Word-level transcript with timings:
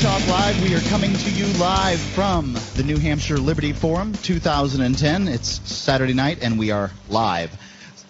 Talk 0.00 0.28
Live. 0.28 0.62
We 0.62 0.76
are 0.76 0.80
coming 0.90 1.12
to 1.12 1.30
you 1.30 1.46
live 1.58 1.98
from 1.98 2.56
the 2.76 2.84
New 2.84 2.98
Hampshire 2.98 3.36
Liberty 3.36 3.72
Forum 3.72 4.12
2010. 4.12 5.26
It's 5.26 5.60
Saturday 5.68 6.12
night, 6.12 6.38
and 6.40 6.56
we 6.56 6.70
are 6.70 6.92
live. 7.08 7.50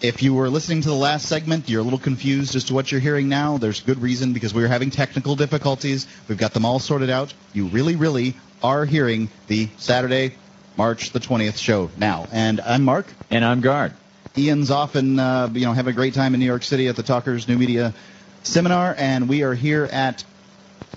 If 0.03 0.23
you 0.23 0.35
were 0.35 0.51
listening 0.51 0.83
to 0.83 0.89
the 0.91 0.95
last 0.95 1.27
segment, 1.27 1.71
you're 1.71 1.81
a 1.81 1.85
little 1.85 1.99
confused 1.99 2.57
as 2.57 2.65
to 2.65 2.75
what 2.75 2.93
you're 2.93 3.01
hearing 3.01 3.31
now. 3.31 3.57
There's 3.57 3.81
good 3.81 4.03
reason 4.03 4.35
because 4.35 4.53
we 4.53 4.65
are 4.65 4.69
having 4.69 4.91
technical 4.91 5.35
difficulties. 5.35 6.07
We've 6.29 6.37
got 6.37 6.53
them 6.53 6.67
all 6.67 6.79
sorted 6.79 7.09
out. 7.09 7.33
You 7.55 7.69
really, 7.69 7.97
really 7.97 8.35
are 8.63 8.85
hearing 8.85 9.31
the 9.47 9.71
Saturday, 9.79 10.35
March 10.77 11.13
the 11.13 11.21
20th 11.21 11.57
show 11.57 11.91
now. 11.97 12.29
And 12.33 12.61
I'm 12.61 12.85
Mark. 12.85 13.07
And 13.31 13.43
I'm 13.43 13.63
Guard. 13.63 13.95
Ian's 14.37 14.71
often, 14.71 15.19
uh, 15.19 15.49
you 15.55 15.65
know, 15.65 15.73
having 15.73 15.93
a 15.93 15.97
great 15.97 16.13
time 16.13 16.35
in 16.35 16.41
New 16.41 16.47
York 16.47 16.65
City 16.65 16.89
at 16.89 16.97
the 16.97 17.03
Talkers 17.03 17.49
New 17.49 17.57
Media 17.57 17.95
Seminar, 18.43 18.95
and 18.97 19.29
we 19.29 19.43
are 19.43 19.55
here 19.55 19.85
at 19.85 20.25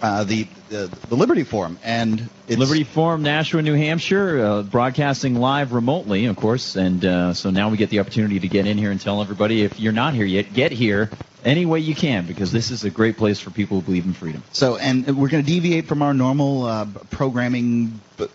uh, 0.02 0.24
the, 0.24 0.48
the 0.70 0.92
the 1.10 1.16
Liberty 1.16 1.44
Forum, 1.44 1.78
and 1.84 2.30
it's, 2.48 2.58
Liberty 2.58 2.84
Forum, 2.84 3.24
Nashua, 3.24 3.62
New 3.62 3.76
Hampshire, 3.76 4.40
uh, 4.44 4.62
broadcasting 4.64 5.36
live 5.36 5.74
remotely, 5.74 6.26
of 6.26 6.36
course. 6.36 6.76
And 6.76 7.04
uh, 7.06 7.34
so 7.34 7.50
now 7.52 7.70
we 7.70 7.78
get 7.78 7.90
the 7.90 8.00
opportunity 8.00 8.40
to 8.40 8.48
get 8.48 8.66
in 8.66 8.78
here 8.78 8.92
and 8.92 9.00
tell 9.00 9.22
everybody 9.22 9.64
if 9.64 9.80
you're 9.80 9.94
not 9.94 10.14
here 10.14 10.26
yet, 10.26 10.54
get 10.54 10.72
here 10.72 11.10
any 11.44 11.66
way 11.66 11.80
you 11.80 11.96
can 11.96 12.26
because 12.26 12.52
this 12.52 12.72
is 12.72 12.84
a 12.84 12.90
great 12.90 13.18
place 13.18 13.40
for 13.40 13.50
people 13.50 13.80
who 13.80 13.86
believe 13.86 14.06
in 14.06 14.14
freedom. 14.14 14.44
So, 14.52 14.78
and 14.78 15.06
we're 15.18 15.30
going 15.30 15.44
to 15.44 15.50
deviate 15.52 15.88
from 15.88 16.02
our 16.02 16.14
normal 16.14 16.66
uh, 16.66 16.86
programming 17.10 18.00
b- 18.18 18.28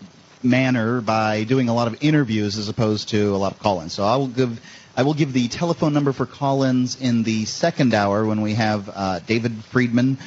manner 0.43 1.01
by 1.01 1.43
doing 1.43 1.69
a 1.69 1.73
lot 1.73 1.87
of 1.87 2.03
interviews 2.03 2.57
as 2.57 2.69
opposed 2.69 3.09
to 3.09 3.35
a 3.35 3.37
lot 3.37 3.53
of 3.53 3.59
call-ins. 3.59 3.93
So 3.93 4.03
I 4.03 4.15
will 4.17 4.27
give. 4.27 4.61
I 4.95 5.03
will 5.03 5.13
give 5.13 5.31
the 5.31 5.47
telephone 5.47 5.93
number 5.93 6.11
for 6.11 6.25
call-ins 6.25 6.99
in 6.99 7.21
the 7.21 7.45
second 7.45 7.93
hour 7.93 8.25
when 8.25 8.41
we 8.41 8.55
have 8.55 8.89
uh, 8.91 9.19
David 9.19 9.53
Friedman, 9.65 10.17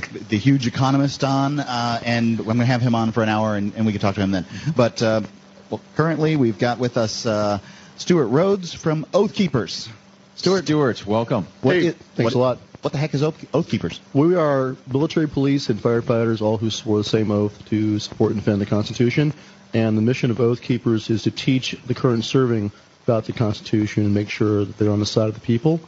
the 0.00 0.36
huge 0.38 0.66
economist 0.66 1.24
on, 1.24 1.60
uh, 1.60 2.00
and 2.04 2.38
I'm 2.38 2.44
going 2.44 2.58
to 2.58 2.64
have 2.66 2.82
him 2.82 2.94
on 2.94 3.12
for 3.12 3.22
an 3.22 3.28
hour, 3.28 3.56
and, 3.56 3.74
and 3.74 3.86
we 3.86 3.92
can 3.92 4.00
talk 4.00 4.14
to 4.16 4.20
him 4.20 4.30
then. 4.30 4.46
But 4.76 5.02
uh, 5.02 5.22
well, 5.70 5.80
currently, 5.96 6.36
we've 6.36 6.58
got 6.58 6.78
with 6.78 6.96
us 6.96 7.24
uh, 7.26 7.58
Stewart 7.96 8.28
Rhodes 8.28 8.74
from 8.74 9.06
Oath 9.14 9.34
Keepers. 9.34 9.88
Stewart, 10.36 10.64
Stewart, 10.64 11.06
welcome. 11.06 11.46
What 11.62 11.76
Hey, 11.76 11.88
i- 11.88 11.92
thanks 11.92 12.34
what- 12.34 12.34
a 12.34 12.38
lot. 12.38 12.58
What 12.82 12.92
the 12.92 12.98
heck 12.98 13.14
is 13.14 13.22
Oath, 13.22 13.44
Oath 13.52 13.68
Keepers? 13.68 13.98
We 14.12 14.36
are 14.36 14.76
military 14.92 15.26
police 15.26 15.70
and 15.70 15.80
firefighters, 15.80 16.40
all 16.40 16.56
who 16.56 16.70
swore 16.70 16.98
the 16.98 17.04
same 17.04 17.32
oath 17.32 17.64
to 17.70 17.98
support 17.98 18.30
and 18.32 18.40
defend 18.40 18.60
the 18.60 18.66
Constitution. 18.66 19.32
And 19.74 19.98
the 19.98 20.02
mission 20.02 20.30
of 20.30 20.38
Oath 20.40 20.62
Keepers 20.62 21.10
is 21.10 21.24
to 21.24 21.32
teach 21.32 21.72
the 21.86 21.94
current 21.94 22.24
serving 22.24 22.70
about 23.04 23.24
the 23.24 23.32
Constitution 23.32 24.04
and 24.04 24.14
make 24.14 24.28
sure 24.30 24.64
that 24.64 24.78
they're 24.78 24.92
on 24.92 25.00
the 25.00 25.06
side 25.06 25.28
of 25.28 25.34
the 25.34 25.40
people, 25.40 25.80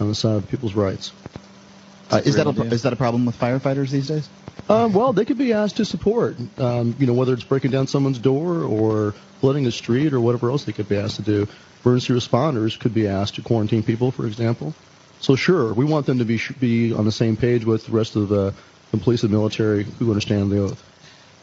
on 0.00 0.08
the 0.08 0.14
side 0.14 0.36
of 0.36 0.42
the 0.42 0.48
people's 0.48 0.74
rights. 0.74 1.12
Uh, 2.10 2.22
is 2.24 2.36
that 2.36 2.46
a, 2.46 2.62
is 2.72 2.82
that 2.82 2.92
a 2.92 2.96
problem 2.96 3.26
with 3.26 3.38
firefighters 3.38 3.90
these 3.90 4.08
days? 4.08 4.28
Um, 4.68 4.92
well, 4.92 5.12
they 5.12 5.24
could 5.24 5.38
be 5.38 5.52
asked 5.52 5.76
to 5.76 5.84
support, 5.84 6.36
um, 6.58 6.96
you 6.98 7.06
know, 7.06 7.14
whether 7.14 7.32
it's 7.34 7.44
breaking 7.44 7.70
down 7.70 7.86
someone's 7.86 8.18
door 8.18 8.62
or 8.62 9.12
flooding 9.40 9.66
a 9.66 9.70
street 9.70 10.12
or 10.12 10.20
whatever 10.20 10.50
else 10.50 10.64
they 10.64 10.72
could 10.72 10.88
be 10.88 10.96
asked 10.96 11.16
to 11.16 11.22
do. 11.22 11.48
Emergency 11.84 12.12
responders 12.12 12.78
could 12.78 12.92
be 12.92 13.06
asked 13.06 13.36
to 13.36 13.42
quarantine 13.42 13.82
people, 13.82 14.10
for 14.10 14.26
example. 14.26 14.74
So 15.20 15.36
sure, 15.36 15.72
we 15.72 15.84
want 15.84 16.06
them 16.06 16.18
to 16.18 16.24
be 16.24 16.40
be 16.58 16.92
on 16.92 17.04
the 17.04 17.12
same 17.12 17.36
page 17.36 17.64
with 17.64 17.86
the 17.86 17.92
rest 17.92 18.16
of 18.16 18.28
the, 18.28 18.54
the 18.90 18.98
police 18.98 19.22
and 19.22 19.32
military 19.32 19.84
who 19.84 20.10
understand 20.10 20.50
the 20.50 20.64
oath. 20.64 20.82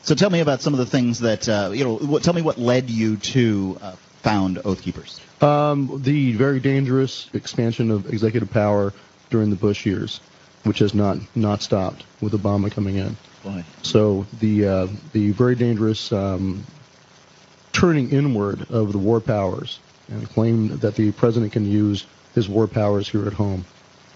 So 0.03 0.16
tell 0.16 0.30
me 0.30 0.42
about 0.42 0.61
some 0.61 0.73
of 0.73 0.80
the 0.80 0.86
things 0.86 1.20
that 1.20 1.48
uh, 1.48 1.72
you 1.73 1.86
know. 1.86 1.95
What, 1.95 2.23
tell 2.23 2.33
me 2.33 2.42
what 2.42 2.58
led 2.58 2.89
you 2.89 3.17
to 3.17 3.77
uh, 3.81 3.92
found 4.22 4.59
Oath 4.66 4.81
Keepers. 4.81 5.20
Um, 5.42 6.02
the 6.03 6.33
very 6.33 6.59
dangerous 6.59 7.30
expansion 7.33 7.89
of 7.89 8.11
executive 8.11 8.52
power 8.52 8.94
during 9.30 9.50
the 9.50 9.55
Bush 9.55 9.86
years, 9.86 10.20
which 10.64 10.80
has 10.80 10.94
not 10.94 11.17
not 11.36 11.61
stopped 11.61 12.03
with 12.22 12.33
Obama 12.33 12.72
coming 12.72 12.95
in. 12.95 13.16
Boy. 13.44 13.64
So 13.81 14.25
the 14.39 14.67
uh, 14.67 14.88
the 15.11 15.31
very 15.31 15.55
dangerous 15.55 16.11
um, 16.11 16.64
turning 17.73 18.11
inward 18.11 18.70
of 18.70 18.92
the 18.92 18.98
war 18.98 19.20
powers 19.20 19.80
and 20.10 20.30
claim 20.30 20.77
that 20.80 20.95
the 20.95 21.11
president 21.11 21.52
can 21.54 21.65
use 21.65 22.05
his 22.36 22.48
war 22.49 22.67
powers 22.67 23.08
here 23.08 23.26
at 23.27 23.33
home. 23.33 23.65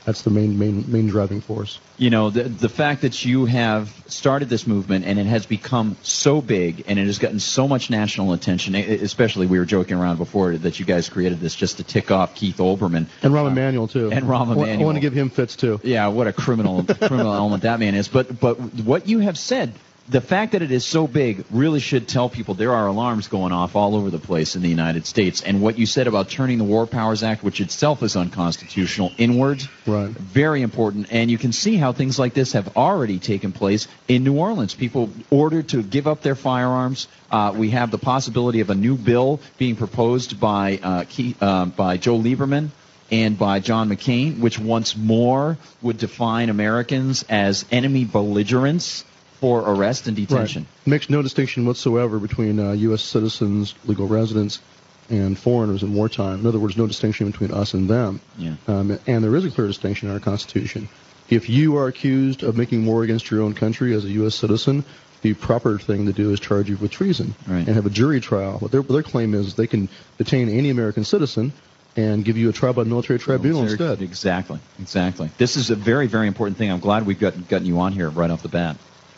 That's 0.07 0.21
the 0.21 0.29
main 0.29 0.57
main 0.57 0.89
main 0.89 1.07
driving 1.07 1.41
force. 1.41 1.79
You 1.97 2.09
know, 2.09 2.29
the, 2.29 2.43
the 2.43 2.69
fact 2.69 3.01
that 3.01 3.25
you 3.25 3.43
have 3.43 3.93
started 4.07 4.47
this 4.47 4.65
movement 4.65 5.03
and 5.03 5.19
it 5.19 5.25
has 5.25 5.45
become 5.45 5.97
so 6.01 6.41
big 6.41 6.85
and 6.87 6.97
it 6.97 7.07
has 7.07 7.19
gotten 7.19 7.41
so 7.41 7.67
much 7.67 7.89
national 7.89 8.31
attention, 8.31 8.73
especially 8.75 9.47
we 9.47 9.59
were 9.59 9.65
joking 9.65 9.97
around 9.97 10.15
before 10.15 10.55
that 10.55 10.79
you 10.79 10.85
guys 10.85 11.09
created 11.09 11.41
this 11.41 11.53
just 11.53 11.75
to 11.77 11.83
tick 11.83 12.09
off 12.09 12.35
Keith 12.35 12.55
Olbermann. 12.55 13.07
And 13.21 13.33
Rahm 13.33 13.51
Emanuel 13.51 13.89
too. 13.89 14.09
and 14.09 14.23
Rahm 14.27 14.55
wa- 14.55 14.63
I 14.63 14.77
want 14.77 14.95
to 14.95 15.01
give 15.01 15.11
him 15.11 15.29
fits 15.29 15.57
too. 15.57 15.81
Yeah, 15.83 16.07
what 16.07 16.27
a 16.27 16.31
criminal 16.31 16.85
criminal 16.85 17.33
element 17.41 17.63
that 17.63 17.81
man 17.81 17.93
is. 17.93 18.07
But 18.07 18.39
but 18.39 18.57
what 18.57 19.09
you 19.09 19.19
have 19.19 19.37
said, 19.37 19.73
the 20.09 20.21
fact 20.21 20.53
that 20.53 20.61
it 20.61 20.71
is 20.71 20.85
so 20.85 21.05
big 21.05 21.43
really 21.51 21.81
should 21.81 22.07
tell 22.07 22.29
people 22.29 22.53
there 22.53 22.73
are 22.73 22.87
alarms 22.87 23.27
going 23.27 23.51
off 23.51 23.75
all 23.75 23.95
over 23.95 24.09
the 24.09 24.19
place 24.19 24.55
in 24.55 24.61
the 24.61 24.69
United 24.69 25.05
States. 25.05 25.41
And 25.41 25.61
what 25.61 25.77
you 25.77 25.85
said 25.85 26.07
about 26.07 26.29
turning 26.29 26.57
the 26.57 26.63
War 26.63 26.87
Powers 26.87 27.23
Act, 27.23 27.43
which 27.43 27.59
itself 27.59 28.01
is 28.03 28.15
unconstitutional, 28.15 29.11
inwards, 29.17 29.67
Right. 29.85 30.09
very 30.09 30.61
important. 30.61 31.07
And 31.11 31.29
you 31.29 31.37
can 31.37 31.51
see 31.51 31.75
how 31.75 31.91
things 31.91 32.17
like 32.17 32.33
this 32.33 32.53
have 32.53 32.77
already 32.77 33.19
taken 33.19 33.51
place 33.51 33.87
in 34.07 34.23
New 34.23 34.37
Orleans. 34.37 34.73
People 34.73 35.09
ordered 35.29 35.69
to 35.69 35.83
give 35.83 36.07
up 36.07 36.21
their 36.21 36.35
firearms. 36.35 37.07
Uh, 37.29 37.53
we 37.55 37.71
have 37.71 37.91
the 37.91 37.97
possibility 37.97 38.61
of 38.61 38.69
a 38.69 38.75
new 38.75 38.95
bill 38.95 39.41
being 39.57 39.75
proposed 39.75 40.39
by 40.39 40.79
uh, 40.81 41.03
Keith, 41.09 41.35
uh, 41.41 41.65
by 41.65 41.97
Joe 41.97 42.17
Lieberman 42.17 42.69
and 43.11 43.37
by 43.37 43.59
John 43.59 43.89
McCain, 43.89 44.39
which 44.39 44.57
once 44.57 44.95
more 44.95 45.57
would 45.81 45.97
define 45.97 46.49
Americans 46.49 47.25
as 47.29 47.65
enemy 47.71 48.05
belligerents 48.05 49.03
for 49.39 49.61
arrest 49.61 50.07
and 50.07 50.15
detention. 50.15 50.63
Right. 50.63 50.87
Makes 50.87 51.09
no 51.09 51.21
distinction 51.21 51.65
whatsoever 51.65 52.19
between 52.19 52.59
uh, 52.59 52.71
U.S. 52.71 53.01
citizens, 53.03 53.75
legal 53.85 54.07
residents, 54.07 54.59
and 55.09 55.37
foreigners 55.37 55.83
in 55.83 55.93
wartime. 55.93 56.39
In 56.41 56.45
other 56.47 56.59
words, 56.59 56.75
no 56.75 56.87
distinction 56.87 57.29
between 57.31 57.51
us 57.51 57.73
and 57.73 57.89
them. 57.89 58.19
Yeah. 58.37 58.55
Um, 58.67 58.99
and 59.07 59.23
there 59.23 59.35
is 59.35 59.45
a 59.45 59.51
clear 59.51 59.67
distinction 59.67 60.07
in 60.09 60.13
our 60.13 60.19
Constitution. 60.19 60.89
If 61.29 61.49
you 61.49 61.77
are 61.77 61.87
accused 61.87 62.43
of 62.43 62.57
making 62.57 62.85
war 62.85 63.03
against 63.03 63.29
your 63.29 63.41
own 63.41 63.53
country 63.53 63.93
as 63.93 64.05
a 64.05 64.09
U.S. 64.09 64.35
citizen, 64.35 64.83
the 65.21 65.33
proper 65.33 65.77
thing 65.79 66.05
to 66.05 66.13
do 66.13 66.31
is 66.31 66.39
charge 66.39 66.69
you 66.69 66.77
with 66.77 66.91
treason 66.91 67.35
Right. 67.47 67.59
and 67.65 67.69
have 67.75 67.85
a 67.85 67.89
jury 67.89 68.19
trial. 68.21 68.59
What 68.59 68.71
their, 68.71 68.81
their 68.81 69.03
claim 69.03 69.33
is 69.33 69.55
they 69.55 69.67
can 69.67 69.89
detain 70.17 70.49
any 70.49 70.69
American 70.69 71.03
citizen 71.03 71.53
and 71.95 72.23
give 72.23 72.37
you 72.37 72.49
a 72.49 72.53
trial 72.53 72.73
by 72.73 72.83
military 72.83 73.17
tribunal 73.17 73.63
Military- 73.63 73.89
instead. 73.91 74.03
Exactly, 74.05 74.59
exactly. 74.79 75.29
This 75.37 75.55
is 75.57 75.69
a 75.71 75.75
very, 75.75 76.07
very 76.07 76.27
important 76.27 76.57
thing. 76.57 76.69
I'm 76.71 76.79
glad 76.79 77.05
we've 77.05 77.19
got, 77.19 77.47
gotten 77.47 77.65
you 77.65 77.79
on 77.79 77.91
here 77.93 78.09
right 78.09 78.29
off 78.29 78.41
the 78.43 78.49
bat. 78.49 78.77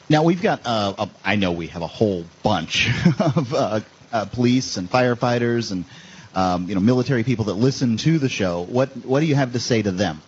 Now 0.10 0.24
we've 0.24 0.42
got. 0.42 0.62
Uh, 0.66 0.94
a, 0.98 1.10
I 1.24 1.36
know 1.36 1.52
we 1.52 1.68
have 1.68 1.84
a 1.84 1.88
whole 1.88 2.26
bunch 2.42 2.90
of 3.20 3.54
uh, 3.54 3.80
uh, 4.12 4.26
police 4.26 4.78
and 4.78 4.90
firefighters 4.90 5.72
and 5.72 5.86
um, 6.34 6.68
you 6.68 6.74
know 6.74 6.82
military 6.82 7.24
people 7.24 7.46
that 7.46 7.54
listen 7.54 7.98
to 7.98 8.18
the 8.18 8.28
show. 8.28 8.64
What 8.64 8.90
what 9.06 9.20
do 9.20 9.28
you 9.28 9.36
have 9.36 9.54
to 9.54 9.60
say 9.60 9.84
to 9.84 9.92
them? 9.92 10.22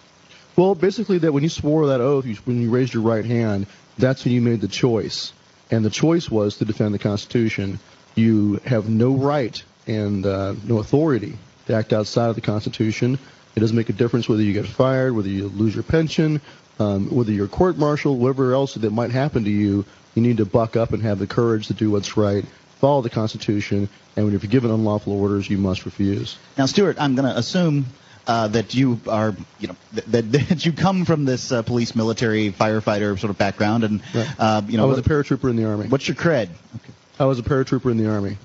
Well, 0.55 0.75
basically, 0.75 1.17
that 1.19 1.33
when 1.33 1.41
you 1.41 1.49
swore 1.49 1.87
that 1.87 1.99
oath, 1.99 2.27
you, 2.27 2.35
when 2.45 2.61
you 2.61 2.69
raised 2.69 2.93
your 2.93 3.01
right 3.01 3.25
hand, 3.25 3.65
that's 3.97 4.23
when 4.23 4.35
you 4.35 4.41
made 4.41 4.61
the 4.61 4.67
choice, 4.67 5.33
and 5.71 5.83
the 5.83 5.89
choice 5.89 6.29
was 6.29 6.57
to 6.57 6.65
defend 6.65 6.93
the 6.93 6.99
Constitution. 6.99 7.79
You 8.13 8.61
have 8.65 8.87
no 8.87 9.13
right 9.15 9.63
and 9.87 10.23
uh, 10.27 10.53
no 10.63 10.77
authority 10.77 11.39
to 11.65 11.73
act 11.73 11.91
outside 11.91 12.29
of 12.29 12.35
the 12.35 12.41
Constitution. 12.41 13.17
It 13.55 13.59
doesn't 13.61 13.75
make 13.75 13.89
a 13.89 13.93
difference 13.93 14.29
whether 14.29 14.43
you 14.43 14.53
get 14.53 14.67
fired, 14.67 15.15
whether 15.15 15.27
you 15.27 15.47
lose 15.47 15.73
your 15.73 15.83
pension, 15.83 16.39
um, 16.79 17.13
whether 17.13 17.31
you're 17.31 17.47
court-martialed, 17.47 18.19
whatever 18.19 18.53
else 18.53 18.73
that 18.75 18.91
might 18.91 19.11
happen 19.11 19.43
to 19.43 19.49
you. 19.49 19.85
You 20.15 20.21
need 20.21 20.37
to 20.37 20.45
buck 20.45 20.75
up 20.75 20.91
and 20.93 21.01
have 21.03 21.19
the 21.19 21.27
courage 21.27 21.67
to 21.67 21.73
do 21.73 21.89
what's 21.89 22.17
right, 22.17 22.43
follow 22.79 23.01
the 23.01 23.09
Constitution, 23.09 23.87
and 24.15 24.25
when 24.25 24.31
you're 24.33 24.39
given 24.41 24.69
unlawful 24.71 25.13
orders, 25.13 25.49
you 25.49 25.57
must 25.57 25.85
refuse. 25.85 26.37
Now, 26.57 26.65
Stewart, 26.65 26.97
I'm 26.99 27.15
going 27.15 27.31
to 27.31 27.37
assume 27.37 27.85
uh, 28.27 28.49
that 28.49 28.73
you 28.75 28.99
are, 29.07 29.33
you 29.59 29.69
know, 29.69 29.75
that, 29.93 30.31
that 30.33 30.65
you 30.65 30.73
come 30.73 31.05
from 31.05 31.23
this 31.23 31.51
uh, 31.51 31.61
police, 31.61 31.95
military, 31.95 32.51
firefighter 32.51 33.17
sort 33.17 33.29
of 33.29 33.37
background, 33.37 33.83
and 33.85 34.01
Right. 34.13 34.35
uh, 34.37 34.61
you 34.67 34.77
know, 34.77 34.83
I 34.83 34.87
was 34.87 34.97
a 34.99 35.01
paratrooper 35.03 35.49
in 35.49 35.55
the 35.55 35.65
Army. 35.65 35.87
what's 35.87 36.07
your 36.07 36.15
cred? 36.15 36.49
Okay. 36.75 36.91
I 37.19 37.25
was 37.25 37.39
a 37.39 37.43
paratrooper 37.43 37.89
in 37.89 37.97
the 37.97 38.09
Army. 38.09 38.37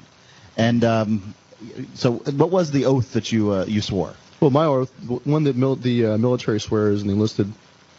And 0.57 0.85
um, 0.85 1.35
so, 1.95 2.13
what 2.13 2.51
was 2.51 2.71
the 2.71 2.85
oath 2.87 3.13
that 3.15 3.33
you 3.33 3.51
uh, 3.53 3.65
you 3.67 3.81
swore? 3.83 4.15
Well, 4.41 4.51
my 4.51 4.65
oath, 4.67 4.91
one 5.25 5.45
that 5.45 5.57
mil- 5.57 5.77
the 5.77 6.07
uh, 6.07 6.19
military 6.19 6.61
swears 6.61 7.01
and 7.01 7.11
the 7.11 7.15
enlisted, 7.15 7.53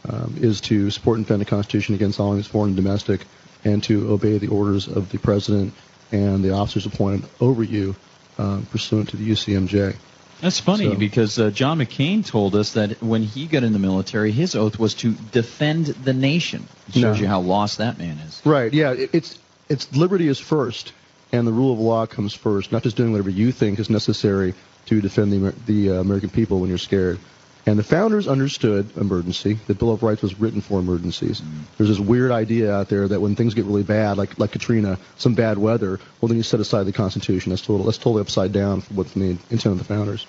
um, 0.09 0.35
is 0.39 0.61
to 0.61 0.89
support 0.91 1.17
and 1.17 1.25
defend 1.25 1.41
the 1.41 1.45
Constitution 1.45 1.95
against 1.95 2.19
all 2.19 2.27
enemies, 2.29 2.47
foreign 2.47 2.69
and 2.69 2.75
domestic, 2.77 3.21
and 3.63 3.83
to 3.85 4.11
obey 4.11 4.37
the 4.37 4.47
orders 4.47 4.87
of 4.87 5.09
the 5.11 5.17
president 5.19 5.73
and 6.11 6.43
the 6.43 6.51
officers 6.53 6.85
appointed 6.85 7.27
over 7.41 7.63
you, 7.63 7.95
uh, 8.37 8.61
pursuant 8.71 9.09
to 9.09 9.17
the 9.17 9.29
UCMJ. 9.29 9.95
That's 10.41 10.59
funny 10.59 10.85
So- 10.91 10.95
because 10.95 11.39
uh, 11.39 11.49
John 11.49 11.79
McCain 11.79 12.23
told 12.25 12.55
us 12.55 12.73
that 12.73 13.01
when 13.01 13.23
he 13.23 13.47
got 13.47 13.63
in 13.63 13.73
the 13.73 13.79
military, 13.79 14.31
his 14.31 14.55
oath 14.55 14.77
was 14.77 14.93
to 14.95 15.13
defend 15.31 15.87
the 15.87 16.13
nation. 16.13 16.67
It 16.89 16.93
shows 16.93 17.01
No. 17.01 17.13
you 17.15 17.27
how 17.27 17.39
lost 17.41 17.79
that 17.79 17.97
man 17.97 18.17
is. 18.19 18.41
Right. 18.45 18.71
Yeah. 18.71 18.91
It, 18.93 19.09
it's 19.13 19.39
it's 19.67 19.93
liberty 19.95 20.27
is 20.29 20.39
first, 20.39 20.93
and 21.33 21.45
the 21.45 21.51
rule 21.51 21.73
of 21.73 21.79
law 21.79 22.05
comes 22.05 22.33
first. 22.33 22.71
Not 22.71 22.83
just 22.83 22.95
doing 22.95 23.11
whatever 23.11 23.31
you 23.31 23.51
think 23.51 23.79
is 23.79 23.89
necessary 23.89 24.53
to 24.85 25.01
defend 25.01 25.33
the 25.33 25.53
the 25.65 25.89
uh, 25.89 25.93
American 25.99 26.29
people 26.29 26.59
when 26.59 26.69
you're 26.69 26.77
scared. 26.77 27.17
And 27.67 27.77
the 27.77 27.83
founders 27.83 28.29
understood 28.29 28.95
emergency. 28.95 29.59
The 29.67 29.75
Bill 29.75 29.91
of 29.91 30.01
Rights 30.01 30.21
was 30.21 30.39
written 30.39 30.61
for 30.61 30.79
emergencies. 30.79 31.41
Mm. 31.41 31.63
There's 31.77 31.89
this 31.89 31.99
weird 31.99 32.31
idea 32.31 32.73
out 32.73 32.87
there 32.87 33.05
that 33.05 33.19
when 33.19 33.35
things 33.35 33.55
get 33.55 33.65
really 33.65 33.83
bad, 33.83 34.17
like 34.17 34.39
like 34.39 34.51
Katrina, 34.51 34.97
some 35.17 35.35
bad 35.35 35.57
weather, 35.57 35.99
well 36.21 36.29
then 36.29 36.37
you 36.37 36.43
set 36.43 36.61
aside 36.61 36.85
the 36.85 36.93
Constitution. 36.93 37.49
That's 37.49 37.61
totally 37.61 37.83
that's 37.83 37.97
totally 37.97 38.21
upside 38.21 38.53
down 38.53 38.79
from 38.79 38.95
what's 38.95 39.11
the 39.11 39.31
intent 39.51 39.65
of 39.65 39.79
the 39.79 39.83
founders. 39.83 40.25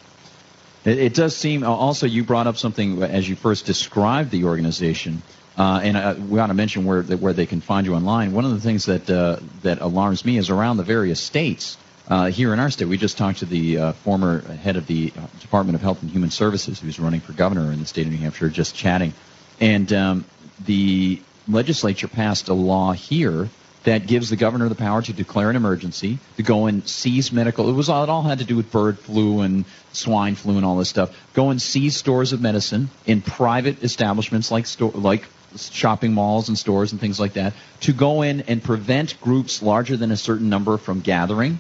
It, 0.85 0.99
it 0.99 1.14
does 1.14 1.37
seem. 1.37 1.62
Also, 1.62 2.06
you 2.06 2.25
brought 2.25 2.49
up 2.49 2.56
something 2.56 3.05
as 3.05 3.29
you 3.29 3.37
first 3.37 3.67
described 3.67 4.32
the 4.32 4.44
organization, 4.44 5.23
uh, 5.56 5.81
and 5.81 5.96
uh, 5.96 6.17
we 6.19 6.41
ought 6.41 6.49
to 6.49 6.55
mention 6.55 6.87
where 6.87 7.05
where 7.05 7.34
they 7.34 7.46
can 7.46 7.61
find 7.61 7.87
you 7.87 7.94
online. 7.94 8.32
One 8.32 8.46
of 8.46 8.50
the 8.50 8.61
things 8.61 8.87
that 8.87 9.08
uh, 9.08 9.37
that 9.62 9.81
alarms 9.81 10.25
me 10.25 10.38
is 10.38 10.50
around 10.50 10.79
the 10.79 10.82
various 10.82 11.20
states. 11.20 11.79
Uh, 12.08 12.31
here 12.31 12.55
in 12.55 12.58
our 12.58 12.70
state, 12.70 12.87
we 12.87 12.96
just 12.96 13.19
talked 13.19 13.40
to 13.40 13.44
the 13.44 13.78
uh, 13.78 13.93
former 13.93 14.40
head 14.40 14.76
of 14.76 14.87
the 14.87 15.12
uh, 15.16 15.26
Department 15.40 15.75
of 15.75 15.82
Health 15.82 16.00
and 16.00 16.10
Human 16.10 16.31
Services, 16.31 16.81
who's 16.81 16.99
running 16.99 17.20
for 17.20 17.34
governor 17.34 17.70
in 17.70 17.81
the 17.81 17.87
state 17.87 18.06
of 18.06 18.12
New 18.12 18.19
Hampshire, 18.19 18.49
just 18.49 18.75
chatting. 18.75 19.12
And 19.60 19.93
um, 19.93 20.25
the 20.64 21.20
legislature 21.46 22.08
passed 22.08 22.49
a 22.49 22.55
law 22.55 22.93
here 22.93 23.50
that 23.84 24.06
gives 24.06 24.31
the 24.31 24.37
governor 24.37 24.70
the 24.70 24.75
power 24.75 25.02
to 25.02 25.12
declare 25.12 25.50
an 25.50 25.56
emergency, 25.56 26.19
to 26.38 26.43
go 26.43 26.66
and 26.66 26.88
seize 26.88 27.31
medical. 27.31 27.69
It 27.69 27.75
was 27.75 27.90
all, 27.90 28.05
it 28.05 28.08
all 28.08 28.22
had 28.22 28.38
to 28.38 28.44
do 28.44 28.56
with 28.56 28.70
bird 28.72 28.99
flu 28.99 29.43
and 29.43 29.66
swine 29.93 30.34
flu 30.34 30.56
and 30.56 30.64
all 30.64 30.76
this 30.76 30.88
stuff. 30.88 31.14
Go 31.34 31.50
and 31.50 31.60
seize 31.60 31.96
stores 31.96 32.32
of 32.32 32.40
medicine 32.40 32.88
in 33.05 33.20
private 33.20 33.84
establishments 33.84 34.50
like 34.50 34.66
like 34.94 35.25
shopping 35.56 36.12
malls 36.12 36.49
and 36.49 36.58
stores 36.58 36.93
and 36.93 37.00
things 37.00 37.20
like 37.20 37.34
that. 37.34 37.52
To 37.81 37.93
go 37.93 38.22
in 38.22 38.43
and 38.43 38.62
prevent 38.62 39.20
groups 39.20 39.62
larger 39.62 39.96
than 39.96 40.10
a 40.10 40.16
certain 40.16 40.49
number 40.49 40.76
from 40.78 41.00
gathering. 41.00 41.58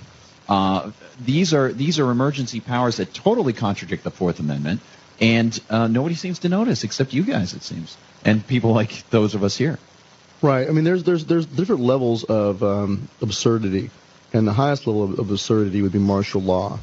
Uh, 0.48 0.92
these 1.24 1.52
are 1.52 1.72
these 1.72 1.98
are 1.98 2.10
emergency 2.10 2.60
powers 2.60 2.96
that 2.96 3.12
totally 3.12 3.52
contradict 3.52 4.02
the 4.04 4.10
Fourth 4.10 4.40
Amendment, 4.40 4.80
and 5.20 5.58
uh, 5.68 5.88
nobody 5.88 6.14
seems 6.14 6.40
to 6.40 6.48
notice 6.48 6.84
except 6.84 7.12
you 7.12 7.22
guys, 7.22 7.52
it 7.54 7.62
seems, 7.62 7.96
and 8.24 8.46
people 8.46 8.72
like 8.72 9.08
those 9.10 9.34
of 9.34 9.44
us 9.44 9.56
here. 9.56 9.78
Right. 10.40 10.68
I 10.68 10.70
mean, 10.70 10.84
there's 10.84 11.04
there's 11.04 11.26
there's 11.26 11.46
different 11.46 11.82
levels 11.82 12.24
of 12.24 12.62
um, 12.62 13.08
absurdity, 13.20 13.90
and 14.32 14.46
the 14.46 14.52
highest 14.52 14.86
level 14.86 15.04
of, 15.04 15.18
of 15.18 15.30
absurdity 15.30 15.82
would 15.82 15.92
be 15.92 15.98
martial 15.98 16.40
law, 16.40 16.78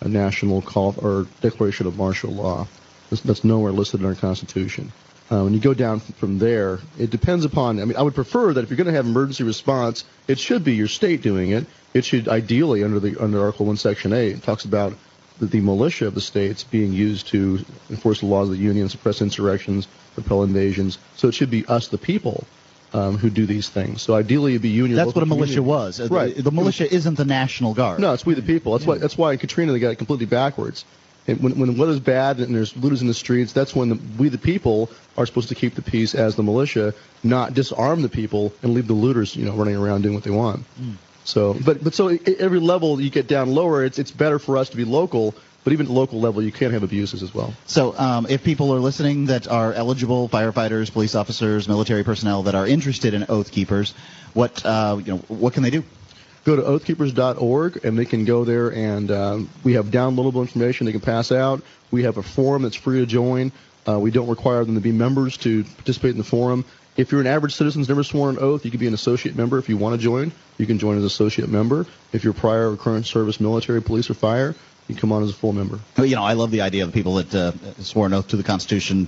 a 0.00 0.08
national 0.08 0.62
call 0.62 0.94
or 0.98 1.26
declaration 1.40 1.86
of 1.86 1.96
martial 1.96 2.30
law. 2.30 2.68
That's, 3.10 3.22
that's 3.22 3.44
nowhere 3.44 3.72
listed 3.72 4.00
in 4.00 4.06
our 4.06 4.14
Constitution. 4.14 4.92
Uh, 5.30 5.42
when 5.42 5.52
you 5.52 5.60
go 5.60 5.74
down 5.74 6.00
from 6.00 6.38
there, 6.38 6.78
it 6.98 7.10
depends 7.10 7.44
upon. 7.44 7.80
I 7.80 7.84
mean, 7.84 7.96
I 7.96 8.02
would 8.02 8.14
prefer 8.14 8.52
that 8.54 8.64
if 8.64 8.70
you're 8.70 8.78
going 8.78 8.86
to 8.86 8.94
have 8.94 9.06
emergency 9.06 9.44
response, 9.44 10.04
it 10.26 10.38
should 10.38 10.64
be 10.64 10.74
your 10.74 10.88
state 10.88 11.20
doing 11.20 11.50
it. 11.50 11.66
It 11.94 12.04
should 12.04 12.28
ideally 12.28 12.84
under 12.84 13.00
the 13.00 13.16
under 13.22 13.40
Article 13.40 13.66
One, 13.66 13.76
Section 13.76 14.12
Eight, 14.12 14.36
it 14.36 14.42
talks 14.42 14.64
about 14.64 14.94
the, 15.38 15.46
the 15.46 15.60
militia 15.60 16.06
of 16.06 16.14
the 16.14 16.20
states 16.20 16.64
being 16.64 16.92
used 16.92 17.28
to 17.28 17.64
enforce 17.90 18.20
the 18.20 18.26
laws 18.26 18.48
of 18.48 18.56
the 18.56 18.62
union, 18.62 18.88
suppress 18.88 19.22
insurrections, 19.22 19.88
repel 20.16 20.42
invasions. 20.42 20.98
So 21.16 21.28
it 21.28 21.34
should 21.34 21.50
be 21.50 21.64
us, 21.66 21.88
the 21.88 21.98
people, 21.98 22.44
um, 22.92 23.16
who 23.18 23.30
do 23.30 23.46
these 23.46 23.68
things. 23.68 24.02
So 24.02 24.14
ideally, 24.14 24.52
it'd 24.52 24.62
be 24.62 24.78
and 24.80 24.96
That's 24.96 25.14
what 25.14 25.22
a 25.22 25.26
militia 25.26 25.56
community. 25.56 25.60
was. 25.60 26.00
Uh, 26.00 26.08
Right. 26.10 26.34
The, 26.34 26.42
the 26.42 26.50
militia 26.50 26.92
isn't 26.92 27.14
the 27.14 27.24
National 27.24 27.74
Guard. 27.74 28.00
No, 28.00 28.12
it's 28.12 28.26
we 28.26 28.34
the 28.34 28.42
people. 28.42 28.72
That's 28.72 28.86
why. 28.86 28.98
That's 28.98 29.16
why 29.16 29.32
in 29.32 29.38
Katrina 29.38 29.72
they 29.72 29.78
got 29.78 29.90
it 29.90 29.96
completely 29.96 30.26
backwards. 30.26 30.84
And 31.26 31.42
when, 31.42 31.58
when 31.58 31.74
the 31.74 31.78
weather's 31.78 32.00
bad 32.00 32.38
and 32.38 32.54
there's 32.54 32.74
looters 32.74 33.02
in 33.02 33.06
the 33.06 33.12
streets, 33.12 33.52
that's 33.52 33.76
when 33.76 33.90
the, 33.90 33.98
we 34.18 34.30
the 34.30 34.38
people 34.38 34.90
are 35.18 35.26
supposed 35.26 35.50
to 35.50 35.54
keep 35.54 35.74
the 35.74 35.82
peace 35.82 36.14
as 36.14 36.36
the 36.36 36.42
militia, 36.42 36.94
not 37.22 37.52
disarm 37.52 38.00
the 38.00 38.08
people 38.08 38.54
and 38.62 38.72
leave 38.72 38.86
the 38.86 38.94
looters, 38.94 39.36
you 39.36 39.44
know, 39.44 39.52
running 39.52 39.76
around 39.76 40.02
doing 40.02 40.14
what 40.14 40.24
they 40.24 40.30
want. 40.30 40.64
So, 41.28 41.54
but 41.54 41.84
but 41.84 41.94
so 41.94 42.08
every 42.08 42.58
level 42.58 43.00
you 43.00 43.10
get 43.10 43.26
down 43.26 43.54
lower, 43.54 43.84
it's 43.84 43.98
it's 43.98 44.10
better 44.10 44.38
for 44.38 44.56
us 44.56 44.70
to 44.70 44.76
be 44.76 44.84
local. 44.84 45.34
But 45.64 45.74
even 45.74 45.84
at 45.84 45.88
the 45.88 45.94
local 45.94 46.20
level, 46.20 46.42
you 46.42 46.52
can 46.52 46.72
have 46.72 46.82
abuses 46.82 47.22
as 47.22 47.34
well. 47.34 47.52
So, 47.66 47.94
um, 47.98 48.26
if 48.30 48.42
people 48.42 48.72
are 48.72 48.78
listening 48.78 49.26
that 49.26 49.46
are 49.48 49.74
eligible, 49.74 50.28
firefighters, 50.30 50.90
police 50.90 51.14
officers, 51.14 51.68
military 51.68 52.04
personnel 52.04 52.44
that 52.44 52.54
are 52.54 52.66
interested 52.66 53.12
in 53.12 53.26
Oath 53.28 53.52
Keepers, 53.52 53.92
what 54.32 54.64
uh, 54.64 54.98
you 55.04 55.12
know, 55.12 55.18
what 55.28 55.52
can 55.52 55.62
they 55.62 55.70
do? 55.70 55.84
go 56.44 56.56
to 56.56 56.62
oathkeepers.org 56.62 57.84
and 57.84 57.98
they 57.98 58.06
can 58.06 58.24
go 58.24 58.44
there 58.44 58.72
and 58.72 59.10
um, 59.10 59.50
we 59.64 59.74
have 59.74 59.86
downloadable 59.86 60.40
information 60.40 60.86
they 60.86 60.92
can 60.92 61.00
pass 61.02 61.30
out. 61.30 61.62
We 61.90 62.04
have 62.04 62.16
a 62.16 62.22
forum 62.22 62.62
that's 62.62 62.76
free 62.76 63.00
to 63.00 63.06
join. 63.06 63.52
Uh, 63.86 63.98
we 63.98 64.10
don't 64.10 64.28
require 64.28 64.64
them 64.64 64.74
to 64.74 64.80
be 64.80 64.92
members 64.92 65.36
to 65.38 65.64
participate 65.64 66.12
in 66.12 66.18
the 66.18 66.24
forum. 66.24 66.64
If 66.98 67.12
you're 67.12 67.20
an 67.20 67.26
average 67.28 67.54
citizen 67.54 67.80
who's 67.80 67.88
never 67.88 68.02
sworn 68.02 68.36
an 68.36 68.42
oath, 68.42 68.64
you 68.64 68.70
can 68.72 68.80
be 68.80 68.88
an 68.88 68.92
associate 68.92 69.36
member 69.36 69.56
if 69.58 69.68
you 69.68 69.76
want 69.76 69.94
to 69.94 70.02
join. 70.02 70.32
You 70.58 70.66
can 70.66 70.78
join 70.78 70.96
as 70.96 71.02
an 71.04 71.06
associate 71.06 71.48
member. 71.48 71.86
If 72.12 72.24
you're 72.24 72.32
prior 72.34 72.72
or 72.72 72.76
current 72.76 73.06
service, 73.06 73.40
military, 73.40 73.80
police, 73.80 74.10
or 74.10 74.14
fire, 74.14 74.48
you 74.88 74.94
can 74.94 75.00
come 75.00 75.12
on 75.12 75.22
as 75.22 75.30
a 75.30 75.34
full 75.34 75.52
member. 75.52 75.78
Well, 75.96 76.06
You 76.06 76.16
know, 76.16 76.24
I 76.24 76.32
love 76.32 76.50
the 76.50 76.62
idea 76.62 76.82
of 76.82 76.90
the 76.90 76.94
people 76.98 77.14
that 77.14 77.32
uh, 77.34 77.52
swore 77.82 78.06
an 78.06 78.14
oath 78.14 78.28
to 78.28 78.36
the 78.36 78.42
Constitution, 78.42 79.06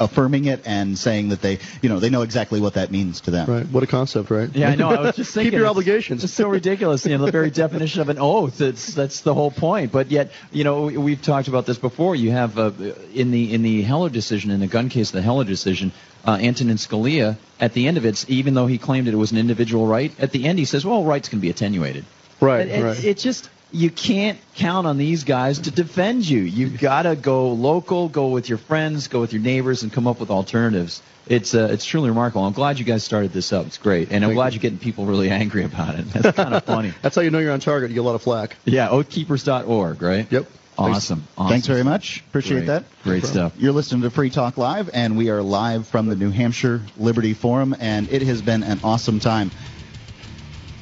affirming 0.00 0.46
it 0.46 0.62
and 0.66 0.98
saying 0.98 1.28
that 1.28 1.40
they, 1.40 1.60
you 1.82 1.88
know, 1.88 2.00
they 2.00 2.10
know 2.10 2.22
exactly 2.22 2.60
what 2.60 2.74
that 2.74 2.90
means 2.90 3.20
to 3.20 3.30
them. 3.30 3.48
Right? 3.48 3.66
What 3.66 3.84
a 3.84 3.86
concept, 3.86 4.30
right? 4.30 4.50
Yeah, 4.52 4.70
I 4.70 4.74
know. 4.74 4.90
I 4.90 5.00
was 5.02 5.14
just 5.14 5.32
thinking. 5.34 5.52
Keep 5.52 5.58
your 5.58 5.62
it's- 5.66 5.70
obligations. 5.70 6.24
It's 6.24 6.32
so 6.32 6.48
ridiculous. 6.48 7.06
You 7.06 7.16
know, 7.16 7.24
the 7.24 7.30
very 7.30 7.50
definition 7.50 8.00
of 8.00 8.08
an 8.08 8.18
oath. 8.18 8.60
It's 8.60 8.94
that's 8.94 9.20
the 9.20 9.32
whole 9.34 9.52
point. 9.52 9.92
But 9.92 10.10
yet, 10.10 10.32
you 10.50 10.64
know, 10.64 10.82
we- 10.86 10.96
we've 10.96 11.22
talked 11.22 11.46
about 11.46 11.66
this 11.66 11.78
before. 11.78 12.16
You 12.16 12.32
have 12.32 12.58
uh, 12.58 12.72
in 13.14 13.30
the 13.30 13.54
in 13.54 13.62
the 13.62 13.82
Heller 13.82 14.10
decision, 14.10 14.50
in 14.50 14.58
the 14.58 14.66
gun 14.66 14.88
case, 14.88 15.12
the 15.12 15.22
Heller 15.22 15.44
decision, 15.44 15.92
uh, 16.26 16.38
Antonin 16.40 16.76
Scalia. 16.76 17.36
At 17.60 17.74
the 17.74 17.86
end 17.86 17.96
of 17.96 18.04
it, 18.04 18.28
even 18.28 18.54
though 18.54 18.66
he 18.66 18.78
claimed 18.78 19.06
it 19.08 19.14
was 19.14 19.30
an 19.32 19.38
individual 19.38 19.86
right, 19.86 20.12
at 20.20 20.32
the 20.32 20.46
end 20.46 20.58
he 20.58 20.64
says, 20.64 20.84
"Well, 20.84 21.04
rights 21.04 21.28
can 21.28 21.38
be 21.40 21.48
attenuated." 21.50 22.04
Right, 22.40 22.62
And 22.62 22.70
it, 22.70 22.84
right. 22.84 23.04
it 23.04 23.18
just 23.18 23.48
you 23.70 23.88
can't 23.88 24.38
count 24.56 24.86
on 24.86 24.98
these 24.98 25.24
guys 25.24 25.60
to 25.60 25.70
defend 25.70 26.28
you. 26.28 26.40
You've 26.42 26.78
got 26.80 27.02
to 27.04 27.14
go 27.16 27.52
local, 27.52 28.08
go 28.08 28.28
with 28.28 28.48
your 28.48 28.58
friends, 28.58 29.08
go 29.08 29.20
with 29.20 29.32
your 29.32 29.40
neighbors, 29.42 29.82
and 29.84 29.92
come 29.92 30.06
up 30.08 30.18
with 30.20 30.30
alternatives. 30.30 31.00
It's 31.28 31.54
uh, 31.54 31.68
it's 31.70 31.84
truly 31.84 32.08
remarkable. 32.10 32.44
I'm 32.44 32.52
glad 32.52 32.80
you 32.80 32.84
guys 32.84 33.04
started 33.04 33.32
this 33.32 33.52
up. 33.52 33.66
It's 33.66 33.78
great, 33.78 34.10
and 34.10 34.24
I'm 34.24 34.30
Thank 34.30 34.34
glad 34.38 34.52
you. 34.52 34.56
you're 34.58 34.62
getting 34.62 34.78
people 34.78 35.06
really 35.06 35.30
angry 35.42 35.62
about 35.64 35.94
it. 35.98 36.10
That's 36.10 36.36
kind 36.36 36.52
of 36.52 36.64
funny. 36.64 36.92
That's 37.02 37.14
how 37.14 37.22
you 37.22 37.30
know 37.30 37.38
you're 37.38 37.52
on 37.52 37.60
target. 37.60 37.90
You 37.90 37.94
get 37.94 38.00
a 38.00 38.02
lot 38.02 38.16
of 38.16 38.22
flack. 38.22 38.56
Yeah, 38.64 38.88
oathkeepers.org, 38.88 40.02
right? 40.02 40.26
Yep. 40.30 40.46
Awesome. 40.90 41.26
awesome. 41.36 41.50
Thanks 41.50 41.66
very 41.66 41.84
much. 41.84 42.20
Appreciate 42.28 42.58
Great. 42.58 42.66
that. 42.66 42.84
Great 43.04 43.24
stuff. 43.24 43.52
You're 43.58 43.72
listening 43.72 44.02
to 44.02 44.10
Free 44.10 44.30
Talk 44.30 44.58
Live, 44.58 44.90
and 44.92 45.16
we 45.16 45.30
are 45.30 45.42
live 45.42 45.86
from 45.86 46.06
the 46.06 46.16
New 46.16 46.30
Hampshire 46.30 46.82
Liberty 46.96 47.34
Forum, 47.34 47.74
and 47.78 48.10
it 48.10 48.22
has 48.22 48.42
been 48.42 48.62
an 48.62 48.80
awesome 48.82 49.20
time. 49.20 49.50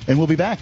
And 0.07 0.19
we'll 0.19 0.27
be 0.27 0.37
back. 0.37 0.59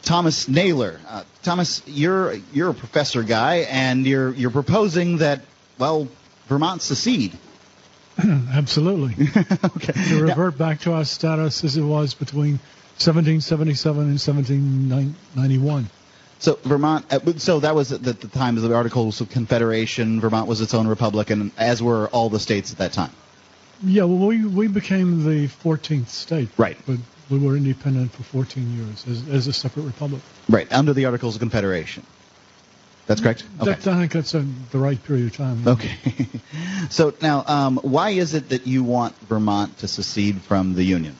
Thomas 0.00 0.48
Naylor. 0.48 0.98
Uh, 1.06 1.24
Thomas, 1.42 1.82
you're 1.86 2.36
you're 2.54 2.70
a 2.70 2.74
professor 2.74 3.22
guy, 3.22 3.66
and 3.68 4.06
you're 4.06 4.32
you're 4.32 4.50
proposing 4.50 5.18
that 5.18 5.42
well, 5.78 6.08
Vermont 6.48 6.80
secede. 6.80 7.36
Absolutely. 8.52 9.28
okay. 9.76 9.92
To 10.08 10.22
revert 10.22 10.58
back 10.58 10.80
to 10.80 10.92
our 10.92 11.04
status 11.04 11.64
as 11.64 11.76
it 11.76 11.82
was 11.82 12.14
between 12.14 12.58
1777 12.98 14.02
and 14.02 14.20
1791. 14.20 15.90
So 16.38 16.58
Vermont, 16.64 17.06
uh, 17.12 17.20
so 17.36 17.60
that 17.60 17.74
was 17.74 17.92
at 17.92 18.02
the, 18.02 18.14
the 18.14 18.28
time 18.28 18.56
of 18.56 18.62
the 18.62 18.74
Articles 18.74 19.20
of 19.20 19.28
Confederation. 19.28 20.20
Vermont 20.20 20.48
was 20.48 20.60
its 20.60 20.72
own 20.72 20.86
republic, 20.86 21.30
and 21.30 21.52
as 21.58 21.82
were 21.82 22.08
all 22.08 22.30
the 22.30 22.40
states 22.40 22.72
at 22.72 22.78
that 22.78 22.92
time. 22.92 23.10
Yeah, 23.82 24.04
well, 24.04 24.26
we 24.26 24.44
we 24.44 24.68
became 24.68 25.24
the 25.24 25.48
14th 25.48 26.08
state. 26.08 26.48
Right. 26.56 26.78
But 26.86 26.98
we 27.30 27.38
were 27.38 27.56
independent 27.56 28.12
for 28.12 28.22
14 28.22 28.76
years 28.76 29.06
as, 29.06 29.28
as 29.28 29.46
a 29.46 29.52
separate 29.52 29.84
republic. 29.84 30.22
Right, 30.48 30.70
under 30.72 30.92
the 30.92 31.04
Articles 31.04 31.36
of 31.36 31.40
Confederation. 31.40 32.04
That's 33.10 33.22
correct. 33.22 33.42
Okay. 33.60 33.72
That, 33.72 33.88
I 33.88 33.98
think 33.98 34.12
that's 34.12 34.34
a, 34.34 34.46
the 34.70 34.78
right 34.78 35.02
period 35.02 35.26
of 35.26 35.36
time. 35.36 35.66
Okay. 35.66 36.28
so 36.90 37.12
now, 37.20 37.42
um, 37.44 37.78
why 37.78 38.10
is 38.10 38.34
it 38.34 38.50
that 38.50 38.68
you 38.68 38.84
want 38.84 39.16
Vermont 39.22 39.76
to 39.78 39.88
secede 39.88 40.40
from 40.42 40.74
the 40.74 40.84
Union? 40.84 41.16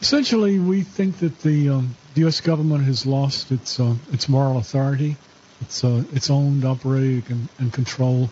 Essentially, 0.00 0.60
we 0.60 0.82
think 0.82 1.18
that 1.18 1.40
the, 1.40 1.70
um, 1.70 1.96
the 2.14 2.20
U.S. 2.20 2.40
government 2.40 2.84
has 2.84 3.04
lost 3.04 3.50
its 3.50 3.80
uh, 3.80 3.96
its 4.12 4.28
moral 4.28 4.56
authority. 4.56 5.16
It's 5.62 5.82
uh, 5.82 6.04
it's 6.12 6.30
owned, 6.30 6.64
operated, 6.64 7.28
and, 7.28 7.48
and 7.58 7.72
controlled 7.72 8.28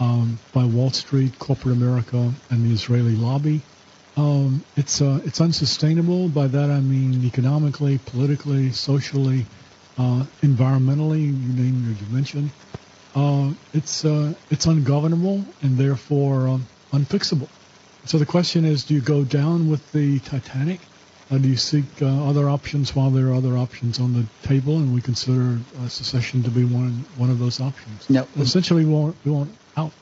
um, 0.00 0.38
by 0.54 0.64
Wall 0.64 0.92
Street, 0.92 1.38
corporate 1.38 1.76
America, 1.76 2.32
and 2.48 2.64
the 2.64 2.72
Israeli 2.72 3.16
lobby. 3.16 3.60
Um, 4.16 4.64
it's 4.78 5.02
uh, 5.02 5.20
it's 5.26 5.42
unsustainable. 5.42 6.30
By 6.30 6.46
that 6.46 6.70
I 6.70 6.80
mean 6.80 7.22
economically, 7.26 7.98
politically, 7.98 8.72
socially, 8.72 9.44
environmentally. 9.96 11.22
You 11.22 11.62
name 11.62 11.84
your 11.86 11.94
dimension. 12.06 12.50
Uh, 13.16 13.54
it's 13.72 14.04
uh, 14.04 14.34
it's 14.50 14.66
ungovernable 14.66 15.42
and 15.62 15.78
therefore 15.78 16.48
um, 16.48 16.66
unfixable. 16.92 17.48
So 18.04 18.18
the 18.18 18.26
question 18.26 18.66
is, 18.66 18.84
do 18.84 18.94
you 18.94 19.00
go 19.00 19.24
down 19.24 19.70
with 19.70 19.90
the 19.92 20.18
Titanic? 20.20 20.80
Uh, 21.30 21.38
do 21.38 21.48
you 21.48 21.56
seek 21.56 21.84
uh, 22.02 22.06
other 22.28 22.48
options 22.48 22.94
while 22.94 23.10
there 23.10 23.28
are 23.28 23.34
other 23.34 23.56
options 23.56 23.98
on 23.98 24.12
the 24.12 24.26
table? 24.46 24.76
And 24.76 24.94
we 24.94 25.00
consider 25.00 25.58
uh, 25.80 25.88
secession 25.88 26.42
to 26.42 26.50
be 26.50 26.64
one 26.64 27.04
one 27.16 27.30
of 27.30 27.38
those 27.38 27.58
options. 27.58 28.08
No. 28.10 28.28
Essentially, 28.36 28.84
we 28.84 28.92
want 28.92 29.16
we 29.24 29.32
want 29.32 29.50
out. 29.78 29.92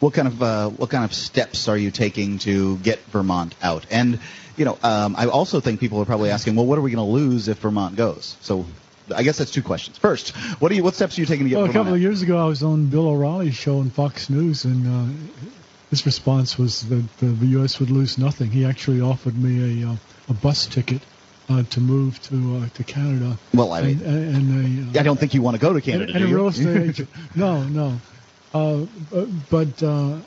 what 0.00 0.12
kind 0.12 0.26
of 0.26 0.42
uh, 0.42 0.68
what 0.70 0.90
kind 0.90 1.04
of 1.04 1.14
steps 1.14 1.68
are 1.68 1.78
you 1.78 1.92
taking 1.92 2.38
to 2.40 2.78
get 2.78 2.98
Vermont 3.12 3.54
out? 3.62 3.86
And 3.90 4.18
you 4.56 4.64
know, 4.64 4.76
um, 4.82 5.14
I 5.16 5.26
also 5.26 5.60
think 5.60 5.78
people 5.78 6.00
are 6.00 6.04
probably 6.04 6.30
asking, 6.30 6.56
well, 6.56 6.66
what 6.66 6.78
are 6.78 6.82
we 6.82 6.90
going 6.90 7.06
to 7.06 7.12
lose 7.12 7.46
if 7.46 7.58
Vermont 7.58 7.94
goes? 7.94 8.36
So. 8.40 8.66
I 9.14 9.22
guess 9.22 9.38
that's 9.38 9.50
two 9.50 9.62
questions. 9.62 9.98
First, 9.98 10.30
what 10.60 10.70
are 10.72 10.74
you? 10.74 10.82
What 10.82 10.94
steps 10.94 11.18
are 11.18 11.20
you 11.20 11.26
taking 11.26 11.44
to 11.44 11.50
get 11.50 11.56
Well, 11.56 11.70
a 11.70 11.72
couple 11.72 11.94
of 11.94 12.00
years 12.00 12.22
ago, 12.22 12.38
I 12.38 12.44
was 12.48 12.62
on 12.62 12.86
Bill 12.86 13.08
O'Reilly's 13.08 13.54
show 13.54 13.78
on 13.78 13.90
Fox 13.90 14.30
News, 14.30 14.64
and 14.64 14.86
uh, 14.86 15.50
his 15.90 16.06
response 16.06 16.58
was 16.58 16.88
that 16.88 17.04
the 17.18 17.46
U.S. 17.58 17.80
would 17.80 17.90
lose 17.90 18.18
nothing. 18.18 18.50
He 18.50 18.64
actually 18.64 19.00
offered 19.00 19.36
me 19.36 19.82
a 19.82 19.88
uh, 19.90 19.96
a 20.28 20.32
bus 20.34 20.66
ticket 20.66 21.02
uh, 21.48 21.62
to 21.64 21.80
move 21.80 22.20
to 22.22 22.62
uh, 22.62 22.68
to 22.74 22.84
Canada. 22.84 23.36
Well, 23.52 23.72
I 23.72 23.82
mean, 23.82 24.00
and, 24.02 24.36
and 24.36 24.94
a, 24.94 24.98
uh, 24.98 25.00
I 25.00 25.04
don't 25.04 25.18
think 25.18 25.34
you 25.34 25.42
want 25.42 25.56
to 25.56 25.60
go 25.60 25.72
to 25.72 25.80
Canada. 25.80 26.12
and 26.14 26.24
a 26.24 26.26
real 26.26 26.48
estate 26.48 26.76
agent. 26.88 27.08
No, 27.34 27.62
no. 27.64 28.00
Uh, 28.52 28.86
but 29.50 29.82
uh, 29.82 30.18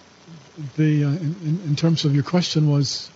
the 0.78 1.04
uh, 1.04 1.08
in, 1.08 1.62
in 1.66 1.76
terms 1.76 2.06
of 2.06 2.14
your 2.14 2.24
question 2.24 2.70
was 2.70 3.10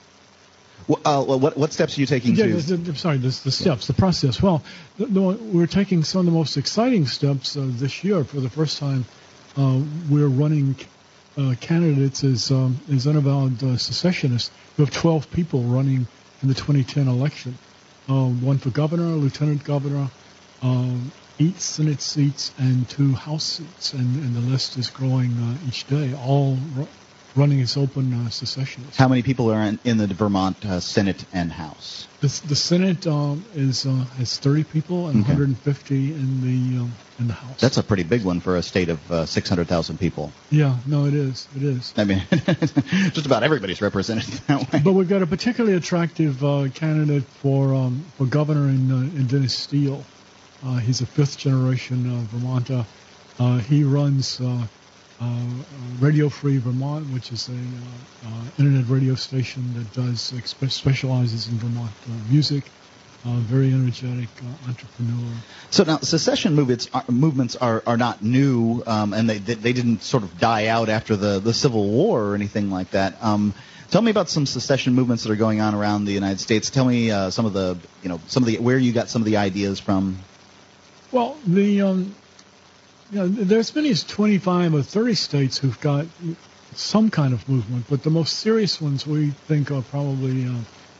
uh, 0.90 1.24
what 1.24 1.58
what 1.58 1.74
steps 1.74 1.98
are 1.98 2.02
you 2.02 2.08
taking 2.08 2.36
yeah, 2.36 2.46
to? 2.46 2.54
the, 2.56 2.78
the, 2.78 2.96
sorry, 2.96 3.18
the, 3.18 3.28
the 3.44 3.52
steps, 3.52 3.88
the 3.88 3.94
process. 3.94 4.42
Well, 4.42 4.64
the, 4.98 5.22
we're 5.22 5.68
taking 5.68 6.04
some 6.04 6.20
of 6.20 6.26
the 6.26 6.32
most 6.32 6.56
exciting 6.58 7.08
steps 7.08 7.58
uh, 7.58 7.66
this 7.68 8.04
year. 8.04 8.24
For 8.24 8.40
the 8.40 8.50
first 8.50 8.80
time, 8.80 9.06
uh, 9.58 9.82
we're 10.10 10.28
running 10.28 10.76
uh, 11.38 11.56
candidates 11.60 12.24
as 12.24 12.52
um, 12.52 12.80
as 12.92 13.06
unavowed 13.06 13.62
uh, 13.64 13.78
secessionists. 13.78 14.52
We 14.78 14.86
have 14.86 14.94
12 14.94 15.30
people 15.32 15.64
running 15.64 16.08
in 16.42 16.48
the 16.48 16.54
2010 16.54 17.08
election. 17.08 17.58
Um, 18.08 18.42
one 18.42 18.58
for 18.58 18.70
governor, 18.70 19.04
lieutenant 19.04 19.66
governor, 19.66 20.10
um, 20.62 21.12
eight 21.40 21.60
Senate 21.60 22.02
seats, 22.02 22.54
and 22.58 22.88
two 22.88 23.14
House 23.14 23.44
seats, 23.44 23.92
and, 23.92 24.24
and 24.24 24.36
the 24.36 24.40
list 24.40 24.78
is 24.78 24.90
growing 24.90 25.32
uh, 25.34 25.68
each 25.68 25.86
day. 25.88 26.14
All 26.16 26.58
running 27.38 27.62
as 27.62 27.78
open 27.78 28.14
uh, 28.14 28.30
secessionists. 28.30 28.98
How 28.98 29.08
many 29.08 29.22
people 29.22 29.52
are 29.52 29.62
in, 29.62 29.80
in 29.84 29.98
the 29.98 30.08
Vermont 30.08 30.66
uh, 30.66 30.80
Senate 30.80 31.24
and 31.32 31.52
House? 31.52 32.08
The, 32.22 32.42
the 32.48 32.56
Senate 32.56 33.06
um, 33.06 33.46
is 33.54 33.86
uh, 33.86 33.92
has 34.18 34.38
30 34.40 34.64
people 34.66 35.08
and 35.08 35.22
Okay. 35.22 35.34
150 35.34 36.14
in 36.14 36.42
the 36.42 36.82
um, 36.82 36.92
in 37.20 37.28
the 37.28 37.34
House. 37.34 37.60
That's 37.62 37.78
a 37.78 37.84
pretty 37.84 38.04
big 38.04 38.24
one 38.24 38.40
for 38.40 38.56
a 38.58 38.64
state 38.64 38.90
of 38.90 39.12
uh, 39.12 39.26
600,000 39.26 40.00
people. 40.00 40.32
yeah, 40.52 40.78
no, 40.86 41.06
it 41.06 41.14
is, 41.14 41.48
it 41.56 41.64
is. 41.64 41.94
I 41.98 42.04
mean, 42.06 42.22
just 43.12 43.26
about 43.26 43.44
everybody's 43.44 43.82
represented 43.82 44.26
that 44.48 44.72
way. 44.74 44.80
But 44.84 44.94
we've 44.94 45.08
got 45.10 45.22
a 45.22 45.28
particularly 45.28 45.76
attractive 45.78 46.44
uh, 46.44 46.68
candidate 46.74 47.24
for 47.24 47.74
um, 47.76 48.04
for 48.18 48.26
governor 48.26 48.68
in, 48.70 48.92
uh, 48.92 48.96
in 48.98 49.28
Dennis 49.28 49.56
Steele. 49.56 50.04
Uh, 50.66 50.78
he's 50.78 51.02
a 51.02 51.06
fifth 51.06 51.38
generation 51.38 52.10
uh, 52.12 52.20
Vermonter. 52.36 52.86
Uh, 53.40 53.60
he 53.60 53.84
runs 53.84 54.42
Radio 56.00 56.30
Free 56.30 56.58
Vermont, 56.58 57.12
which 57.12 57.32
is 57.32 57.50
a 57.50 57.54
uh, 57.54 58.28
uh, 58.28 58.44
internet 58.60 58.88
radio 58.88 59.16
station 59.16 59.74
that 59.74 59.92
does 59.94 60.22
specializes 60.46 61.48
in 61.48 61.58
Vermont 61.58 61.92
uh, 62.06 62.32
music. 62.32 62.64
Uh, 63.26 63.38
very 63.40 63.74
energetic 63.74 64.30
uh, 64.42 64.70
entrepreneur. 64.70 65.34
So 65.72 65.84
now, 65.84 65.98
secession 65.98 66.54
movements 66.54 66.88
are, 66.94 67.04
movements 67.10 67.56
are, 67.56 67.84
are 67.86 67.98
not 67.98 68.24
new, 68.24 68.84
um, 68.86 69.12
and 69.12 69.28
they, 69.28 69.40
they 69.40 69.56
they 69.56 69.74
didn't 69.74 70.04
sort 70.04 70.24
of 70.24 70.40
die 70.40 70.68
out 70.68 70.88
after 70.88 71.16
the, 71.16 71.40
the 71.40 71.54
Civil 71.54 71.90
War 71.90 72.24
or 72.24 72.36
anything 72.36 72.70
like 72.70 72.92
that. 72.92 73.22
Um, 73.22 73.56
tell 73.90 74.04
me 74.04 74.12
about 74.12 74.30
some 74.30 74.46
secession 74.46 74.94
movements 74.94 75.24
that 75.24 75.32
are 75.32 75.36
going 75.36 75.60
on 75.62 75.74
around 75.74 76.06
the 76.06 76.14
United 76.14 76.40
States. 76.40 76.70
Tell 76.70 76.86
me 76.86 77.10
uh, 77.12 77.32
some 77.32 77.46
of 77.46 77.54
the 77.54 77.78
you 78.04 78.08
know 78.08 78.22
some 78.28 78.44
of 78.44 78.48
the 78.48 78.60
where 78.60 78.78
you 78.78 78.94
got 78.94 79.10
some 79.10 79.24
of 79.24 79.26
the 79.26 79.38
ideas 79.38 79.80
from. 79.80 80.20
Well, 81.12 81.38
the 81.46 81.82
um, 81.82 82.16
you 83.12 83.20
know, 83.20 83.28
there's 83.28 83.74
many 83.76 83.90
as 83.90 84.04
25 84.04 84.76
or 84.76 84.84
30 84.84 85.16
states 85.16 85.58
who've 85.58 85.80
got 85.80 86.06
some 86.76 87.10
kind 87.10 87.34
of 87.34 87.48
movement, 87.48 87.86
but 87.90 88.04
the 88.04 88.10
most 88.10 88.38
serious 88.40 88.82
ones 88.82 89.08
we 89.08 89.30
think 89.48 89.72
are 89.72 89.82
probably 89.82 90.46
uh, 90.46 90.54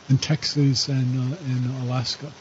in 0.10 0.18
Texas 0.18 0.88
and 0.88 1.34
uh, 1.34 1.38
and 1.46 1.84
Alaska. 1.84 2.32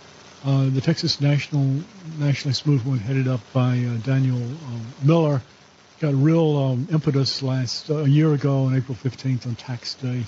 Uh, 0.44 0.68
the 0.70 0.80
Texas 0.80 1.20
National 1.20 1.80
Nationalist 2.18 2.66
Movement, 2.66 3.02
headed 3.02 3.26
up 3.26 3.40
by 3.52 3.78
uh, 3.78 3.96
Daniel 4.04 4.36
um, 4.36 4.86
Miller, 5.02 5.42
got 6.00 6.14
real 6.14 6.56
um, 6.56 6.88
impetus 6.92 7.42
last 7.42 7.90
uh, 7.90 7.96
a 7.96 8.08
year 8.08 8.32
ago 8.32 8.66
on 8.66 8.76
April 8.76 8.96
15th 9.02 9.46
on 9.46 9.56
Tax 9.56 9.94
Day, 9.94 10.22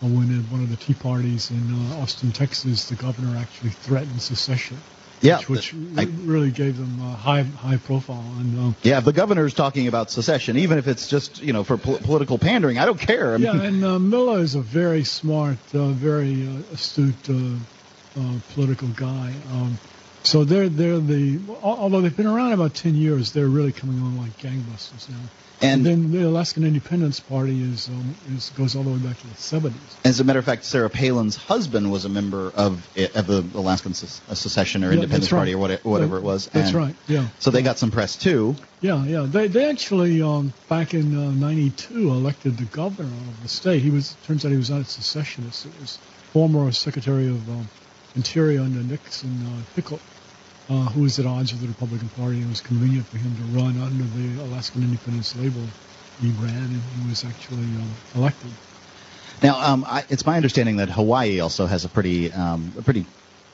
when 0.00 0.36
at 0.36 0.50
one 0.50 0.62
of 0.62 0.70
the 0.70 0.76
Tea 0.76 0.94
Parties 0.94 1.52
in 1.52 1.92
uh, 1.92 2.00
Austin, 2.00 2.32
Texas, 2.32 2.88
the 2.88 2.96
governor 2.96 3.36
actually 3.38 3.70
threatened 3.70 4.20
secession 4.20 4.78
Yeah, 5.22 5.38
which, 5.38 5.72
which 5.72 5.74
I- 5.98 6.08
really 6.24 6.50
gave 6.50 6.76
them 6.76 7.00
a 7.00 7.14
high 7.14 7.42
high 7.42 7.76
profile. 7.76 8.24
And 8.40 8.58
um, 8.58 8.76
Yeah, 8.82 9.00
the 9.00 9.12
governor's 9.12 9.54
talking 9.54 9.86
about 9.86 10.10
secession, 10.10 10.56
even 10.58 10.78
if 10.78 10.88
it's 10.88 11.08
just 11.08 11.40
you 11.40 11.52
know 11.52 11.62
for 11.64 11.76
pol- 11.76 11.98
political 11.98 12.38
pandering, 12.38 12.78
I 12.78 12.86
don't 12.86 12.98
care. 12.98 13.34
I 13.34 13.38
mean, 13.38 13.46
yeah, 13.46 13.62
and 13.62 13.84
uh, 13.84 13.98
Miller 13.98 14.40
is 14.40 14.56
a 14.56 14.60
very 14.62 15.04
smart, 15.04 15.58
uh, 15.74 15.88
very 15.92 16.46
uh, 16.46 16.74
astute 16.74 17.28
uh, 17.30 18.20
uh, 18.20 18.38
political 18.54 18.88
guy. 18.88 19.32
Um, 19.52 19.78
so 20.24 20.44
they're 20.44 20.68
they're 20.68 20.98
the 20.98 21.40
although 21.62 22.00
they've 22.00 22.16
been 22.16 22.26
around 22.26 22.52
about 22.52 22.74
ten 22.74 22.94
years, 22.94 23.32
they're 23.32 23.46
really 23.46 23.72
coming 23.72 23.98
on 24.00 24.18
like 24.18 24.32
gangbusters 24.38 25.08
now. 25.08 25.20
And- 25.62 25.86
then 25.86 26.10
the 26.10 26.26
Alaskan 26.26 26.64
Independence 26.64 27.20
Party 27.20 27.62
is 27.62 27.88
um, 27.88 28.14
is 28.34 28.50
goes 28.50 28.74
all 28.74 28.82
the 28.82 28.90
way 28.90 28.98
back 28.98 29.18
to 29.18 29.26
the 29.26 29.34
70s. 29.34 29.72
As 30.04 30.20
a 30.20 30.24
matter 30.24 30.38
of 30.38 30.44
fact, 30.44 30.64
Sarah 30.64 30.90
Palin's 30.90 31.36
husband 31.36 31.90
was 31.90 32.04
a 32.04 32.08
member 32.08 32.50
of 32.54 32.86
of 33.14 33.26
the 33.26 33.44
Alaskan 33.54 33.94
Secession 33.94 34.82
or 34.84 34.88
Yeah, 34.88 34.94
Independence 34.94 35.30
right. 35.32 35.38
Party 35.38 35.54
or 35.54 35.58
what- 35.58 35.84
whatever 35.84 36.16
it 36.18 36.22
was. 36.22 36.46
That's 36.52 36.68
and 36.68 36.76
right. 36.76 36.94
Yeah. 37.08 37.26
So 37.38 37.50
they 37.50 37.62
got 37.62 37.78
some 37.78 37.90
press 37.90 38.16
too. 38.16 38.56
Yeah, 38.80 39.04
yeah. 39.04 39.26
They 39.28 39.46
they 39.48 39.70
actually 39.70 40.20
um, 40.22 40.52
back 40.68 40.94
in 40.94 41.16
uh, 41.16 41.30
'92 41.30 42.10
elected 42.10 42.56
the 42.58 42.64
governor 42.64 43.08
of 43.08 43.42
the 43.42 43.48
state. 43.48 43.82
He 43.82 43.90
was 43.90 44.16
turns 44.26 44.44
out 44.44 44.50
he 44.50 44.56
was 44.56 44.70
not 44.70 44.80
a 44.80 44.84
secessionist. 44.84 45.66
It 45.66 45.72
was 45.80 45.98
former 46.32 46.70
Secretary 46.72 47.28
of 47.28 47.48
um, 47.48 47.68
Interior 48.16 48.60
under 48.60 48.80
Nixon 48.80 49.30
uh, 49.46 49.80
Hickel, 49.80 50.00
uh, 50.68 50.86
who 50.90 51.02
was 51.02 51.18
at 51.18 51.26
odds 51.26 51.52
with 51.52 51.60
the 51.62 51.68
Republican 51.68 52.08
Party. 52.10 52.40
It 52.40 52.48
was 52.48 52.60
convenient 52.60 53.06
for 53.06 53.16
him 53.16 53.36
to 53.36 53.44
run 53.44 53.80
under 53.80 54.04
the 54.04 54.40
Alaskan 54.40 54.82
Independence 54.82 55.34
label. 55.34 55.66
He 56.20 56.30
ran 56.30 56.52
and 56.54 56.82
he 56.82 57.08
was 57.08 57.24
actually 57.24 57.64
um, 57.64 57.96
elected. 58.14 58.52
Now, 59.42 59.60
um, 59.60 59.84
I, 59.86 60.04
it's 60.08 60.24
my 60.24 60.36
understanding 60.36 60.76
that 60.76 60.88
Hawaii 60.88 61.40
also 61.40 61.66
has 61.66 61.84
a 61.84 61.88
pretty 61.88 62.32
um, 62.32 62.74
a 62.78 62.82
pretty 62.82 63.06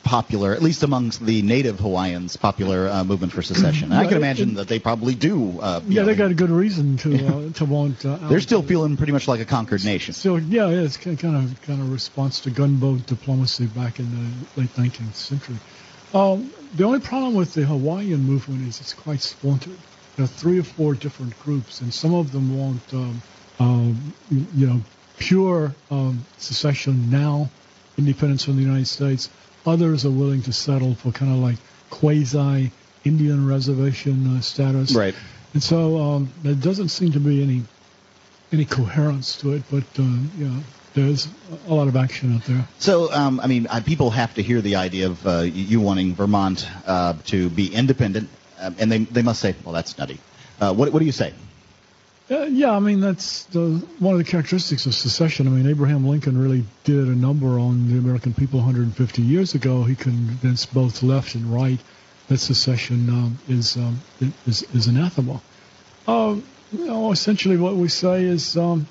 popular, 0.02 0.54
at 0.54 0.62
least 0.62 0.82
amongst 0.82 1.24
the 1.24 1.42
native 1.42 1.78
Hawaiians, 1.78 2.36
popular 2.36 2.88
uh, 2.88 3.04
movement 3.04 3.32
for 3.32 3.42
secession. 3.42 3.92
And 3.92 4.00
I 4.00 4.06
can 4.06 4.16
imagine 4.16 4.50
it- 4.50 4.54
that 4.56 4.68
they 4.68 4.78
probably 4.78 5.14
do. 5.14 5.60
Uh, 5.60 5.80
Yeah, 5.86 6.00
know, 6.00 6.06
they 6.06 6.14
got 6.14 6.30
a 6.30 6.34
good 6.34 6.50
reason 6.50 6.96
to 6.98 7.26
uh, 7.26 7.52
to 7.54 7.64
want. 7.64 8.04
Uh, 8.04 8.16
They're 8.28 8.40
still 8.40 8.62
feeling 8.62 8.96
pretty 8.96 9.12
much 9.12 9.28
like 9.28 9.40
a 9.40 9.44
conquered 9.44 9.84
nation. 9.84 10.14
So 10.14 10.36
yeah, 10.36 10.68
yeah, 10.68 10.82
it's 10.82 10.96
kind 10.96 11.22
of 11.24 11.60
kind 11.62 11.80
of 11.80 11.90
response 11.90 12.40
to 12.42 12.50
gunboat 12.50 13.06
diplomacy 13.06 13.66
back 13.66 13.98
in 13.98 14.10
the 14.10 14.60
late 14.60 14.74
19th 14.74 15.16
century. 15.16 15.60
Um, 16.14 16.52
the 16.74 16.84
only 16.84 17.00
problem 17.00 17.34
with 17.34 17.54
the 17.54 17.64
Hawaiian 17.64 18.22
movement 18.22 18.66
is 18.68 18.80
it's 18.80 18.94
quite 18.94 19.20
splintered. 19.20 19.78
There 20.16 20.24
are 20.24 20.28
three 20.28 20.58
or 20.58 20.64
four 20.64 20.94
different 20.94 21.38
groups, 21.40 21.80
and 21.80 21.92
some 21.92 22.14
of 22.14 22.32
them 22.32 22.56
want, 22.58 22.82
um, 22.92 23.22
um, 23.60 24.14
you 24.30 24.66
know, 24.66 24.80
pure 25.18 25.74
um, 25.90 26.24
secession 26.38 27.10
now, 27.10 27.50
independence 27.96 28.44
from 28.44 28.56
the 28.56 28.62
United 28.62 28.86
States. 28.86 29.28
others 29.66 30.04
are 30.06 30.10
willing 30.10 30.42
to 30.42 30.52
settle 30.52 30.94
for 30.94 31.12
kind 31.12 31.30
of 31.30 31.38
like 31.38 31.58
quasi 31.90 32.70
Indian 33.04 33.46
reservation 33.46 34.36
uh, 34.36 34.40
status. 34.40 34.94
Right. 34.94 35.14
And 35.54 35.62
so 35.62 35.98
um, 35.98 36.32
there 36.42 36.54
doesn't 36.54 36.88
seem 36.88 37.12
to 37.12 37.20
be 37.20 37.42
any 37.42 37.64
any 38.50 38.64
coherence 38.64 39.36
to 39.36 39.52
it, 39.52 39.62
but 39.70 39.84
uh, 39.98 40.02
you 40.38 40.48
know, 40.48 40.62
there's 40.94 41.28
a 41.68 41.74
lot 41.74 41.88
of 41.88 41.96
action 41.96 42.34
out 42.34 42.44
there. 42.44 42.66
So, 42.78 43.12
um, 43.12 43.40
I 43.40 43.46
mean, 43.46 43.66
uh, 43.66 43.80
people 43.80 44.10
have 44.10 44.34
to 44.34 44.42
hear 44.42 44.60
the 44.60 44.76
idea 44.76 45.06
of 45.06 45.26
uh, 45.26 45.40
you 45.40 45.80
wanting 45.80 46.14
Vermont 46.14 46.68
uh, 46.86 47.14
to 47.26 47.48
be 47.50 47.72
independent, 47.72 48.28
um, 48.60 48.76
and 48.78 48.90
they 48.90 48.98
they 48.98 49.22
must 49.22 49.40
say, 49.40 49.54
well, 49.64 49.74
that's 49.74 49.96
nutty. 49.98 50.18
Uh, 50.60 50.74
what 50.74 50.92
what 50.92 50.98
do 51.00 51.04
you 51.06 51.12
say? 51.12 51.32
Uh, 52.30 52.42
yeah, 52.42 52.72
I 52.72 52.78
mean 52.78 53.00
that's 53.00 53.44
the, 53.44 53.82
one 54.00 54.12
of 54.12 54.18
the 54.18 54.30
characteristics 54.30 54.84
of 54.84 54.94
secession. 54.94 55.46
I 55.46 55.50
mean, 55.50 55.66
Abraham 55.66 56.06
Lincoln 56.06 56.36
really 56.36 56.64
did 56.84 57.08
a 57.08 57.16
number 57.16 57.58
on 57.58 57.88
the 57.88 57.96
American 57.96 58.34
people 58.34 58.58
150 58.58 59.22
years 59.22 59.54
ago. 59.54 59.84
He 59.84 59.94
convinced 59.94 60.74
both 60.74 61.02
left 61.02 61.34
and 61.34 61.46
right 61.52 61.78
that 62.28 62.38
secession 62.38 63.08
um, 63.08 63.38
is, 63.48 63.76
um, 63.76 64.00
is 64.46 64.62
is 64.74 64.86
anathema. 64.88 65.40
Um, 66.06 66.44
you 66.70 66.84
know, 66.86 67.12
essentially 67.12 67.56
what 67.56 67.76
we 67.76 67.88
say 67.88 68.24
is 68.24 68.56
um, 68.58 68.86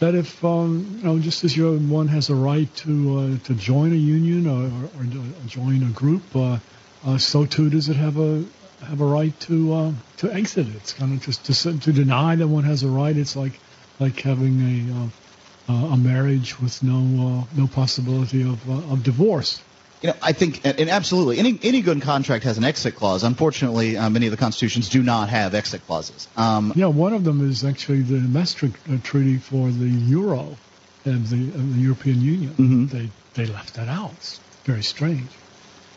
that 0.00 0.14
if 0.14 0.44
um, 0.44 0.98
you 0.98 1.04
know, 1.04 1.18
just 1.18 1.44
as 1.44 1.56
you 1.56 1.78
one 1.78 2.08
has 2.08 2.30
a 2.30 2.34
right 2.34 2.74
to 2.76 3.18
uh, 3.18 3.46
to 3.46 3.54
join 3.54 3.92
a 3.92 3.96
union 3.96 4.46
or, 4.46 4.64
or, 4.64 5.04
or 5.04 5.46
join 5.46 5.82
a 5.82 5.90
group, 5.90 6.22
uh, 6.34 6.58
uh, 7.06 7.18
so 7.18 7.44
too 7.44 7.70
does 7.70 7.88
it 7.88 7.96
have 7.96 8.18
a 8.18 8.44
have 8.84 9.00
a 9.00 9.04
right 9.04 9.38
to 9.40 9.72
uh, 9.72 9.92
to 10.18 10.32
exit 10.32 10.68
it. 10.68 10.76
It's 10.76 10.92
kind 10.92 11.12
of 11.14 11.22
just 11.22 11.44
to, 11.46 11.78
to 11.78 11.92
deny 11.92 12.36
that 12.36 12.46
one 12.46 12.64
has 12.64 12.82
a 12.82 12.88
right. 12.88 13.16
It's 13.16 13.36
like 13.36 13.58
like 13.98 14.20
having 14.20 14.60
a 14.60 15.72
uh, 15.72 15.72
a 15.92 15.96
marriage 15.96 16.60
with 16.60 16.82
no 16.82 16.98
uh, 16.98 17.44
no 17.56 17.66
possibility 17.66 18.42
of 18.42 18.68
uh, 18.68 18.92
of 18.92 19.02
divorce. 19.02 19.60
You 20.04 20.10
know, 20.10 20.16
I 20.20 20.32
think, 20.34 20.60
and 20.66 20.90
absolutely, 20.90 21.38
any 21.38 21.58
any 21.62 21.80
good 21.80 22.02
contract 22.02 22.44
has 22.44 22.58
an 22.58 22.64
exit 22.64 22.94
clause. 22.94 23.24
Unfortunately, 23.24 23.96
uh, 23.96 24.10
many 24.10 24.26
of 24.26 24.32
the 24.32 24.36
constitutions 24.36 24.90
do 24.90 25.02
not 25.02 25.30
have 25.30 25.54
exit 25.54 25.80
clauses. 25.86 26.28
Um, 26.36 26.74
Yeah, 26.76 26.88
one 26.88 27.14
of 27.14 27.24
them 27.24 27.40
is 27.50 27.64
actually 27.64 28.02
the 28.02 28.20
Maastricht 28.20 28.76
uh, 28.86 28.98
Treaty 29.02 29.38
for 29.38 29.70
the 29.70 29.86
euro 29.88 30.58
and 31.06 31.26
the, 31.26 31.36
and 31.36 31.74
the 31.74 31.80
European 31.80 32.20
Union. 32.20 32.54
Mhm. 32.58 32.90
They 32.90 33.08
they 33.32 33.46
left 33.50 33.72
that 33.76 33.88
out. 33.88 34.12
It's 34.18 34.40
very 34.66 34.82
strange. 34.82 35.26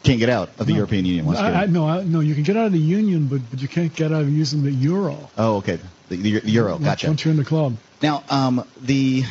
can't 0.04 0.20
get 0.20 0.30
out 0.30 0.52
of 0.58 0.68
the 0.68 0.72
No. 0.72 0.78
European 0.78 1.04
Union. 1.04 1.26
Once 1.26 1.40
I, 1.40 1.64
I, 1.64 1.66
no, 1.66 1.86
I, 1.90 2.04
no, 2.04 2.22
you 2.22 2.34
can 2.34 2.44
get 2.44 2.56
out 2.56 2.68
of 2.68 2.72
the 2.72 2.80
union, 2.80 3.28
but 3.28 3.42
but 3.52 3.62
you 3.62 3.68
can't 3.68 3.94
get 3.94 4.14
out 4.14 4.22
of 4.22 4.30
using 4.30 4.64
the 4.64 4.72
euro. 4.72 5.18
oh, 5.38 5.58
okay, 5.58 5.80
the, 6.08 6.16
the, 6.16 6.40
the 6.40 6.50
euro. 6.52 6.78
Gotcha. 6.80 7.08
Once 7.08 7.26
you're 7.26 7.34
in 7.34 7.38
the 7.38 7.44
club. 7.44 7.76
Now, 8.02 8.24
um, 8.30 8.64
the 8.82 9.26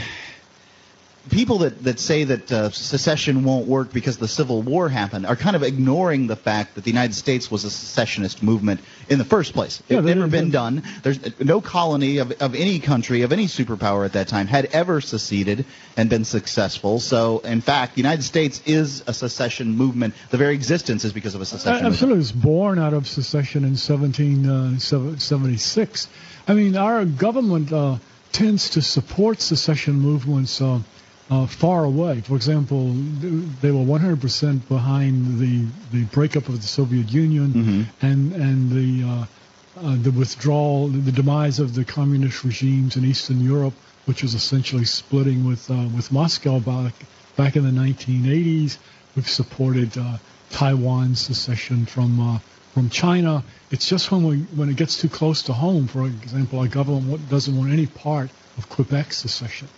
people 1.31 1.59
that, 1.59 1.85
that 1.85 2.01
say 2.01 2.25
that 2.25 2.51
uh, 2.53 2.71
secession 2.71 3.45
won't 3.45 3.67
work 3.67 3.93
because 3.93 4.19
the 4.19 4.29
Civil 4.29 4.63
War 4.63 4.89
happened 4.89 5.27
are 5.27 5.37
kind 5.37 5.57
of 5.57 5.63
ignoring 5.63 6.27
the 6.27 6.37
fact 6.37 6.75
that 6.77 6.85
the 6.85 6.91
United 6.91 7.15
States 7.15 7.51
was 7.51 7.65
a 7.65 7.71
secessionist 7.71 8.43
movement 8.43 8.81
in 9.09 9.19
the 9.19 9.25
first 9.25 9.53
place. 9.53 9.83
Yeah, 9.89 9.99
It 9.99 10.03
they- 10.03 10.15
never 10.15 10.29
been 10.29 10.51
done. 10.51 10.83
There's 11.03 11.19
no 11.41 11.61
colony 11.61 12.19
of, 12.19 12.33
of 12.41 12.55
any 12.55 12.79
country, 12.79 13.23
of 13.23 13.33
any 13.33 13.47
superpower 13.47 14.05
at 14.05 14.13
that 14.15 14.29
time, 14.29 14.47
had 14.47 14.67
ever 14.67 15.01
seceded 15.01 15.65
and 15.97 16.09
been 16.11 16.25
successful. 16.25 17.01
So, 17.01 17.39
in 17.39 17.61
fact, 17.61 17.95
the 17.95 18.03
United 18.03 18.23
States 18.23 18.61
is 18.67 19.03
a 19.07 19.15
secession 19.15 19.77
movement. 19.77 20.15
The 20.31 20.37
very 20.37 20.55
existence 20.55 21.05
is 21.05 21.13
because 21.13 21.35
of 21.35 21.41
a 21.41 21.45
secession 21.45 21.73
movement. 21.85 21.95
Absolutely, 21.95 22.17
it 22.17 22.19
was 22.19 22.33
born 22.33 22.79
out 22.79 22.93
of 22.95 23.07
secession 23.09 23.65
in 23.65 23.77
1776. 23.77 26.09
I 26.49 26.55
mean, 26.55 26.77
our 26.77 27.05
government 27.05 27.73
uh, 27.73 27.97
tends 28.33 28.71
to 28.71 28.83
support 28.83 29.41
secession 29.41 29.95
movements 29.95 30.61
uh, 31.31 31.47
far 31.47 31.85
away. 31.85 32.21
For 32.21 32.37
example, 32.37 32.93
they 33.61 33.71
were 33.71 33.85
100% 33.85 34.69
behind 34.69 35.39
the 35.39 35.67
the 35.93 36.05
breakup 36.05 36.49
of 36.49 36.61
the 36.61 36.67
Soviet 36.67 37.11
Union 37.11 37.53
Mm-hmm. 37.53 38.07
and 38.07 38.33
and 38.33 38.71
the 38.71 39.09
uh, 39.09 39.27
uh, 39.83 39.97
the 40.03 40.11
withdrawal, 40.11 40.89
the 40.89 41.13
demise 41.13 41.59
of 41.59 41.75
the 41.75 41.85
communist 41.85 42.45
regimes 42.45 42.97
in 42.97 43.05
Eastern 43.05 43.41
Europe, 43.45 43.75
which 44.07 44.23
was 44.23 44.35
essentially 44.35 44.85
splitting 44.85 45.45
with 45.47 45.71
uh, 45.71 45.89
with 45.95 46.11
Moscow 46.13 46.61
back 46.61 46.95
back 47.37 47.57
in 47.57 47.65
the 47.65 47.71
1980s. 47.81 48.79
We've 49.15 49.29
supported 49.29 49.97
uh, 49.99 50.19
Taiwan's 50.51 51.21
secession 51.21 51.87
from 51.87 52.21
uh, 52.21 52.39
from 52.73 52.89
China. 52.89 53.43
It's 53.71 53.89
just 53.89 54.11
when 54.13 54.23
we 54.25 54.39
when 54.55 54.69
it 54.69 54.77
gets 54.77 55.01
too 55.01 55.09
close 55.09 55.43
to 55.45 55.53
home, 55.53 55.89
for 55.89 56.07
example, 56.07 56.61
our 56.61 56.69
government 56.69 57.29
doesn't 57.29 57.57
want 57.57 57.73
any 57.73 57.87
part 57.87 58.31
of 58.59 58.69
Quebec's 58.69 59.17
secession. 59.17 59.69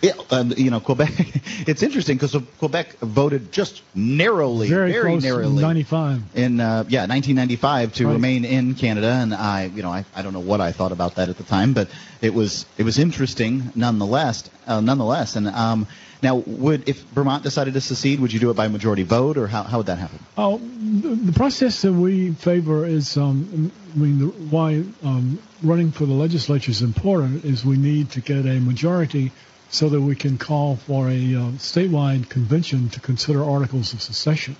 Yeah, 0.00 0.12
um, 0.30 0.52
you 0.56 0.70
know, 0.70 0.80
Quebec. 0.80 1.12
It's 1.66 1.82
interesting 1.82 2.16
because 2.16 2.36
Quebec 2.58 2.98
voted 3.00 3.50
just 3.52 3.82
narrowly, 3.94 4.68
Very, 4.68 4.92
very, 4.92 5.16
narrowly, 5.16 5.60
95. 5.60 6.22
in 6.36 6.60
uh, 6.60 6.84
yeah 6.88 7.00
1995 7.06 7.94
to 7.94 8.06
Right. 8.06 8.12
remain 8.12 8.44
in 8.44 8.74
Canada, 8.74 9.10
and 9.10 9.34
I 9.34 9.64
you 9.74 9.82
know 9.82 9.90
I, 9.90 10.04
I 10.14 10.22
don't 10.22 10.32
know 10.32 10.40
what 10.52 10.60
I 10.60 10.72
thought 10.72 10.92
about 10.92 11.16
that 11.16 11.28
at 11.28 11.36
the 11.36 11.42
time, 11.42 11.72
but 11.74 11.88
it 12.22 12.32
was 12.32 12.64
it 12.78 12.84
was 12.84 12.98
interesting 12.98 13.72
nonetheless. 13.74 14.48
Uh, 14.66 14.80
nonetheless, 14.80 15.34
and 15.36 15.48
um, 15.48 15.86
now 16.22 16.36
would 16.36 16.88
if 16.88 17.00
Vermont 17.14 17.42
decided 17.42 17.74
to 17.74 17.80
secede, 17.80 18.20
would 18.20 18.32
you 18.32 18.38
do 18.40 18.50
it 18.50 18.54
by 18.54 18.68
majority 18.68 19.02
vote, 19.02 19.36
or 19.36 19.46
how 19.48 19.64
how 19.64 19.78
would 19.78 19.86
that 19.86 19.98
happen? 19.98 20.18
Oh, 20.36 20.58
the, 20.58 21.08
the 21.16 21.32
process 21.32 21.82
that 21.82 21.92
we 21.92 22.32
favor 22.32 22.86
is, 22.86 23.16
um, 23.16 23.72
I 23.94 23.98
mean, 23.98 24.18
the, 24.20 24.26
why 24.26 24.84
um, 25.02 25.38
running 25.62 25.90
for 25.90 26.06
the 26.06 26.14
legislature 26.14 26.70
is 26.70 26.82
important 26.82 27.44
is 27.44 27.64
we 27.64 27.76
need 27.76 28.12
to 28.12 28.20
get 28.20 28.46
a 28.46 28.60
majority 28.60 29.32
so 29.70 29.88
that 29.88 30.00
we 30.00 30.14
can 30.14 30.38
call 30.38 30.76
for 30.76 31.08
a 31.08 31.12
uh, 31.12 31.50
statewide 31.58 32.28
convention 32.28 32.88
to 32.90 33.00
consider 33.00 33.44
articles 33.44 33.92
of 33.92 34.02
secession. 34.02 34.56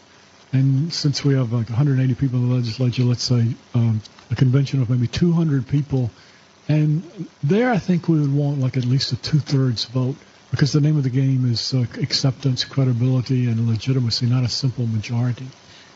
And 0.52 0.92
since 0.92 1.24
we 1.24 1.34
have 1.34 1.52
like 1.52 1.68
180 1.68 2.14
people 2.14 2.38
in 2.38 2.48
the 2.48 2.54
legislature, 2.54 3.02
let's 3.02 3.22
say 3.22 3.54
um, 3.74 4.00
a 4.30 4.34
convention 4.34 4.80
of 4.82 4.90
maybe 4.90 5.06
200 5.06 5.66
people, 5.66 6.10
and 6.68 7.02
there 7.42 7.70
I 7.70 7.78
think 7.78 8.08
we 8.08 8.20
would 8.20 8.34
want 8.34 8.60
like 8.60 8.76
at 8.76 8.84
least 8.84 9.12
a 9.12 9.16
two-thirds 9.16 9.86
vote 9.86 10.16
because 10.50 10.72
the 10.72 10.80
name 10.80 10.96
of 10.96 11.02
the 11.02 11.10
game 11.10 11.50
is 11.50 11.74
uh, 11.74 11.84
acceptance, 12.00 12.64
credibility, 12.64 13.46
and 13.46 13.68
legitimacy, 13.68 14.26
not 14.26 14.44
a 14.44 14.48
simple 14.48 14.86
majority. 14.86 15.46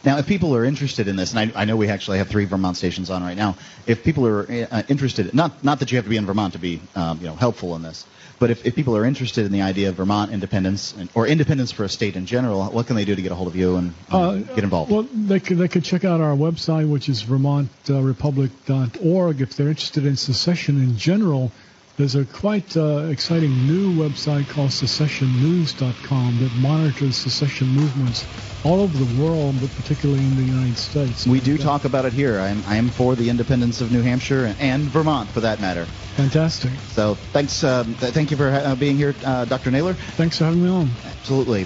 Now, 0.05 0.19
if 0.19 0.27
people 0.27 0.55
are 0.57 0.65
interested 0.65 1.07
in 1.07 1.17
this, 1.17 1.33
and 1.33 1.53
I, 1.55 1.63
I 1.63 1.65
know 1.65 1.77
we 1.77 1.89
actually 1.89 2.19
have 2.19 2.29
three 2.29 2.45
Vermont 2.45 2.77
stations 2.77 3.09
on 3.09 3.23
right 3.23 3.37
now, 3.37 3.57
if 3.87 4.03
people 4.03 4.27
are 4.27 4.51
uh, 4.51 4.83
interested, 4.89 5.33
not 5.33 5.63
not 5.63 5.79
that 5.79 5.93
you 5.93 5.97
have 5.97 6.05
to 6.05 6.11
be 6.11 6.17
in 6.17 6.27
Vermont 6.27 6.55
to 6.55 6.59
be 6.59 6.81
um, 6.97 7.19
you 7.21 7.27
know 7.27 7.37
helpful 7.37 7.77
in 7.77 7.83
this, 7.83 8.05
but 8.43 8.51
if, 8.51 8.67
if 8.67 8.75
people 8.75 8.97
are 8.97 9.05
interested 9.05 9.47
in 9.47 9.53
the 9.53 9.63
idea 9.63 9.89
of 9.89 9.95
Vermont 9.95 10.33
independence 10.33 10.93
and, 10.99 11.09
or 11.15 11.29
independence 11.29 11.71
for 11.71 11.85
a 11.85 11.89
state 11.89 12.17
in 12.17 12.27
general, 12.27 12.65
what 12.65 12.89
can 12.89 12.97
they 12.97 13.05
do 13.05 13.15
to 13.15 13.23
get 13.23 13.31
a 13.31 13.37
hold 13.37 13.47
of 13.47 13.55
you 13.55 13.77
and 13.77 13.95
um, 14.11 14.21
Uh, 14.21 14.39
get 14.57 14.65
involved? 14.65 14.91
Well, 14.91 15.07
they 15.15 15.39
could 15.39 15.59
they 15.59 15.69
could 15.69 15.85
check 15.85 16.05
out 16.05 16.21
our 16.21 16.35
website, 16.35 16.89
which 16.89 17.09
is 17.09 17.23
vermontrepublic.org. 17.23 19.41
If 19.41 19.55
they're 19.55 19.69
interested 19.69 20.05
in 20.05 20.17
secession 20.17 20.83
in 20.83 20.97
general, 20.97 21.53
there's 21.97 22.15
a 22.15 22.25
quite 22.25 22.77
uh, 22.77 23.09
exciting 23.11 23.67
new 23.67 23.93
website 23.93 24.49
called 24.49 24.71
secessionnews.com 24.71 26.39
that 26.39 26.53
monitors 26.55 27.17
secession 27.17 27.69
movements 27.69 28.25
all 28.65 28.81
over 28.81 28.97
the 28.97 29.23
world, 29.23 29.57
but 29.61 29.71
particularly 29.77 30.21
in 30.23 30.37
the 30.37 30.43
United 30.43 30.77
States. 30.77 31.27
we 31.27 31.41
do 31.41 31.59
talk 31.59 31.85
about 31.85 32.05
it 32.05 32.13
here. 32.13 32.39
I 32.39 32.49
am, 32.49 32.63
I 32.67 32.77
am 32.77 32.89
for 32.89 33.15
the 33.15 33.29
independence 33.29 33.81
of 33.81 33.93
New 33.93 34.03
Hampshire 34.03 34.55
and 34.59 34.85
Vermont, 34.85 35.29
for 35.31 35.41
that 35.41 35.61
matter. 35.61 35.85
Fantastic. 36.17 36.71
So 36.91 37.15
thanks, 37.33 37.65
um, 37.65 37.95
th- 37.97 38.13
thank 38.13 38.31
you 38.31 38.37
for 38.37 38.49
uh, 38.49 38.75
being 38.77 38.97
here, 38.97 39.15
uh, 39.25 39.45
Dr. 39.45 39.71
Naylor. 39.71 39.95
Thanks 39.95 40.39
for 40.39 40.45
having 40.45 40.63
me 40.63 40.71
on. 40.71 40.91
Absolutely. 41.05 41.65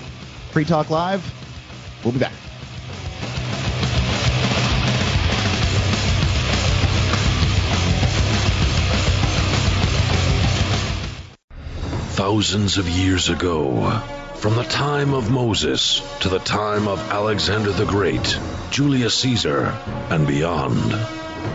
Free 0.51 0.65
Talk 0.65 0.91
Live. 0.91 1.23
We'll 2.03 2.13
be 2.13 2.19
back. 2.19 2.33
Thousands 12.17 12.79
of 12.79 12.89
years 12.89 13.29
ago, 13.29 13.91
from 14.37 14.57
the 14.57 14.65
time 14.65 15.13
of 15.13 15.31
Moses 15.31 16.01
to 16.21 16.31
the 16.31 16.39
time 16.39 16.89
of 16.89 16.99
Alexander 17.11 17.73
the 17.73 17.85
Great, 17.85 18.39
Julius 18.71 19.17
Caesar, 19.17 19.67
and 20.09 20.27
beyond, 20.27 20.93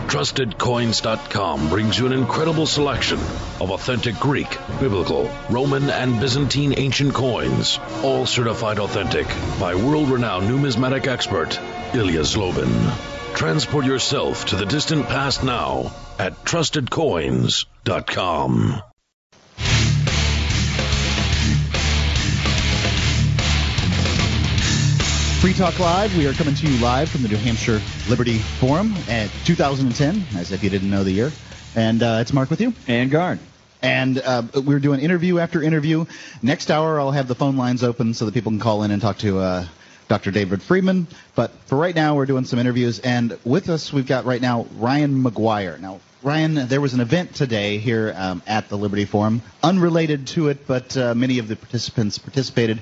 TrustedCoins.com 0.06 1.68
brings 1.68 1.98
you 1.98 2.06
an 2.06 2.12
incredible 2.12 2.66
selection 2.66 3.18
of 3.60 3.72
authentic 3.72 4.14
Greek, 4.20 4.56
Biblical, 4.78 5.28
Roman, 5.50 5.90
and 5.90 6.20
Byzantine 6.20 6.74
ancient 6.76 7.12
coins, 7.12 7.80
all 8.04 8.24
certified 8.24 8.78
authentic 8.78 9.26
by 9.58 9.74
world 9.74 10.10
renowned 10.10 10.46
numismatic 10.46 11.08
expert 11.08 11.58
Ilya 11.92 12.20
Zlobin. 12.20 13.34
Transport 13.34 13.84
yourself 13.84 14.46
to 14.46 14.54
the 14.54 14.66
distant 14.66 15.08
past 15.08 15.42
now 15.42 15.90
at 16.20 16.44
TrustedCoins.com. 16.44 18.82
Free 25.42 25.52
Talk 25.52 25.80
Live. 25.80 26.16
We 26.16 26.28
are 26.28 26.32
coming 26.34 26.54
to 26.54 26.70
you 26.70 26.80
live 26.80 27.10
from 27.10 27.22
the 27.22 27.28
New 27.28 27.36
Hampshire 27.36 27.80
Liberty 28.08 28.38
Forum 28.38 28.94
at 29.08 29.28
2010, 29.44 30.24
as 30.36 30.52
if 30.52 30.62
you 30.62 30.70
didn't 30.70 30.88
know 30.88 31.02
the 31.02 31.10
year. 31.10 31.32
And 31.74 32.00
uh, 32.00 32.18
it's 32.20 32.32
Mark 32.32 32.48
with 32.48 32.60
you. 32.60 32.72
And 32.86 33.10
guard. 33.10 33.40
And 33.82 34.20
uh, 34.20 34.44
we're 34.54 34.78
doing 34.78 35.00
interview 35.00 35.40
after 35.40 35.60
interview. 35.60 36.04
Next 36.42 36.70
hour, 36.70 37.00
I'll 37.00 37.10
have 37.10 37.26
the 37.26 37.34
phone 37.34 37.56
lines 37.56 37.82
open 37.82 38.14
so 38.14 38.26
that 38.26 38.34
people 38.34 38.52
can 38.52 38.60
call 38.60 38.84
in 38.84 38.92
and 38.92 39.02
talk 39.02 39.18
to 39.18 39.40
uh, 39.40 39.66
Dr. 40.06 40.30
David 40.30 40.62
Friedman. 40.62 41.08
But 41.34 41.50
for 41.66 41.76
right 41.76 41.94
now, 41.96 42.14
we're 42.14 42.26
doing 42.26 42.44
some 42.44 42.60
interviews, 42.60 43.00
and 43.00 43.36
with 43.44 43.68
us 43.68 43.92
we've 43.92 44.06
got 44.06 44.24
right 44.24 44.40
now 44.40 44.68
Ryan 44.76 45.24
McGuire. 45.24 45.80
Now, 45.80 45.98
Ryan, 46.22 46.68
there 46.68 46.80
was 46.80 46.94
an 46.94 47.00
event 47.00 47.34
today 47.34 47.78
here 47.78 48.14
um, 48.16 48.44
at 48.46 48.68
the 48.68 48.78
Liberty 48.78 49.06
Forum, 49.06 49.42
unrelated 49.60 50.28
to 50.28 50.50
it, 50.50 50.68
but 50.68 50.96
uh, 50.96 51.16
many 51.16 51.40
of 51.40 51.48
the 51.48 51.56
participants 51.56 52.18
participated. 52.18 52.80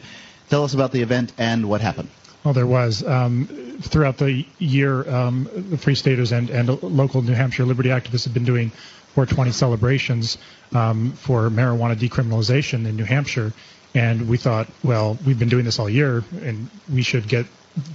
Tell 0.50 0.64
us 0.64 0.74
about 0.74 0.92
the 0.92 1.00
event 1.00 1.32
and 1.38 1.66
what 1.66 1.80
happened. 1.80 2.10
Well, 2.44 2.54
there 2.54 2.66
was. 2.66 3.04
Um, 3.06 3.46
throughout 3.82 4.18
the 4.18 4.46
year, 4.58 5.08
um, 5.08 5.48
the 5.52 5.76
Free 5.76 5.94
Staters 5.94 6.32
and, 6.32 6.48
and 6.50 6.82
local 6.82 7.22
New 7.22 7.34
Hampshire 7.34 7.64
liberty 7.64 7.90
activists 7.90 8.24
have 8.24 8.34
been 8.34 8.44
doing 8.44 8.70
420 9.14 9.52
celebrations 9.52 10.38
um, 10.74 11.12
for 11.12 11.50
marijuana 11.50 11.96
decriminalization 11.96 12.86
in 12.86 12.96
New 12.96 13.04
Hampshire. 13.04 13.52
And 13.94 14.28
we 14.28 14.36
thought, 14.36 14.68
well, 14.84 15.18
we've 15.26 15.38
been 15.38 15.48
doing 15.48 15.64
this 15.64 15.78
all 15.78 15.90
year, 15.90 16.24
and 16.42 16.70
we 16.92 17.02
should 17.02 17.26
get 17.26 17.46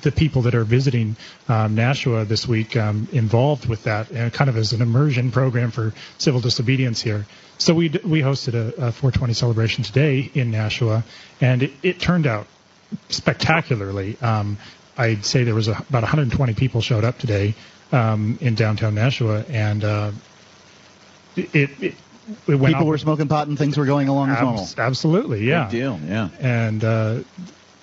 the 0.02 0.12
people 0.12 0.44
that 0.44 0.56
are 0.56 0.64
visiting 0.64 1.16
um, 1.48 1.76
Nashua 1.76 2.26
this 2.26 2.48
week 2.48 2.76
um, 2.76 3.08
involved 3.12 3.68
with 3.68 3.84
that, 3.84 4.12
and 4.12 4.32
kind 4.32 4.50
of 4.50 4.58
as 4.58 4.74
an 4.74 4.82
immersion 4.82 5.32
program 5.32 5.72
for 5.72 5.94
civil 6.18 6.42
disobedience 6.42 7.02
here. 7.02 7.26
So 7.58 7.74
we 7.74 7.90
we 8.04 8.22
hosted 8.22 8.54
a, 8.56 8.88
a 8.88 8.92
420 8.92 9.34
celebration 9.34 9.84
today 9.84 10.30
in 10.34 10.52
Nashua, 10.52 11.04
and 11.40 11.64
it, 11.64 11.72
it 11.82 12.00
turned 12.00 12.28
out 12.28 12.48
spectacularly. 13.10 14.18
Um, 14.22 14.58
I'd 14.98 15.26
say 15.26 15.44
there 15.44 15.56
was 15.56 15.68
a, 15.68 15.72
about 15.72 16.04
120 16.04 16.54
people 16.54 16.82
showed 16.82 17.04
up 17.04 17.18
today 17.18 17.56
um, 17.92 18.38
in 18.42 18.56
downtown 18.56 18.96
Nashua, 18.96 19.46
and 19.50 19.84
uh, 19.84 20.12
it, 21.36 21.54
it, 21.54 21.96
it 22.48 22.56
went 22.56 22.74
people 22.74 22.88
were 22.88 22.98
smoking 22.98 23.28
pot 23.28 23.48
and 23.48 23.58
things 23.58 23.78
were 23.78 23.86
going 23.86 24.08
along 24.08 24.30
as 24.30 24.42
normal. 24.42 24.68
Absolutely, 24.78 25.44
yeah. 25.44 25.66
Big 25.66 25.72
deal, 25.72 26.00
yeah. 26.06 26.30
And 26.40 26.84
uh, 26.84 27.20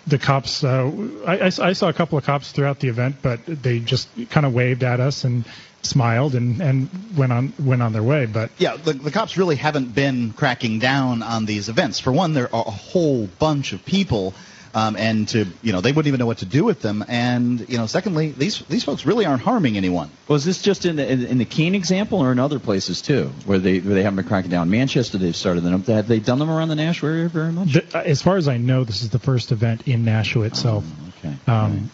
the 0.07 0.19
cops, 0.19 0.65
uh, 0.65 0.91
I, 1.27 1.39
I, 1.39 1.45
I, 1.45 1.73
saw 1.75 1.89
a 1.89 1.93
couple 1.93 2.19
of 2.19 2.25
cops 2.25 2.51
throughout 2.53 2.81
the 2.81 2.89
event, 2.89 3.17
but 3.23 3.41
they 3.47 3.79
just 3.79 4.09
kind 4.31 4.45
of 4.47 4.53
waved 4.53 4.83
at 4.83 5.01
us 5.01 5.25
and 5.25 5.45
smiled 5.83 6.35
and, 6.35 6.61
and 6.61 6.89
went 7.17 7.33
on 7.33 7.53
went 7.59 7.83
on 7.83 7.93
their 7.93 8.03
way. 8.03 8.27
But 8.27 8.51
yeah, 8.59 8.77
the, 8.77 8.95
the 8.95 9.11
cops 9.11 9.37
really 9.37 9.57
haven't 9.57 9.95
been 9.95 10.33
cracking 10.33 10.79
down 10.79 11.23
on 11.23 11.45
these 11.45 11.69
events. 11.69 12.01
For 12.01 12.13
one, 12.13 12.35
there 12.35 12.53
are 12.55 12.67
a 12.67 12.71
whole 12.71 13.29
bunch 13.39 13.73
of 13.73 13.85
people 13.85 14.35
um, 14.75 14.97
and 14.97 15.29
to 15.29 15.47
you 15.63 15.73
know 15.73 15.81
they 15.81 15.93
wouldn't 15.93 16.09
even 16.09 16.19
know 16.19 16.27
what 16.27 16.39
to 16.39 16.47
do 16.47 16.65
with 16.65 16.81
them. 16.81 17.05
And 17.09 17.69
you 17.69 17.79
know, 17.79 17.87
secondly, 17.87 18.31
these 18.31 18.61
these 18.69 18.85
folks 18.85 19.05
really 19.05 19.27
aren't 19.27 19.43
harming 19.43 19.77
anyone. 19.77 20.11
Was 20.29 20.45
this 20.45 20.63
just 20.63 20.87
in 20.87 20.97
the 20.97 21.11
in, 21.11 21.25
in 21.27 21.39
the 21.39 21.45
Keene 21.45 21.75
example, 21.75 22.21
or 22.21 22.33
in 22.33 22.39
other 22.39 22.59
places 22.59 23.03
too, 23.03 23.31
where 23.45 23.59
they 23.59 23.81
where 23.81 23.95
they 23.95 24.03
haven't 24.03 24.17
been 24.17 24.29
cracking 24.29 24.51
down? 24.51 24.71
Manchester, 24.71 25.19
they've 25.19 25.37
started 25.37 25.63
them. 25.63 25.83
Have 25.85 26.09
they 26.09 26.21
done 26.21 26.39
them 26.39 26.51
around 26.51 26.69
the 26.69 26.77
Nashua 26.77 27.11
area 27.11 27.29
very 27.29 27.53
much? 27.53 27.73
The, 27.73 27.99
uh, 27.99 28.03
as 28.03 28.23
far 28.23 28.37
as 28.37 28.49
I 28.49 28.57
know, 28.57 28.85
this 28.85 29.03
is 29.03 29.11
the 29.11 29.19
first 29.19 29.53
event 29.53 29.87
in 29.87 30.05
Nashua 30.05 30.47
itself. 30.47 30.85
Oh, 30.87 31.29
okay. 31.29 31.37
Um, 31.47 31.91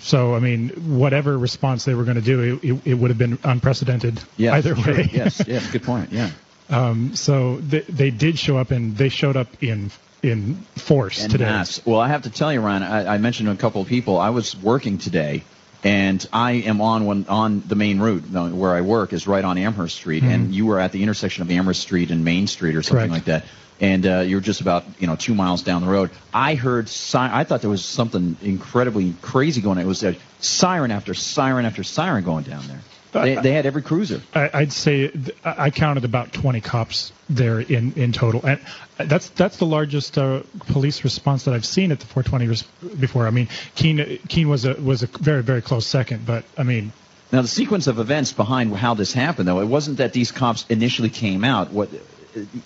So, 0.00 0.34
I 0.34 0.38
mean, 0.38 0.98
whatever 0.98 1.38
response 1.38 1.86
they 1.86 1.94
were 1.94 2.04
going 2.04 2.16
to 2.16 2.20
do, 2.20 2.58
it, 2.62 2.64
it, 2.64 2.86
it, 2.88 2.94
would 2.94 3.08
have 3.08 3.16
been 3.16 3.38
unprecedented 3.42 4.20
yes, 4.36 4.52
either 4.52 4.76
sure. 4.76 4.92
way. 4.92 5.08
yes, 5.10 5.42
yes, 5.48 5.70
good 5.70 5.82
point. 5.82 6.12
Yeah. 6.12 6.30
Um, 6.68 7.16
so 7.16 7.56
they, 7.56 7.80
they 7.80 8.10
did 8.10 8.38
show 8.38 8.58
up, 8.58 8.70
and 8.70 8.94
they 8.98 9.08
showed 9.08 9.36
up 9.36 9.62
in 9.62 9.90
in 10.24 10.54
force 10.76 11.22
and 11.22 11.30
today. 11.30 11.44
Mass. 11.44 11.84
Well, 11.84 12.00
I 12.00 12.08
have 12.08 12.22
to 12.22 12.30
tell 12.30 12.52
you, 12.52 12.60
Ryan, 12.60 12.82
I, 12.82 13.14
I 13.14 13.18
mentioned 13.18 13.46
to 13.48 13.52
a 13.52 13.56
couple 13.56 13.82
of 13.82 13.88
people, 13.88 14.18
I 14.18 14.30
was 14.30 14.56
working 14.56 14.98
today, 14.98 15.44
and 15.82 16.26
I 16.32 16.52
am 16.52 16.80
on 16.80 17.04
one 17.04 17.26
on 17.28 17.62
the 17.66 17.76
main 17.76 18.00
route 18.00 18.22
where 18.30 18.74
I 18.74 18.80
work 18.80 19.12
is 19.12 19.26
right 19.26 19.44
on 19.44 19.58
Amherst 19.58 19.96
Street, 19.96 20.22
mm-hmm. 20.22 20.32
and 20.32 20.54
you 20.54 20.66
were 20.66 20.80
at 20.80 20.92
the 20.92 21.02
intersection 21.02 21.42
of 21.42 21.50
Amherst 21.50 21.82
Street 21.82 22.10
and 22.10 22.24
Main 22.24 22.46
Street 22.46 22.74
or 22.74 22.82
something 22.82 23.10
Correct. 23.10 23.28
like 23.28 23.42
that. 23.42 23.44
And 23.80 24.06
uh, 24.06 24.20
you 24.20 24.36
were 24.36 24.40
just 24.40 24.60
about 24.60 24.84
you 24.98 25.06
know 25.06 25.16
two 25.16 25.34
miles 25.34 25.62
down 25.62 25.82
the 25.82 25.88
road. 25.88 26.10
I 26.32 26.54
heard 26.54 26.88
si- 26.88 27.18
I 27.18 27.44
thought 27.44 27.60
there 27.60 27.70
was 27.70 27.84
something 27.84 28.36
incredibly 28.40 29.14
crazy 29.20 29.60
going 29.60 29.78
on. 29.78 29.84
It 29.84 29.88
was 29.88 30.04
a 30.04 30.16
siren 30.40 30.90
after 30.90 31.12
siren 31.12 31.66
after 31.66 31.82
siren 31.82 32.24
going 32.24 32.44
down 32.44 32.66
there. 32.66 32.80
They, 33.22 33.34
they 33.42 33.52
had 33.52 33.66
every 33.66 33.82
cruiser. 33.82 34.20
I, 34.34 34.50
would 34.60 34.72
say 34.72 35.10
I 35.44 35.70
counted 35.70 36.04
about 36.04 36.32
20 36.32 36.60
cops 36.60 37.12
there 37.28 37.60
in, 37.60 37.92
in 37.94 38.12
total, 38.12 38.44
and 38.44 38.60
that's 38.96 39.28
that's 39.30 39.56
the 39.56 39.66
largest 39.66 40.18
uh, 40.18 40.42
police 40.66 41.04
response 41.04 41.44
that 41.44 41.54
I've 41.54 41.64
seen 41.64 41.92
at 41.92 42.00
the 42.00 42.06
420 42.06 42.48
res- 42.48 42.62
before. 42.98 43.26
I 43.26 43.30
mean, 43.30 43.48
Keene 43.74 44.18
Keene 44.28 44.48
was 44.48 44.64
a 44.64 44.74
was 44.74 45.02
a 45.02 45.06
very 45.06 45.42
very 45.42 45.62
close 45.62 45.86
second, 45.86 46.26
but 46.26 46.44
I 46.58 46.62
mean. 46.62 46.92
Now 47.32 47.42
the 47.42 47.48
sequence 47.48 47.88
of 47.88 47.98
events 47.98 48.32
behind 48.32 48.76
how 48.76 48.94
this 48.94 49.12
happened, 49.12 49.48
though, 49.48 49.60
it 49.60 49.66
wasn't 49.66 49.96
that 49.96 50.12
these 50.12 50.30
cops 50.30 50.66
initially 50.68 51.10
came 51.10 51.42
out. 51.42 51.72
What 51.72 51.88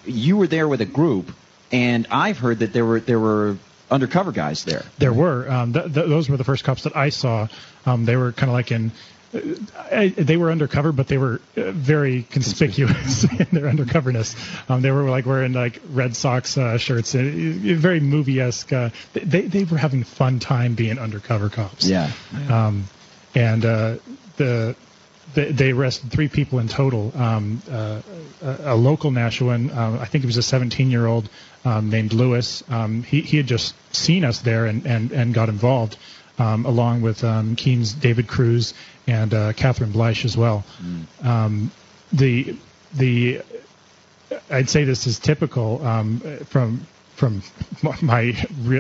you 0.05 0.37
were 0.37 0.47
there 0.47 0.69
with 0.69 0.81
a 0.81 0.87
group, 0.87 1.33
and 1.73 2.07
I've 2.11 2.39
heard 2.39 2.59
that 2.59 2.73
there 2.73 2.85
were 2.85 3.01
there 3.01 3.21
were 3.21 3.57
undercover 3.91 4.33
guys 4.33 4.65
there. 4.65 4.85
There 4.99 5.13
were. 5.13 5.51
Um, 5.51 5.73
th- 5.73 5.95
th- 5.95 6.07
those 6.07 6.29
were 6.29 6.37
the 6.37 6.45
first 6.45 6.65
cops 6.65 6.83
that 6.83 6.97
I 6.97 7.09
saw. 7.09 7.49
Um, 7.87 8.05
they 8.05 8.17
were 8.17 8.33
kind 8.33 8.51
of 8.51 8.55
like 8.55 8.71
in 8.71 8.93
I, 9.35 10.09
they 10.17 10.37
were 10.37 10.51
undercover, 10.51 10.93
but 10.93 11.07
they 11.09 11.19
were 11.19 11.41
uh, 11.57 11.71
very 11.73 12.23
conspicuous 12.23 13.25
in 13.39 13.47
their 13.53 13.71
undercoverness. 13.71 14.35
Um, 14.71 14.81
they 14.81 14.91
were 14.91 15.11
like 15.11 15.27
wearing 15.27 15.53
like 15.53 15.81
Red 15.91 16.17
Sox 16.17 16.57
uh, 16.57 16.79
shirts, 16.79 17.15
uh, 17.15 17.21
very 17.23 18.01
movie-esque. 18.01 18.73
Uh, 18.73 18.91
they 19.13 19.43
they 19.43 19.65
were 19.65 19.77
having 19.77 20.05
fun 20.05 20.39
time 20.39 20.75
being 20.75 20.99
undercover 20.99 21.51
cops. 21.51 21.87
Yeah. 21.87 22.11
Um, 22.49 22.89
and 23.35 23.65
uh, 23.65 23.97
the 24.37 24.77
they 25.35 25.73
arrested 25.73 26.11
three 26.11 26.29
people 26.29 26.59
in 26.59 26.69
total. 26.69 27.13
Um, 27.15 27.63
uh, 27.71 28.01
a, 28.43 28.73
a, 28.73 28.75
local 28.75 29.11
Nashuan, 29.11 29.75
uh, 29.75 30.01
I 30.01 30.07
think 30.07 30.23
he 30.23 30.27
was 30.27 30.39
a 30.39 30.41
17-year-old 30.41 31.29
um, 31.65 31.91
named 31.91 32.13
Lewis. 32.13 32.65
Um, 32.69 33.03
he, 33.03 33.21
he 33.21 33.37
had 33.37 33.47
just 33.47 33.75
seen 33.95 34.25
us 34.25 34.41
there 34.41 34.67
and, 34.67 34.87
and, 34.87 35.13
and 35.13 35.35
got 35.35 35.49
involved, 35.49 35.97
um, 36.39 36.65
along 36.67 37.03
with 37.03 37.25
um, 37.25 37.57
Keene's 37.57 37.93
David 37.93 38.29
Cruz 38.29 38.75
and 39.07 39.33
uh, 39.35 39.53
Catherine 39.53 39.93
Bleich 39.93 40.25
as 40.25 40.37
well. 40.37 40.65
Mm. 40.83 41.27
Um, 41.27 41.71
the 42.13 42.57
the 42.95 43.43
I'd 44.51 44.71
say 44.71 44.85
this 44.85 45.07
is 45.07 45.19
typical 45.19 45.85
um, 45.87 46.21
from 46.47 46.87
from 47.15 47.43
my 48.03 48.35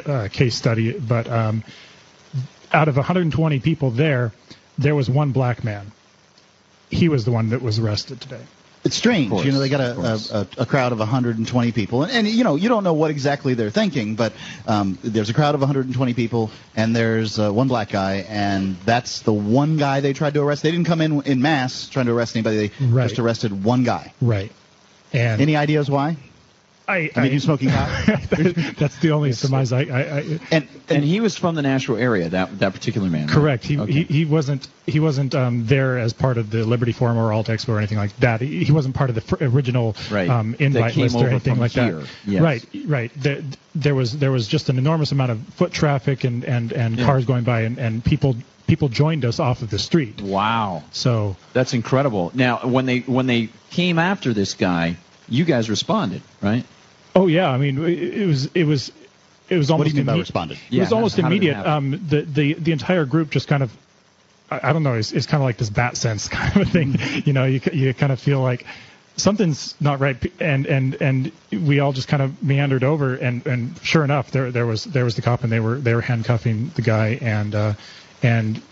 uh, 0.06 0.28
case 0.30 0.54
study, 0.54 0.92
but 0.92 1.28
um, 1.28 1.64
out 2.72 2.88
of 2.88 2.96
120 2.96 3.60
people 3.60 3.90
there, 3.90 4.32
there 4.76 4.94
was 4.94 5.10
one 5.10 5.32
black 5.32 5.64
man. 5.64 5.90
He 6.90 7.08
was 7.08 7.24
the 7.24 7.32
one 7.32 7.50
that 7.50 7.60
was 7.60 7.78
arrested 7.78 8.20
today 8.20 8.42
it's 8.84 8.96
strange. 8.96 9.30
Course, 9.30 9.44
you 9.44 9.52
know, 9.52 9.58
they 9.58 9.68
got 9.68 9.80
a, 9.80 10.46
a, 10.58 10.62
a, 10.62 10.66
crowd 10.66 10.92
of 10.92 10.98
120 10.98 11.72
people, 11.72 12.04
and, 12.04 12.12
and, 12.12 12.28
you 12.28 12.44
know, 12.44 12.56
you 12.56 12.68
don't 12.68 12.84
know 12.84 12.94
what 12.94 13.10
exactly 13.10 13.54
they're 13.54 13.70
thinking, 13.70 14.14
but 14.14 14.32
um, 14.66 14.98
there's 15.02 15.30
a 15.30 15.34
crowd 15.34 15.54
of 15.54 15.60
120 15.60 16.14
people, 16.14 16.50
and 16.76 16.94
there's 16.94 17.38
uh, 17.38 17.50
one 17.50 17.68
black 17.68 17.90
guy, 17.90 18.26
and 18.28 18.76
that's 18.84 19.20
the 19.20 19.32
one 19.32 19.76
guy 19.76 20.00
they 20.00 20.12
tried 20.12 20.34
to 20.34 20.42
arrest. 20.42 20.62
They 20.62 20.70
didn't 20.70 20.86
come 20.86 21.00
in 21.00 21.22
in 21.22 21.42
mass 21.42 21.88
trying 21.88 22.06
to 22.06 22.12
arrest 22.12 22.36
anybody. 22.36 22.68
They 22.68 22.86
right. 22.86 23.08
just 23.08 23.18
arrested 23.18 23.64
one 23.64 23.84
guy. 23.84 24.12
Right. 24.20 24.52
And 25.12 25.40
any 25.40 25.56
ideas 25.56 25.90
why? 25.90 26.16
I, 26.88 27.10
I 27.14 27.22
mean, 27.22 27.32
you 27.32 27.40
smoking 27.40 27.68
pot. 27.68 28.06
that's 28.78 28.98
the 28.98 29.10
only 29.12 29.32
surmise 29.32 29.72
I. 29.72 29.80
I, 29.80 29.82
I 29.82 30.20
and, 30.20 30.40
and, 30.50 30.68
and 30.88 31.04
he 31.04 31.20
was 31.20 31.36
from 31.36 31.54
the 31.54 31.60
Nashua 31.60 32.00
area. 32.00 32.30
That 32.30 32.58
that 32.60 32.72
particular 32.72 33.10
man. 33.10 33.28
Correct. 33.28 33.64
Right? 33.64 33.70
He, 33.70 33.78
okay. 33.78 33.92
he 33.92 34.02
he 34.04 34.24
wasn't 34.24 34.66
he 34.86 34.98
wasn't 34.98 35.34
um, 35.34 35.66
there 35.66 35.98
as 35.98 36.14
part 36.14 36.38
of 36.38 36.50
the 36.50 36.64
Liberty 36.64 36.92
Forum 36.92 37.18
or 37.18 37.30
Alt 37.30 37.48
Expo 37.48 37.70
or 37.70 37.78
anything 37.78 37.98
like 37.98 38.16
that. 38.20 38.40
He, 38.40 38.64
he 38.64 38.72
wasn't 38.72 38.94
part 38.94 39.10
of 39.10 39.16
the 39.16 39.20
fr- 39.20 39.44
original 39.44 39.96
right. 40.10 40.30
um, 40.30 40.56
invite 40.58 40.96
list 40.96 41.14
or 41.14 41.28
anything 41.28 41.58
like 41.58 41.72
here. 41.72 42.00
that. 42.00 42.08
Yes. 42.26 42.42
Right. 42.42 42.64
Right. 42.86 43.12
There, 43.16 43.42
there 43.74 43.94
was 43.94 44.18
there 44.18 44.32
was 44.32 44.48
just 44.48 44.70
an 44.70 44.78
enormous 44.78 45.12
amount 45.12 45.32
of 45.32 45.40
foot 45.54 45.72
traffic 45.72 46.24
and 46.24 46.42
and 46.44 46.72
and 46.72 46.98
yeah. 46.98 47.04
cars 47.04 47.26
going 47.26 47.44
by 47.44 47.62
and 47.62 47.78
and 47.78 48.02
people 48.02 48.34
people 48.66 48.88
joined 48.88 49.26
us 49.26 49.40
off 49.40 49.60
of 49.60 49.68
the 49.68 49.78
street. 49.78 50.22
Wow. 50.22 50.84
So 50.92 51.36
that's 51.52 51.74
incredible. 51.74 52.30
Now, 52.34 52.60
when 52.66 52.86
they 52.86 53.00
when 53.00 53.26
they 53.26 53.50
came 53.70 53.98
after 53.98 54.32
this 54.32 54.54
guy, 54.54 54.96
you 55.28 55.44
guys 55.44 55.68
responded, 55.68 56.22
right? 56.40 56.64
Oh 57.18 57.26
yeah, 57.26 57.50
I 57.50 57.58
mean 57.58 57.84
it 57.84 58.26
was 58.26 58.46
it 58.54 58.64
was 58.64 58.92
it 59.48 59.56
was 59.56 59.70
almost. 59.70 59.86
What 59.86 59.92
do 59.92 59.98
you 59.98 60.04
mean 60.04 60.14
by 60.14 60.18
responded? 60.18 60.58
It 60.70 60.78
was 60.78 60.92
almost 60.92 61.18
immediate. 61.18 61.56
Um, 61.56 61.90
the 62.08 62.22
the 62.22 62.54
the 62.54 62.72
entire 62.72 63.04
group 63.04 63.30
just 63.30 63.48
kind 63.48 63.62
of. 63.62 63.76
I, 64.50 64.70
I 64.70 64.72
don't 64.72 64.82
know. 64.82 64.94
It's, 64.94 65.12
it's 65.12 65.26
kind 65.26 65.42
of 65.42 65.44
like 65.44 65.56
this 65.56 65.70
bat 65.70 65.96
sense 65.96 66.28
kind 66.38 66.54
of 66.54 66.62
a 66.62 66.70
thing. 66.70 66.96
you 67.24 67.32
know, 67.32 67.44
you 67.44 67.60
you 67.72 67.92
kind 67.92 68.12
of 68.12 68.20
feel 68.20 68.40
like 68.40 68.66
something's 69.16 69.74
not 69.80 70.00
right, 70.00 70.16
and 70.40 70.66
and 70.66 70.94
and 71.00 71.32
we 71.50 71.80
all 71.80 71.92
just 71.92 72.08
kind 72.08 72.22
of 72.22 72.42
meandered 72.42 72.84
over, 72.84 73.16
and 73.16 73.44
and 73.46 73.76
sure 73.82 74.04
enough, 74.04 74.30
there 74.30 74.52
there 74.52 74.66
was 74.66 74.84
there 74.84 75.04
was 75.04 75.16
the 75.16 75.22
cop, 75.22 75.42
and 75.42 75.50
they 75.52 75.60
were 75.60 75.78
they 75.78 75.94
were 75.94 76.02
handcuffing 76.02 76.70
the 76.76 76.82
guy, 76.82 77.18
and 77.20 77.54
uh, 77.54 77.74
and 78.22 78.62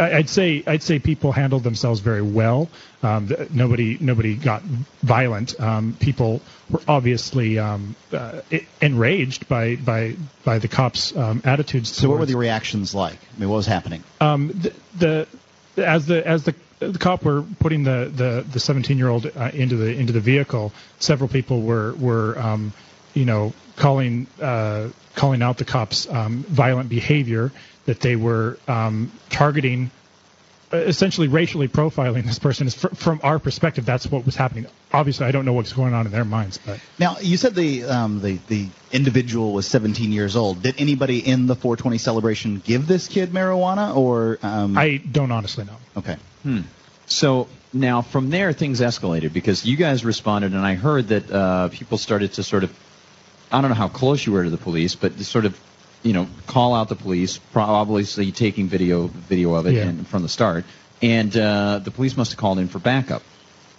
I'd 0.00 0.28
say 0.28 0.62
I'd 0.66 0.82
say 0.82 0.98
people 0.98 1.32
handled 1.32 1.62
themselves 1.62 2.00
very 2.00 2.22
well. 2.22 2.68
Um, 3.02 3.30
nobody 3.52 3.98
nobody 4.00 4.34
got 4.34 4.62
violent. 5.02 5.60
Um, 5.60 5.96
people 6.00 6.40
were 6.70 6.80
obviously 6.88 7.58
um, 7.58 7.94
uh, 8.12 8.40
enraged 8.80 9.48
by 9.48 9.76
by 9.76 10.16
by 10.44 10.58
the 10.58 10.68
cops' 10.68 11.14
um, 11.14 11.42
attitudes. 11.44 11.90
So, 11.90 12.08
what 12.08 12.20
were 12.20 12.26
the 12.26 12.36
reactions 12.36 12.94
like? 12.94 13.18
I 13.36 13.40
mean, 13.40 13.48
what 13.48 13.56
was 13.56 13.66
happening? 13.66 14.02
Um, 14.20 14.48
the, 14.48 14.72
the 14.96 15.28
as 15.76 16.06
the 16.06 16.26
as 16.26 16.44
the 16.44 16.54
the 16.78 16.98
cop 16.98 17.24
were 17.24 17.42
putting 17.58 17.84
the 17.84 18.10
the 18.14 18.44
the 18.50 18.60
17 18.60 18.96
year 18.96 19.08
old 19.08 19.26
uh, 19.26 19.50
into 19.52 19.76
the 19.76 19.94
into 19.94 20.12
the 20.12 20.20
vehicle, 20.20 20.72
several 20.98 21.28
people 21.28 21.62
were 21.62 21.92
were 21.94 22.38
um, 22.38 22.72
you 23.14 23.24
know 23.24 23.52
calling 23.76 24.26
uh, 24.40 24.88
calling 25.14 25.42
out 25.42 25.58
the 25.58 25.64
cops' 25.64 26.08
um, 26.08 26.42
violent 26.44 26.88
behavior. 26.88 27.52
That 27.86 28.00
they 28.00 28.16
were 28.16 28.58
um, 28.68 29.10
targeting 29.30 29.90
uh, 30.72 30.76
essentially 30.76 31.26
racially 31.26 31.66
profiling 31.66 32.24
this 32.24 32.38
person 32.38 32.68
is 32.68 32.74
fr- 32.74 32.94
from 32.94 33.20
our 33.24 33.38
perspective 33.40 33.84
that's 33.84 34.06
what 34.06 34.24
was 34.24 34.36
happening. 34.36 34.66
Obviously 34.92 35.26
i 35.26 35.32
don't 35.32 35.44
know 35.44 35.52
what's 35.52 35.72
going 35.72 35.94
on 35.94 36.06
in 36.06 36.12
their 36.12 36.24
minds 36.24 36.58
but. 36.64 36.78
Now, 36.98 37.16
you 37.20 37.36
said 37.36 37.54
the 37.54 37.84
um, 37.84 38.20
the 38.20 38.38
the 38.46 38.68
individual 38.92 39.52
was 39.52 39.66
17 39.66 40.12
years 40.12 40.36
old. 40.36 40.62
Did 40.62 40.76
anybody 40.78 41.18
in 41.18 41.46
the 41.46 41.56
420 41.56 41.98
celebration 41.98 42.62
give 42.64 42.86
this 42.86 43.08
kid 43.08 43.30
marijuana, 43.30 43.96
or 43.96 44.38
um, 44.42 44.76
i 44.78 44.96
don't 44.98 45.32
honestly 45.32 45.64
know. 45.64 45.76
Okay? 45.96 46.16
So 47.06 47.48
now 47.72 48.02
from 48.02 48.30
there 48.30 48.52
things 48.52 48.80
escalated 48.80 49.32
because 49.32 49.64
you 49.66 49.76
guys 49.76 50.04
responded, 50.04 50.52
and 50.52 50.64
I 50.64 50.74
heard 50.74 51.08
that 51.08 51.30
uh, 51.30 51.68
people 51.68 51.98
started 51.98 52.34
to 52.34 52.42
sort 52.42 52.64
of, 52.64 52.76
I 53.50 53.60
don't 53.60 53.70
know 53.70 53.76
how 53.76 53.88
close 53.88 54.24
you 54.24 54.32
were 54.32 54.44
to 54.44 54.50
the 54.50 54.56
police, 54.56 54.94
but 54.94 55.18
sort 55.20 55.44
of, 55.44 55.58
you 56.02 56.12
know, 56.12 56.28
call 56.46 56.74
out 56.74 56.88
the 56.88 56.96
police, 56.96 57.38
probably 57.52 58.04
taking 58.32 58.68
video 58.68 59.06
video 59.08 59.54
of 59.54 59.66
it 59.66 59.74
Yeah. 59.74 59.82
and, 59.88 60.06
from 60.06 60.22
the 60.22 60.28
start, 60.28 60.64
and 61.02 61.36
uh, 61.36 61.78
the 61.78 61.90
police 61.90 62.16
must 62.16 62.32
have 62.32 62.38
called 62.38 62.58
in 62.58 62.68
for 62.68 62.78
backup. 62.78 63.22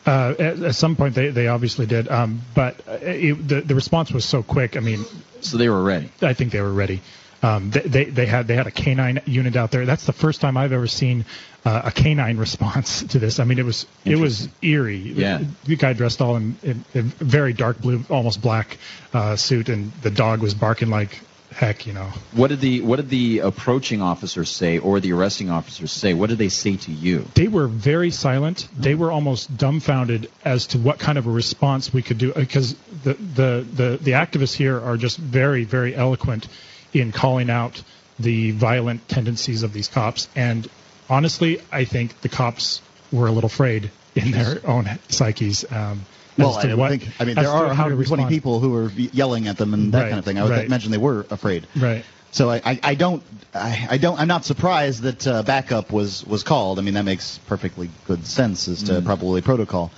Uh, 0.06 0.34
at, 0.40 0.60
at 0.64 0.76
some 0.76 0.96
point, 0.96 1.14
they, 1.14 1.30
they 1.30 1.48
obviously 1.48 1.86
did, 1.86 2.08
um, 2.10 2.42
but 2.56 2.80
uh, 2.88 2.94
it, 3.02 3.48
the 3.48 3.62
the 3.62 3.76
response 3.76 4.12
was 4.12 4.26
so 4.26 4.42
quick. 4.42 4.76
I 4.76 4.80
mean, 4.80 5.06
So 5.42 5.58
they 5.58 5.70
were 5.70 5.84
ready. 5.84 6.10
I 6.22 6.34
think 6.34 6.52
they 6.52 6.62
were 6.62 6.74
ready. 6.74 7.02
Um, 7.44 7.72
they, 7.72 7.82
they 7.82 8.06
they 8.06 8.26
had 8.28 8.48
they 8.48 8.56
had 8.56 8.68
a 8.68 8.72
canine 8.72 9.22
unit 9.26 9.56
out 9.56 9.72
there. 9.72 9.86
That's 9.86 10.06
the 10.06 10.14
first 10.14 10.42
time 10.42 10.58
I've 10.58 10.72
ever 10.74 10.88
seen 10.88 11.26
uh, 11.66 11.82
a 11.86 11.92
canine 11.92 12.38
response 12.48 13.04
to 13.04 13.20
this. 13.20 13.40
I 13.40 13.44
mean, 13.46 13.58
it 13.60 13.66
was 13.66 13.86
it 14.06 14.18
was 14.18 14.48
eerie. 14.62 14.98
Yeah. 14.98 15.38
The, 15.40 15.48
the 15.66 15.76
guy 15.76 15.94
dressed 15.94 16.22
all 16.22 16.36
in, 16.36 16.56
in, 16.64 16.84
in 16.94 17.04
very 17.04 17.54
dark 17.54 17.80
blue, 17.80 18.04
almost 18.10 18.42
black 18.42 18.78
uh, 19.14 19.36
suit, 19.36 19.70
and 19.70 19.92
the 20.02 20.12
dog 20.12 20.42
was 20.42 20.54
barking 20.56 20.90
like 20.90 21.20
heck. 21.52 21.88
You 21.88 21.94
know. 21.94 22.12
What 22.34 22.50
did 22.50 22.60
the 22.60 22.82
what 22.82 22.98
did 22.98 23.10
the 23.10 23.40
approaching 23.40 24.02
officers 24.02 24.50
say, 24.50 24.78
or 24.78 25.00
the 25.00 25.14
arresting 25.14 25.50
officers 25.50 25.92
say? 25.92 26.14
What 26.14 26.30
did 26.30 26.38
they 26.38 26.50
say 26.50 26.78
to 26.78 26.92
you? 26.92 27.26
they 27.36 27.48
were 27.48 27.68
very 27.68 28.12
silent. 28.12 28.68
They 28.78 28.96
were 28.96 29.12
almost 29.12 29.56
dumbfounded 29.58 30.30
as 30.46 30.68
to 30.68 30.78
what 30.78 31.00
kind 31.00 31.18
of 31.18 31.28
a 31.28 31.32
response 31.32 31.94
we 31.94 32.02
could 32.02 32.18
do 32.18 32.34
because 32.34 32.76
the, 33.04 33.14
the, 33.14 33.66
the, 33.74 34.00
the 34.02 34.12
activists 34.12 34.54
here 34.54 34.80
are 34.80 34.98
just 34.98 35.18
very, 35.18 35.64
very 35.64 35.96
eloquent 35.96 36.48
in 36.94 37.12
calling 37.12 37.50
out 37.50 37.82
the 38.20 38.52
violent 38.52 39.08
tendencies 39.08 39.64
of 39.64 39.74
these 39.74 39.88
cops. 39.88 40.28
And 40.36 40.68
honestly, 41.10 41.62
I 41.72 41.86
think 41.86 42.22
the 42.22 42.30
cops 42.30 42.82
were 43.12 43.28
a 43.28 43.32
little 43.32 43.48
afraid 43.48 43.92
in 44.16 44.32
their 44.32 44.60
own 44.66 44.88
psyches. 45.10 45.66
Um, 45.72 46.06
Well, 46.38 46.58
I 46.58 46.66
don't 46.68 46.78
what- 46.78 46.90
think. 46.92 47.08
I 47.20 47.26
mean, 47.26 47.36
there 47.36 47.50
are 47.50 47.74
how 47.74 47.84
120 47.86 48.26
people 48.28 48.60
who 48.60 48.70
were 48.72 48.90
yelling 48.90 49.48
at 49.48 49.58
them 49.58 49.74
and 49.74 49.92
that 49.94 50.04
Right, 50.04 50.10
kind 50.10 50.20
of 50.20 50.26
thing. 50.26 50.38
I 50.40 50.44
would 50.44 50.52
right. 50.52 50.66
imagine 50.66 50.92
they 50.92 50.98
were 50.98 51.26
afraid. 51.30 51.68
Right. 51.76 52.04
So 52.32 52.50
I, 52.50 52.62
I, 52.64 52.80
I 52.84 52.96
don't 52.96 53.22
I, 53.54 53.88
I 53.92 53.98
don't 53.98 54.18
I'm 54.18 54.30
not 54.30 54.46
surprised 54.46 55.02
that 55.04 55.28
uh, 55.28 55.44
backup 55.44 55.92
was 55.92 56.26
was 56.26 56.44
called. 56.44 56.80
I 56.80 56.82
mean 56.82 56.94
that 56.94 57.04
makes 57.04 57.38
perfectly 57.48 57.90
good 58.08 58.26
sense 58.26 58.70
as 58.70 58.82
Mm-hmm. 58.84 58.96
to 58.96 59.02
probably 59.02 59.42
protocol. 59.42 59.92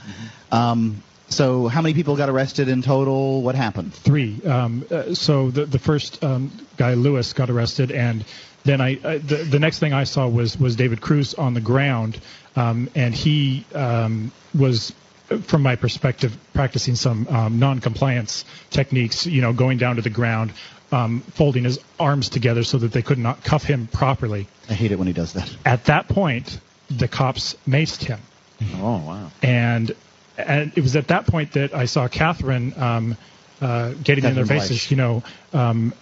Um, 0.52 1.04
so 1.30 1.67
how 1.67 1.82
many 1.82 1.93
people 1.93 2.15
got 2.15 2.30
arrested 2.30 2.67
in 2.69 2.82
total? 2.82 3.41
What 3.43 3.54
happened? 3.56 3.93
Three. 3.93 4.41
Um, 4.46 4.86
uh, 4.89 5.13
so 5.13 5.52
the 5.52 5.65
the 5.65 5.80
first 5.80 6.24
um, 6.24 6.52
guy 6.78 6.96
Lewis 6.96 7.34
got 7.34 7.50
arrested, 7.52 7.91
and 7.91 8.26
then 8.65 8.82
I 8.82 8.96
uh, 8.96 9.19
the 9.19 9.46
the 9.50 9.60
next 9.60 9.78
thing 9.80 9.93
I 9.93 10.04
saw 10.06 10.28
was 10.28 10.60
was 10.60 10.76
David 10.76 11.02
Cruz 11.02 11.34
on 11.36 11.54
the 11.54 11.62
ground, 11.62 12.19
um, 12.56 12.89
and 12.96 13.13
he 13.13 13.65
um, 13.76 14.32
was. 14.56 14.91
From 15.44 15.62
my 15.62 15.76
perspective, 15.76 16.38
practicing 16.54 16.96
some 16.96 17.28
um, 17.28 17.60
non-compliance 17.60 18.46
techniques, 18.70 19.26
you 19.26 19.42
know, 19.42 19.54
going 19.54 19.78
down 19.78 19.96
to 19.96 20.02
the 20.02 20.10
ground, 20.10 20.52
um, 20.92 21.22
folding 21.22 21.64
his 21.64 21.80
arms 22.00 22.30
together 22.30 22.64
so 22.64 22.78
that 22.78 22.92
they 22.92 23.02
could 23.02 23.18
not 23.18 23.44
cuff 23.44 23.64
him 23.64 23.88
properly. 23.88 24.48
I 24.70 24.74
hate 24.74 24.92
it 24.92 24.98
when 25.00 25.08
he 25.08 25.14
does 25.14 25.34
that. 25.34 25.50
At 25.66 25.86
that 25.86 26.08
point, 26.08 26.60
the 26.90 27.08
cops 27.08 27.56
maced 27.68 28.04
him 28.04 28.20
Oh 28.76 28.98
wow. 29.00 29.32
and 29.42 29.96
and 30.38 30.72
it 30.76 30.82
was 30.82 30.96
at 30.96 31.08
that 31.08 31.26
point 31.28 31.54
that 31.54 31.74
I 31.74 31.86
saw 31.86 32.08
Catherine 32.08 32.74
um, 32.78 33.18
uh, 33.62 33.94
getting 34.04 34.26
in 34.26 34.36
their 34.36 34.46
faces, 34.46 34.80
Bleich. 34.80 34.92
you 34.92 34.98
know, 34.98 35.24
um, 35.54 35.94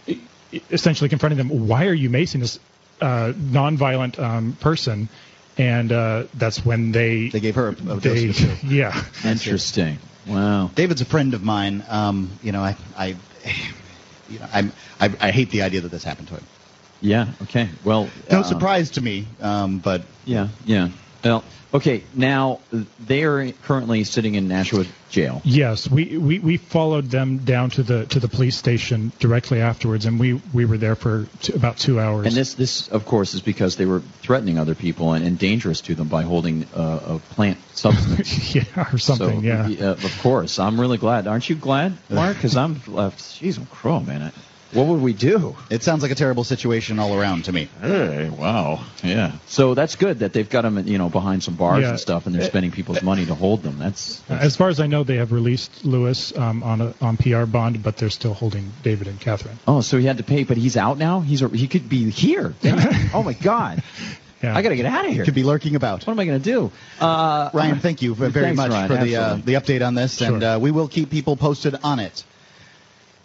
essentially 0.71 1.09
confronting 1.09 1.37
them. 1.37 1.67
Why 1.67 1.87
are 1.87 1.93
you 1.93 2.09
macing 2.09 2.39
this 2.39 2.59
uh, 3.01 3.33
nonviolent 3.35 4.19
um, 4.19 4.53
person? 4.59 5.09
And 5.57 5.91
uh, 5.91 6.27
that's 6.33 6.65
when 6.65 6.91
they 6.91 7.29
They 7.29 7.39
gave 7.39 7.55
her 7.55 7.69
a, 7.69 7.71
a 7.71 7.99
dose 7.99 8.03
they 8.03 8.29
of 8.29 8.63
yeah 8.71 9.03
Interesting. 9.25 9.99
Wow. 10.27 10.71
David's 10.73 11.01
a 11.01 11.05
friend 11.05 11.33
of 11.33 11.43
mine. 11.43 11.83
Um, 11.87 12.39
you 12.41 12.51
know 12.51 12.61
I 12.61 12.75
I 12.97 13.15
you 14.27 14.39
know 14.39 14.47
I'm, 14.51 14.71
I 14.99 15.13
I 15.19 15.31
hate 15.31 15.51
the 15.51 15.63
idea 15.63 15.81
that 15.81 15.89
this 15.89 16.03
happened 16.03 16.29
to 16.29 16.35
him. 16.35 16.47
Yeah. 17.01 17.33
Okay. 17.43 17.69
Well. 17.83 18.09
No 18.31 18.39
um, 18.39 18.43
surprise 18.43 18.91
to 18.91 19.01
me, 19.01 19.27
um, 19.41 19.79
but 19.79 20.03
Yeah. 20.25 20.49
Yeah. 20.63 20.89
Well. 21.23 21.43
Okay. 21.73 22.03
Now 22.13 22.59
they 22.99 23.23
are 23.23 23.51
currently 23.63 24.03
sitting 24.03 24.35
in 24.35 24.47
Nashua 24.47 24.85
jail. 25.09 25.41
yes 25.43 25.89
we, 25.89 26.17
we, 26.17 26.39
we 26.39 26.55
followed 26.55 27.09
them 27.11 27.39
down 27.39 27.69
to 27.69 27.83
the 27.83 28.05
to 28.05 28.19
the 28.19 28.29
police 28.29 28.55
station 28.55 29.11
directly 29.19 29.61
afterwards, 29.61 30.05
and 30.05 30.19
we, 30.19 30.33
we 30.53 30.63
were 30.65 30.77
there 30.77 30.95
for 30.95 31.27
t- 31.41 31.53
about 31.53 31.77
two 31.77 31.99
hours. 31.99 32.27
And 32.27 32.35
this, 32.35 32.53
this, 32.53 32.87
of 32.87 33.05
course, 33.05 33.33
is 33.33 33.41
because 33.41 33.75
they 33.75 33.85
were 33.85 33.99
threatening 34.21 34.57
other 34.57 34.75
people 34.75 35.13
and, 35.13 35.25
and 35.25 35.37
dangerous 35.37 35.81
to 35.81 35.95
them 35.95 36.07
by 36.07 36.23
holding 36.23 36.65
uh, 36.73 37.15
a 37.15 37.19
plant 37.33 37.57
substance. 37.75 38.55
yeah 38.55 38.63
or 38.93 38.97
something 38.97 39.41
so, 39.41 39.45
yeah. 39.45 39.89
uh, 39.89 39.91
of 39.91 40.19
course, 40.21 40.59
I'm 40.59 40.79
really 40.79 40.97
glad. 40.97 41.27
Aren't 41.27 41.49
you 41.49 41.55
glad, 41.55 41.97
Mark? 42.09 42.37
Because 42.37 42.55
I'm 42.55 42.81
left. 42.87 43.19
Jeez, 43.19 43.57
I'm 43.57 43.65
crow, 43.65 43.99
man. 43.99 44.21
I, 44.21 44.31
what 44.73 44.87
would 44.87 45.01
we 45.01 45.13
do? 45.13 45.55
it 45.69 45.83
sounds 45.83 46.01
like 46.01 46.11
a 46.11 46.15
terrible 46.15 46.43
situation 46.43 46.99
all 46.99 47.17
around 47.17 47.45
to 47.45 47.51
me. 47.51 47.69
Hey, 47.81 48.29
wow. 48.29 48.83
Yeah. 49.03 49.33
So 49.47 49.73
that's 49.73 49.95
good 49.95 50.19
that 50.19 50.33
they've 50.33 50.49
got 50.49 50.61
them, 50.61 50.87
you 50.87 50.97
know, 50.97 51.09
behind 51.09 51.43
some 51.43 51.55
bars 51.55 51.81
Yeah. 51.81 51.89
and 51.89 51.99
stuff, 51.99 52.25
and 52.25 52.35
they're 52.35 52.43
spending 52.45 52.71
people's 52.71 53.01
money 53.01 53.25
to 53.25 53.35
hold 53.35 53.63
them. 53.63 53.79
That's, 53.79 54.19
that's 54.21 54.43
As 54.43 54.55
far 54.55 54.69
as 54.69 54.79
I 54.79 54.87
know, 54.87 55.03
they 55.03 55.17
have 55.17 55.31
released 55.31 55.85
Lewis 55.85 56.35
um, 56.37 56.63
on 56.63 56.81
a 56.81 56.93
on 57.01 57.17
PR 57.17 57.45
bond, 57.45 57.83
but 57.83 57.97
they're 57.97 58.09
still 58.09 58.33
holding 58.33 58.71
David 58.83 59.07
and 59.07 59.19
Catherine. 59.19 59.57
oh, 59.67 59.81
so 59.81 59.97
he 59.97 60.05
had 60.05 60.17
to 60.17 60.23
pay, 60.23 60.43
but 60.43 60.57
he's 60.57 60.77
out 60.77 60.97
now. 60.97 61.19
He's 61.21 61.39
he 61.51 61.67
could 61.67 61.89
be 61.89 62.09
here. 62.09 62.53
oh 63.13 63.23
my 63.23 63.33
God. 63.33 63.83
Yeah. 64.41 64.57
I 64.57 64.63
got 64.63 64.69
to 64.69 64.75
get 64.75 64.87
out 64.87 65.05
of 65.05 65.13
here. 65.13 65.23
Could 65.23 65.35
be 65.35 65.43
lurking 65.43 65.75
about. 65.75 66.07
What 66.07 66.13
am 66.13 66.19
I 66.19 66.25
going 66.25 66.41
to 66.41 66.43
do? 66.43 66.71
Uh, 66.99 67.51
Ryan, 67.53 67.79
thank 67.79 68.01
you 68.01 68.15
very 68.15 68.31
Thanks, 68.31 68.57
much 68.57 68.71
Ryan, 68.71 68.87
for 68.87 68.97
the 68.97 69.15
uh, 69.15 69.35
the 69.35 69.53
update 69.53 69.85
on 69.85 69.93
this, 69.93 70.19
and 70.21 70.41
uh, 70.41 70.57
we 70.59 70.71
will 70.71 70.87
keep 70.87 71.11
people 71.11 71.35
posted 71.35 71.75
on 71.83 71.99
it. 71.99 72.23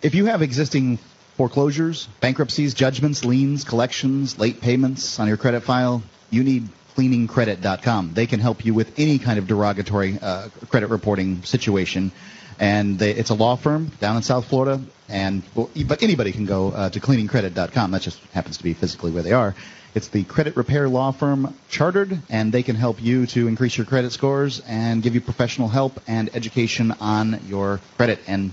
If 0.03 0.15
you 0.15 0.27
have 0.27 0.43
existing 0.43 0.99
foreclosures, 1.37 2.09
bankruptcies, 2.21 2.75
judgments, 2.75 3.25
liens, 3.25 3.65
collections, 3.65 4.39
late 4.39 4.61
payments 4.61 5.21
on 5.21 5.29
your 5.29 5.37
credit 5.37 5.63
file, 5.63 6.03
you 6.31 6.43
need 6.43 6.69
cleaningcredit.com. 6.97 8.15
They 8.15 8.27
can 8.27 8.41
help 8.41 8.65
you 8.65 8.73
with 8.73 8.99
any 8.99 9.19
kind 9.19 9.39
of 9.39 9.47
derogatory 9.47 10.19
uh, 10.21 10.49
credit 10.71 10.89
reporting 10.89 11.43
situation. 11.43 12.11
And 12.59 12.99
they, 12.99 13.11
it's 13.11 13.29
a 13.29 13.35
law 13.35 13.57
firm 13.57 13.91
down 14.01 14.17
in 14.17 14.23
South 14.23 14.47
Florida, 14.47 14.81
and 15.11 15.43
but 15.55 16.03
anybody 16.03 16.33
can 16.33 16.47
go 16.47 16.71
uh, 16.71 16.89
to 16.89 17.01
cleaningcredit.com. 17.01 17.91
That 17.91 18.01
just 18.01 18.19
happens 18.33 18.57
to 18.57 18.65
be 18.65 18.73
physically 18.73 19.11
where 19.11 19.23
they 19.23 19.33
are. 19.33 19.55
It's 19.95 20.09
the 20.09 20.25
credit 20.25 20.57
repair 20.57 20.89
law 20.89 21.11
firm 21.13 21.55
chartered, 21.69 22.19
and 22.31 22.51
they 22.53 22.63
can 22.63 22.77
help 22.77 23.03
you 23.03 23.27
to 23.29 23.47
increase 23.47 23.77
your 23.77 23.87
credit 23.87 24.13
scores 24.13 24.61
and 24.61 25.03
give 25.03 25.15
you 25.15 25.21
professional 25.21 25.69
help 25.69 26.01
and 26.07 26.35
education 26.35 26.93
on 27.01 27.41
your 27.47 27.81
credit. 27.97 28.21
And 28.27 28.53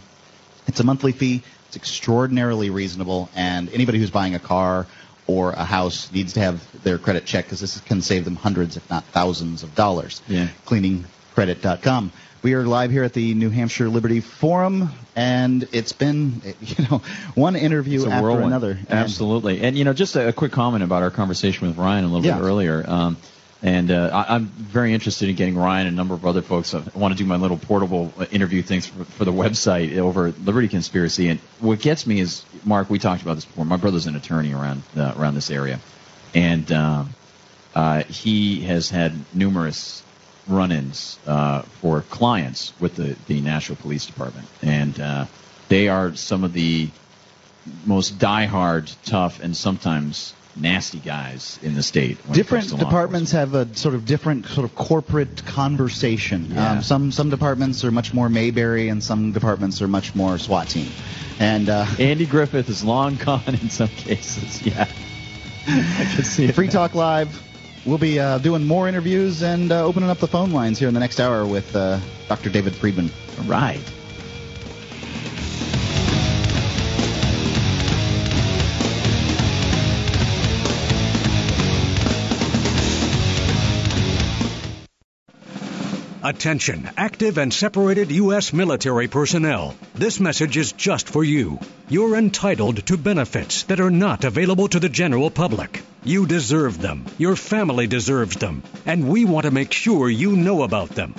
it's 0.67 0.79
a 0.81 0.83
monthly 0.83 1.11
fee. 1.13 1.43
It's 1.73 1.77
extraordinarily 1.89 2.69
reasonable, 2.69 3.29
and 3.35 3.67
anybody 3.73 3.97
who's 3.97 4.11
buying 4.11 4.35
a 4.35 4.39
car 4.39 4.85
or 5.25 5.53
a 5.53 5.63
house 5.63 6.11
needs 6.11 6.33
to 6.33 6.39
have 6.39 6.83
their 6.83 6.99
credit 6.99 7.25
checked 7.25 7.47
because 7.47 7.61
this 7.61 7.79
can 7.81 8.03
save 8.03 8.25
them 8.25 8.35
hundreds, 8.35 8.77
if 8.77 8.87
not 8.91 9.03
thousands, 9.05 9.63
of 9.63 9.73
dollars. 9.73 10.21
Yeah. 10.27 10.49
Cleaningcredit.com. 10.67 12.11
We 12.43 12.53
are 12.53 12.63
live 12.63 12.91
here 12.91 13.03
at 13.03 13.13
the 13.13 13.33
New 13.33 13.49
Hampshire 13.49 13.89
Liberty 13.89 14.19
Forum, 14.19 14.89
and 15.15 15.67
it's 15.71 15.93
been, 15.93 16.43
you 16.61 16.85
know, 16.91 17.01
one 17.33 17.55
interview 17.55 18.05
after 18.05 18.21
whirlwind. 18.21 18.47
another. 18.47 18.77
Absolutely. 18.87 19.61
And, 19.61 19.75
you 19.75 19.83
know, 19.83 19.93
just 19.93 20.15
a, 20.15 20.27
a 20.27 20.33
quick 20.33 20.51
comment 20.51 20.83
about 20.83 21.01
our 21.01 21.09
conversation 21.09 21.67
with 21.67 21.77
Ryan 21.77 22.03
a 22.03 22.07
little 22.07 22.23
Yeah. 22.25 22.37
bit 22.37 22.43
earlier. 22.43 22.83
Um, 22.87 23.17
and 23.63 23.91
uh, 23.91 24.09
I, 24.11 24.35
I'm 24.35 24.47
very 24.47 24.93
interested 24.93 25.29
in 25.29 25.35
getting 25.35 25.55
Ryan 25.55 25.87
and 25.87 25.95
a 25.95 25.97
number 25.97 26.13
of 26.13 26.25
other 26.25 26.41
folks. 26.41 26.75
I 26.75 26.83
want 26.93 27.13
to 27.13 27.17
do 27.17 27.25
my 27.25 27.37
little 27.37 27.57
portable 27.57 28.13
uh, 28.19 28.25
interview 28.29 28.61
things 28.61 28.87
for, 28.87 29.05
for 29.05 29.25
the 29.25 29.31
website 29.31 29.97
over 29.97 30.31
Liberty 30.31 30.67
Conspiracy. 30.67 31.29
And 31.29 31.39
what 31.61 31.79
gets 31.79 32.05
me 32.05 32.19
is, 32.19 32.43
Mark, 32.65 32.89
we 32.89 32.99
talked 32.99 33.21
about 33.21 33.35
this 33.35 33.45
before. 33.45 33.63
My 33.63 33.77
brother's 33.77 34.05
an 34.05 34.17
attorney 34.17 34.53
around 34.53 34.83
uh, 34.97 35.13
around 35.17 35.35
this 35.35 35.49
area, 35.49 35.79
and 36.35 36.69
um, 36.73 37.15
uh, 37.73 38.03
he 38.03 38.61
has 38.63 38.89
had 38.89 39.13
numerous 39.33 40.03
run-ins 40.45 41.17
uh, 41.25 41.61
for 41.61 42.01
clients 42.01 42.73
with 42.81 42.97
the, 42.97 43.15
the 43.27 43.39
Nashua 43.39 43.77
Police 43.77 44.05
Department, 44.05 44.45
and 44.61 44.99
uh, 44.99 45.25
they 45.69 45.87
are 45.87 46.13
some 46.15 46.43
of 46.43 46.51
the 46.51 46.89
most 47.85 48.19
diehard, 48.19 48.93
tough, 49.05 49.39
and 49.41 49.55
sometimes 49.55 50.33
nasty 50.55 50.99
guys 50.99 51.59
in 51.61 51.73
the 51.73 51.83
state. 51.83 52.17
different 52.31 52.63
comes 52.65 52.71
to 52.71 52.77
law 52.77 52.89
departments 52.89 53.31
have 53.31 53.55
a 53.55 53.75
sort 53.75 53.95
of 53.95 54.05
different 54.05 54.45
sort 54.47 54.65
of 54.65 54.75
corporate 54.75 55.45
conversation. 55.45 56.51
Yeah. 56.51 56.71
Um, 56.73 56.81
some 56.83 57.11
some 57.11 57.29
departments 57.29 57.83
are 57.83 57.91
much 57.91 58.13
more 58.13 58.29
Mayberry, 58.29 58.89
and 58.89 59.03
some 59.03 59.31
departments 59.31 59.81
are 59.81 59.87
much 59.87 60.15
more 60.15 60.37
SWAT 60.37 60.69
team. 60.69 60.91
And 61.39 61.69
uh. 61.69 61.85
Andy 61.99 62.25
Griffith 62.25 62.69
is 62.69 62.83
long 62.83 63.15
gone 63.15 63.41
in 63.47 63.69
some 63.69 63.89
cases. 63.89 64.61
Yeah. 64.73 64.87
I 65.65 66.11
can 66.13 66.23
see 66.23 66.45
it. 66.45 66.55
Free 66.55 66.67
Talk 66.67 66.93
Live. 66.93 67.41
We'll 67.85 67.97
be 67.97 68.19
uh, 68.19 68.37
doing 68.37 68.65
more 68.65 68.87
interviews 68.87 69.43
and 69.43 69.71
uh, 69.71 69.83
opening 69.83 70.09
up 70.09 70.19
the 70.19 70.27
phone 70.27 70.51
lines 70.51 70.79
here 70.79 70.87
in 70.87 70.93
the 70.93 70.99
next 70.99 71.19
hour 71.19 71.45
with 71.45 71.75
uh, 71.75 71.99
Dr. 72.27 72.49
David 72.49 72.75
Friedman. 72.75 73.09
All 73.39 73.45
right. 73.45 73.81
Attention, 86.25 86.89
active 86.95 87.37
and 87.37 87.53
separated 87.53 88.09
U.S. 88.11 88.53
military 88.53 89.09
personnel. 89.09 89.75
This 89.93 90.21
message 90.21 90.55
is 90.55 90.71
just 90.71 91.09
for 91.09 91.21
you. 91.21 91.59
You're 91.89 92.15
entitled 92.15 92.85
to 92.85 92.95
benefits 92.95 93.63
that 93.63 93.81
are 93.81 93.91
not 93.91 94.23
available 94.23 94.69
to 94.69 94.79
the 94.79 94.87
general 94.87 95.29
public. 95.29 95.81
You 96.05 96.25
deserve 96.25 96.79
them. 96.79 97.03
Your 97.17 97.35
family 97.35 97.87
deserves 97.87 98.37
them. 98.37 98.63
And 98.85 99.09
we 99.09 99.25
want 99.25 99.47
to 99.47 99.51
make 99.51 99.73
sure 99.73 100.09
you 100.09 100.37
know 100.37 100.63
about 100.63 100.91
them. 100.91 101.13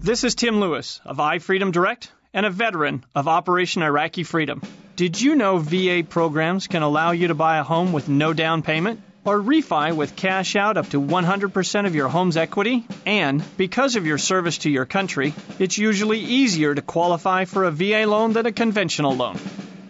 This 0.00 0.24
is 0.24 0.34
Tim 0.34 0.58
Lewis 0.58 1.00
of 1.04 1.18
iFreedom 1.18 1.70
Direct 1.70 2.10
and 2.34 2.44
a 2.44 2.50
veteran 2.50 3.04
of 3.14 3.28
Operation 3.28 3.84
Iraqi 3.84 4.24
Freedom. 4.24 4.62
Did 4.96 5.20
you 5.20 5.36
know 5.36 5.58
VA 5.58 6.02
programs 6.02 6.66
can 6.66 6.82
allow 6.82 7.12
you 7.12 7.28
to 7.28 7.36
buy 7.36 7.58
a 7.58 7.62
home 7.62 7.92
with 7.92 8.08
no 8.08 8.32
down 8.32 8.62
payment? 8.62 9.00
Or 9.22 9.38
refi 9.38 9.94
with 9.94 10.16
cash 10.16 10.56
out 10.56 10.78
up 10.78 10.88
to 10.90 11.00
100% 11.00 11.86
of 11.86 11.94
your 11.94 12.08
home's 12.08 12.38
equity? 12.38 12.86
And 13.04 13.42
because 13.58 13.96
of 13.96 14.06
your 14.06 14.16
service 14.16 14.58
to 14.58 14.70
your 14.70 14.86
country, 14.86 15.34
it's 15.58 15.76
usually 15.76 16.20
easier 16.20 16.74
to 16.74 16.80
qualify 16.80 17.44
for 17.44 17.64
a 17.64 17.70
VA 17.70 18.06
loan 18.06 18.32
than 18.32 18.46
a 18.46 18.52
conventional 18.52 19.14
loan. 19.14 19.38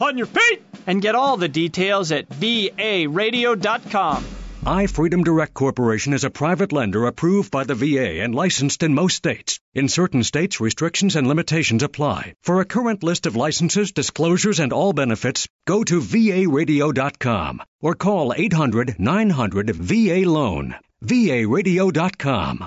On 0.01 0.19
your 0.19 0.27
feet! 0.27 0.63
And 0.87 1.01
get 1.01 1.15
all 1.15 1.37
the 1.37 1.49
details 1.49 2.11
at 2.11 2.29
varadio.com. 2.29 4.25
iFreedom 4.67 5.25
Direct 5.25 5.55
Corporation 5.55 6.13
is 6.13 6.23
a 6.23 6.29
private 6.29 6.71
lender 6.71 7.07
approved 7.07 7.51
by 7.51 7.65
the 7.65 7.75
VA 7.75 8.23
and 8.23 8.35
licensed 8.35 8.83
in 8.83 8.93
most 8.93 9.17
states. 9.17 9.59
In 9.75 9.89
certain 9.89 10.23
states, 10.23 10.61
restrictions 10.61 11.17
and 11.17 11.27
limitations 11.27 11.83
apply. 11.83 12.35
For 12.43 12.61
a 12.61 12.67
current 12.67 13.03
list 13.03 13.25
of 13.25 13.37
licenses, 13.37 13.93
disclosures, 13.93 14.61
and 14.61 14.71
all 14.71 14.93
benefits, 14.93 15.49
go 15.67 15.83
to 15.85 16.03
varadio.com 16.03 17.63
or 17.81 17.95
call 17.95 18.35
800 18.37 18.97
900 18.99 19.71
VA 19.71 20.29
Loan. 20.29 20.75
varadio.com. 21.03 22.65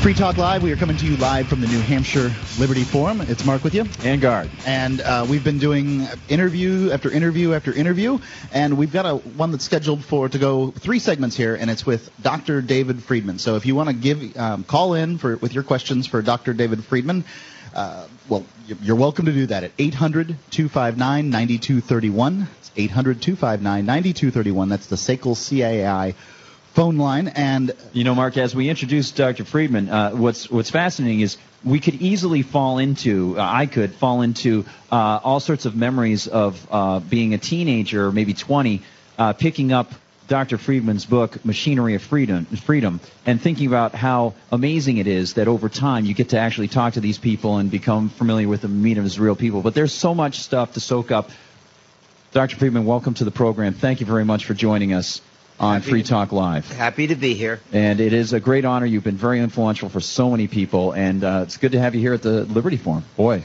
Free 0.00 0.14
Talk 0.14 0.38
Live. 0.38 0.62
We 0.62 0.72
are 0.72 0.76
coming 0.76 0.96
to 0.96 1.04
you 1.04 1.18
live 1.18 1.46
from 1.46 1.60
the 1.60 1.66
New 1.66 1.80
Hampshire 1.80 2.32
Liberty 2.58 2.84
Forum. 2.84 3.20
It's 3.20 3.44
Mark 3.44 3.62
with 3.62 3.74
you. 3.74 3.84
And 4.02 4.18
guard. 4.18 4.50
And 4.64 5.02
uh, 5.02 5.26
we've 5.28 5.44
been 5.44 5.58
doing 5.58 6.06
interview 6.30 6.90
after 6.90 7.10
interview 7.10 7.52
after 7.52 7.70
interview, 7.70 8.18
and 8.50 8.78
we've 8.78 8.94
got 8.94 9.04
a 9.04 9.16
one 9.16 9.50
that's 9.50 9.64
scheduled 9.64 10.02
for 10.02 10.30
to 10.30 10.38
go 10.38 10.70
three 10.70 11.00
segments 11.00 11.36
here, 11.36 11.54
and 11.54 11.70
it's 11.70 11.84
with 11.84 12.10
Dr. 12.22 12.62
David 12.62 13.02
Friedman. 13.02 13.38
So 13.38 13.56
if 13.56 13.66
you 13.66 13.74
want 13.74 13.90
to 13.90 13.94
give 13.94 14.38
um, 14.38 14.64
call 14.64 14.94
in 14.94 15.18
for 15.18 15.36
with 15.36 15.52
your 15.52 15.64
questions 15.64 16.06
for 16.06 16.22
Dr. 16.22 16.54
David 16.54 16.82
Friedman, 16.82 17.24
uh, 17.74 18.06
well, 18.26 18.46
you're 18.80 18.96
welcome 18.96 19.26
to 19.26 19.32
do 19.32 19.44
that 19.46 19.64
at 19.64 19.76
800-259-9231. 19.76 22.46
It's 22.58 22.70
800-259-9231. 22.70 24.68
That's 24.70 24.86
the 24.86 24.96
SACL 24.96 25.36
CAI 25.36 26.14
phone 26.72 26.98
line. 26.98 27.28
And 27.28 27.72
You 27.92 28.04
know, 28.04 28.14
Mark, 28.14 28.36
as 28.36 28.54
we 28.54 28.68
introduced 28.68 29.16
Dr. 29.16 29.44
Friedman, 29.44 29.88
uh, 29.88 30.10
what's 30.12 30.50
what's 30.50 30.70
fascinating 30.70 31.20
is 31.20 31.36
we 31.64 31.80
could 31.80 31.94
easily 31.94 32.42
fall 32.42 32.78
into, 32.78 33.38
uh, 33.38 33.42
I 33.42 33.66
could 33.66 33.92
fall 33.92 34.22
into 34.22 34.64
uh, 34.90 35.20
all 35.22 35.40
sorts 35.40 35.66
of 35.66 35.76
memories 35.76 36.26
of 36.26 36.66
uh, 36.70 37.00
being 37.00 37.34
a 37.34 37.38
teenager, 37.38 38.10
maybe 38.10 38.32
20, 38.32 38.82
uh, 39.18 39.32
picking 39.34 39.72
up 39.72 39.92
Dr. 40.26 40.58
Friedman's 40.58 41.04
book, 41.04 41.44
Machinery 41.44 41.96
of 41.96 42.02
Freedom, 42.02 42.46
Freedom, 42.46 43.00
and 43.26 43.42
thinking 43.42 43.66
about 43.66 43.94
how 43.94 44.34
amazing 44.52 44.98
it 44.98 45.08
is 45.08 45.34
that 45.34 45.48
over 45.48 45.68
time 45.68 46.04
you 46.04 46.14
get 46.14 46.30
to 46.30 46.38
actually 46.38 46.68
talk 46.68 46.94
to 46.94 47.00
these 47.00 47.18
people 47.18 47.58
and 47.58 47.70
become 47.70 48.08
familiar 48.10 48.46
with 48.46 48.62
them, 48.62 48.80
meet 48.80 48.94
them 48.94 49.04
as 49.04 49.18
real 49.18 49.34
people. 49.34 49.60
But 49.60 49.74
there's 49.74 49.92
so 49.92 50.14
much 50.14 50.38
stuff 50.38 50.74
to 50.74 50.80
soak 50.80 51.10
up. 51.10 51.30
Dr. 52.32 52.56
Friedman, 52.56 52.86
welcome 52.86 53.14
to 53.14 53.24
the 53.24 53.32
program. 53.32 53.74
Thank 53.74 53.98
you 53.98 54.06
very 54.06 54.24
much 54.24 54.44
for 54.46 54.54
joining 54.54 54.92
us 54.92 55.20
on 55.60 55.74
Happy 55.80 55.90
Free 55.90 56.02
Talk 56.02 56.32
Live. 56.32 56.70
Happy 56.72 57.06
to 57.08 57.14
be 57.14 57.34
here. 57.34 57.60
And 57.72 58.00
it 58.00 58.12
is 58.14 58.32
a 58.32 58.40
great 58.40 58.64
honor. 58.64 58.86
You've 58.86 59.04
been 59.04 59.16
very 59.16 59.40
influential 59.40 59.88
for 59.90 60.00
so 60.00 60.30
many 60.30 60.48
people, 60.48 60.92
and 60.92 61.22
uh, 61.22 61.40
it's 61.44 61.58
good 61.58 61.72
to 61.72 61.78
have 61.78 61.94
you 61.94 62.00
here 62.00 62.14
at 62.14 62.22
the 62.22 62.44
Liberty 62.44 62.78
Forum. 62.78 63.04
Boy, 63.16 63.42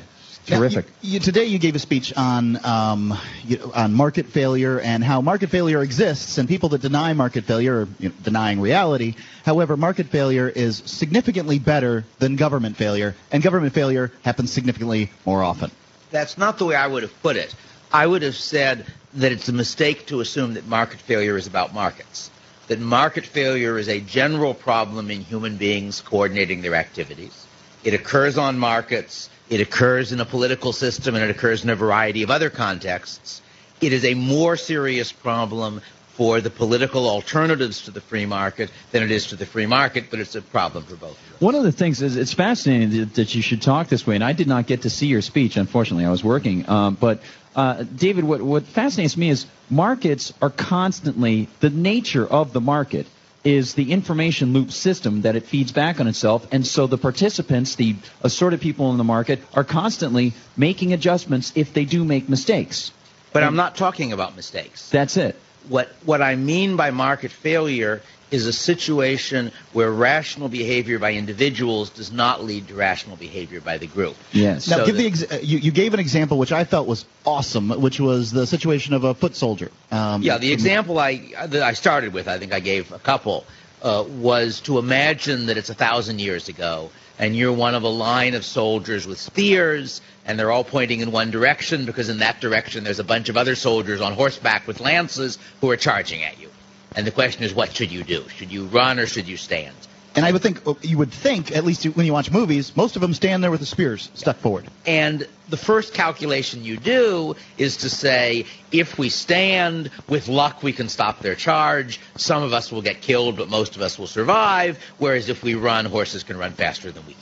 Now, 0.49 0.57
terrific. 0.59 0.85
you- 1.01 1.13
you- 1.13 1.19
today 1.19 1.45
you 1.45 1.59
gave 1.59 1.75
a 1.75 1.79
speech 1.79 2.13
on 2.15 2.63
um, 2.65 3.17
you, 3.45 3.69
on 3.75 3.93
market 3.93 4.27
failure 4.27 4.79
and 4.79 5.03
how 5.03 5.19
market 5.19 5.49
failure 5.49 5.81
exists, 5.83 6.37
and 6.37 6.47
people 6.47 6.69
that 6.69 6.81
deny 6.81 7.11
market 7.13 7.43
failure 7.43 7.81
are 7.81 7.87
you 7.99 8.09
know, 8.09 8.15
denying 8.23 8.61
reality. 8.61 9.15
However, 9.45 9.75
market 9.75 10.07
failure 10.07 10.47
is 10.47 10.81
significantly 10.85 11.59
better 11.59 12.05
than 12.19 12.37
government 12.37 12.77
failure, 12.77 13.13
and 13.29 13.43
government 13.43 13.73
failure 13.73 14.11
happens 14.23 14.53
significantly 14.53 15.11
more 15.25 15.43
often. 15.43 15.69
That's 16.11 16.37
not 16.37 16.59
the 16.59 16.65
way 16.65 16.75
I 16.75 16.87
would 16.87 17.03
have 17.03 17.21
put 17.21 17.35
it. 17.35 17.53
I 17.91 18.07
would 18.07 18.21
have 18.21 18.35
said 18.37 18.85
that 19.15 19.31
it's 19.31 19.49
a 19.49 19.53
mistake 19.53 20.07
to 20.07 20.19
assume 20.21 20.53
that 20.55 20.67
market 20.67 20.99
failure 20.99 21.37
is 21.37 21.47
about 21.47 21.73
markets. 21.73 22.29
That 22.67 22.79
market 22.79 23.25
failure 23.25 23.77
is 23.77 23.87
a 23.87 24.01
general 24.01 24.53
problem 24.53 25.11
in 25.11 25.21
human 25.21 25.57
beings 25.57 26.01
coordinating 26.01 26.61
their 26.61 26.75
activities. 26.75 27.45
It 27.83 27.93
occurs 27.93 28.37
on 28.37 28.57
markets, 28.57 29.29
it 29.49 29.61
occurs 29.61 30.11
in 30.11 30.19
a 30.19 30.25
political 30.25 30.73
system, 30.73 31.15
and 31.15 31.23
it 31.23 31.29
occurs 31.29 31.63
in 31.63 31.69
a 31.69 31.75
variety 31.75 32.23
of 32.23 32.31
other 32.31 32.49
contexts. 32.49 33.41
It 33.81 33.93
is 33.93 34.03
a 34.03 34.15
more 34.15 34.57
serious 34.57 35.11
problem 35.11 35.81
for 36.15 36.39
the 36.39 36.49
political 36.49 37.09
alternatives 37.09 37.83
to 37.83 37.91
the 37.91 38.01
free 38.01 38.25
market 38.25 38.71
than 38.91 39.03
it 39.03 39.11
is 39.11 39.27
to 39.27 39.35
the 39.35 39.45
free 39.45 39.65
market, 39.65 40.05
but 40.09 40.19
it's 40.19 40.35
a 40.35 40.41
problem 40.41 40.83
for 40.83 40.95
both. 40.95 41.17
One 41.41 41.55
of 41.55 41.63
the 41.63 41.71
things 41.71 42.01
is 42.01 42.15
it's 42.15 42.33
fascinating 42.33 42.99
that, 42.99 43.13
that 43.15 43.35
you 43.35 43.41
should 43.41 43.61
talk 43.61 43.87
this 43.89 44.07
way, 44.07 44.15
and 44.15 44.23
I 44.23 44.33
did 44.33 44.47
not 44.47 44.65
get 44.65 44.83
to 44.83 44.89
see 44.89 45.07
your 45.07 45.21
speech. 45.21 45.57
Unfortunately, 45.57 46.05
I 46.05 46.11
was 46.11 46.23
working. 46.23 46.67
Um, 46.69 46.95
but 46.95 47.21
uh, 47.55 47.83
David, 47.83 48.23
what, 48.23 48.41
what 48.41 48.63
fascinates 48.63 49.17
me 49.17 49.29
is 49.29 49.45
markets 49.69 50.33
are 50.41 50.49
constantly 50.49 51.49
the 51.59 51.69
nature 51.69 52.25
of 52.25 52.53
the 52.53 52.61
market 52.61 53.07
is 53.43 53.75
the 53.75 53.91
information 53.91 54.53
loop 54.53 54.71
system 54.71 55.21
that 55.21 55.35
it 55.35 55.43
feeds 55.43 55.71
back 55.71 55.99
on 55.99 56.07
itself, 56.07 56.47
and 56.51 56.65
so 56.65 56.87
the 56.87 56.97
participants, 56.97 57.75
the 57.75 57.95
assorted 58.23 58.59
people 58.59 58.89
in 58.91 58.97
the 58.97 59.03
market, 59.03 59.39
are 59.53 59.63
constantly 59.63 60.33
making 60.57 60.93
adjustments 60.93 61.53
if 61.55 61.73
they 61.73 61.85
do 61.85 62.03
make 62.03 62.27
mistakes. 62.27 62.91
But 63.33 63.43
I'm 63.43 63.57
not 63.57 63.75
talking 63.75 64.13
about 64.13 64.35
mistakes. 64.35 64.89
That's 64.89 65.17
it. 65.17 65.39
What 65.69 65.89
what 66.05 66.21
I 66.21 66.35
mean 66.35 66.75
by 66.75 66.91
market 66.91 67.31
failure 67.31 68.01
is 68.31 68.47
a 68.47 68.53
situation 68.53 69.51
where 69.73 69.91
rational 69.91 70.49
behavior 70.49 70.97
by 70.99 71.13
individuals 71.13 71.89
does 71.91 72.11
not 72.11 72.43
lead 72.43 72.67
to 72.67 72.73
rational 72.75 73.15
behavior 73.15 73.61
by 73.61 73.77
the 73.77 73.85
group. 73.87 74.15
Yes. 74.31 74.67
Now, 74.67 74.77
So 74.77 74.85
give 74.87 74.97
the- 74.97 75.03
the 75.03 75.07
ex- 75.07 75.23
uh, 75.31 75.39
you, 75.43 75.59
you 75.59 75.71
gave 75.71 75.93
an 75.93 75.99
example 75.99 76.37
which 76.39 76.51
I 76.51 76.63
felt 76.63 76.87
was 76.87 77.05
awesome, 77.25 77.69
which 77.69 77.99
was 77.99 78.31
the 78.31 78.47
situation 78.47 78.93
of 78.95 79.03
a 79.03 79.13
foot 79.13 79.35
soldier. 79.35 79.69
Um, 79.91 80.23
Yeah, 80.23 80.37
the 80.39 80.51
example 80.51 80.97
I 80.99 81.21
that 81.47 81.61
I 81.61 81.73
started 81.73 82.13
with, 82.13 82.27
I 82.27 82.39
think 82.39 82.51
I 82.53 82.59
gave 82.59 82.91
a 82.91 82.99
couple, 82.99 83.45
uh, 83.83 84.03
was 84.07 84.59
to 84.61 84.79
imagine 84.79 85.45
that 85.45 85.57
it's 85.57 85.69
a 85.69 85.75
thousand 85.75 86.19
years 86.19 86.49
ago, 86.49 86.89
and 87.19 87.35
you're 87.35 87.53
one 87.53 87.75
of 87.75 87.83
a 87.83 87.89
line 87.89 88.33
of 88.33 88.43
soldiers 88.43 89.07
with 89.07 89.19
spears, 89.19 90.01
and 90.25 90.37
they're 90.37 90.51
all 90.51 90.63
pointing 90.63 90.99
in 91.01 91.11
one 91.11 91.31
direction 91.31 91.85
because 91.85 92.09
in 92.09 92.19
that 92.19 92.41
direction 92.41 92.83
there's 92.83 92.99
a 92.99 93.03
bunch 93.03 93.29
of 93.29 93.37
other 93.37 93.55
soldiers 93.55 94.01
on 94.01 94.13
horseback 94.13 94.67
with 94.67 94.79
lances 94.79 95.37
who 95.61 95.69
are 95.69 95.77
charging 95.77 96.23
at 96.23 96.39
you. 96.39 96.49
And 96.95 97.05
the 97.05 97.11
question 97.11 97.43
is, 97.43 97.53
what 97.53 97.75
should 97.75 97.91
you 97.91 98.03
do? 98.03 98.27
Should 98.29 98.51
you 98.51 98.65
run 98.65 98.99
or 98.99 99.05
should 99.05 99.27
you 99.27 99.37
stand? 99.37 99.75
And 100.15 100.25
I 100.25 100.31
would 100.31 100.41
think 100.41 100.61
oh, 100.65 100.77
you 100.81 100.97
would 100.97 101.11
think, 101.11 101.51
at 101.51 101.65
least 101.65 101.83
when 101.83 102.05
you 102.05 102.13
watch 102.13 102.31
movies, 102.31 102.75
most 102.75 102.95
of 102.95 103.01
them 103.01 103.13
stand 103.13 103.43
there 103.43 103.51
with 103.51 103.59
the 103.59 103.65
spears 103.65 104.09
stuck 104.13 104.37
forward. 104.37 104.65
And 104.85 105.27
the 105.49 105.57
first 105.57 105.93
calculation 105.93 106.63
you 106.63 106.77
do 106.77 107.35
is 107.57 107.77
to 107.77 107.89
say, 107.89 108.45
if 108.71 108.97
we 108.97 109.09
stand, 109.09 109.91
with 110.07 110.29
luck 110.29 110.63
we 110.63 110.71
can 110.71 110.87
stop 110.87 111.19
their 111.19 111.35
charge. 111.35 111.99
Some 112.15 112.43
of 112.43 112.53
us 112.53 112.71
will 112.71 112.81
get 112.81 113.01
killed, 113.01 113.35
but 113.35 113.49
most 113.49 113.75
of 113.75 113.81
us 113.81 113.99
will 113.99 114.07
survive. 114.07 114.81
Whereas 114.99 115.27
if 115.27 115.43
we 115.43 115.55
run, 115.55 115.85
horses 115.85 116.23
can 116.23 116.37
run 116.37 116.53
faster 116.53 116.91
than 116.91 117.05
we 117.05 117.13
can. 117.13 117.21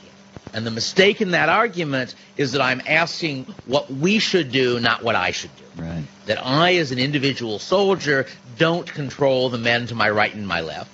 And 0.53 0.67
the 0.67 0.71
mistake 0.71 1.19
in 1.19 1.31
that 1.31 1.49
argument 1.49 2.13
is 2.37 2.51
that 2.51 2.61
I'm 2.61 2.81
asking 2.85 3.45
what 3.65 3.91
we 3.91 4.19
should 4.19 4.51
do, 4.51 4.79
not 4.79 5.03
what 5.03 5.15
I 5.15 5.31
should 5.31 5.49
do. 5.57 5.81
Right. 5.81 6.03
That 6.27 6.45
I, 6.45 6.75
as 6.75 6.91
an 6.91 6.99
individual 6.99 7.57
soldier, 7.57 8.27
don't 8.59 8.85
control 8.85 9.49
the 9.49 9.57
men 9.57 9.87
to 9.87 9.95
my 9.95 10.11
right 10.11 10.33
and 10.33 10.47
my 10.47 10.61
left 10.61 10.91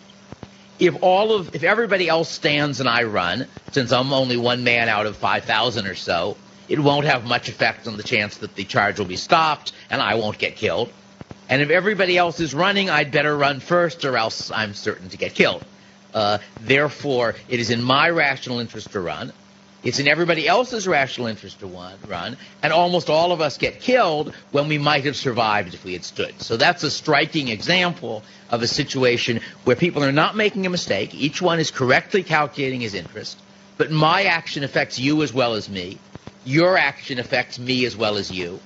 if 0.80 0.96
all 1.02 1.34
of 1.34 1.54
if 1.54 1.64
everybody 1.64 2.08
else 2.08 2.30
stands 2.30 2.80
and 2.80 2.88
I 2.90 3.04
run, 3.04 3.48
since 3.72 3.92
I'm 3.92 4.14
only 4.14 4.38
one 4.38 4.64
man 4.64 4.90
out 4.90 5.06
of 5.06 5.18
5,000 5.18 5.86
or 5.86 5.96
so, 5.96 6.38
it 6.68 6.80
won't 6.80 7.06
have 7.06 7.26
much 7.26 7.50
effect 7.50 7.88
on 7.88 7.98
the 7.98 8.04
chance 8.04 8.38
that 8.38 8.56
the 8.56 8.64
charge 8.64 9.00
will 9.00 9.06
be 9.06 9.18
stopped 9.18 9.74
and 9.90 10.02
I 10.02 10.16
won't 10.16 10.38
get 10.38 10.56
killed. 10.56 10.92
And 11.50 11.62
if 11.62 11.70
everybody 11.70 12.18
else 12.18 12.40
is 12.40 12.54
running, 12.54 12.90
I'd 12.90 13.12
better 13.12 13.36
run 13.36 13.60
first 13.60 14.06
or 14.06 14.18
else 14.18 14.52
I'm 14.52 14.74
certain 14.74 15.10
to 15.10 15.18
get 15.18 15.34
killed. 15.34 15.64
Uh, 16.14 16.38
therefore, 16.60 17.36
it 17.50 17.60
is 17.60 17.70
in 17.72 17.84
my 17.84 18.10
rational 18.10 18.60
interest 18.60 18.92
to 18.94 19.00
run. 19.00 19.34
It's 19.82 20.00
in 20.00 20.08
everybody 20.08 20.48
else's 20.48 20.88
rational 20.88 21.28
interest 21.28 21.62
to 21.62 21.68
run, 21.68 22.38
and 22.62 22.74
almost 22.74 23.10
all 23.10 23.32
of 23.32 23.40
us 23.40 23.58
get 23.58 23.80
killed 23.80 24.34
when 24.52 24.68
we 24.68 24.78
might 24.78 25.06
have 25.06 25.16
survived 25.16 25.74
if 25.74 25.86
we 25.86 25.94
had 25.94 26.04
stood. 26.04 26.42
So 26.42 26.58
that's 26.58 26.84
a 26.84 26.92
striking 26.92 27.48
example 27.48 28.24
of 28.50 28.62
a 28.62 28.68
situation 28.68 29.42
where 29.64 29.76
people 29.76 30.04
are 30.04 30.12
not 30.12 30.36
making 30.36 30.66
a 30.66 30.70
mistake. 30.70 31.14
Each 31.14 31.42
one 31.42 31.60
is 31.60 31.72
correctly 31.72 32.24
calculating 32.24 32.82
his 32.82 32.94
interest, 32.94 33.38
but 33.78 33.92
my 33.92 34.24
action 34.24 34.64
affects 34.64 35.00
you 35.00 35.22
as 35.24 35.34
well 35.34 35.54
as 35.54 35.70
me. 35.70 36.00
Your 36.46 36.78
action 36.78 37.20
affects 37.20 37.60
me 37.60 37.86
as 37.86 37.96
well 37.96 38.18
as 38.18 38.32
you. 38.32 38.60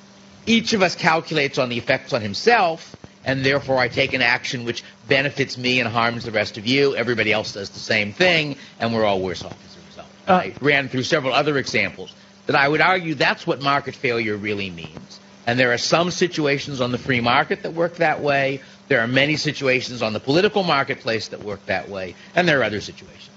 Each 0.45 0.73
of 0.73 0.81
us 0.81 0.95
calculates 0.95 1.57
on 1.57 1.69
the 1.69 1.77
effects 1.77 2.13
on 2.13 2.21
himself, 2.21 2.97
and 3.25 3.45
therefore 3.45 3.77
I 3.77 3.87
take 3.87 4.13
an 4.13 4.21
action 4.21 4.65
which 4.65 4.83
benefits 5.07 5.57
me 5.57 5.79
and 5.79 5.89
harms 5.89 6.25
the 6.25 6.31
rest 6.31 6.57
of 6.57 6.65
you. 6.65 6.95
Everybody 6.95 7.31
else 7.31 7.53
does 7.53 7.69
the 7.69 7.79
same 7.79 8.13
thing, 8.13 8.57
and 8.79 8.93
we're 8.93 9.05
all 9.05 9.21
worse 9.21 9.43
off. 9.43 9.57
As 9.65 9.75
a 9.75 9.87
result. 9.87 10.07
Uh, 10.27 10.33
I 10.33 10.55
ran 10.61 10.89
through 10.89 11.03
several 11.03 11.33
other 11.33 11.57
examples 11.57 12.13
that 12.45 12.55
I 12.55 12.67
would 12.67 12.81
argue 12.81 13.15
that's 13.15 13.47
what 13.47 13.61
market 13.61 13.95
failure 13.95 14.35
really 14.35 14.69
means. 14.69 15.19
And 15.45 15.59
there 15.59 15.73
are 15.73 15.77
some 15.77 16.11
situations 16.11 16.79
on 16.79 16.91
the 16.91 16.97
free 16.97 17.21
market 17.21 17.63
that 17.63 17.73
work 17.73 17.97
that 17.97 18.21
way. 18.21 18.61
There 18.87 18.99
are 18.99 19.07
many 19.07 19.37
situations 19.37 20.01
on 20.01 20.13
the 20.13 20.19
political 20.19 20.63
marketplace 20.63 21.29
that 21.29 21.41
work 21.41 21.65
that 21.67 21.89
way, 21.89 22.15
and 22.35 22.47
there 22.47 22.59
are 22.59 22.63
other 22.63 22.81
situations. 22.81 23.29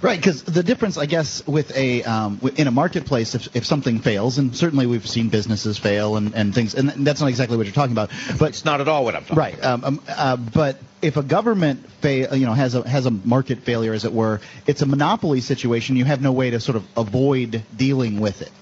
Right, 0.00 0.18
because 0.18 0.44
the 0.44 0.62
difference, 0.62 0.96
I 0.96 1.06
guess, 1.06 1.44
with 1.46 1.76
a 1.76 2.04
um, 2.04 2.40
in 2.56 2.68
a 2.68 2.70
marketplace, 2.70 3.34
if, 3.34 3.56
if 3.56 3.66
something 3.66 3.98
fails, 3.98 4.38
and 4.38 4.56
certainly 4.56 4.86
we've 4.86 5.08
seen 5.08 5.28
businesses 5.28 5.76
fail 5.76 6.16
and, 6.16 6.34
and 6.34 6.54
things, 6.54 6.74
and 6.74 6.88
that's 7.04 7.20
not 7.20 7.28
exactly 7.28 7.56
what 7.56 7.66
you're 7.66 7.74
talking 7.74 7.92
about. 7.92 8.10
But 8.38 8.50
it's 8.50 8.64
not 8.64 8.80
at 8.80 8.86
all 8.86 9.04
what 9.04 9.16
I'm 9.16 9.22
talking 9.22 9.36
right, 9.38 9.58
about. 9.58 9.64
Right, 9.64 9.72
um, 9.72 9.84
um, 9.84 10.02
uh, 10.08 10.36
but 10.36 10.78
if 11.02 11.16
a 11.16 11.22
government 11.22 11.90
fail, 11.90 12.34
you 12.36 12.46
know, 12.46 12.52
has 12.52 12.76
a 12.76 12.88
has 12.88 13.06
a 13.06 13.10
market 13.10 13.60
failure, 13.60 13.92
as 13.92 14.04
it 14.04 14.12
were, 14.12 14.40
it's 14.66 14.82
a 14.82 14.86
monopoly 14.86 15.40
situation. 15.40 15.96
You 15.96 16.04
have 16.04 16.22
no 16.22 16.32
way 16.32 16.50
to 16.50 16.60
sort 16.60 16.76
of 16.76 16.86
avoid 16.96 17.64
dealing 17.76 18.20
with 18.20 18.42
it. 18.42 18.52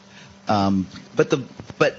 Um, 0.48 0.86
but 1.14 1.28
the 1.28 1.44
but 1.76 1.96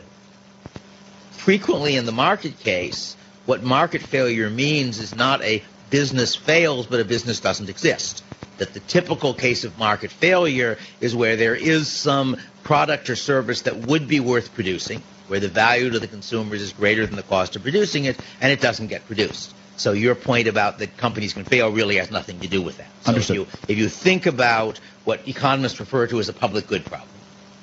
frequently 1.32 1.96
in 1.96 2.06
the 2.06 2.12
market 2.12 2.60
case, 2.60 3.16
what 3.48 3.64
market 3.64 4.04
failure 4.04 4.50
means 4.52 5.00
is 5.00 5.16
not 5.16 5.42
a 5.42 5.64
business 5.90 6.36
fails, 6.36 6.86
but 6.86 7.00
a 7.00 7.06
business 7.06 7.40
doesn't 7.40 7.70
exist 7.70 8.24
that 8.58 8.74
the 8.74 8.80
typical 8.82 9.34
case 9.34 9.64
of 9.64 9.78
market 9.78 10.12
failure 10.12 10.78
is 11.00 11.16
where 11.16 11.36
there 11.36 11.56
is 11.56 11.92
some 11.92 12.38
product 12.64 13.10
or 13.10 13.16
service 13.16 13.62
that 13.62 13.78
would 13.78 14.08
be 14.08 14.20
worth 14.20 14.54
producing, 14.54 15.02
where 15.28 15.40
the 15.40 15.48
value 15.48 15.90
to 15.90 16.00
the 16.00 16.08
consumers 16.08 16.62
is 16.62 16.74
greater 16.74 17.06
than 17.06 17.16
the 17.16 17.24
cost 17.24 17.56
of 17.56 17.62
producing 17.62 18.06
it, 18.06 18.18
and 18.42 18.52
it 18.52 18.60
doesn't 18.60 18.88
get 18.88 19.06
produced. 19.06 19.54
So 19.78 19.92
your 19.94 20.16
point 20.16 20.48
about 20.48 20.80
that 20.80 20.98
companies 20.98 21.34
can 21.34 21.44
fail 21.44 21.72
really 21.72 21.98
has 21.98 22.10
nothing 22.10 22.40
to 22.40 22.48
do 22.48 22.62
with 22.62 22.78
that. 22.78 22.90
So 23.02 23.10
Understood. 23.10 23.38
If 23.38 23.40
you, 23.40 23.48
if 23.68 23.78
you 23.78 23.90
think 23.90 24.26
about 24.26 24.80
what 25.06 25.28
economists 25.28 25.80
refer 25.80 26.08
to 26.08 26.20
as 26.20 26.30
a 26.30 26.34
public 26.34 26.68
good 26.68 26.84
problem, 26.86 27.10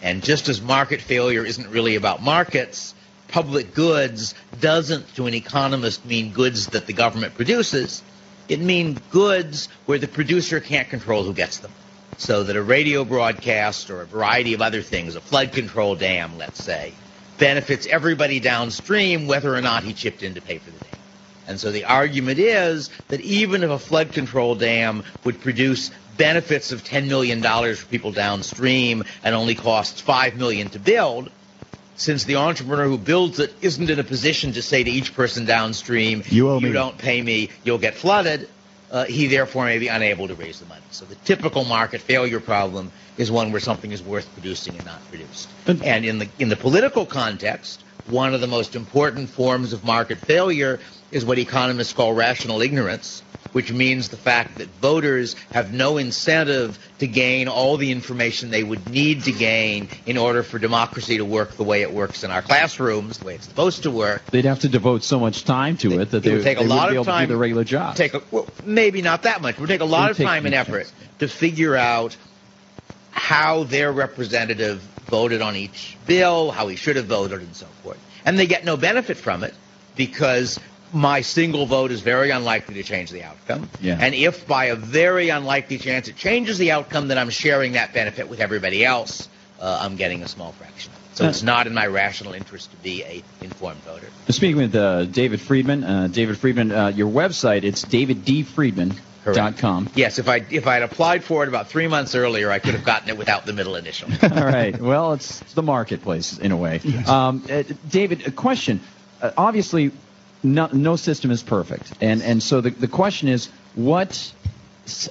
and 0.00 0.22
just 0.22 0.48
as 0.48 0.62
market 0.62 1.00
failure 1.00 1.44
isn't 1.44 1.68
really 1.70 1.96
about 1.96 2.22
markets, 2.22 2.94
public 3.28 3.74
goods 3.74 4.34
doesn't, 4.60 5.14
to 5.16 5.26
an 5.26 5.34
economist, 5.34 6.04
mean 6.04 6.32
goods 6.32 6.68
that 6.68 6.86
the 6.86 6.92
government 6.92 7.34
produces 7.34 8.02
it 8.48 8.60
means 8.60 9.00
goods 9.10 9.68
where 9.86 9.98
the 9.98 10.08
producer 10.08 10.60
can't 10.60 10.88
control 10.88 11.24
who 11.24 11.32
gets 11.32 11.58
them. 11.58 11.72
So 12.16 12.44
that 12.44 12.56
a 12.56 12.62
radio 12.62 13.04
broadcast 13.04 13.90
or 13.90 14.02
a 14.02 14.06
variety 14.06 14.54
of 14.54 14.62
other 14.62 14.82
things, 14.82 15.16
a 15.16 15.20
flood 15.20 15.52
control 15.52 15.96
dam, 15.96 16.38
let's 16.38 16.60
say, 16.60 16.92
benefits 17.38 17.86
everybody 17.86 18.38
downstream 18.38 19.26
whether 19.26 19.54
or 19.54 19.60
not 19.60 19.82
he 19.82 19.92
chipped 19.92 20.22
in 20.22 20.34
to 20.34 20.40
pay 20.40 20.58
for 20.58 20.70
the 20.70 20.78
dam. 20.78 20.90
And 21.48 21.60
so 21.60 21.72
the 21.72 21.84
argument 21.84 22.38
is 22.38 22.90
that 23.08 23.20
even 23.20 23.62
if 23.62 23.70
a 23.70 23.78
flood 23.78 24.12
control 24.12 24.54
dam 24.54 25.02
would 25.24 25.40
produce 25.40 25.90
benefits 26.16 26.70
of 26.70 26.84
$10 26.84 27.08
million 27.08 27.42
for 27.42 27.86
people 27.86 28.12
downstream 28.12 29.02
and 29.24 29.34
only 29.34 29.54
costs 29.54 30.00
5 30.00 30.36
million 30.36 30.70
to 30.70 30.78
build, 30.78 31.30
since 31.96 32.24
the 32.24 32.36
entrepreneur 32.36 32.86
who 32.86 32.98
builds 32.98 33.38
it 33.38 33.54
isn't 33.60 33.88
in 33.88 33.98
a 33.98 34.04
position 34.04 34.52
to 34.52 34.62
say 34.62 34.82
to 34.82 34.90
each 34.90 35.14
person 35.14 35.44
downstream, 35.44 36.22
you, 36.26 36.50
owe 36.50 36.58
you 36.58 36.68
me. 36.68 36.72
don't 36.72 36.98
pay 36.98 37.20
me, 37.20 37.50
you'll 37.62 37.78
get 37.78 37.94
flooded, 37.94 38.48
uh, 38.90 39.04
he 39.04 39.26
therefore 39.26 39.64
may 39.64 39.78
be 39.78 39.88
unable 39.88 40.28
to 40.28 40.34
raise 40.34 40.60
the 40.60 40.66
money. 40.66 40.82
So 40.90 41.04
the 41.04 41.16
typical 41.16 41.64
market 41.64 42.00
failure 42.00 42.40
problem 42.40 42.92
is 43.16 43.30
one 43.30 43.50
where 43.52 43.60
something 43.60 43.90
is 43.90 44.02
worth 44.02 44.32
producing 44.34 44.74
and 44.76 44.84
not 44.84 45.00
produced. 45.08 45.48
And 45.66 46.04
in 46.04 46.18
the 46.18 46.28
in 46.38 46.48
the 46.48 46.56
political 46.56 47.06
context, 47.06 47.82
one 48.06 48.34
of 48.34 48.40
the 48.40 48.46
most 48.46 48.76
important 48.76 49.30
forms 49.30 49.72
of 49.72 49.84
market 49.84 50.18
failure 50.18 50.78
is 51.10 51.24
what 51.24 51.38
economists 51.38 51.92
call 51.92 52.12
rational 52.12 52.60
ignorance, 52.60 53.22
which 53.54 53.72
means 53.72 54.08
the 54.08 54.16
fact 54.16 54.58
that 54.58 54.66
voters 54.80 55.34
have 55.52 55.72
no 55.72 55.96
incentive 55.96 56.76
to 56.98 57.06
gain 57.06 57.46
all 57.46 57.76
the 57.76 57.92
information 57.92 58.50
they 58.50 58.64
would 58.64 58.90
need 58.90 59.22
to 59.22 59.32
gain 59.32 59.88
in 60.06 60.18
order 60.18 60.42
for 60.42 60.58
democracy 60.58 61.18
to 61.18 61.24
work 61.24 61.52
the 61.52 61.62
way 61.62 61.82
it 61.82 61.92
works 61.92 62.24
in 62.24 62.32
our 62.32 62.42
classrooms, 62.42 63.18
the 63.18 63.26
way 63.26 63.36
it's 63.36 63.46
supposed 63.46 63.84
to 63.84 63.92
work. 63.92 64.22
They'd 64.32 64.44
have 64.44 64.58
to 64.60 64.68
devote 64.68 65.04
so 65.04 65.20
much 65.20 65.44
time 65.44 65.76
to 65.78 66.00
it 66.00 66.10
that 66.10 66.16
it 66.18 66.22
they, 66.24 66.34
would 66.34 66.42
take 66.42 66.58
they 66.58 66.64
a 66.64 66.66
lot 66.66 66.94
of 66.94 67.06
time 67.06 67.22
to 67.22 67.26
do 67.28 67.34
the 67.34 67.38
regular 67.38 67.62
job. 67.62 67.94
Take 67.94 68.14
a, 68.14 68.22
well, 68.32 68.48
maybe 68.64 69.02
not 69.02 69.22
that 69.22 69.40
much. 69.40 69.54
It 69.54 69.60
would 69.60 69.68
take 69.68 69.80
a 69.80 69.84
lot 69.84 70.10
of 70.10 70.16
time 70.16 70.46
and 70.46 70.54
effort 70.54 70.92
to 71.20 71.28
figure 71.28 71.76
out 71.76 72.16
how 73.12 73.62
their 73.62 73.92
representative 73.92 74.82
voted 75.06 75.42
on 75.42 75.54
each 75.54 75.96
bill, 76.08 76.50
how 76.50 76.66
he 76.66 76.74
should 76.74 76.96
have 76.96 77.06
voted, 77.06 77.40
and 77.40 77.54
so 77.54 77.66
forth. 77.84 78.00
And 78.24 78.36
they 78.36 78.48
get 78.48 78.64
no 78.64 78.76
benefit 78.76 79.16
from 79.16 79.44
it 79.44 79.54
because 79.94 80.58
my 80.92 81.22
single 81.22 81.66
vote 81.66 81.90
is 81.90 82.00
very 82.00 82.30
unlikely 82.30 82.74
to 82.74 82.82
change 82.82 83.10
the 83.10 83.22
outcome. 83.22 83.68
Yeah. 83.80 83.98
And 84.00 84.14
if 84.14 84.46
by 84.46 84.66
a 84.66 84.76
very 84.76 85.28
unlikely 85.28 85.78
chance 85.78 86.08
it 86.08 86.16
changes 86.16 86.58
the 86.58 86.72
outcome, 86.72 87.08
then 87.08 87.18
I'm 87.18 87.30
sharing 87.30 87.72
that 87.72 87.92
benefit 87.92 88.28
with 88.28 88.40
everybody 88.40 88.84
else. 88.84 89.28
Uh, 89.60 89.78
I'm 89.80 89.96
getting 89.96 90.22
a 90.22 90.28
small 90.28 90.52
fraction. 90.52 90.92
So 91.14 91.28
it's 91.28 91.44
not 91.44 91.68
in 91.68 91.74
my 91.74 91.86
rational 91.86 92.34
interest 92.34 92.72
to 92.72 92.76
be 92.78 93.04
a 93.04 93.22
informed 93.40 93.80
voter. 93.82 94.08
Speaking 94.30 94.56
with 94.56 94.74
uh, 94.74 95.04
David 95.04 95.40
Friedman, 95.40 95.84
uh, 95.84 96.08
David 96.08 96.38
Friedman, 96.38 96.72
uh, 96.72 96.88
your 96.88 97.08
website 97.08 97.62
it's 97.62 97.84
daviddfriedman.com. 97.84 99.90
Yes, 99.94 100.18
if 100.18 100.28
I 100.28 100.44
if 100.50 100.66
I 100.66 100.74
had 100.74 100.82
applied 100.82 101.22
for 101.22 101.44
it 101.44 101.48
about 101.48 101.68
three 101.68 101.86
months 101.86 102.16
earlier, 102.16 102.50
I 102.50 102.58
could 102.58 102.74
have 102.74 102.84
gotten 102.84 103.10
it 103.10 103.16
without 103.16 103.46
the 103.46 103.52
middle 103.52 103.76
initial. 103.76 104.08
All 104.22 104.44
right. 104.44 104.76
Well, 104.78 105.12
it's, 105.12 105.38
the 105.54 105.62
marketplace 105.62 106.36
in 106.36 106.50
a 106.50 106.56
way. 106.56 106.80
Um, 107.06 107.44
uh, 107.48 107.62
David, 107.88 108.26
a 108.26 108.32
question. 108.32 108.80
Uh, 109.22 109.30
obviously, 109.36 109.92
no, 110.44 110.68
no 110.72 110.96
system 110.96 111.30
is 111.30 111.42
perfect, 111.42 111.92
and 112.00 112.22
and 112.22 112.42
so 112.42 112.60
the 112.60 112.70
the 112.70 112.88
question 112.88 113.28
is 113.28 113.48
what 113.74 114.32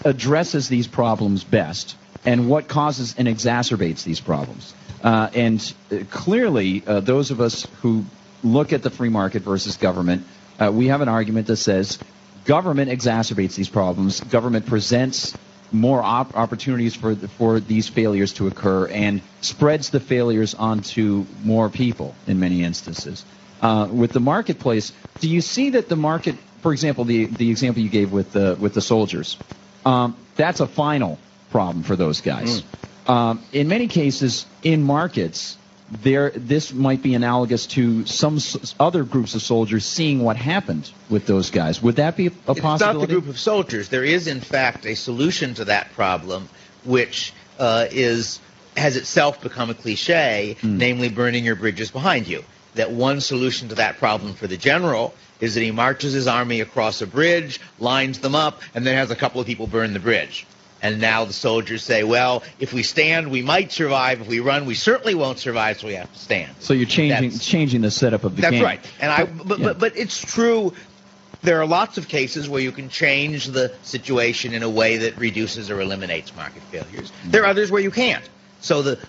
addresses 0.06 0.70
these 0.70 0.88
problems 0.88 1.44
best, 1.44 1.96
and 2.26 2.48
what 2.48 2.68
causes 2.68 3.16
and 3.18 3.28
exacerbates 3.28 4.04
these 4.04 4.22
problems. 4.22 4.74
Uh, 5.04 5.30
and 5.34 5.74
uh, 5.92 5.98
clearly, 6.10 6.84
uh, 6.86 7.00
those 7.02 7.32
of 7.32 7.42
us 7.42 7.68
who 7.82 8.06
look 8.44 8.72
at 8.72 8.84
the 8.84 8.90
free 8.90 9.10
market 9.10 9.42
versus 9.42 9.76
government, 9.78 10.24
uh, 10.60 10.72
we 10.72 10.88
have 10.88 11.02
an 11.02 11.10
argument 11.10 11.48
that 11.48 11.58
says 11.58 11.98
government 12.46 12.90
exacerbates 12.92 13.56
these 13.56 13.70
problems. 13.70 14.22
Government 14.22 14.66
presents 14.66 15.36
more 15.72 16.04
op- 16.04 16.38
opportunities 16.38 16.96
for 16.96 17.16
for 17.16 17.60
these 17.60 17.90
failures 17.90 18.34
to 18.34 18.48
occur 18.48 18.88
and 18.88 19.22
spreads 19.42 19.90
the 19.90 20.00
failures 20.00 20.54
onto 20.54 21.26
more 21.44 21.70
people 21.70 22.16
in 22.28 22.40
many 22.40 22.64
instances. 22.64 23.26
Uh, 23.64 23.88
with 23.88 24.12
the 24.12 24.20
marketplace, 24.20 24.92
do 25.22 25.30
you 25.30 25.40
see 25.40 25.70
that 25.70 25.88
the 25.88 25.96
market, 25.96 26.36
for 26.62 26.74
example, 26.74 27.06
the 27.06 27.28
the 27.28 27.50
example 27.50 27.82
you 27.82 27.90
gave 27.90 28.12
with 28.12 28.34
the 28.34 28.58
with 28.60 28.74
the 28.74 28.82
soldiers, 28.82 29.38
um, 29.86 30.18
that's 30.36 30.60
a 30.60 30.68
final 30.68 31.18
problem 31.50 31.82
for 31.84 31.96
those 31.96 32.20
guys. 32.20 32.62
Um, 33.08 33.42
in 33.54 33.70
many 33.70 33.88
cases, 33.88 34.46
in 34.64 34.84
markets, 34.84 35.58
there 35.90 36.32
this 36.32 36.74
might 36.74 37.02
be 37.02 37.14
analogous 37.16 37.66
to 37.68 38.06
some 38.06 38.36
s- 38.36 38.76
other 38.82 39.04
groups 39.06 39.34
of 39.36 39.42
soldiers 39.42 39.86
seeing 39.86 40.20
what 40.24 40.36
happened 40.36 40.92
with 41.10 41.26
those 41.26 41.50
guys. 41.50 41.82
Would 41.82 41.96
that 41.98 42.18
be 42.18 42.28
a, 42.28 42.32
a 42.48 42.52
It's 42.52 42.60
possibility? 42.60 43.00
not 43.00 43.08
the 43.08 43.14
group 43.14 43.28
of 43.30 43.40
soldiers. 43.40 43.88
There 43.88 44.04
is, 44.04 44.28
in 44.28 44.42
fact, 44.42 44.86
a 44.86 44.96
solution 44.96 45.54
to 45.54 45.66
that 45.66 45.94
problem, 45.94 46.50
which 46.84 47.32
uh, 47.60 47.88
is 47.92 48.42
has 48.76 48.98
itself 48.98 49.40
become 49.42 49.70
a 49.70 49.74
cliche, 49.74 50.58
namely 50.64 51.08
burning 51.08 51.46
your 51.46 51.56
bridges 51.56 51.92
behind 51.92 52.28
you. 52.28 52.44
That 52.76 52.92
one 52.92 53.22
solution 53.22 53.70
to 53.70 53.76
that 53.76 53.98
problem 53.98 54.34
for 54.34 54.48
the 54.48 54.58
general 54.58 55.14
is 55.40 55.56
that 55.56 55.62
he 55.62 55.72
marches 55.72 56.14
his 56.14 56.28
army 56.28 56.62
across 56.62 57.02
a 57.02 57.08
bridge, 57.08 57.60
lines 57.80 58.20
them 58.20 58.34
up, 58.36 58.62
and 58.74 58.86
then 58.86 58.96
has 58.96 59.12
a 59.12 59.16
couple 59.16 59.40
of 59.42 59.48
people 59.48 59.68
burn 59.68 59.94
the 59.94 60.00
bridge. 60.00 60.48
And 60.82 61.00
now 61.00 61.24
the 61.24 61.34
soldiers 61.34 61.82
say, 61.84 62.04
well, 62.04 62.44
if 62.60 62.74
we 62.74 62.84
stand, 62.84 63.32
we 63.32 63.42
might 63.42 63.72
survive. 63.72 64.22
If 64.22 64.28
we 64.28 64.40
run, 64.42 64.66
we 64.66 64.76
certainly 64.76 65.16
won't 65.16 65.40
survive, 65.40 65.80
so 65.80 65.88
we 65.88 65.94
have 65.94 66.12
to 66.12 66.20
stand. 66.20 66.56
so 66.60 66.74
you're 66.74 66.86
changing 66.86 67.30
That's- 67.30 67.46
changing 67.46 67.82
the 67.82 67.92
setup 67.92 68.24
of 68.26 68.36
the 68.36 68.42
That's 68.42 68.54
game. 68.56 68.64
right. 68.64 68.80
And 69.00 69.12
I, 69.12 69.24
but, 69.26 69.60
yeah. 69.60 69.66
but, 69.68 69.80
but 69.80 69.98
it's 69.98 70.20
true. 70.20 70.74
There 71.42 71.60
are 71.62 71.66
lots 71.66 71.98
of 71.98 72.08
cases 72.08 72.50
where 72.50 72.62
you 72.62 72.72
can 72.72 72.90
change 72.90 73.46
the 73.48 73.74
situation 73.84 74.54
in 74.54 74.64
a 74.64 74.70
way 74.70 74.98
that 74.98 75.18
reduces 75.18 75.70
or 75.70 75.80
eliminates 75.82 76.36
market 76.36 76.64
failures. 76.64 77.12
There 77.26 77.44
are 77.44 77.48
others 77.48 77.70
where 77.72 77.82
you 77.82 77.92
can't. 77.92 78.28
So 78.62 78.82
the 78.82 79.00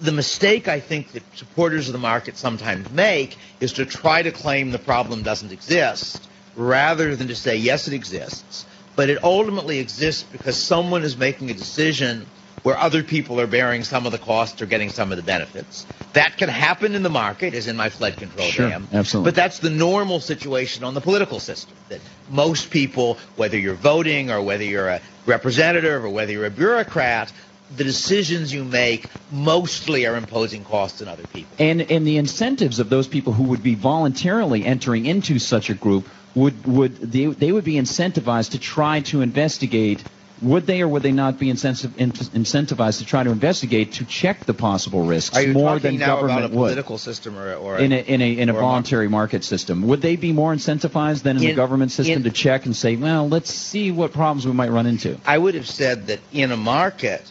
the 0.00 0.12
mistake 0.12 0.68
I 0.68 0.80
think 0.80 1.12
that 1.12 1.22
supporters 1.36 1.88
of 1.88 1.92
the 1.92 1.98
market 1.98 2.36
sometimes 2.36 2.90
make 2.90 3.36
is 3.60 3.74
to 3.74 3.86
try 3.86 4.22
to 4.22 4.30
claim 4.32 4.70
the 4.70 4.78
problem 4.78 5.22
doesn't 5.22 5.52
exist 5.52 6.28
rather 6.56 7.16
than 7.16 7.28
to 7.28 7.34
say 7.34 7.56
yes 7.56 7.88
it 7.88 7.94
exists, 7.94 8.66
but 8.96 9.08
it 9.10 9.22
ultimately 9.24 9.78
exists 9.78 10.22
because 10.30 10.56
someone 10.56 11.02
is 11.02 11.16
making 11.16 11.50
a 11.50 11.54
decision 11.54 12.26
where 12.62 12.78
other 12.78 13.02
people 13.02 13.38
are 13.40 13.46
bearing 13.46 13.84
some 13.84 14.06
of 14.06 14.12
the 14.12 14.18
costs 14.18 14.62
or 14.62 14.66
getting 14.66 14.88
some 14.88 15.12
of 15.12 15.16
the 15.16 15.22
benefits. 15.22 15.84
That 16.14 16.38
can 16.38 16.48
happen 16.48 16.94
in 16.94 17.02
the 17.02 17.10
market, 17.10 17.52
as 17.52 17.66
in 17.66 17.76
my 17.76 17.90
flood 17.90 18.16
control 18.16 18.46
Sure, 18.46 18.70
dam. 18.70 18.88
absolutely. 18.92 19.30
But 19.30 19.34
that's 19.36 19.58
the 19.58 19.68
normal 19.68 20.18
situation 20.20 20.82
on 20.82 20.94
the 20.94 21.00
political 21.02 21.40
system. 21.40 21.76
That 21.90 22.00
most 22.30 22.70
people, 22.70 23.18
whether 23.36 23.58
you're 23.58 23.74
voting 23.74 24.30
or 24.30 24.40
whether 24.40 24.64
you're 24.64 24.88
a 24.88 25.00
representative 25.26 26.04
or 26.04 26.08
whether 26.08 26.32
you're 26.32 26.46
a 26.46 26.50
bureaucrat, 26.50 27.30
the 27.76 27.84
decisions 27.84 28.52
you 28.52 28.64
make 28.64 29.08
mostly 29.30 30.06
are 30.06 30.16
imposing 30.16 30.64
costs 30.64 31.02
on 31.02 31.08
other 31.08 31.24
people. 31.24 31.54
And 31.58 31.80
and 31.82 32.06
the 32.06 32.18
incentives 32.18 32.78
of 32.78 32.88
those 32.88 33.08
people 33.08 33.32
who 33.32 33.44
would 33.44 33.62
be 33.62 33.74
voluntarily 33.74 34.64
entering 34.64 35.06
into 35.06 35.38
such 35.38 35.70
a 35.70 35.74
group 35.74 36.06
would 36.34 36.66
would 36.66 36.96
they, 36.96 37.26
they 37.26 37.52
would 37.52 37.64
be 37.64 37.74
incentivized 37.74 38.50
to 38.50 38.58
try 38.58 39.00
to 39.00 39.22
investigate 39.22 40.04
would 40.42 40.66
they 40.66 40.82
or 40.82 40.88
would 40.88 41.02
they 41.02 41.12
not 41.12 41.38
be 41.38 41.46
incentiv- 41.46 41.90
incentivized 41.92 42.98
to 42.98 43.04
try 43.04 43.22
to 43.22 43.30
investigate 43.30 43.94
to 43.94 44.04
check 44.04 44.44
the 44.46 44.54
possible 44.54 45.02
risks 45.02 45.46
more 45.46 45.78
than 45.78 45.96
government 45.96 46.52
would. 46.52 46.68
political 46.68 46.98
system 46.98 47.38
or, 47.38 47.54
or 47.54 47.78
in 47.78 47.92
a 47.92 47.96
in 47.96 48.20
a 48.20 48.38
in 48.38 48.48
a 48.48 48.52
or 48.52 48.58
a 48.58 48.60
voluntary 48.60 49.08
market 49.08 49.44
system. 49.44 49.82
Would 49.82 50.02
they 50.02 50.16
be 50.16 50.32
more 50.32 50.52
incentivized 50.52 51.22
than 51.22 51.36
in, 51.36 51.42
the 51.42 51.54
government 51.54 51.92
system 51.92 52.18
in- 52.18 52.22
to 52.24 52.30
check 52.30 52.66
and 52.66 52.74
say 52.76 52.96
well 52.96 53.28
let's 53.28 53.50
see 53.50 53.90
what 53.90 54.12
problems 54.12 54.46
we 54.46 54.52
might 54.52 54.70
run 54.70 54.86
into? 54.86 55.18
I 55.24 55.38
would 55.38 55.54
have 55.54 55.68
said 55.68 56.08
that 56.08 56.20
in 56.32 56.50
a 56.50 56.56
market, 56.56 57.30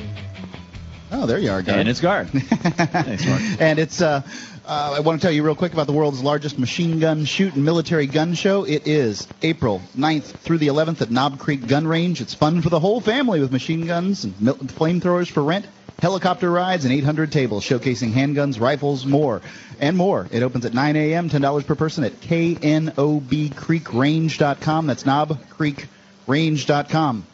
Oh, 1.12 1.26
there 1.26 1.40
you 1.40 1.52
are, 1.52 1.62
Guard. 1.62 1.80
and 1.80 1.88
it's 1.90 2.02
guard 2.02 2.28
Thanks, 2.32 3.26
Mark. 3.26 3.42
and 3.62 3.80
it's 3.80 4.02
uh, 4.02 4.22
uh, 4.66 4.94
I 4.98 5.00
want 5.00 5.22
to 5.22 5.26
tell 5.26 5.32
you 5.32 5.42
real 5.44 5.56
quick 5.56 5.72
about 5.72 5.88
the 5.88 5.94
world's 5.94 6.22
largest 6.22 6.60
machine 6.60 7.00
gun 7.00 7.24
shoot 7.24 7.56
and 7.56 7.64
military 7.64 8.08
gun 8.08 8.34
show. 8.34 8.66
It 8.66 8.88
is 8.88 9.26
April 9.42 9.82
9th 9.98 10.24
through 10.24 10.58
the 10.58 10.68
11th 10.68 11.02
at 11.02 11.10
Knob 11.10 11.40
Creek 11.40 11.66
Gun 11.66 11.88
Range. 11.88 12.20
It's 12.20 12.34
fun 12.34 12.62
for 12.62 12.70
the 12.70 12.80
whole 12.80 13.00
family 13.00 13.40
with 13.40 13.54
machine 13.54 13.88
guns 13.88 14.26
and 14.26 14.34
flamethrowers 14.36 15.30
for 15.32 15.42
rent, 15.42 15.66
helicopter 16.02 16.50
rides, 16.50 16.86
and 16.86 16.94
800 16.94 17.32
tables 17.32 17.64
showcasing 17.64 18.12
handguns, 18.12 18.60
rifles, 18.60 19.06
more, 19.06 19.44
and 19.80 19.96
more. 19.98 20.28
It 20.32 20.42
opens 20.44 20.66
at 20.66 20.74
9 20.74 20.96
a.m., 20.96 21.30
$10 21.30 21.66
per 21.66 21.76
person 21.76 22.04
at 22.04 22.20
knobcreekrange.com. 22.22 24.88
That's 24.88 25.04
knobcreekrange.com. 25.04 27.26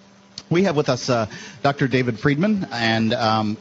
We 0.49 0.63
have 0.63 0.76
with 0.76 0.89
us 0.89 1.09
uh, 1.09 1.28
Dr. 1.63 1.88
David 1.88 2.20
Friedman, 2.20 2.68
and 2.72 3.13
um, 3.13 3.57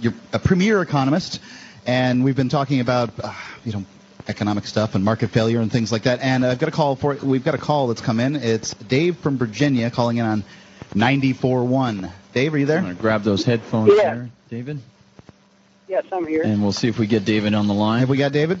you're 0.00 0.14
a 0.32 0.38
premier 0.38 0.80
economist, 0.82 1.40
and 1.86 2.24
we've 2.24 2.36
been 2.36 2.50
talking 2.50 2.80
about 2.80 3.10
uh, 3.22 3.32
you 3.64 3.72
know 3.72 3.84
economic 4.28 4.66
stuff 4.66 4.94
and 4.94 5.02
market 5.02 5.30
failure 5.30 5.60
and 5.60 5.72
things 5.72 5.90
like 5.90 6.02
that. 6.02 6.20
And 6.20 6.44
I've 6.44 6.58
got 6.58 6.68
a 6.68 6.72
call 6.72 6.96
for 6.96 7.14
we've 7.14 7.44
got 7.44 7.54
a 7.54 7.58
call 7.58 7.88
that's 7.88 8.02
come 8.02 8.20
in. 8.20 8.36
It's 8.36 8.74
Dave 8.74 9.16
from 9.16 9.38
Virginia 9.38 9.90
calling 9.90 10.18
in 10.18 10.26
on 10.26 10.44
94.1. 10.94 12.12
Dave, 12.32 12.54
are 12.54 12.58
you 12.58 12.66
there? 12.66 12.78
I'm 12.78 12.84
gonna 12.84 12.94
grab 12.94 13.22
those 13.22 13.44
headphones 13.44 13.92
Yeah. 13.96 14.14
there 14.14 14.30
David 14.50 14.78
Yes, 15.88 16.04
I'm 16.12 16.26
here. 16.26 16.42
and 16.42 16.62
we'll 16.62 16.72
see 16.72 16.88
if 16.88 16.98
we 16.98 17.06
get 17.06 17.24
David 17.24 17.54
on 17.54 17.66
the 17.66 17.74
line 17.74 18.00
Have 18.00 18.08
we 18.08 18.16
got 18.16 18.32
David? 18.32 18.58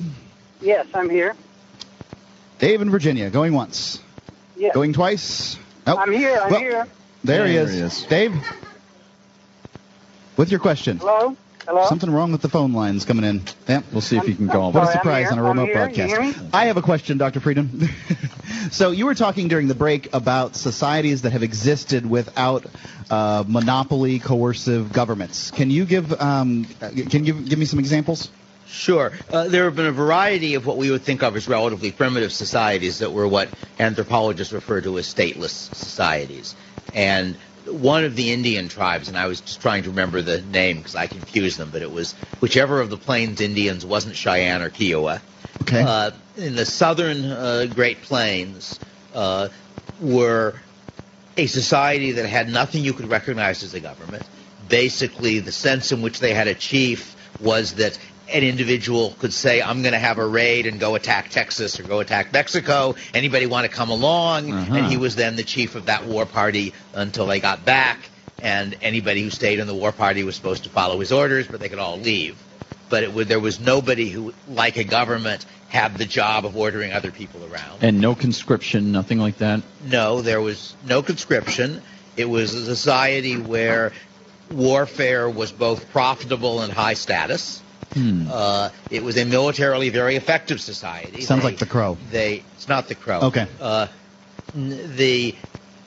Yes, 0.60 0.86
I'm 0.94 1.08
here. 1.08 1.34
Dave 2.58 2.82
in 2.82 2.90
Virginia, 2.90 3.30
going 3.30 3.54
once, 3.54 4.00
Yes. 4.56 4.74
going 4.74 4.92
twice. 4.92 5.56
Oh, 5.86 5.96
I'm 5.96 6.12
here. 6.12 6.38
I'm 6.42 6.50
well, 6.50 6.60
here. 6.60 6.86
There, 7.24 7.46
he, 7.46 7.54
There 7.54 7.64
is. 7.64 7.72
he 7.72 7.80
is. 7.80 8.02
Dave, 8.04 8.34
with 10.36 10.50
your 10.50 10.60
question. 10.60 10.98
Hello? 10.98 11.36
Hello? 11.66 11.86
Something 11.86 12.10
wrong 12.10 12.32
with 12.32 12.42
the 12.42 12.48
phone 12.48 12.72
lines 12.72 13.04
coming 13.04 13.24
in. 13.24 13.42
Yeah. 13.68 13.82
we'll 13.92 14.00
see 14.00 14.16
if 14.16 14.26
you 14.26 14.34
can 14.34 14.48
call 14.48 14.72
What 14.72 14.88
a 14.88 14.92
surprise 14.92 15.30
on 15.30 15.38
a 15.38 15.42
I'm 15.42 15.58
remote 15.58 15.72
broadcast. 15.72 16.10
You 16.10 16.20
hear 16.20 16.32
me? 16.32 16.48
I 16.52 16.66
have 16.66 16.76
a 16.76 16.82
question, 16.82 17.18
Dr. 17.18 17.40
Friedman. 17.40 17.88
so 18.70 18.90
you 18.90 19.06
were 19.06 19.14
talking 19.14 19.48
during 19.48 19.68
the 19.68 19.74
break 19.74 20.12
about 20.14 20.56
societies 20.56 21.22
that 21.22 21.32
have 21.32 21.42
existed 21.42 22.08
without 22.08 22.66
uh, 23.10 23.44
monopoly, 23.46 24.18
coercive 24.18 24.92
governments. 24.92 25.50
Can 25.50 25.70
you 25.70 25.84
give 25.84 26.18
um, 26.20 26.64
can 26.64 27.24
you 27.24 27.34
give 27.34 27.58
me 27.58 27.66
some 27.66 27.78
examples? 27.78 28.30
Sure. 28.66 29.12
Uh, 29.32 29.48
there 29.48 29.64
have 29.64 29.74
been 29.74 29.86
a 29.86 29.92
variety 29.92 30.54
of 30.54 30.64
what 30.64 30.76
we 30.76 30.90
would 30.90 31.02
think 31.02 31.22
of 31.24 31.36
as 31.36 31.48
relatively 31.48 31.90
primitive 31.90 32.32
societies 32.32 33.00
that 33.00 33.12
were 33.12 33.26
what 33.26 33.48
anthropologists 33.80 34.52
refer 34.52 34.80
to 34.80 34.96
as 34.98 35.12
stateless 35.12 35.74
societies. 35.74 36.54
And 36.94 37.36
one 37.66 38.04
of 38.04 38.16
the 38.16 38.32
Indian 38.32 38.68
tribes, 38.68 39.08
and 39.08 39.16
I 39.16 39.26
was 39.26 39.40
just 39.40 39.60
trying 39.60 39.84
to 39.84 39.90
remember 39.90 40.22
the 40.22 40.40
name 40.40 40.78
because 40.78 40.96
I 40.96 41.06
confused 41.06 41.58
them, 41.58 41.70
but 41.70 41.82
it 41.82 41.90
was 41.90 42.14
whichever 42.40 42.80
of 42.80 42.90
the 42.90 42.96
Plains 42.96 43.40
Indians 43.40 43.84
wasn't 43.84 44.16
Cheyenne 44.16 44.62
or 44.62 44.70
Kiowa. 44.70 45.20
Okay. 45.62 45.82
Uh, 45.82 46.10
in 46.36 46.56
the 46.56 46.64
southern 46.64 47.24
uh, 47.24 47.66
Great 47.74 48.02
Plains 48.02 48.80
uh, 49.14 49.48
were 50.00 50.54
a 51.36 51.46
society 51.46 52.12
that 52.12 52.26
had 52.26 52.48
nothing 52.48 52.84
you 52.84 52.92
could 52.92 53.08
recognize 53.08 53.62
as 53.62 53.74
a 53.74 53.80
government. 53.80 54.24
Basically, 54.68 55.40
the 55.40 55.52
sense 55.52 55.92
in 55.92 56.02
which 56.02 56.20
they 56.20 56.34
had 56.34 56.48
a 56.48 56.54
chief 56.54 57.16
was 57.40 57.74
that 57.74 57.98
an 58.32 58.42
individual 58.42 59.14
could 59.18 59.32
say, 59.32 59.62
I'm 59.62 59.82
going 59.82 59.92
to 59.92 59.98
have 59.98 60.18
a 60.18 60.26
raid 60.26 60.66
and 60.66 60.78
go 60.80 60.94
attack 60.94 61.30
Texas 61.30 61.78
or 61.80 61.82
go 61.84 62.00
attack 62.00 62.32
Mexico. 62.32 62.94
Anybody 63.14 63.46
want 63.46 63.70
to 63.70 63.72
come 63.74 63.90
along? 63.90 64.52
Uh-huh. 64.52 64.74
And 64.74 64.86
he 64.86 64.96
was 64.96 65.16
then 65.16 65.36
the 65.36 65.42
chief 65.42 65.74
of 65.74 65.86
that 65.86 66.04
war 66.06 66.26
party 66.26 66.72
until 66.94 67.26
they 67.26 67.40
got 67.40 67.64
back. 67.64 67.98
And 68.42 68.76
anybody 68.82 69.22
who 69.22 69.30
stayed 69.30 69.58
in 69.58 69.66
the 69.66 69.74
war 69.74 69.92
party 69.92 70.24
was 70.24 70.34
supposed 70.36 70.64
to 70.64 70.70
follow 70.70 70.98
his 71.00 71.12
orders, 71.12 71.46
but 71.46 71.60
they 71.60 71.68
could 71.68 71.78
all 71.78 71.98
leave. 71.98 72.40
But 72.88 73.02
it 73.02 73.12
would, 73.12 73.28
there 73.28 73.40
was 73.40 73.60
nobody 73.60 74.08
who, 74.08 74.32
like 74.48 74.76
a 74.76 74.84
government, 74.84 75.44
had 75.68 75.96
the 75.98 76.04
job 76.04 76.44
of 76.44 76.56
ordering 76.56 76.92
other 76.92 77.12
people 77.12 77.44
around. 77.44 77.78
and 77.82 78.00
no 78.00 78.12
conscription 78.14 78.90
nothing 78.90 79.18
like 79.20 79.38
that 79.38 79.62
No, 79.84 80.20
there 80.20 80.40
was 80.40 80.74
no 80.84 81.00
conscription. 81.00 81.80
It 82.16 82.24
was 82.28 82.52
a 82.54 82.64
society 82.64 83.36
where 83.36 83.92
warfare 84.50 85.30
was 85.30 85.52
both 85.52 85.90
profitable 85.92 86.62
and 86.62 86.72
high 86.72 86.94
status. 86.94 87.62
Hmm. 87.94 88.28
Uh, 88.30 88.70
it 88.90 89.02
was 89.02 89.16
a 89.16 89.24
militarily 89.24 89.88
very 89.88 90.16
effective 90.16 90.60
society. 90.60 91.22
Sounds 91.22 91.42
They- 91.42 91.48
like 91.48 91.58
the 91.58 91.66
Crow. 91.66 91.98
They 92.10 92.42
it's 92.56 92.68
not 92.68 92.88
the 92.88 92.94
Crow. 92.94 93.20
Okay. 93.22 93.46
Uh, 93.60 93.88
the 94.54 95.34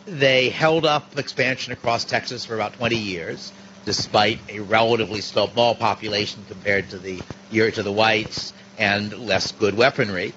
they 0.05 0.49
held 0.49 0.85
up 0.85 1.17
expansion 1.17 1.71
across 1.71 2.03
Texas 2.03 2.45
for 2.45 2.55
about 2.55 2.73
20 2.73 2.97
years, 2.97 3.53
despite 3.85 4.39
a 4.49 4.59
relatively 4.59 5.21
small 5.21 5.75
population 5.75 6.43
compared 6.49 6.89
to 6.89 6.97
the 6.97 7.21
year 7.51 7.71
to 7.71 7.83
the 7.83 7.91
whites 7.91 8.51
and 8.77 9.17
less 9.25 9.53
good 9.53 9.77
weaponry. 9.77 10.33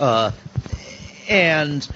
Uh, 0.00 0.32
and 1.28 1.88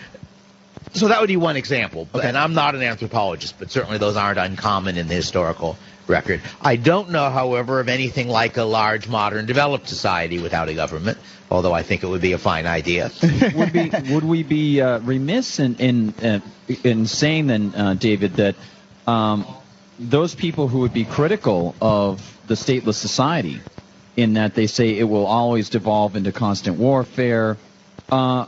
so 0.92 1.08
that 1.08 1.20
would 1.20 1.28
be 1.28 1.36
one 1.36 1.56
example. 1.56 2.08
And 2.20 2.36
I'm 2.36 2.54
not 2.54 2.74
an 2.74 2.82
anthropologist, 2.82 3.56
but 3.58 3.70
certainly 3.70 3.98
those 3.98 4.16
aren't 4.16 4.38
uncommon 4.38 4.96
in 4.96 5.08
the 5.08 5.14
historical 5.14 5.76
record. 6.10 6.42
I 6.60 6.76
don't 6.76 7.10
know, 7.10 7.30
however, 7.30 7.80
of 7.80 7.88
anything 7.88 8.28
like 8.28 8.56
a 8.58 8.64
large, 8.64 9.08
modern, 9.08 9.46
developed 9.46 9.88
society 9.88 10.38
without 10.38 10.68
a 10.68 10.74
government, 10.74 11.16
although 11.50 11.72
I 11.72 11.82
think 11.82 12.02
it 12.02 12.08
would 12.08 12.20
be 12.20 12.32
a 12.32 12.38
fine 12.38 12.66
idea. 12.66 13.10
would 13.54 13.72
be 13.72 13.90
would 14.10 14.24
we 14.24 14.42
be 14.42 14.80
uh, 14.82 14.98
remiss 14.98 15.58
in 15.58 15.76
in 15.76 16.14
uh, 16.22 16.40
in 16.84 17.06
saying 17.06 17.46
then, 17.46 17.74
uh, 17.74 17.94
David, 17.94 18.34
that 18.34 18.56
um, 19.06 19.46
those 19.98 20.34
people 20.34 20.68
who 20.68 20.80
would 20.80 20.92
be 20.92 21.04
critical 21.04 21.74
of 21.80 22.20
the 22.46 22.54
stateless 22.54 22.94
society, 22.94 23.60
in 24.16 24.34
that 24.34 24.54
they 24.54 24.66
say 24.66 24.98
it 24.98 25.04
will 25.04 25.26
always 25.26 25.70
devolve 25.70 26.16
into 26.16 26.32
constant 26.32 26.78
warfare, 26.78 27.56
uh, 28.10 28.46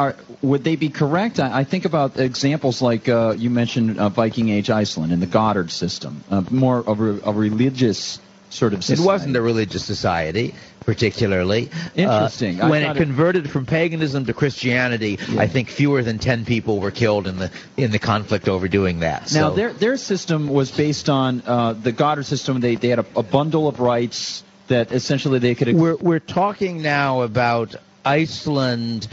are, 0.00 0.16
would 0.42 0.64
they 0.64 0.76
be 0.76 0.88
correct? 0.88 1.38
I, 1.38 1.60
I 1.60 1.64
think 1.64 1.84
about 1.84 2.18
examples 2.18 2.80
like 2.80 3.08
uh, 3.08 3.34
you 3.36 3.50
mentioned 3.50 3.98
uh, 3.98 4.08
Viking 4.08 4.48
Age 4.48 4.70
Iceland 4.70 5.12
and 5.12 5.20
the 5.20 5.26
Gothar 5.26 5.70
system, 5.70 6.24
uh, 6.30 6.42
more 6.50 6.78
of 6.78 7.00
a, 7.00 7.20
a 7.24 7.32
religious 7.32 8.18
sort 8.48 8.72
of 8.72 8.82
society. 8.82 9.02
It 9.02 9.06
wasn't 9.06 9.36
a 9.36 9.42
religious 9.42 9.84
society, 9.84 10.54
particularly. 10.80 11.70
Interesting. 11.94 12.60
Uh, 12.60 12.68
when 12.68 12.82
thought 12.82 12.96
it 12.96 13.00
it- 13.00 13.04
converted 13.04 13.50
from 13.50 13.66
paganism 13.66 14.24
to 14.24 14.32
Christianity, 14.32 15.18
I 15.38 15.46
think 15.46 15.68
fewer 15.68 16.02
than 16.02 16.18
ten 16.18 16.44
people 16.44 16.80
were 16.80 16.90
killed 16.90 17.26
in 17.26 17.36
the 17.36 17.50
in 17.76 17.90
the 17.90 17.98
conflict 17.98 18.48
over 18.48 18.68
doing 18.68 19.00
that. 19.00 19.32
Now 19.34 19.50
So- 19.50 19.54
their 19.54 19.72
their 19.74 19.96
system 19.98 20.48
was 20.48 20.70
based 20.70 21.08
on 21.10 21.42
uh, 21.46 21.74
the 21.74 21.92
Gothar 21.92 22.24
system. 22.24 22.60
They 22.60 22.76
they 22.76 22.88
had 22.88 23.00
a, 23.00 23.06
a 23.16 23.22
bundle 23.22 23.68
of 23.68 23.80
rights 23.80 24.42
that 24.68 24.92
essentially 24.92 25.38
they 25.38 25.54
could. 25.54 25.74
We're 25.74 25.96
we're 25.96 26.20
talking 26.20 26.80
now 26.80 27.20
about 27.22 27.76
Iceland 28.04 29.06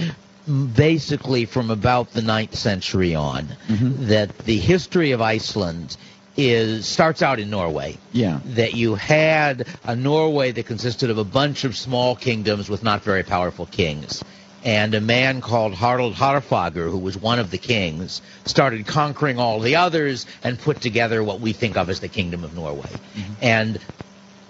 basically 0.75 1.45
from 1.45 1.69
about 1.69 2.11
the 2.13 2.21
ninth 2.21 2.55
century 2.55 3.15
on. 3.15 3.47
Mm-hmm. 3.67 4.07
That 4.07 4.37
the 4.39 4.57
history 4.57 5.11
of 5.11 5.21
Iceland 5.21 5.97
is 6.37 6.85
starts 6.85 7.21
out 7.21 7.39
in 7.39 7.49
Norway. 7.49 7.97
Yeah. 8.13 8.39
That 8.45 8.75
you 8.75 8.95
had 8.95 9.67
a 9.83 9.95
Norway 9.95 10.51
that 10.51 10.65
consisted 10.65 11.09
of 11.09 11.17
a 11.17 11.23
bunch 11.23 11.63
of 11.63 11.75
small 11.75 12.15
kingdoms 12.15 12.69
with 12.69 12.83
not 12.83 13.03
very 13.03 13.23
powerful 13.23 13.65
kings. 13.65 14.23
And 14.63 14.93
a 14.93 15.01
man 15.01 15.41
called 15.41 15.73
Harald 15.75 16.13
Harfager, 16.15 16.89
who 16.89 16.97
was 16.97 17.17
one 17.17 17.39
of 17.39 17.51
the 17.51 17.57
kings, 17.57 18.21
started 18.45 18.85
conquering 18.85 19.39
all 19.39 19.59
the 19.59 19.75
others 19.75 20.25
and 20.43 20.59
put 20.59 20.81
together 20.81 21.23
what 21.23 21.39
we 21.39 21.53
think 21.53 21.77
of 21.77 21.89
as 21.89 21.99
the 21.99 22.07
Kingdom 22.07 22.43
of 22.43 22.55
Norway. 22.55 22.89
Mm-hmm. 22.89 23.33
And 23.41 23.79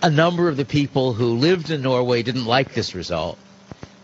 a 0.02 0.10
number 0.10 0.48
of 0.48 0.58
the 0.58 0.66
people 0.66 1.14
who 1.14 1.38
lived 1.38 1.70
in 1.72 1.82
Norway 1.82 2.24
didn't 2.24 2.46
like 2.46 2.74
this 2.74 2.96
result. 2.96 3.38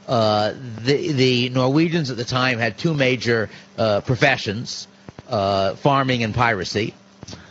Uh, 0.07 0.53
the, 0.81 1.11
the 1.13 1.49
Norwegians 1.49 2.11
at 2.11 2.17
the 2.17 2.25
time 2.25 2.59
had 2.59 2.77
two 2.77 2.93
major 2.93 3.49
uh, 3.77 4.01
professions, 4.01 4.87
uh, 5.29 5.75
farming 5.75 6.23
and 6.23 6.33
piracy. 6.33 6.93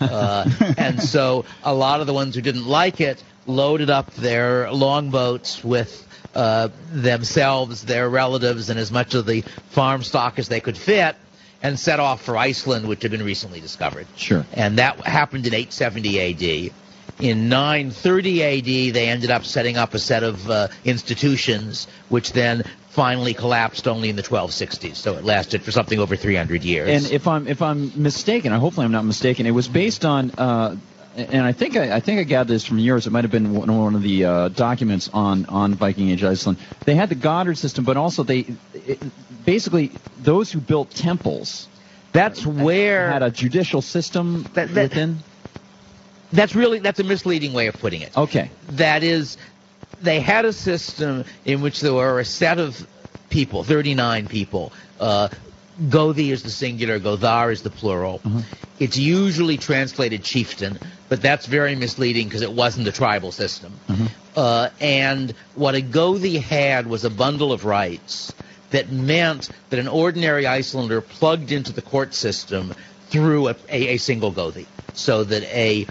Uh, 0.00 0.48
and 0.76 1.02
so 1.02 1.44
a 1.62 1.74
lot 1.74 2.00
of 2.00 2.06
the 2.06 2.12
ones 2.12 2.34
who 2.34 2.40
didn't 2.42 2.66
like 2.66 3.00
it 3.00 3.22
loaded 3.46 3.90
up 3.90 4.12
their 4.14 4.70
longboats 4.70 5.64
with 5.64 6.06
uh, 6.34 6.68
themselves, 6.90 7.82
their 7.82 8.08
relatives, 8.08 8.70
and 8.70 8.78
as 8.78 8.90
much 8.90 9.14
of 9.14 9.26
the 9.26 9.42
farm 9.70 10.02
stock 10.02 10.38
as 10.38 10.48
they 10.48 10.60
could 10.60 10.76
fit, 10.76 11.16
and 11.62 11.78
set 11.78 12.00
off 12.00 12.22
for 12.22 12.36
Iceland, 12.36 12.88
which 12.88 13.02
had 13.02 13.10
been 13.10 13.24
recently 13.24 13.60
discovered. 13.60 14.06
Sure. 14.16 14.44
And 14.52 14.78
that 14.78 14.98
happened 15.00 15.46
in 15.46 15.54
870 15.54 16.68
AD. 16.68 16.72
In 17.20 17.48
930 17.48 18.42
AD, 18.42 18.94
they 18.94 19.08
ended 19.08 19.30
up 19.30 19.44
setting 19.44 19.76
up 19.76 19.94
a 19.94 19.98
set 19.98 20.22
of 20.22 20.50
uh, 20.50 20.68
institutions, 20.84 21.86
which 22.08 22.32
then 22.32 22.64
finally 22.88 23.32
collapsed 23.32 23.86
only 23.88 24.10
in 24.10 24.16
the 24.16 24.22
1260s. 24.22 24.96
So 24.96 25.14
it 25.14 25.24
lasted 25.24 25.62
for 25.62 25.70
something 25.70 25.98
over 25.98 26.16
300 26.16 26.64
years. 26.64 26.88
And 26.88 27.12
if 27.12 27.26
I'm 27.28 27.46
if 27.46 27.62
I'm 27.62 27.92
mistaken, 28.00 28.52
I 28.52 28.58
hopefully 28.58 28.84
I'm 28.84 28.92
not 28.92 29.04
mistaken. 29.04 29.46
It 29.46 29.52
was 29.52 29.68
based 29.68 30.04
on, 30.04 30.30
uh, 30.32 30.76
and 31.16 31.42
I 31.44 31.52
think 31.52 31.76
I, 31.76 31.96
I 31.96 32.00
think 32.00 32.20
I 32.20 32.24
gathered 32.24 32.52
this 32.52 32.64
from 32.66 32.78
yours. 32.78 33.06
It 33.06 33.10
might 33.10 33.24
have 33.24 33.30
been 33.30 33.52
one, 33.54 33.74
one 33.78 33.94
of 33.94 34.02
the 34.02 34.24
uh, 34.24 34.48
documents 34.48 35.08
on 35.12 35.46
on 35.46 35.74
Viking 35.74 36.10
Age 36.10 36.24
Iceland. 36.24 36.58
They 36.84 36.94
had 36.94 37.08
the 37.08 37.14
Gothar 37.14 37.56
system, 37.56 37.84
but 37.84 37.96
also 37.96 38.24
they 38.24 38.46
it, 38.74 38.98
basically 39.44 39.92
those 40.18 40.50
who 40.52 40.60
built 40.60 40.90
temples. 40.90 41.68
That's 42.12 42.44
where 42.44 43.10
had 43.10 43.22
a 43.22 43.30
judicial 43.30 43.80
system 43.80 44.42
That- 44.54 44.74
that- 44.74 44.90
within. 44.90 45.18
That's 46.32 46.54
really 46.54 46.78
that's 46.78 47.00
a 47.00 47.04
misleading 47.04 47.52
way 47.52 47.66
of 47.66 47.78
putting 47.78 48.02
it. 48.02 48.16
Okay. 48.16 48.50
That 48.70 49.02
is, 49.02 49.36
they 50.00 50.20
had 50.20 50.44
a 50.44 50.52
system 50.52 51.24
in 51.44 51.60
which 51.60 51.80
there 51.80 51.94
were 51.94 52.18
a 52.18 52.24
set 52.24 52.58
of 52.58 52.86
people, 53.30 53.64
39 53.64 54.28
people. 54.28 54.72
Uh, 54.98 55.28
Gothi 55.80 56.30
is 56.30 56.42
the 56.42 56.50
singular, 56.50 57.00
Gothar 57.00 57.50
is 57.52 57.62
the 57.62 57.70
plural. 57.70 58.20
It's 58.78 58.98
usually 58.98 59.56
translated 59.56 60.22
chieftain, 60.22 60.78
but 61.08 61.22
that's 61.22 61.46
very 61.46 61.74
misleading 61.74 62.28
because 62.28 62.42
it 62.42 62.52
wasn't 62.52 62.88
a 62.88 62.92
tribal 62.92 63.32
system. 63.32 63.72
Uh, 64.36 64.68
and 64.80 65.34
what 65.54 65.74
a 65.74 65.80
Gothi 65.80 66.40
had 66.40 66.86
was 66.86 67.04
a 67.04 67.10
bundle 67.10 67.52
of 67.52 67.64
rights 67.64 68.34
that 68.70 68.90
meant 68.90 69.50
that 69.70 69.78
an 69.78 69.88
ordinary 69.88 70.46
Icelander 70.46 71.00
plugged 71.00 71.52
into 71.52 71.72
the 71.72 71.82
court 71.82 72.14
system 72.14 72.74
through 73.08 73.48
a, 73.48 73.56
a, 73.68 73.94
a 73.94 73.96
single 73.98 74.32
Gothi. 74.32 74.66
So 74.94 75.24
that 75.24 75.42
a 75.44 75.86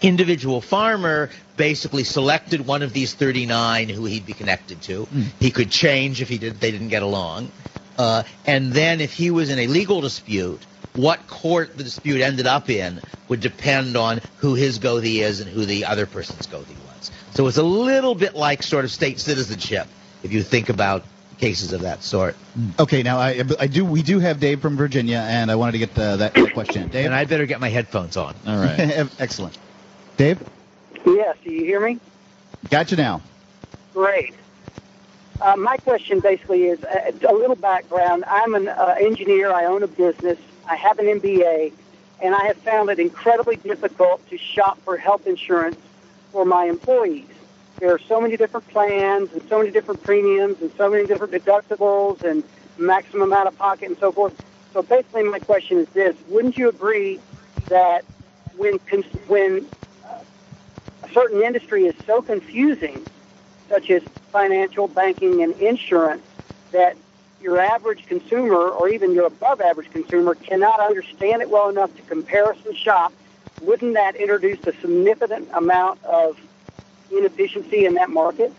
individual 0.00 0.60
farmer 0.60 1.30
basically 1.56 2.04
selected 2.04 2.66
one 2.66 2.82
of 2.82 2.92
these 2.92 3.14
39 3.14 3.88
who 3.88 4.04
he'd 4.04 4.26
be 4.26 4.32
connected 4.32 4.80
to. 4.82 5.06
He 5.40 5.50
could 5.50 5.70
change 5.70 6.22
if 6.22 6.28
he 6.28 6.38
did 6.38 6.60
they 6.60 6.70
didn't 6.70 6.88
get 6.88 7.02
along. 7.02 7.50
Uh, 7.98 8.22
and 8.46 8.72
then 8.72 9.00
if 9.00 9.12
he 9.12 9.30
was 9.30 9.50
in 9.50 9.58
a 9.58 9.66
legal 9.66 10.00
dispute, 10.00 10.60
what 10.94 11.26
court 11.26 11.76
the 11.76 11.84
dispute 11.84 12.20
ended 12.20 12.46
up 12.46 12.70
in 12.70 13.00
would 13.28 13.40
depend 13.40 13.96
on 13.96 14.20
who 14.38 14.54
his 14.54 14.78
Gothi 14.78 15.20
is 15.20 15.40
and 15.40 15.48
who 15.48 15.64
the 15.64 15.84
other 15.84 16.06
person's 16.06 16.46
Gothi 16.46 16.76
was. 16.86 17.10
So 17.34 17.46
it's 17.46 17.58
a 17.58 17.62
little 17.62 18.14
bit 18.14 18.34
like 18.34 18.62
sort 18.62 18.84
of 18.84 18.90
state 18.90 19.20
citizenship 19.20 19.86
if 20.22 20.32
you 20.32 20.42
think 20.42 20.68
about 20.68 21.04
cases 21.38 21.72
of 21.72 21.80
that 21.80 22.02
sort. 22.02 22.36
Okay, 22.78 23.02
now 23.02 23.18
I, 23.18 23.42
I 23.58 23.66
do. 23.66 23.84
We 23.84 24.02
do 24.02 24.20
have 24.20 24.38
Dave 24.38 24.60
from 24.60 24.76
Virginia, 24.76 25.18
and 25.18 25.50
I 25.50 25.56
wanted 25.56 25.72
to 25.72 25.78
get 25.78 25.98
uh, 25.98 26.16
that, 26.16 26.34
question. 26.54 26.88
Dave, 26.88 27.06
And 27.06 27.14
I'd 27.14 27.28
better 27.28 27.46
get 27.46 27.58
my 27.58 27.68
headphones 27.68 28.16
on. 28.16 28.34
All 28.46 28.58
right. 28.58 29.08
excellent. 29.18 29.58
Dave, 30.16 30.42
Yes, 31.04 31.36
do 31.42 31.50
you 31.50 31.64
hear 31.64 31.80
me? 31.80 31.98
got 32.70 32.90
you 32.90 32.96
now. 32.96 33.20
Great. 33.92 34.34
Uh, 35.40 35.56
my 35.56 35.76
question 35.78 36.20
basically 36.20 36.64
is 36.64 36.82
uh, 36.84 37.10
a 37.28 37.34
little 37.34 37.56
background. 37.56 38.24
I'm 38.28 38.54
an 38.54 38.68
uh, 38.68 38.94
engineer. 39.00 39.52
I 39.52 39.64
own 39.64 39.82
a 39.82 39.88
business. 39.88 40.38
I 40.68 40.76
have 40.76 40.98
an 40.98 41.06
MBA, 41.06 41.72
and 42.22 42.34
I 42.34 42.46
have 42.46 42.56
found 42.58 42.88
it 42.90 43.00
incredibly 43.00 43.56
difficult 43.56 44.26
to 44.30 44.38
shop 44.38 44.78
for 44.84 44.96
health 44.96 45.26
insurance 45.26 45.78
for 46.30 46.44
my 46.44 46.66
employees. 46.66 47.26
There 47.80 47.92
are 47.92 47.98
so 47.98 48.20
many 48.20 48.36
different 48.36 48.68
plans 48.68 49.32
and 49.32 49.42
so 49.48 49.58
many 49.58 49.72
different 49.72 50.04
premiums 50.04 50.60
and 50.62 50.70
so 50.76 50.88
many 50.88 51.06
different 51.06 51.32
deductibles 51.32 52.22
and 52.22 52.44
maximum 52.78 53.32
out 53.32 53.48
of 53.48 53.58
pocket 53.58 53.88
and 53.88 53.98
so 53.98 54.12
forth. 54.12 54.32
So 54.72 54.82
basically, 54.82 55.24
my 55.24 55.40
question 55.40 55.78
is 55.78 55.88
this: 55.88 56.14
Wouldn't 56.28 56.56
you 56.56 56.68
agree 56.68 57.18
that 57.68 58.04
when 58.56 58.78
when 59.26 59.66
certain 61.12 61.42
industry 61.42 61.84
is 61.84 61.94
so 62.06 62.22
confusing, 62.22 63.06
such 63.68 63.90
as 63.90 64.02
financial, 64.30 64.88
banking, 64.88 65.42
and 65.42 65.54
insurance, 65.60 66.22
that 66.72 66.96
your 67.40 67.58
average 67.58 68.06
consumer 68.06 68.68
or 68.68 68.88
even 68.88 69.12
your 69.12 69.26
above 69.26 69.60
average 69.60 69.90
consumer 69.92 70.34
cannot 70.34 70.80
understand 70.80 71.42
it 71.42 71.50
well 71.50 71.68
enough 71.68 71.94
to 71.96 72.02
comparison 72.02 72.74
shop, 72.74 73.12
wouldn't 73.60 73.94
that 73.94 74.16
introduce 74.16 74.58
a 74.66 74.72
significant 74.80 75.48
amount 75.54 76.02
of 76.04 76.36
inefficiency 77.10 77.84
in 77.84 77.94
that 77.94 78.10
market? 78.10 78.52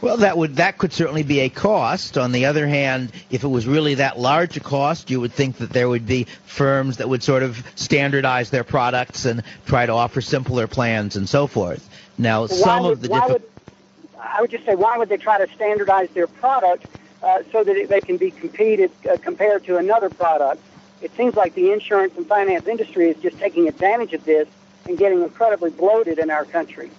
Well, 0.00 0.18
that 0.18 0.38
would 0.38 0.56
that 0.56 0.78
could 0.78 0.92
certainly 0.92 1.22
be 1.22 1.40
a 1.40 1.48
cost. 1.50 2.16
On 2.16 2.32
the 2.32 2.46
other 2.46 2.66
hand, 2.66 3.12
if 3.30 3.44
it 3.44 3.48
was 3.48 3.66
really 3.66 3.96
that 3.96 4.18
large 4.18 4.56
a 4.56 4.60
cost, 4.60 5.10
you 5.10 5.20
would 5.20 5.32
think 5.32 5.58
that 5.58 5.70
there 5.70 5.88
would 5.88 6.06
be 6.06 6.26
firms 6.46 6.96
that 6.98 7.08
would 7.08 7.22
sort 7.22 7.42
of 7.42 7.62
standardize 7.74 8.50
their 8.50 8.64
products 8.64 9.26
and 9.26 9.42
try 9.66 9.84
to 9.84 9.92
offer 9.92 10.20
simpler 10.20 10.66
plans 10.66 11.16
and 11.16 11.28
so 11.28 11.46
forth. 11.46 11.86
Now, 12.16 12.42
why 12.42 12.56
some 12.56 12.82
would, 12.84 12.92
of 12.92 13.00
the 13.02 13.08
why 13.08 13.20
different 13.20 13.42
would 13.42 13.50
I 14.22 14.40
would 14.40 14.50
just 14.50 14.64
say 14.64 14.74
why 14.74 14.96
would 14.96 15.08
they 15.08 15.16
try 15.16 15.44
to 15.44 15.52
standardize 15.54 16.08
their 16.10 16.26
product 16.26 16.86
uh, 17.22 17.42
so 17.52 17.62
that 17.62 17.76
it, 17.76 17.88
they 17.88 18.00
can 18.00 18.16
be 18.16 18.30
competed 18.30 18.90
uh, 19.10 19.16
compared 19.18 19.64
to 19.64 19.76
another 19.76 20.08
product? 20.08 20.62
It 21.02 21.14
seems 21.16 21.34
like 21.34 21.54
the 21.54 21.72
insurance 21.72 22.16
and 22.16 22.26
finance 22.26 22.66
industry 22.66 23.08
is 23.08 23.16
just 23.18 23.38
taking 23.38 23.68
advantage 23.68 24.12
of 24.12 24.24
this 24.24 24.48
and 24.86 24.98
getting 24.98 25.22
incredibly 25.22 25.70
bloated 25.70 26.18
in 26.18 26.30
our 26.30 26.44
country. 26.44 26.90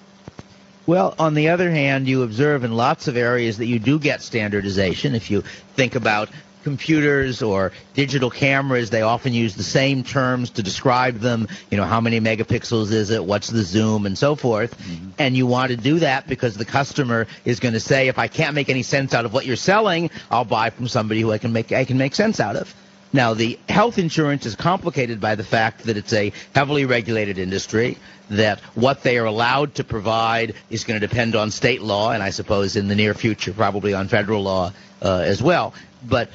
Well, 0.87 1.13
on 1.19 1.35
the 1.35 1.49
other 1.49 1.69
hand, 1.69 2.07
you 2.07 2.23
observe 2.23 2.63
in 2.63 2.71
lots 2.71 3.07
of 3.07 3.15
areas 3.15 3.57
that 3.59 3.67
you 3.67 3.79
do 3.79 3.99
get 3.99 4.21
standardization. 4.21 5.13
If 5.13 5.29
you 5.29 5.43
think 5.75 5.95
about 5.95 6.29
computers 6.63 7.41
or 7.41 7.71
digital 7.93 8.29
cameras, 8.29 8.89
they 8.89 9.01
often 9.01 9.33
use 9.33 9.55
the 9.55 9.63
same 9.63 10.03
terms 10.03 10.51
to 10.51 10.63
describe 10.63 11.19
them. 11.19 11.47
You 11.69 11.77
know, 11.77 11.85
how 11.85 12.01
many 12.01 12.19
megapixels 12.19 12.91
is 12.91 13.09
it? 13.09 13.23
What's 13.23 13.47
the 13.47 13.63
zoom? 13.63 14.05
And 14.05 14.17
so 14.17 14.35
forth. 14.35 14.77
Mm-hmm. 14.79 15.09
And 15.19 15.37
you 15.37 15.47
want 15.47 15.71
to 15.71 15.77
do 15.77 15.99
that 15.99 16.27
because 16.27 16.55
the 16.55 16.65
customer 16.65 17.27
is 17.45 17.59
going 17.59 17.73
to 17.73 17.79
say, 17.79 18.07
if 18.07 18.17
I 18.17 18.27
can't 18.27 18.55
make 18.55 18.69
any 18.69 18.83
sense 18.83 19.13
out 19.13 19.25
of 19.25 19.33
what 19.33 19.45
you're 19.45 19.55
selling, 19.55 20.09
I'll 20.29 20.45
buy 20.45 20.69
from 20.69 20.87
somebody 20.87 21.21
who 21.21 21.31
I 21.31 21.37
can 21.37 21.53
make, 21.53 21.71
I 21.71 21.85
can 21.85 21.97
make 21.97 22.15
sense 22.15 22.39
out 22.39 22.55
of. 22.55 22.73
Now, 23.13 23.33
the 23.33 23.59
health 23.67 23.97
insurance 23.97 24.45
is 24.45 24.55
complicated 24.55 25.19
by 25.19 25.35
the 25.35 25.43
fact 25.43 25.83
that 25.83 25.97
it's 25.97 26.13
a 26.13 26.31
heavily 26.55 26.85
regulated 26.85 27.37
industry, 27.37 27.97
that 28.29 28.59
what 28.75 29.03
they 29.03 29.17
are 29.17 29.25
allowed 29.25 29.75
to 29.75 29.83
provide 29.83 30.55
is 30.69 30.85
going 30.85 30.99
to 30.99 31.05
depend 31.05 31.35
on 31.35 31.51
state 31.51 31.81
law, 31.81 32.11
and 32.11 32.23
I 32.23 32.29
suppose 32.29 32.75
in 32.77 32.87
the 32.87 32.95
near 32.95 33.13
future, 33.13 33.51
probably 33.51 33.93
on 33.93 34.07
federal 34.07 34.43
law 34.43 34.71
uh, 35.01 35.23
as 35.25 35.43
well. 35.43 35.73
But 36.07 36.29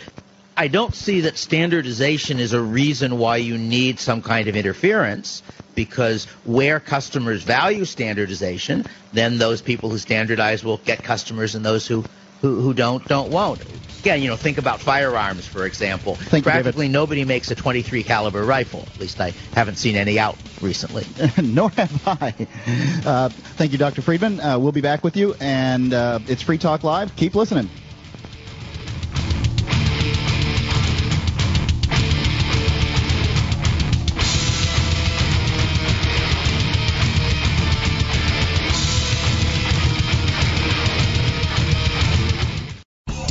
I 0.56 0.68
don't 0.68 0.94
see 0.94 1.22
that 1.22 1.38
standardization 1.38 2.40
is 2.40 2.52
a 2.52 2.60
reason 2.60 3.18
why 3.18 3.38
you 3.38 3.56
need 3.56 3.98
some 3.98 4.22
kind 4.22 4.48
of 4.48 4.56
interference 4.56 5.42
because 5.74 6.24
where 6.44 6.80
customers 6.80 7.42
value 7.42 7.84
standardization, 7.84 8.86
then 9.12 9.38
those 9.38 9.60
people 9.62 9.90
who 9.90 9.98
standardize 9.98 10.64
will 10.64 10.78
get 10.78 11.02
customers 11.02 11.54
and 11.54 11.64
those 11.64 11.86
who, 11.86 12.04
who, 12.40 12.60
who 12.60 12.74
don't, 12.74 13.06
don't 13.08 13.30
won't. 13.30 13.62
Again, 14.00 14.22
you 14.22 14.28
know, 14.28 14.36
think 14.36 14.58
about 14.58 14.80
firearms, 14.80 15.46
for 15.46 15.66
example. 15.66 16.14
Thank 16.14 16.44
you, 16.44 16.50
Practically 16.50 16.88
nobody 16.88 17.24
makes 17.24 17.50
a 17.50 17.54
23 17.54 18.02
caliber 18.04 18.44
rifle. 18.44 18.82
At 18.94 19.00
least 19.00 19.20
I 19.20 19.32
haven't 19.52 19.76
seen 19.76 19.96
any 19.96 20.18
out 20.18 20.36
recently. 20.60 21.04
Nor 21.42 21.70
have 21.70 22.06
I. 22.06 22.34
Uh, 23.04 23.28
thank 23.30 23.72
you, 23.72 23.78
Dr. 23.78 24.02
Friedman. 24.02 24.40
Uh, 24.40 24.58
we'll 24.58 24.72
be 24.72 24.80
back 24.80 25.02
with 25.02 25.16
you, 25.16 25.34
and 25.40 25.92
uh, 25.92 26.20
it's 26.28 26.42
Free 26.42 26.58
Talk 26.58 26.84
Live. 26.84 27.16
Keep 27.16 27.34
listening. 27.34 27.68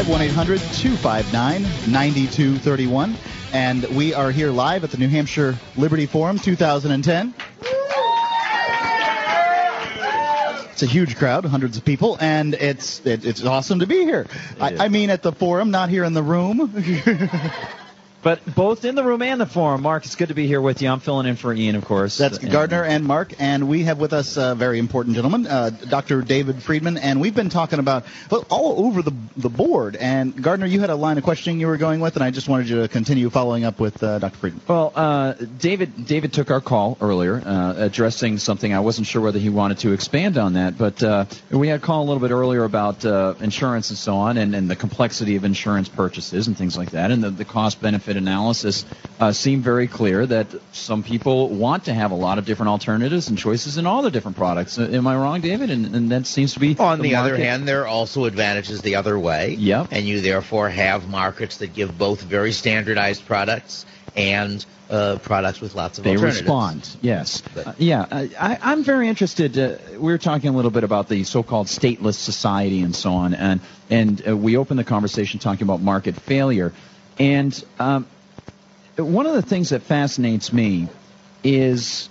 Live 0.00 0.08
1 0.08 0.22
800 0.22 0.60
259 0.60 1.62
9231. 1.92 3.16
And 3.52 3.84
we 3.94 4.14
are 4.14 4.30
here 4.30 4.50
live 4.50 4.82
at 4.82 4.90
the 4.92 4.96
New 4.96 5.08
Hampshire 5.08 5.58
Liberty 5.76 6.06
Forum 6.06 6.38
2010. 6.38 7.34
It's 10.72 10.82
a 10.82 10.86
huge 10.86 11.16
crowd, 11.16 11.44
hundreds 11.44 11.76
of 11.76 11.84
people, 11.84 12.16
and 12.18 12.54
it's 12.54 13.04
it, 13.04 13.26
it's 13.26 13.44
awesome 13.44 13.80
to 13.80 13.86
be 13.86 14.04
here. 14.04 14.26
I, 14.58 14.86
I 14.86 14.88
mean, 14.88 15.10
at 15.10 15.22
the 15.22 15.32
forum, 15.32 15.70
not 15.70 15.90
here 15.90 16.04
in 16.04 16.14
the 16.14 16.22
room. 16.22 16.72
But 18.22 18.54
both 18.54 18.84
in 18.84 18.94
the 18.94 19.04
room 19.04 19.22
and 19.22 19.40
the 19.40 19.46
forum, 19.46 19.82
Mark, 19.82 20.04
it's 20.04 20.14
good 20.14 20.28
to 20.28 20.34
be 20.34 20.46
here 20.46 20.60
with 20.60 20.82
you. 20.82 20.90
I'm 20.90 21.00
filling 21.00 21.26
in 21.26 21.36
for 21.36 21.54
Ian, 21.54 21.74
of 21.74 21.84
course. 21.86 22.18
That's 22.18 22.38
And- 22.38 22.50
Gardner 22.50 22.84
and 22.84 23.04
Mark, 23.04 23.32
and 23.38 23.66
we 23.66 23.84
have 23.84 23.98
with 23.98 24.12
us 24.12 24.36
a 24.36 24.54
very 24.54 24.78
important 24.78 25.14
gentleman, 25.14 25.46
uh, 25.46 25.70
Dr. 25.70 26.20
David 26.20 26.62
Friedman, 26.62 26.98
and 26.98 27.20
we've 27.20 27.34
been 27.34 27.48
talking 27.48 27.78
about 27.78 28.04
well, 28.30 28.44
all 28.50 28.86
over 28.86 29.00
the 29.02 29.12
the 29.36 29.48
board. 29.48 29.96
And 29.96 30.42
Gardner, 30.42 30.66
you 30.66 30.80
had 30.80 30.90
a 30.90 30.94
line 30.96 31.16
of 31.16 31.24
questioning 31.24 31.60
you 31.60 31.66
were 31.66 31.78
going 31.78 32.00
with, 32.00 32.16
and 32.16 32.24
I 32.24 32.30
just 32.30 32.48
wanted 32.48 32.68
you 32.68 32.82
to 32.82 32.88
continue 32.88 33.30
following 33.30 33.64
up 33.64 33.80
with 33.80 34.02
uh, 34.02 34.18
Dr. 34.18 34.36
Friedman. 34.36 34.60
Well, 34.68 34.92
uh, 34.94 35.32
David 35.58 36.06
David 36.06 36.32
took 36.32 36.50
our 36.50 36.60
call 36.60 36.98
earlier, 37.00 37.42
uh, 37.44 37.74
addressing 37.78 38.36
something. 38.38 38.74
I 38.74 38.80
wasn't 38.80 39.06
sure 39.06 39.22
whether 39.22 39.38
he 39.38 39.48
wanted 39.48 39.78
to 39.78 39.92
expand 39.92 40.36
on 40.36 40.54
that, 40.54 40.76
but 40.76 41.02
uh, 41.02 41.24
we 41.50 41.68
had 41.68 41.80
a 41.80 41.82
call 41.82 42.02
a 42.02 42.06
little 42.06 42.20
bit 42.20 42.32
earlier 42.32 42.64
about 42.64 43.04
uh, 43.04 43.34
insurance 43.40 43.88
and 43.88 43.98
so 43.98 44.16
on, 44.16 44.36
and, 44.36 44.54
and 44.54 44.68
the 44.68 44.76
complexity 44.76 45.36
of 45.36 45.44
insurance 45.44 45.88
purchases 45.88 46.48
and 46.48 46.56
things 46.56 46.76
like 46.76 46.90
that, 46.90 47.10
and 47.10 47.24
the, 47.24 47.30
the 47.30 47.44
cost 47.44 47.80
benefit 47.80 48.09
analysis 48.16 48.84
uh, 49.18 49.32
seemed 49.32 49.62
very 49.62 49.86
clear 49.86 50.26
that 50.26 50.46
some 50.72 51.02
people 51.02 51.48
want 51.48 51.84
to 51.84 51.94
have 51.94 52.10
a 52.10 52.14
lot 52.14 52.38
of 52.38 52.44
different 52.44 52.70
alternatives 52.70 53.28
and 53.28 53.38
choices 53.38 53.76
in 53.76 53.86
all 53.86 54.02
the 54.02 54.10
different 54.10 54.36
products. 54.36 54.78
Am 54.78 55.06
I 55.06 55.16
wrong, 55.16 55.40
David? 55.40 55.70
And, 55.70 55.94
and 55.94 56.10
that 56.10 56.26
seems 56.26 56.54
to 56.54 56.60
be 56.60 56.76
On 56.78 57.00
the, 57.00 57.16
other 57.16 57.36
hand, 57.36 57.68
there 57.68 57.82
are 57.82 57.88
also 57.88 58.24
advantages 58.24 58.82
the 58.82 58.96
other 58.96 59.18
way. 59.18 59.54
Yep. 59.54 59.88
And 59.90 60.06
you 60.06 60.20
therefore 60.20 60.68
have 60.68 61.08
markets 61.08 61.58
that 61.58 61.74
give 61.74 61.96
both 61.98 62.22
very 62.22 62.52
standardized 62.52 63.26
products 63.26 63.84
and 64.16 64.64
uh, 64.90 65.18
products 65.22 65.60
with 65.60 65.74
lots 65.74 65.98
of 65.98 66.04
They 66.04 66.16
respond, 66.16 66.88
yes. 67.00 67.42
Uh, 67.56 67.72
yeah, 67.78 68.06
I, 68.10 68.58
I'm 68.60 68.82
very 68.82 69.08
interested. 69.08 69.56
Uh, 69.56 69.76
we 69.92 70.10
were 70.12 70.18
talking 70.18 70.50
a 70.50 70.52
little 70.56 70.72
bit 70.72 70.82
about 70.82 71.08
the 71.08 71.22
so-called 71.24 71.68
stateless 71.68 72.14
society 72.14 72.82
and 72.82 72.94
so 72.94 73.12
on, 73.12 73.34
and 73.34 73.60
and 73.88 74.26
uh, 74.26 74.36
we 74.36 74.56
opened 74.56 74.78
the 74.78 74.84
conversation 74.84 75.38
talking 75.38 75.62
about 75.62 75.80
market 75.80 76.16
failure. 76.16 76.72
And 77.20 77.64
um, 77.78 78.06
one 78.96 79.26
of 79.26 79.34
the 79.34 79.42
things 79.42 79.68
that 79.68 79.82
fascinates 79.82 80.52
me 80.52 80.88
is 81.44 82.08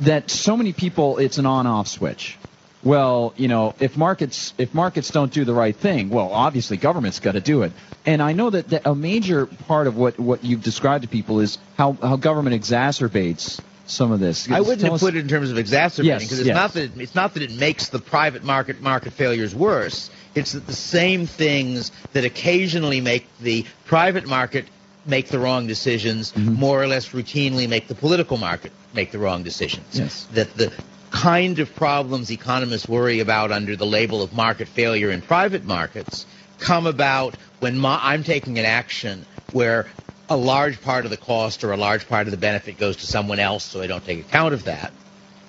that 0.00 0.30
so 0.30 0.56
many 0.56 0.72
people, 0.72 1.18
it's 1.18 1.38
an 1.38 1.46
on-off 1.46 1.86
switch. 1.88 2.36
Well, 2.82 3.34
you 3.36 3.48
know, 3.48 3.74
if 3.80 3.96
markets 3.96 4.54
if 4.56 4.72
markets 4.72 5.10
don't 5.10 5.32
do 5.32 5.44
the 5.44 5.54
right 5.54 5.74
thing, 5.74 6.10
well, 6.10 6.32
obviously 6.32 6.76
government's 6.76 7.18
got 7.18 7.32
to 7.32 7.40
do 7.40 7.62
it. 7.62 7.72
And 8.06 8.22
I 8.22 8.32
know 8.32 8.50
that, 8.50 8.68
that 8.68 8.86
a 8.86 8.94
major 8.94 9.46
part 9.46 9.88
of 9.88 9.96
what 9.96 10.18
what 10.18 10.44
you've 10.44 10.62
described 10.62 11.02
to 11.02 11.08
people 11.08 11.40
is 11.40 11.58
how 11.76 11.94
how 12.00 12.16
government 12.16 12.60
exacerbates 12.60 13.60
some 13.86 14.12
of 14.12 14.20
this. 14.20 14.48
I 14.48 14.60
wouldn't 14.60 14.82
have 14.82 14.92
us- 14.92 15.00
put 15.00 15.16
it 15.16 15.20
in 15.20 15.28
terms 15.28 15.50
of 15.50 15.58
exacerbating 15.58 16.20
Yes, 16.20 16.22
because 16.22 16.38
it's 16.38 16.46
yes. 16.46 16.54
not 16.54 16.72
that 16.74 16.84
it, 16.84 17.00
it's 17.00 17.14
not 17.16 17.34
that 17.34 17.42
it 17.42 17.52
makes 17.52 17.88
the 17.88 17.98
private 17.98 18.44
market 18.44 18.80
market 18.80 19.12
failures 19.12 19.54
worse. 19.54 20.10
It's 20.34 20.52
that 20.52 20.66
the 20.66 20.72
same 20.74 21.26
things 21.26 21.90
that 22.12 22.24
occasionally 22.24 23.00
make 23.00 23.26
the 23.40 23.64
private 23.86 24.26
market 24.26 24.66
make 25.06 25.28
the 25.28 25.38
wrong 25.38 25.66
decisions 25.66 26.32
Mm-hmm. 26.32 26.54
more 26.54 26.82
or 26.82 26.86
less 26.86 27.10
routinely 27.10 27.68
make 27.68 27.88
the 27.88 27.94
political 27.94 28.36
market 28.36 28.72
make 28.94 29.10
the 29.10 29.18
wrong 29.18 29.42
decisions. 29.42 29.98
Yes. 29.98 30.26
That 30.32 30.54
the 30.56 30.72
kind 31.10 31.58
of 31.58 31.74
problems 31.74 32.30
economists 32.30 32.88
worry 32.88 33.20
about 33.20 33.50
under 33.50 33.74
the 33.76 33.86
label 33.86 34.22
of 34.22 34.32
market 34.34 34.68
failure 34.68 35.10
in 35.10 35.22
private 35.22 35.64
markets 35.64 36.26
come 36.58 36.86
about 36.86 37.34
when 37.60 37.78
my, 37.78 37.98
I'm 38.02 38.22
taking 38.24 38.58
an 38.58 38.64
action 38.66 39.24
where 39.52 39.86
a 40.28 40.36
large 40.36 40.82
part 40.82 41.04
of 41.04 41.10
the 41.10 41.16
cost 41.16 41.64
or 41.64 41.72
a 41.72 41.76
large 41.76 42.06
part 42.08 42.26
of 42.26 42.30
the 42.30 42.36
benefit 42.36 42.76
goes 42.78 42.96
to 42.98 43.06
someone 43.06 43.38
else, 43.38 43.64
so 43.64 43.80
I 43.80 43.86
don't 43.86 44.04
take 44.04 44.20
account 44.20 44.52
of 44.52 44.64
that. 44.64 44.92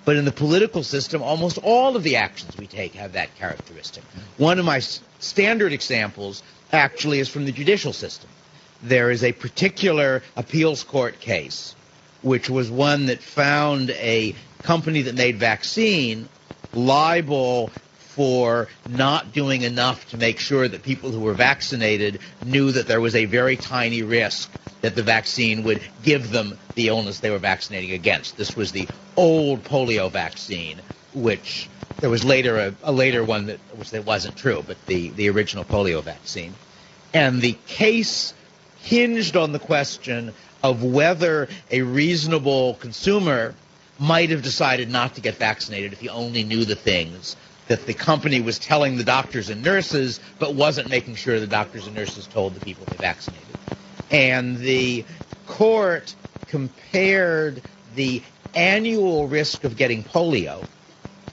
But 0.10 0.18
in 0.18 0.26
the 0.26 0.32
political 0.32 0.82
system, 0.82 1.22
almost 1.22 1.60
all 1.60 1.96
of 1.96 2.02
the 2.02 2.16
actions 2.16 2.58
we 2.58 2.66
take 2.66 2.96
have 2.96 3.14
that 3.14 3.38
characteristic. 3.38 4.04
One 4.38 4.58
of 4.58 4.66
my 4.66 4.80
standard 5.20 5.72
examples 5.72 6.42
actually 6.74 7.20
is 7.20 7.30
from 7.30 7.46
the 7.46 7.52
judicial 7.52 7.94
system. 7.94 8.28
There 8.82 9.12
is 9.12 9.24
a 9.24 9.34
particular 9.34 10.24
appeals 10.36 10.84
court 10.84 11.20
case, 11.20 11.76
which 12.24 12.50
was 12.50 12.72
one 12.72 13.06
that 13.06 13.22
found 13.22 13.92
a 13.92 14.34
company 14.64 15.04
that 15.04 15.14
made 15.14 15.38
vaccine 15.38 16.28
liable 16.74 17.70
for 18.00 18.68
not 18.88 19.32
doing 19.32 19.62
enough 19.62 20.10
to 20.10 20.18
make 20.18 20.40
sure 20.40 20.68
that 20.68 20.82
people 20.82 21.12
who 21.12 21.20
were 21.20 21.36
vaccinated 21.36 22.20
knew 22.42 22.72
that 22.72 22.88
there 22.88 23.00
was 23.00 23.14
a 23.14 23.26
very 23.26 23.58
tiny 23.58 24.02
risk 24.02 24.50
that 24.82 24.96
the 24.96 25.04
vaccine 25.04 25.64
would 25.64 25.82
give 26.04 26.32
them 26.32 26.58
the 26.76 26.88
illness 26.88 27.20
they 27.20 27.30
were 27.30 27.40
vaccinating 27.40 27.92
against. 27.92 28.38
This 28.38 28.56
was 28.56 28.72
the 28.72 28.88
old 29.16 29.64
polio 29.64 30.12
vaccine, 30.12 30.82
which 31.14 31.70
there 32.00 32.10
was 32.10 32.24
later 32.24 32.58
a, 32.58 32.74
a 32.84 32.92
later 32.92 33.24
one 33.24 33.48
that 33.48 33.60
which 33.76 33.92
that 33.92 34.06
wasn't 34.06 34.36
true, 34.38 34.64
but 34.66 34.78
the, 34.88 35.10
the 35.10 35.30
original 35.30 35.66
polio 35.66 36.02
vaccine. 36.02 36.54
And 37.14 37.42
the 37.42 37.58
case 37.68 38.34
hinged 38.82 39.36
on 39.36 39.52
the 39.52 39.60
question 39.60 40.34
of 40.64 40.84
whether 40.84 41.48
a 41.72 41.82
reasonable 41.82 42.76
consumer 42.76 43.54
might 43.98 44.30
have 44.30 44.42
decided 44.42 44.90
not 44.90 45.16
to 45.16 45.22
get 45.22 45.36
vaccinated 45.36 45.92
if 45.92 46.00
he 46.00 46.08
only 46.10 46.44
knew 46.44 46.64
the 46.64 46.76
things 46.76 47.36
that 47.68 47.86
the 47.86 47.94
company 47.94 48.42
was 48.42 48.58
telling 48.58 48.98
the 48.98 49.04
doctors 49.04 49.50
and 49.50 49.64
nurses, 49.64 50.20
but 50.40 50.56
wasn't 50.56 50.90
making 50.90 51.16
sure 51.16 51.40
the 51.40 51.48
doctors 51.48 51.86
and 51.86 51.96
nurses 51.96 52.26
told 52.28 52.56
the 52.56 52.60
people 52.62 52.86
they 52.90 52.98
vaccinated. 52.98 53.46
And 54.12 54.58
the 54.58 55.06
court 55.46 56.16
compared 56.48 57.62
the 57.96 58.22
annual 58.56 59.28
risk 59.28 59.64
of 59.64 59.78
getting 59.78 60.04
polio 60.04 60.66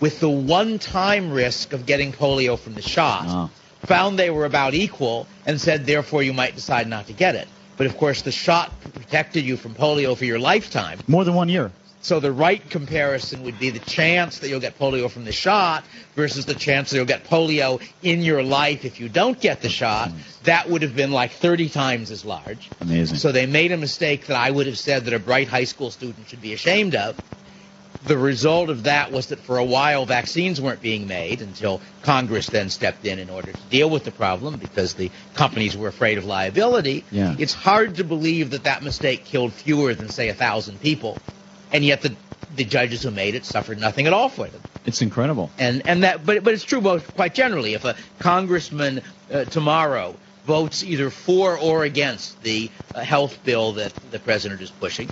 with 0.01 0.20
the 0.20 0.29
one-time 0.29 1.33
risk 1.33 1.72
of 1.72 1.87
getting 1.87 2.12
polio 2.12 2.59
from 2.59 2.74
the 2.74 2.83
shot, 2.83 3.24
ah. 3.27 3.51
found 3.85 4.18
they 4.18 4.31
were 4.31 4.45
about 4.45 4.74
equal, 4.74 5.27
and 5.47 5.61
said, 5.61 5.87
therefore, 5.87 6.22
you 6.22 6.33
might 6.33 6.55
decide 6.55 6.87
not 6.87 7.07
to 7.07 7.12
get 7.12 7.35
it. 7.35 7.49
But 7.77 7.87
of 7.87 7.97
course, 7.97 8.22
the 8.22 8.33
shot 8.33 8.72
protected 8.95 9.45
you 9.45 9.57
from 9.57 9.74
polio 9.74 10.16
for 10.16 10.24
your 10.24 10.39
lifetime. 10.39 10.99
More 11.07 11.24
than 11.24 11.35
one 11.35 11.49
year. 11.49 11.70
So 12.07 12.20
the 12.20 12.30
right 12.30 12.62
comparison 12.70 13.42
would 13.42 13.59
be 13.59 13.70
the 13.70 13.80
chance 13.80 14.38
that 14.38 14.48
you'll 14.48 14.61
get 14.61 14.78
polio 14.78 15.11
from 15.11 15.24
the 15.24 15.32
shot 15.32 15.82
versus 16.14 16.46
the 16.46 16.54
chance 16.54 16.90
that 16.90 16.98
you'll 16.98 17.04
get 17.04 17.24
polio 17.24 17.82
in 18.00 18.22
your 18.22 18.44
life 18.44 18.84
if 18.84 19.00
you 19.00 19.09
don't 19.09 19.40
get 19.40 19.61
the 19.61 19.68
shot. 19.68 20.12
That 20.44 20.70
would 20.70 20.82
have 20.82 20.94
been 20.94 21.11
like 21.11 21.32
30 21.32 21.68
times 21.68 22.12
as 22.12 22.24
large. 22.24 22.70
Amazing. 22.80 23.18
So 23.18 23.32
they 23.32 23.46
made 23.46 23.72
a 23.72 23.76
mistake 23.76 24.28
that 24.28 24.36
I 24.36 24.48
would 24.48 24.68
have 24.68 24.78
said 24.78 25.07
that 25.07 25.14
a 25.14 25.18
bright 25.18 25.48
high 25.48 25.64
school 25.64 25.90
student 25.90 26.28
should 26.28 26.40
be 26.40 26.52
ashamed 26.52 26.94
of. 26.94 27.16
The 28.07 28.16
result 28.16 28.70
of 28.70 28.84
that 28.84 29.11
was 29.11 29.26
that 29.30 29.40
for 29.40 29.59
a 29.59 29.64
while 29.64 30.07
vaccines 30.07 30.61
weren't 30.61 30.80
being 30.80 31.09
made 31.09 31.42
until 31.42 31.80
Congress 32.02 32.50
then 32.50 32.70
stepped 32.70 33.04
in 33.04 33.18
in 33.18 33.30
order 33.30 33.52
to 33.52 33.62
deal 33.68 33.90
with 33.90 34.04
the 34.04 34.12
problem 34.12 34.59
because 34.59 34.94
the 34.94 35.11
companies 35.34 35.76
were 35.76 35.88
afraid 35.88 36.18
of 36.18 36.24
liability. 36.24 37.04
Yeah. 37.11 37.34
It's 37.36 37.54
hard 37.54 37.96
to 37.96 38.04
believe 38.04 38.50
that 38.50 38.62
that 38.62 38.84
mistake 38.84 39.24
killed 39.24 39.52
fewer 39.52 39.92
than 39.92 40.09
say 40.09 40.28
a 40.28 40.34
thousand 40.34 40.80
people, 40.80 41.18
and 41.73 41.85
yet 41.85 42.03
the 42.03 42.17
the 42.55 42.64
judges 42.64 43.03
who 43.03 43.11
made 43.11 43.35
it 43.35 43.45
suffered 43.45 43.79
nothing 43.79 44.07
at 44.07 44.12
all 44.12 44.29
for 44.29 44.47
them. 44.47 44.62
It's 44.85 45.03
incredible. 45.03 45.51
And 45.59 45.83
and 45.87 46.05
that, 46.05 46.25
but 46.25 46.45
but 46.45 46.55
it's 46.55 46.64
true 46.64 46.81
both 46.81 47.14
quite 47.14 47.35
generally. 47.35 47.75
If 47.75 47.85
a 47.85 47.97
congressman 48.19 49.03
uh, 49.33 49.45
tomorrow 49.47 50.14
votes 50.45 50.85
either 50.85 51.11
for 51.11 51.59
or 51.59 51.85
against 51.85 52.41
the 52.43 52.71
uh, 52.95 53.01
health 53.01 53.43
bill 53.45 53.73
that 53.73 53.93
the 54.12 54.21
president 54.21 54.61
is 54.61 54.71
pushing, 54.71 55.11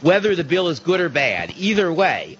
whether 0.00 0.36
the 0.36 0.44
bill 0.44 0.68
is 0.68 0.78
good 0.78 1.00
or 1.00 1.08
bad, 1.08 1.52
either 1.56 1.92
way, 1.92 2.38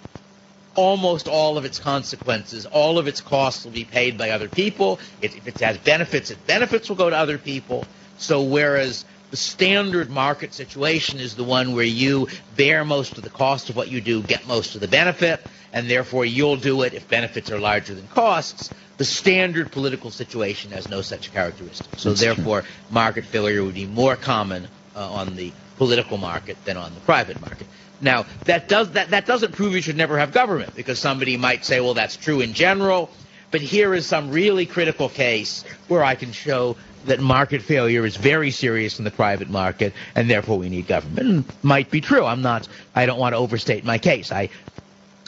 almost 0.77 1.27
all 1.27 1.59
of 1.59 1.65
its 1.65 1.81
consequences, 1.81 2.67
all 2.67 2.99
of 2.99 3.09
its 3.09 3.21
costs 3.21 3.65
will 3.65 3.73
be 3.73 3.85
paid 3.85 4.17
by 4.17 4.31
other 4.31 4.49
people. 4.49 5.01
If, 5.21 5.37
if 5.37 5.49
it 5.49 5.59
has 5.61 5.77
benefits, 5.79 6.31
its 6.31 6.41
benefits 6.43 6.89
will 6.89 6.97
go 6.97 7.11
to 7.11 7.17
other 7.17 7.39
people. 7.39 7.85
So 8.19 8.43
whereas 8.43 9.05
the 9.31 9.37
standard 9.37 10.11
market 10.11 10.53
situation 10.53 11.18
is 11.20 11.37
the 11.37 11.45
one 11.45 11.74
where 11.74 11.85
you 11.85 12.28
bear 12.57 12.85
most 12.85 13.16
of 13.16 13.24
the 13.24 13.31
cost 13.31 13.70
of 13.70 13.76
what 13.76 13.89
you 13.89 14.01
do, 14.01 14.22
get 14.22 14.47
most 14.47 14.74
of 14.74 14.81
the 14.81 14.89
benefit, 14.89 15.41
and 15.72 15.89
therefore 15.89 16.24
you'll 16.24 16.57
do 16.57 16.83
it 16.83 16.95
if 16.95 17.09
benefits 17.09 17.51
are 17.51 17.59
larger 17.59 17.95
than 17.95 18.07
costs. 18.09 18.70
The 18.99 19.05
standard 19.05 19.70
political 19.72 20.11
situation 20.11 20.72
has 20.72 20.89
no 20.89 21.01
such 21.01 21.33
characteristic. 21.33 21.87
So 21.97 22.11
That's 22.11 22.20
therefore, 22.20 22.64
market 22.91 23.24
failure 23.24 23.62
would 23.64 23.74
be 23.74 23.87
more 23.87 24.16
common 24.16 24.68
uh, 24.95 25.11
on 25.11 25.37
the 25.37 25.53
political 25.78 26.18
market 26.18 26.62
than 26.64 26.76
on 26.76 26.93
the 26.95 27.01
private 27.01 27.41
market. 27.41 27.66
Now, 28.03 28.26
that 28.45 28.68
does 28.68 28.93
that, 28.93 29.11
that 29.11 29.26
doesn't 29.26 29.53
prove 29.53 29.74
you 29.74 29.83
should 29.83 29.97
never 29.97 30.18
have 30.18 30.33
government 30.33 30.74
because 30.74 30.99
somebody 30.99 31.37
might 31.37 31.64
say, 31.64 31.81
well, 31.81 31.95
that's 31.95 32.16
true 32.16 32.41
in 32.41 32.53
general, 32.55 33.11
but 33.51 33.61
here 33.61 33.95
is 33.95 34.07
some 34.07 34.31
really 34.31 34.67
critical 34.67 35.09
case 35.09 35.65
where 35.89 36.05
I 36.05 36.15
can 36.15 36.33
show 36.33 36.77
that 37.07 37.21
market 37.21 37.63
failure 37.63 38.05
is 38.05 38.17
very 38.17 38.51
serious 38.51 38.99
in 38.99 39.05
the 39.05 39.11
private 39.11 39.49
market 39.49 39.95
and 40.15 40.29
therefore 40.29 40.59
we 40.59 40.69
need 40.69 40.87
government. 40.87 41.19
And 41.29 41.45
might 41.63 41.91
be 41.91 42.01
true. 42.01 42.25
I'm 42.25 42.43
not 42.43 42.69
I 42.95 43.07
don't 43.07 43.19
want 43.19 43.33
to 43.33 43.39
overstate 43.39 43.85
my 43.85 43.99
case. 43.99 44.31
I 44.33 44.51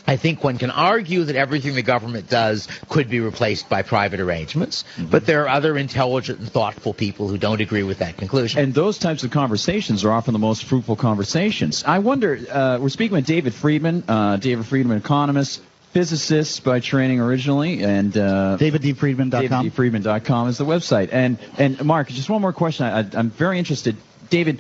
I 0.07 0.16
think 0.16 0.43
one 0.43 0.59
can 0.59 0.70
argue 0.70 1.25
that 1.25 1.37
everything 1.37 1.75
the 1.75 1.83
government 1.83 2.29
does 2.29 2.66
could 2.89 3.09
be 3.09 3.20
replaced 3.20 3.68
by 3.68 3.83
private 3.83 4.18
arrangements, 4.18 4.85
but 4.99 5.27
there 5.27 5.45
are 5.45 5.49
other 5.49 5.79
intelligent 5.79 6.41
and 6.41 6.51
thoughtful 6.51 6.93
people 6.93 7.29
who 7.29 7.39
don't 7.39 7.61
agree 7.61 7.85
with 7.85 7.99
that 7.99 8.16
conclusion. 8.16 8.61
And 8.61 8.75
those 8.75 8.99
types 8.99 9.23
of 9.23 9.31
conversations 9.31 10.05
are 10.05 10.11
often 10.11 10.33
the 10.33 10.41
most 10.41 10.64
fruitful 10.64 10.97
conversations. 10.97 11.85
I 11.85 12.01
wonder, 12.01 12.39
uh, 12.51 12.79
we're 12.81 12.89
speaking 12.89 13.14
with 13.14 13.27
David 13.27 13.55
Friedman, 13.55 14.03
uh, 14.09 14.39
David 14.39 14.66
Friedman, 14.66 14.99
economist, 14.99 15.62
physicist 15.93 16.64
by 16.64 16.80
training 16.80 17.20
originally, 17.20 17.84
and 17.84 18.16
uh, 18.16 18.57
DavidDFriedman.com. 18.59 19.70
DavidDFriedman.com 19.70 20.49
is 20.49 20.59
the 20.59 20.64
website. 20.64 21.11
And 21.12 21.38
and 21.59 21.84
Mark, 21.84 22.09
just 22.09 22.30
one 22.30 22.40
more 22.40 22.53
question. 22.53 22.86
I, 22.86 23.07
I'm 23.18 23.30
very 23.30 23.59
interested, 23.59 23.97
David. 24.30 24.59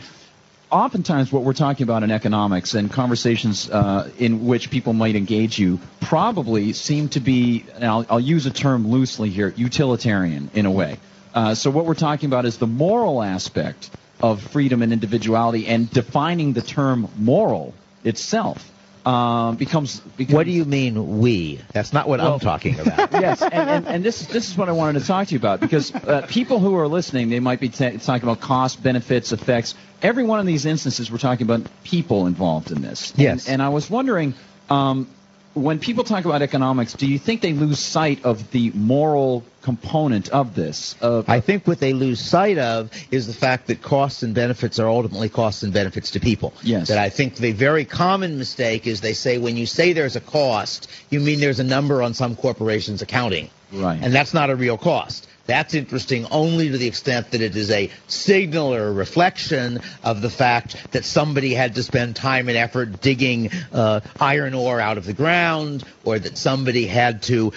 Oftentimes, 0.70 1.30
what 1.30 1.42
we're 1.42 1.52
talking 1.52 1.84
about 1.84 2.02
in 2.02 2.10
economics 2.10 2.74
and 2.74 2.90
conversations 2.90 3.68
uh, 3.68 4.10
in 4.18 4.46
which 4.46 4.70
people 4.70 4.94
might 4.94 5.16
engage 5.16 5.58
you 5.58 5.80
probably 6.00 6.72
seem 6.72 7.10
to 7.10 7.20
be, 7.20 7.66
and 7.74 7.84
I'll, 7.84 8.06
I'll 8.08 8.20
use 8.20 8.46
a 8.46 8.50
term 8.50 8.88
loosely 8.88 9.28
here, 9.28 9.52
utilitarian 9.54 10.50
in 10.54 10.64
a 10.64 10.70
way. 10.70 10.98
Uh, 11.34 11.54
so 11.54 11.70
what 11.70 11.84
we're 11.84 11.94
talking 11.94 12.26
about 12.26 12.46
is 12.46 12.56
the 12.56 12.66
moral 12.66 13.22
aspect 13.22 13.90
of 14.22 14.40
freedom 14.40 14.80
and 14.80 14.94
individuality, 14.94 15.66
and 15.66 15.90
defining 15.90 16.54
the 16.54 16.62
term 16.62 17.08
moral 17.18 17.74
itself 18.02 18.72
um, 19.04 19.56
becomes, 19.56 20.00
becomes. 20.00 20.34
What 20.34 20.46
do 20.46 20.52
you 20.52 20.64
mean 20.64 21.18
we? 21.18 21.60
That's 21.72 21.92
not 21.92 22.08
what 22.08 22.20
Well- 22.20 22.34
I'm 22.34 22.40
talking 22.40 22.78
about. 22.78 23.12
yes, 23.12 23.42
and, 23.42 23.52
and, 23.52 23.86
and 23.88 24.04
this 24.04 24.20
is 24.20 24.28
this 24.28 24.48
is 24.48 24.56
what 24.56 24.68
I 24.68 24.72
wanted 24.72 25.00
to 25.00 25.06
talk 25.06 25.28
to 25.28 25.32
you 25.34 25.38
about 25.38 25.60
because 25.60 25.94
uh, 25.94 26.26
people 26.28 26.58
who 26.60 26.76
are 26.76 26.88
listening, 26.88 27.28
they 27.30 27.40
might 27.40 27.60
be 27.60 27.68
ta 27.68 27.90
talking 27.90 28.28
about 28.28 28.40
cost, 28.40 28.82
benefits, 28.82 29.32
effects. 29.32 29.74
Every 30.02 30.24
one 30.24 30.40
of 30.40 30.46
these 30.46 30.66
instances, 30.66 31.10
we're 31.10 31.18
talking 31.18 31.46
about 31.46 31.62
people 31.84 32.26
involved 32.26 32.70
in 32.72 32.82
this. 32.82 33.12
Yes. 33.16 33.46
And, 33.46 33.54
and 33.54 33.62
I 33.62 33.68
was 33.68 33.88
wondering, 33.88 34.34
um, 34.70 35.08
when 35.54 35.78
people 35.78 36.04
talk 36.04 36.24
about 36.24 36.42
economics, 36.42 36.94
do 36.94 37.06
you 37.06 37.18
think 37.18 37.40
they 37.40 37.52
lose 37.52 37.78
sight 37.78 38.24
of 38.24 38.50
the 38.50 38.70
moral 38.70 39.44
component 39.60 40.28
of 40.30 40.54
this? 40.54 40.96
Of, 41.00 41.28
I 41.28 41.40
think 41.40 41.66
what 41.66 41.78
they 41.78 41.92
lose 41.92 42.20
sight 42.20 42.58
of 42.58 42.90
is 43.10 43.26
the 43.26 43.32
fact 43.32 43.66
that 43.66 43.82
costs 43.82 44.22
and 44.22 44.34
benefits 44.34 44.78
are 44.78 44.88
ultimately 44.88 45.28
costs 45.28 45.62
and 45.62 45.72
benefits 45.72 46.12
to 46.12 46.20
people. 46.20 46.52
Yes. 46.62 46.88
That 46.88 46.98
I 46.98 47.10
think 47.10 47.36
the 47.36 47.52
very 47.52 47.84
common 47.84 48.38
mistake 48.38 48.86
is 48.86 49.00
they 49.00 49.12
say 49.12 49.38
when 49.38 49.56
you 49.56 49.66
say 49.66 49.92
there's 49.92 50.16
a 50.16 50.20
cost, 50.20 50.90
you 51.10 51.20
mean 51.20 51.40
there's 51.40 51.60
a 51.60 51.64
number 51.64 52.02
on 52.02 52.14
some 52.14 52.34
corporation's 52.34 53.02
accounting. 53.02 53.50
Right. 53.72 53.98
And 54.02 54.14
that's 54.14 54.34
not 54.34 54.50
a 54.50 54.56
real 54.56 54.78
cost. 54.78 55.28
That's 55.46 55.74
interesting 55.74 56.26
only 56.30 56.70
to 56.70 56.78
the 56.78 56.86
extent 56.86 57.32
that 57.32 57.40
it 57.40 57.56
is 57.56 57.70
a 57.70 57.90
signal 58.06 58.74
or 58.74 58.88
a 58.88 58.92
reflection 58.92 59.80
of 60.04 60.22
the 60.22 60.30
fact 60.30 60.92
that 60.92 61.04
somebody 61.04 61.52
had 61.52 61.74
to 61.74 61.82
spend 61.82 62.14
time 62.14 62.48
and 62.48 62.56
effort 62.56 63.00
digging 63.00 63.50
uh, 63.72 64.00
iron 64.20 64.54
ore 64.54 64.80
out 64.80 64.98
of 64.98 65.04
the 65.04 65.12
ground, 65.12 65.84
or 66.04 66.18
that 66.18 66.38
somebody 66.38 66.86
had 66.86 67.22
to 67.22 67.52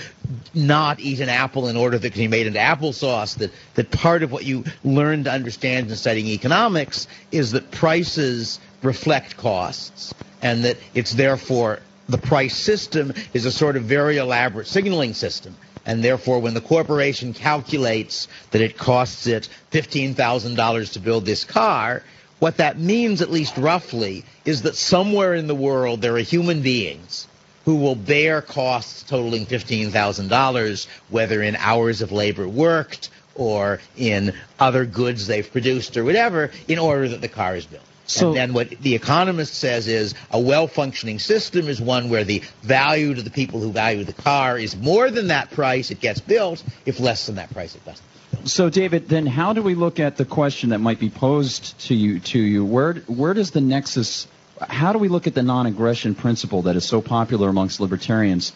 not 0.56 1.00
eat 1.00 1.20
an 1.20 1.30
apple 1.30 1.68
in 1.68 1.78
order 1.78 2.00
that 2.00 2.14
can 2.14 2.24
be 2.24 2.28
made 2.28 2.48
into 2.48 2.60
applesauce. 2.60 3.38
That 3.38 3.52
that 3.76 3.92
part 3.92 4.24
of 4.24 4.32
what 4.32 4.46
you 4.46 4.64
learn 4.84 5.26
to 5.26 5.32
understand 5.32 5.90
in 5.90 5.96
studying 5.96 6.28
economics 6.28 7.08
is 7.32 7.52
that 7.52 7.70
prices 7.70 8.60
reflect 8.82 9.38
costs, 9.38 10.14
and 10.42 10.66
that 10.66 10.78
it's 10.96 11.14
therefore 11.14 11.82
the 12.10 12.18
price 12.18 12.56
system 12.56 13.14
is 13.34 13.46
a 13.46 13.52
sort 13.52 13.76
of 13.76 13.84
very 13.84 14.18
elaborate 14.18 14.68
signaling 14.68 15.14
system. 15.14 15.56
And 15.86 16.04
therefore, 16.04 16.40
when 16.40 16.56
the 16.56 16.62
corporation 16.62 17.34
calculates 17.34 18.28
that 18.52 18.62
it 18.62 18.78
costs 18.78 19.28
it 19.28 19.48
$15,000 19.72 20.94
to 20.94 21.00
build 21.00 21.26
this 21.26 21.44
car, 21.44 22.02
what 22.40 22.58
that 22.58 22.80
means, 22.80 23.22
at 23.22 23.32
least 23.32 23.58
roughly, 23.58 24.26
is 24.46 24.64
that 24.64 24.76
somewhere 24.76 25.36
in 25.36 25.48
the 25.48 25.56
world 25.56 26.02
there 26.02 26.16
are 26.16 26.20
human 26.20 26.62
beings 26.62 27.28
who 27.66 27.76
will 27.76 27.96
bear 27.96 28.42
costs 28.42 29.04
totaling 29.04 29.46
$15,000, 29.46 30.88
whether 31.10 31.42
in 31.42 31.56
hours 31.56 32.02
of 32.02 32.12
labor 32.12 32.48
worked 32.48 33.10
or 33.36 33.80
in 33.98 34.34
other 34.60 34.86
goods 34.86 35.28
they've 35.28 35.52
produced 35.52 35.98
or 35.98 36.04
whatever, 36.04 36.52
in 36.68 36.80
order 36.80 37.10
that 37.10 37.22
the 37.22 37.28
car 37.28 37.56
is 37.56 37.66
built. 37.66 37.84
So- 38.08 38.30
and 38.30 38.38
then 38.38 38.54
what 38.54 38.70
the 38.70 38.96
economist 38.96 39.56
says 39.56 39.88
is 39.88 40.14
a 40.32 40.40
well-functioning 40.40 41.20
system 41.20 41.68
is 41.68 41.82
one 41.82 42.10
where 42.10 42.24
the 42.24 42.44
value 42.62 43.14
to 43.14 43.22
the 43.22 43.30
people 43.30 43.60
who 43.60 43.72
value 43.72 44.04
the 44.04 44.14
car 44.14 44.58
is 44.58 44.76
more 44.76 45.10
than 45.10 45.28
that 45.28 45.52
price 45.52 45.92
it 45.92 46.00
gets 46.00 46.20
built. 46.20 46.64
If 46.86 47.00
less 47.00 47.26
than 47.26 47.36
that 47.36 47.52
price 47.54 47.76
it 47.76 47.84
doesn't. 47.86 48.04
So, 48.46 48.70
David, 48.70 49.10
then 49.10 49.26
how 49.26 49.54
do 49.54 49.64
we 49.64 49.74
look 49.74 50.00
at 50.00 50.18
the 50.18 50.26
question 50.26 50.70
that 50.70 50.80
might 50.80 51.00
be 51.00 51.10
posed 51.10 51.80
to 51.88 51.96
you? 51.96 52.20
To 52.20 52.40
you, 52.40 52.64
where 52.64 52.94
where 53.08 53.34
does 53.34 53.52
the 53.52 53.62
nexus? 53.62 54.28
How 54.62 54.94
do 54.94 55.00
we 55.00 55.08
look 55.08 55.26
at 55.26 55.34
the 55.34 55.42
non-aggression 55.42 56.16
principle 56.16 56.64
that 56.64 56.76
is 56.76 56.86
so 56.86 57.02
popular 57.02 57.50
amongst 57.50 57.80
libertarians 57.80 58.54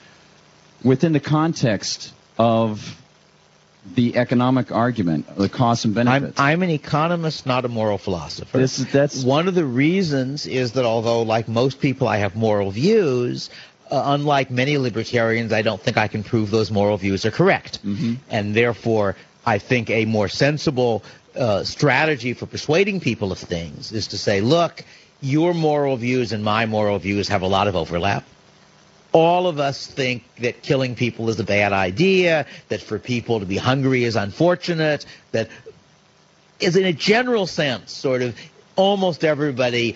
within 0.84 1.12
the 1.12 1.20
context 1.20 2.14
of 2.38 3.02
the 3.95 4.17
economic 4.17 4.71
argument, 4.71 5.25
the 5.37 5.49
costs 5.49 5.85
and 5.85 5.97
I'm, 5.97 6.05
benefits? 6.05 6.39
I'm 6.39 6.63
an 6.63 6.69
economist, 6.69 7.45
not 7.45 7.65
a 7.65 7.67
moral 7.67 7.97
philosopher. 7.97 8.57
This 8.57 8.79
is- 8.79 8.85
that's- 8.87 9.23
one 9.23 9.47
of 9.47 9.55
the 9.55 9.65
reasons 9.65 10.47
is 10.47 10.73
that 10.73 10.85
although, 10.85 11.21
like 11.23 11.47
most 11.47 11.79
people, 11.79 12.07
I 12.07 12.17
have 12.17 12.35
moral 12.35 12.71
views. 12.71 13.49
Uh, 13.91 14.03
unlike 14.05 14.51
many 14.51 14.77
libertarians, 14.77 15.51
I 15.51 15.63
don't 15.63 15.81
think 15.81 15.97
I 15.97 16.07
can 16.07 16.21
prove 16.23 16.51
those 16.51 16.69
moral 16.69 16.97
views 16.97 17.25
are 17.25 17.31
correct, 17.31 17.79
and 18.29 18.53
therefore, 18.53 19.15
I 19.47 19.57
think 19.57 19.89
a 19.89 20.05
more 20.05 20.27
sensible 20.29 21.03
uh, 21.35 21.63
strategy 21.63 22.33
for 22.33 22.45
persuading 22.45 22.99
people 22.99 23.31
of 23.31 23.39
things 23.39 23.91
is 23.91 24.07
to 24.07 24.17
say, 24.17 24.41
look, 24.41 24.83
your 25.21 25.53
moral 25.55 25.95
views 25.97 26.33
and 26.33 26.43
my 26.43 26.65
moral 26.67 26.99
views 26.99 27.27
have 27.29 27.41
a 27.41 27.47
lot 27.47 27.67
of 27.67 27.75
overlap 27.75 28.23
all 29.12 29.47
of 29.47 29.60
us 29.60 29.88
think 29.88 30.24
that 30.38 30.62
killing 30.62 30.95
people 30.95 31.30
is 31.30 31.39
a 31.39 31.43
bad 31.43 31.74
idea, 31.74 32.45
that 32.70 32.82
for 32.82 32.99
people 32.99 33.39
to 33.39 33.45
be 33.45 33.57
hungry 33.57 34.03
is 34.03 34.16
unfortunate, 34.16 35.05
that 35.32 35.49
is 36.60 36.76
in 36.76 36.86
a 36.86 36.93
general 36.93 37.47
sense, 37.47 37.91
sort 37.91 38.22
of 38.22 38.38
almost 38.76 39.24
everybody. 39.24 39.95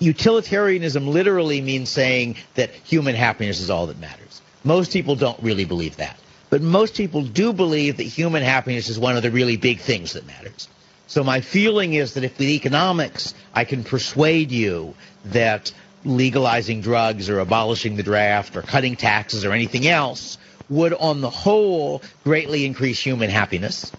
Utilitarianism 0.00 1.06
literally 1.06 1.60
means 1.60 1.88
saying 1.88 2.36
that 2.54 2.70
human 2.70 3.14
happiness 3.14 3.60
is 3.60 3.70
all 3.70 3.86
that 3.86 3.98
matters. 4.00 4.42
Most 4.64 4.92
people 4.92 5.14
don't 5.14 5.40
really 5.42 5.64
believe 5.64 5.96
that. 5.96 6.18
But 6.50 6.62
most 6.62 6.96
people 6.96 7.22
do 7.22 7.52
believe 7.52 7.96
that 7.98 8.04
human 8.04 8.42
happiness 8.42 8.88
is 8.88 8.98
one 8.98 9.16
of 9.16 9.22
the 9.22 9.30
really 9.30 9.56
big 9.56 9.80
things 9.80 10.14
that 10.14 10.26
matters. 10.26 10.68
So 11.06 11.22
my 11.22 11.40
feeling 11.40 11.94
is 11.94 12.14
that 12.14 12.24
if 12.24 12.38
with 12.38 12.48
economics 12.48 13.34
I 13.54 13.64
can 13.64 13.84
persuade 13.84 14.50
you 14.50 14.94
that 15.26 15.72
legalizing 16.04 16.80
drugs 16.80 17.30
or 17.30 17.38
abolishing 17.40 17.96
the 17.96 18.02
draft 18.02 18.56
or 18.56 18.62
cutting 18.62 18.96
taxes 18.96 19.44
or 19.44 19.52
anything 19.52 19.86
else 19.86 20.38
would, 20.68 20.92
on 20.94 21.20
the 21.20 21.30
whole, 21.30 22.02
greatly 22.24 22.64
increase 22.64 23.00
human 23.00 23.30
happiness. 23.30 23.92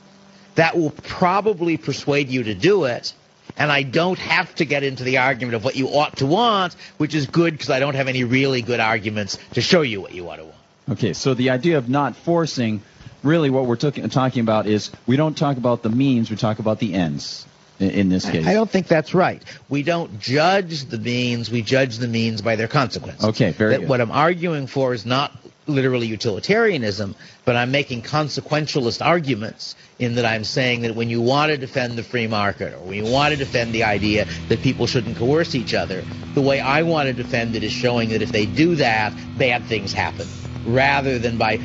That 0.55 0.77
will 0.77 0.91
probably 0.91 1.77
persuade 1.77 2.29
you 2.29 2.43
to 2.43 2.55
do 2.55 2.85
it. 2.85 3.13
And 3.57 3.71
I 3.71 3.83
don't 3.83 4.19
have 4.19 4.53
to 4.55 4.65
get 4.65 4.83
into 4.83 5.03
the 5.03 5.19
argument 5.19 5.55
of 5.55 5.63
what 5.63 5.75
you 5.75 5.87
ought 5.87 6.17
to 6.17 6.25
want, 6.25 6.75
which 6.97 7.13
is 7.15 7.27
good 7.27 7.53
because 7.53 7.69
I 7.69 7.79
don't 7.79 7.95
have 7.95 8.07
any 8.07 8.23
really 8.23 8.61
good 8.61 8.79
arguments 8.79 9.37
to 9.53 9.61
show 9.61 9.81
you 9.81 10.01
what 10.01 10.13
you 10.13 10.29
ought 10.29 10.37
to 10.37 10.43
want. 10.45 10.55
Okay, 10.89 11.13
so 11.13 11.33
the 11.33 11.51
idea 11.51 11.77
of 11.77 11.89
not 11.89 12.15
forcing, 12.15 12.81
really 13.23 13.49
what 13.49 13.65
we're 13.65 13.75
talking 13.75 14.07
talking 14.09 14.41
about 14.41 14.67
is 14.67 14.91
we 15.07 15.15
don't 15.15 15.37
talk 15.37 15.57
about 15.57 15.83
the 15.83 15.89
means, 15.89 16.29
we 16.29 16.35
talk 16.35 16.59
about 16.59 16.79
the 16.79 16.93
ends 16.93 17.45
in, 17.79 18.09
this 18.09 18.29
case. 18.29 18.45
I 18.45 18.53
don't 18.53 18.69
think 18.69 18.87
that's 18.87 19.13
right. 19.13 19.41
We 19.69 19.83
don't 19.83 20.19
judge 20.19 20.85
the 20.85 20.97
means, 20.97 21.49
we 21.49 21.61
judge 21.61 21.97
the 21.97 22.07
means 22.07 22.41
by 22.41 22.55
their 22.55 22.67
consequences. 22.67 23.25
Okay, 23.25 23.51
very 23.51 23.71
that 23.71 23.79
good. 23.81 23.89
What 23.89 24.01
I'm 24.01 24.11
arguing 24.11 24.67
for 24.67 24.93
is 24.93 25.05
not 25.05 25.31
literally 25.67 26.07
utilitarianism, 26.07 27.15
but 27.43 27.55
I'm 27.55 27.71
making 27.71 28.03
consequentialist 28.03 29.03
arguments 29.03 29.75
in 29.97 30.15
that 30.15 30.25
I'm 30.25 30.43
saying 30.43 30.83
that 30.83 30.95
when 30.95 31.09
you 31.09 31.21
want 31.21 31.51
to 31.51 31.57
defend 31.57 31.97
the 31.97 32.03
free 32.03 32.27
market 32.27 32.73
or 32.73 32.79
when 32.79 33.03
you 33.03 33.11
want 33.11 33.31
to 33.31 33.37
defend 33.37 33.73
the 33.73 33.83
idea 33.83 34.25
that 34.49 34.61
people 34.61 34.87
shouldn't 34.87 35.17
coerce 35.17 35.55
each 35.55 35.73
other, 35.73 36.03
the 36.33 36.41
way 36.41 36.59
I 36.59 36.83
want 36.83 37.07
to 37.07 37.13
defend 37.13 37.55
it 37.55 37.63
is 37.63 37.71
showing 37.71 38.09
that 38.09 38.21
if 38.21 38.31
they 38.31 38.45
do 38.45 38.75
that, 38.75 39.13
bad 39.37 39.63
things 39.65 39.91
happen, 39.91 40.27
rather 40.65 41.17
than 41.17 41.37
by 41.37 41.59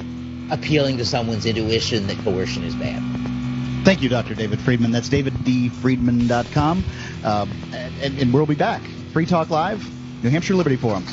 appealing 0.51 0.97
to 0.99 1.05
someone's 1.05 1.47
intuition 1.47 2.07
that 2.07 2.19
coercion 2.19 2.65
is 2.65 2.75
bad. 2.75 3.30
Thank 3.83 4.03
you, 4.03 4.09
Dr. 4.09 4.35
David 4.35 4.61
Friedman. 4.61 4.91
That's 4.93 5.09
daviddfriedman.com. 5.09 6.85
Um, 7.25 7.51
and, 7.73 8.19
and 8.19 8.33
we'll 8.33 8.47
be 8.47 8.55
back. 8.55 8.83
Free 9.13 9.27
Talk 9.27 9.51
Live, 9.51 9.83
New 10.23 10.31
Hampshire 10.31 10.55
Liberty 10.55 10.77
Forum. 10.77 11.05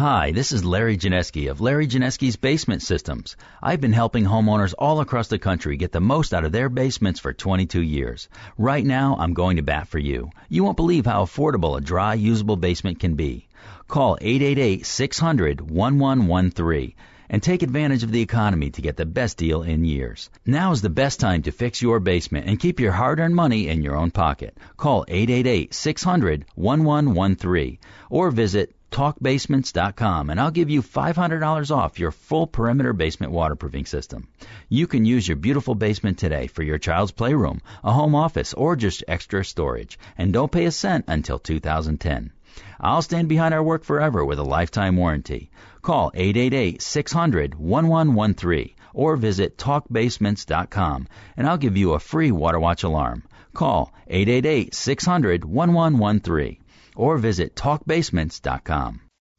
Hi, 0.00 0.32
this 0.32 0.50
is 0.50 0.64
Larry 0.64 0.96
Janesky 0.96 1.50
of 1.50 1.60
Larry 1.60 1.86
Janesky's 1.86 2.36
Basement 2.36 2.80
Systems. 2.80 3.36
I've 3.62 3.82
been 3.82 3.92
helping 3.92 4.24
homeowners 4.24 4.72
all 4.78 5.00
across 5.00 5.28
the 5.28 5.38
country 5.38 5.76
get 5.76 5.92
the 5.92 6.00
most 6.00 6.32
out 6.32 6.42
of 6.42 6.52
their 6.52 6.70
basements 6.70 7.20
for 7.20 7.34
22 7.34 7.82
years. 7.82 8.30
Right 8.56 8.82
now, 8.82 9.14
I'm 9.18 9.34
going 9.34 9.58
to 9.58 9.62
bat 9.62 9.88
for 9.88 9.98
you. 9.98 10.30
You 10.48 10.64
won't 10.64 10.78
believe 10.78 11.04
how 11.04 11.26
affordable 11.26 11.76
a 11.76 11.82
dry, 11.82 12.14
usable 12.14 12.56
basement 12.56 12.98
can 12.98 13.14
be. 13.14 13.46
Call 13.88 14.16
888-600-1113 14.22 16.94
and 17.28 17.42
take 17.42 17.62
advantage 17.62 18.02
of 18.02 18.10
the 18.10 18.22
economy 18.22 18.70
to 18.70 18.80
get 18.80 18.96
the 18.96 19.04
best 19.04 19.36
deal 19.36 19.62
in 19.62 19.84
years. 19.84 20.30
Now 20.46 20.72
is 20.72 20.80
the 20.80 20.88
best 20.88 21.20
time 21.20 21.42
to 21.42 21.52
fix 21.52 21.82
your 21.82 22.00
basement 22.00 22.46
and 22.46 22.58
keep 22.58 22.80
your 22.80 22.92
hard-earned 22.92 23.36
money 23.36 23.68
in 23.68 23.82
your 23.82 23.96
own 23.96 24.12
pocket. 24.12 24.56
Call 24.78 25.04
888-600-1113 25.04 27.78
or 28.08 28.30
visit 28.30 28.74
talkbasements.com 28.90 30.30
and 30.30 30.40
I'll 30.40 30.50
give 30.50 30.70
you 30.70 30.82
$500 30.82 31.70
off 31.70 31.98
your 31.98 32.10
full 32.10 32.46
perimeter 32.46 32.92
basement 32.92 33.32
waterproofing 33.32 33.86
system. 33.86 34.28
You 34.68 34.86
can 34.86 35.04
use 35.04 35.26
your 35.26 35.36
beautiful 35.36 35.74
basement 35.74 36.18
today 36.18 36.46
for 36.46 36.62
your 36.62 36.78
child's 36.78 37.12
playroom, 37.12 37.60
a 37.84 37.92
home 37.92 38.14
office, 38.14 38.54
or 38.54 38.76
just 38.76 39.04
extra 39.08 39.44
storage. 39.44 39.98
And 40.18 40.32
don't 40.32 40.52
pay 40.52 40.66
a 40.66 40.70
cent 40.70 41.06
until 41.08 41.38
2010. 41.38 42.32
I'll 42.80 43.02
stand 43.02 43.28
behind 43.28 43.54
our 43.54 43.62
work 43.62 43.84
forever 43.84 44.24
with 44.24 44.38
a 44.38 44.44
lifetime 44.44 44.96
warranty. 44.96 45.50
Call 45.82 46.10
888-600-1113 46.12 48.74
or 48.92 49.16
visit 49.16 49.56
talkbasements.com 49.56 51.06
and 51.36 51.46
I'll 51.46 51.58
give 51.58 51.76
you 51.76 51.92
a 51.92 52.00
free 52.00 52.32
water 52.32 52.58
watch 52.58 52.82
alarm. 52.82 53.22
Call 53.54 53.92
888-600-1113 54.10 56.58
or 56.96 57.18
visit 57.18 57.54
talkbasements.com. 57.54 59.09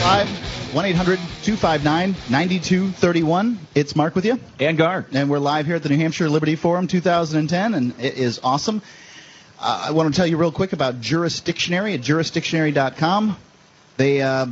Five 0.00 0.28
one 0.74 0.86
eight 0.86 0.96
hundred 0.96 1.20
two 1.42 1.56
five 1.56 1.84
nine 1.84 2.14
ninety 2.30 2.58
two 2.58 2.88
thirty 2.90 3.22
one. 3.22 3.58
It's 3.74 3.94
Mark 3.94 4.14
with 4.14 4.24
you. 4.24 4.40
And 4.58 4.78
Gar. 4.78 5.04
And 5.12 5.28
we're 5.28 5.38
live 5.38 5.66
here 5.66 5.76
at 5.76 5.82
the 5.82 5.90
New 5.90 5.98
Hampshire 5.98 6.30
Liberty 6.30 6.56
Forum 6.56 6.86
2010, 6.86 7.74
and 7.74 8.00
it 8.00 8.14
is 8.14 8.40
awesome. 8.42 8.80
Uh, 9.58 9.84
I 9.88 9.90
want 9.90 10.12
to 10.12 10.16
tell 10.16 10.26
you 10.26 10.38
real 10.38 10.52
quick 10.52 10.72
about 10.72 11.02
Jurisdictionary 11.02 11.94
at 11.94 12.00
jurisdictionary.com. 12.00 13.36
They, 13.98 14.22
uh, 14.22 14.46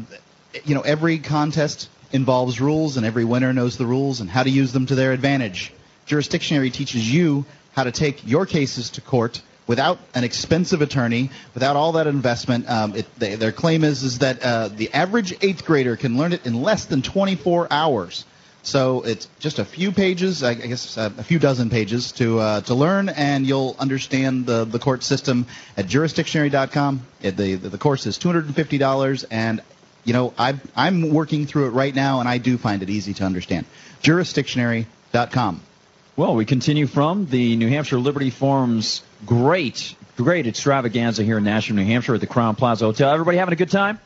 you 0.65 0.75
know, 0.75 0.83
every 0.83 1.19
contest 1.19 1.89
involves 2.13 2.61
rules, 2.61 2.99
and 2.99 3.07
every 3.07 3.25
winner 3.25 3.55
knows 3.55 3.79
the 3.79 3.87
rules 3.87 4.21
and 4.21 4.29
how 4.29 4.43
to 4.43 4.51
use 4.51 4.73
them 4.73 4.85
to 4.87 4.95
their 4.95 5.13
advantage. 5.13 5.73
Jurisdictionary 6.07 6.71
teaches 6.71 7.11
you 7.11 7.47
how 7.73 7.85
to 7.85 7.93
take 7.93 8.27
your 8.27 8.45
cases 8.45 8.91
to 8.91 9.01
court 9.01 9.41
without 9.69 10.01
an 10.15 10.25
expensive 10.25 10.83
attorney, 10.83 11.31
without 11.55 11.77
all 11.77 11.93
that 11.93 12.09
investment. 12.09 12.69
Um, 12.69 12.97
it, 12.97 13.07
they, 13.19 13.37
their 13.37 13.53
claim 13.53 13.85
is 13.85 14.03
is 14.03 14.19
that 14.19 14.43
uh, 14.43 14.69
the 14.69 14.93
average 14.93 15.33
eighth 15.41 15.65
grader 15.65 15.95
can 15.95 16.17
learn 16.17 16.33
it 16.33 16.45
in 16.45 16.61
less 16.61 16.87
than 16.87 17.03
24 17.03 17.69
hours. 17.71 18.25
So 18.65 19.03
it's 19.03 19.29
just 19.39 19.61
a 19.61 19.65
few 19.65 19.93
pages, 19.93 20.43
I 20.43 20.55
guess 20.55 20.99
uh, 20.99 21.11
a 21.17 21.23
few 21.23 21.39
dozen 21.39 21.71
pages 21.71 22.13
to 22.13 22.41
uh, 22.41 22.61
to 22.63 22.75
learn, 22.75 23.09
and 23.09 23.47
you'll 23.47 23.77
understand 23.79 24.47
the 24.47 24.65
the 24.65 24.81
court 24.81 25.05
system 25.05 25.47
at 25.77 25.87
jurisdictionary.com. 25.87 27.07
The 27.21 27.55
the 27.55 27.79
course 27.79 28.07
is 28.07 28.19
$250, 28.19 29.25
and 29.31 29.63
you 30.05 30.13
know 30.13 30.35
I 30.37 30.57
I'm 30.75 31.11
working 31.11 31.47
through 31.47 31.67
it 31.67 31.71
right 31.71 31.95
now, 31.95 32.21
and 32.21 32.29
I 32.29 32.39
do 32.39 32.59
find 32.59 32.83
it 32.83 32.91
easy 32.91 33.15
to 33.15 33.25
understand. 33.25 33.65
Jurisdictionary.com. 34.03 35.63
Well, 36.17 36.35
we 36.35 36.45
continue 36.45 36.89
from 36.89 37.27
the 37.27 37.55
New 37.55 37.69
Hampshire 37.69 37.99
Liberty 37.99 38.31
Forum's 38.31 39.03
great, 39.27 39.95
great 40.17 40.47
extravaganza 40.47 41.23
here 41.23 41.39
in 41.39 41.45
Nashua, 41.45 41.77
New 41.77 41.85
Hampshire 41.85 42.15
at 42.15 42.21
the 42.21 42.27
Crowne 42.27 42.57
Plaza 42.57 42.85
Hotel. 42.85 43.11
Everybody 43.11 43.39
having 43.39 43.53
a 43.53 43.57
good 43.57 43.71
time? 43.71 43.99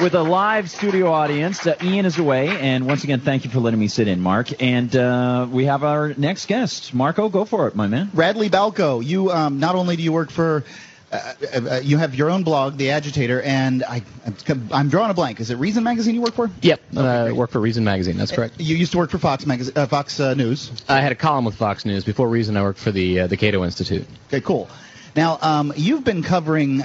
With 0.00 0.14
a 0.14 0.22
live 0.22 0.68
studio 0.68 1.10
audience, 1.10 1.66
uh, 1.66 1.74
Ian 1.82 2.04
is 2.04 2.18
away, 2.18 2.48
and 2.48 2.86
once 2.86 3.02
again, 3.02 3.20
thank 3.20 3.44
you 3.44 3.50
for 3.50 3.60
letting 3.60 3.80
me 3.80 3.88
sit 3.88 4.08
in, 4.08 4.20
Mark. 4.20 4.62
And 4.62 4.94
uh, 4.94 5.46
we 5.50 5.64
have 5.64 5.84
our 5.84 6.12
next 6.18 6.48
guest, 6.48 6.92
Marco. 6.92 7.30
Go 7.30 7.46
for 7.46 7.66
it, 7.66 7.74
my 7.74 7.86
man. 7.86 8.10
Radley 8.12 8.50
Balko, 8.50 9.02
you 9.02 9.30
um, 9.30 9.58
not 9.58 9.74
only 9.74 9.96
do 9.96 10.02
you 10.02 10.12
work 10.12 10.30
for, 10.30 10.64
uh, 11.16 11.60
uh, 11.70 11.80
you 11.82 11.98
have 11.98 12.14
your 12.14 12.30
own 12.30 12.42
blog, 12.42 12.76
The 12.76 12.90
Agitator, 12.90 13.42
and 13.42 13.84
I, 13.84 14.02
I'm, 14.72 14.88
drawing 14.88 15.10
a 15.10 15.14
blank. 15.14 15.40
Is 15.40 15.50
it 15.50 15.56
Reason 15.56 15.82
Magazine 15.82 16.14
you 16.14 16.22
work 16.22 16.34
for? 16.34 16.50
Yep, 16.62 16.80
uh, 16.96 17.30
work 17.34 17.50
for 17.50 17.60
Reason 17.60 17.84
Magazine. 17.84 18.16
That's 18.16 18.32
correct. 18.32 18.60
You 18.60 18.76
used 18.76 18.92
to 18.92 18.98
work 18.98 19.10
for 19.10 19.18
Fox 19.18 19.46
Magazine, 19.46 19.74
uh, 19.76 19.86
Fox 19.86 20.18
uh, 20.20 20.34
News. 20.34 20.70
I 20.88 21.00
had 21.00 21.12
a 21.12 21.16
column 21.16 21.44
with 21.44 21.56
Fox 21.56 21.84
News 21.84 22.04
before 22.04 22.28
Reason. 22.28 22.56
I 22.56 22.62
worked 22.62 22.78
for 22.78 22.90
the 22.90 23.20
uh, 23.20 23.26
the 23.26 23.36
Cato 23.36 23.64
Institute. 23.64 24.06
Okay, 24.28 24.40
cool. 24.40 24.68
Now, 25.14 25.38
um, 25.40 25.72
you've 25.76 26.04
been 26.04 26.22
covering 26.22 26.82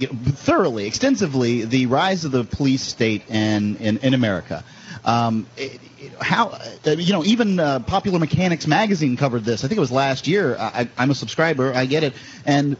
thoroughly, 0.00 0.86
extensively, 0.86 1.64
the 1.64 1.86
rise 1.86 2.24
of 2.24 2.32
the 2.32 2.44
police 2.44 2.82
state 2.82 3.28
in 3.30 3.76
in, 3.76 3.98
in 3.98 4.14
America. 4.14 4.64
Um, 5.04 5.46
it, 5.56 5.80
it, 5.98 6.12
how 6.20 6.48
uh, 6.86 6.90
you 6.90 7.12
know 7.12 7.24
even 7.24 7.60
uh, 7.60 7.80
Popular 7.80 8.18
Mechanics 8.18 8.66
magazine 8.66 9.16
covered 9.16 9.44
this. 9.44 9.64
I 9.64 9.68
think 9.68 9.76
it 9.76 9.80
was 9.80 9.92
last 9.92 10.26
year. 10.26 10.56
I, 10.58 10.88
I'm 10.96 11.10
a 11.10 11.14
subscriber. 11.14 11.72
I 11.74 11.86
get 11.86 12.04
it, 12.04 12.14
and 12.46 12.76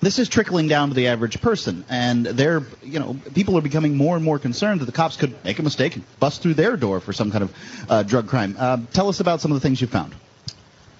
this 0.00 0.18
is 0.18 0.28
trickling 0.28 0.68
down 0.68 0.88
to 0.88 0.94
the 0.94 1.08
average 1.08 1.40
person, 1.40 1.84
and 1.88 2.24
they're 2.24 2.62
you 2.82 2.98
know 2.98 3.16
people 3.34 3.56
are 3.58 3.62
becoming 3.62 3.96
more 3.96 4.16
and 4.16 4.24
more 4.24 4.38
concerned 4.38 4.80
that 4.80 4.86
the 4.86 4.92
cops 4.92 5.16
could 5.16 5.34
make 5.44 5.58
a 5.58 5.62
mistake 5.62 5.96
and 5.96 6.04
bust 6.20 6.42
through 6.42 6.54
their 6.54 6.76
door 6.76 7.00
for 7.00 7.12
some 7.12 7.30
kind 7.30 7.44
of 7.44 7.54
uh, 7.88 8.02
drug 8.02 8.28
crime. 8.28 8.56
Uh, 8.58 8.78
tell 8.92 9.08
us 9.08 9.20
about 9.20 9.40
some 9.40 9.50
of 9.50 9.56
the 9.56 9.60
things 9.60 9.80
you 9.80 9.86
found. 9.86 10.14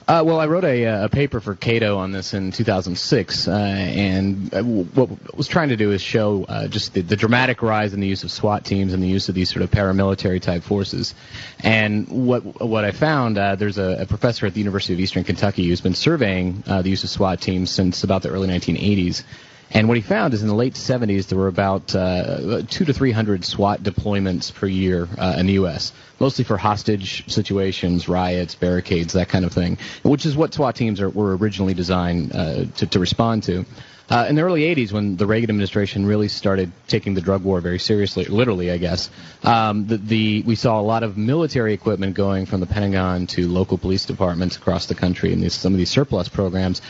Uh, 0.09 0.23
well, 0.25 0.41
I 0.41 0.47
wrote 0.47 0.65
a, 0.65 1.05
a 1.05 1.09
paper 1.11 1.39
for 1.39 1.55
Cato 1.55 1.99
on 1.99 2.13
this 2.13 2.33
in 2.33 2.51
2006, 2.51 3.47
uh, 3.47 3.53
and 3.53 4.55
uh, 4.55 4.63
what 4.63 5.11
I 5.11 5.37
was 5.37 5.49
trying 5.49 5.69
to 5.69 5.77
do 5.77 5.93
is 5.93 6.01
show 6.01 6.45
uh, 6.45 6.67
just 6.67 6.95
the, 6.95 7.03
the 7.03 7.15
dramatic 7.15 7.61
rise 7.61 7.93
in 7.93 8.01
the 8.01 8.07
use 8.07 8.25
of 8.25 8.31
SWAT 8.31 8.65
teams 8.65 8.95
and 8.95 9.03
the 9.03 9.07
use 9.07 9.29
of 9.29 9.35
these 9.35 9.51
sort 9.51 9.61
of 9.61 9.71
paramilitary 9.71 10.41
type 10.41 10.63
forces. 10.63 11.15
And 11.63 12.09
what 12.09 12.41
what 12.67 12.87
I 12.87 12.93
found, 12.93 13.37
uh, 13.37 13.57
there's 13.57 13.77
a, 13.77 14.01
a 14.01 14.07
professor 14.07 14.47
at 14.47 14.55
the 14.55 14.61
University 14.61 14.95
of 14.95 15.01
Eastern 15.01 15.25
Kentucky 15.25 15.69
who's 15.69 15.83
been 15.83 15.95
surveying 15.95 16.65
uh, 16.67 16.81
the 16.81 16.89
use 16.89 17.05
of 17.05 17.11
SWAT 17.11 17.43
teams 17.43 17.71
since 17.71 18.03
about 18.03 18.23
the 18.23 18.31
early 18.31 18.49
1980s. 18.49 19.25
And 19.71 19.87
what 19.87 19.97
he 19.97 20.03
found 20.03 20.33
is 20.33 20.43
in 20.43 20.49
the 20.49 20.55
late 20.55 20.75
70s, 20.75 21.27
there 21.27 21.39
were 21.39 21.49
about 21.49 21.95
uh, 21.95 22.63
two 22.69 22.87
to 22.87 22.93
300 22.93 23.45
SWAT 23.45 23.83
deployments 23.83 24.53
per 24.53 24.67
year 24.67 25.09
uh, 25.19 25.37
in 25.39 25.47
the 25.47 25.55
U.S., 25.55 25.93
mostly 26.19 26.45
for 26.45 26.57
hostage 26.57 27.29
situations, 27.31 28.09
riots, 28.09 28.55
barricades, 28.55 29.13
that 29.13 29.29
kind 29.29 29.45
of 29.45 29.53
thing, 29.53 29.77
which 30.03 30.25
is 30.25 30.37
what 30.37 30.55
SWAT 30.55 30.75
teams 30.75 31.01
are, 31.01 31.11
were 31.11 31.37
originally 31.37 31.75
designed 31.75 32.35
uh, 32.35 32.65
to, 32.77 32.87
to 32.87 32.99
respond 32.99 33.43
to. 33.45 33.67
Uh, 34.11 34.25
in 34.27 34.37
the 34.37 34.43
early 34.43 34.63
80s, 34.63 34.91
when 34.91 35.17
the 35.17 35.27
Reagan 35.27 35.51
administration 35.51 36.07
really 36.07 36.29
started 36.29 36.73
taking 36.87 37.13
the 37.13 37.21
drug 37.21 37.45
war 37.45 37.61
very 37.61 37.79
seriously, 37.79 38.25
literally, 38.25 38.71
I 38.71 38.79
guess, 38.79 39.11
um, 39.43 39.87
the, 39.87 39.99
the, 39.99 40.43
we 40.47 40.55
saw 40.55 40.81
a 40.81 40.83
lot 40.83 41.03
of 41.03 41.19
military 41.19 41.75
equipment 41.75 42.15
going 42.15 42.47
from 42.47 42.61
the 42.61 42.67
Pentagon 42.67 43.27
to 43.29 43.47
local 43.49 43.77
police 43.77 44.07
departments 44.07 44.57
across 44.57 44.87
the 44.87 44.95
country 44.95 45.35
in 45.35 45.43
these, 45.43 45.53
some 45.53 45.75
of 45.75 45.79
these 45.79 45.91
surplus 45.91 46.31
programs. 46.31 46.81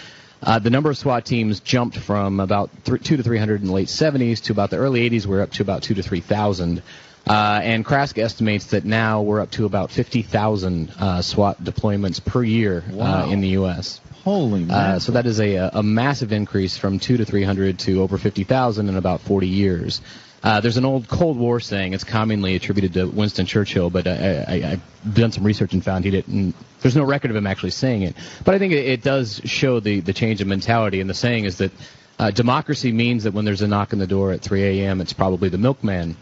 Uh, 0.43 0.59
the 0.59 0.71
number 0.71 0.89
of 0.91 0.97
SWAT 0.97 1.25
teams 1.25 1.61
jumped 1.61 1.97
from 1.97 2.39
about 2.41 2.71
th- 2.85 3.03
two 3.03 3.17
to 3.17 3.23
300 3.23 3.61
in 3.61 3.67
the 3.67 3.73
late 3.73 3.89
70s 3.89 4.43
to 4.45 4.53
about 4.53 4.71
the 4.71 4.77
early 4.77 5.09
80s. 5.11 5.27
We're 5.27 5.43
up 5.43 5.51
to 5.53 5.63
about 5.63 5.83
two 5.83 5.95
to 5.95 6.03
3,000. 6.03 6.83
Uh, 7.27 7.61
and 7.63 7.85
Krask 7.85 8.17
estimates 8.19 8.67
that 8.67 8.85
now 8.85 9.23
we're 9.23 9.41
up 9.41 9.51
to 9.53 9.67
about 9.67 9.91
50,000 9.91 10.93
uh, 10.99 11.23
SWAT 11.23 11.63
deployments 11.63 12.25
per 12.25 12.43
year 12.43 12.85
Wow. 12.91 13.27
uh, 13.27 13.31
in 13.31 13.41
the 13.41 13.49
U.S. 13.49 14.01
Holy 14.25 14.63
Uh, 14.63 14.67
man. 14.67 15.01
so 15.01 15.13
that 15.13 15.27
is 15.27 15.41
a, 15.41 15.57
a 15.75 15.83
massive 15.83 16.33
increase 16.33 16.77
from 16.77 16.99
two 16.99 17.17
to 17.17 17.25
300 17.25 17.79
to 17.81 18.01
over 18.03 18.17
50,000 18.17 18.89
in 18.89 18.97
about 18.97 19.21
40 19.21 19.47
years. 19.49 20.01
Uh, 20.43 20.61
there's 20.61 20.77
an 20.77 20.85
old 20.85 21.09
Cold 21.09 21.37
War 21.37 21.59
saying. 21.61 21.95
It's 21.95 22.05
commonly 22.05 22.55
attributed 22.55 22.93
to 22.95 23.07
Winston 23.07 23.47
Churchill, 23.47 23.91
but 23.91 24.07
I, 24.07 24.45
I, 24.49 24.55
I've 24.73 25.15
done 25.15 25.33
some 25.33 25.45
research 25.45 25.73
and 25.73 25.85
found 25.85 26.05
he 26.05 26.11
didn't. 26.11 26.55
There's 26.81 26.97
no 26.97 27.05
record 27.05 27.31
of 27.31 27.37
him 27.37 27.47
actually 27.47 27.71
saying 27.71 28.03
it. 28.03 28.15
But 28.45 28.55
I 28.55 28.59
think 28.59 28.73
it, 28.73 28.87
it 28.87 29.03
does 29.03 29.41
show 29.45 29.81
the, 29.81 30.01
the 30.01 30.13
change 30.13 30.41
in 30.41 30.49
mentality. 30.49 31.01
And 31.01 31.11
the 31.11 31.15
saying 31.15 31.45
is 31.45 31.59
that 31.59 31.73
uh, 32.19 32.31
democracy 32.31 32.93
means 32.93 33.25
that 33.25 33.35
when 33.35 33.45
there's 33.45 33.63
a 33.63 33.69
knock 33.69 33.93
on 33.93 33.99
the 33.99 34.07
door 34.07 34.33
at 34.33 34.41
3 34.41 34.81
a.m., 34.81 35.01
it's 35.01 35.13
probably 35.13 35.49
the 35.49 35.59
milkman. 35.59 36.17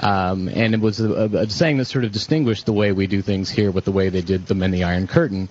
Um, 0.00 0.48
and 0.48 0.74
it 0.74 0.80
was 0.80 1.00
a, 1.00 1.12
a, 1.12 1.48
saying 1.48 1.78
that 1.78 1.84
sort 1.84 2.04
of 2.04 2.12
distinguished 2.12 2.66
the 2.66 2.72
way 2.72 2.92
we 2.92 3.06
do 3.06 3.22
things 3.22 3.48
here 3.48 3.70
with 3.70 3.84
the 3.84 3.92
way 3.92 4.08
they 4.08 4.20
did 4.20 4.46
them 4.46 4.62
in 4.62 4.70
the 4.72 4.84
Iron 4.84 5.06
Curtain. 5.06 5.48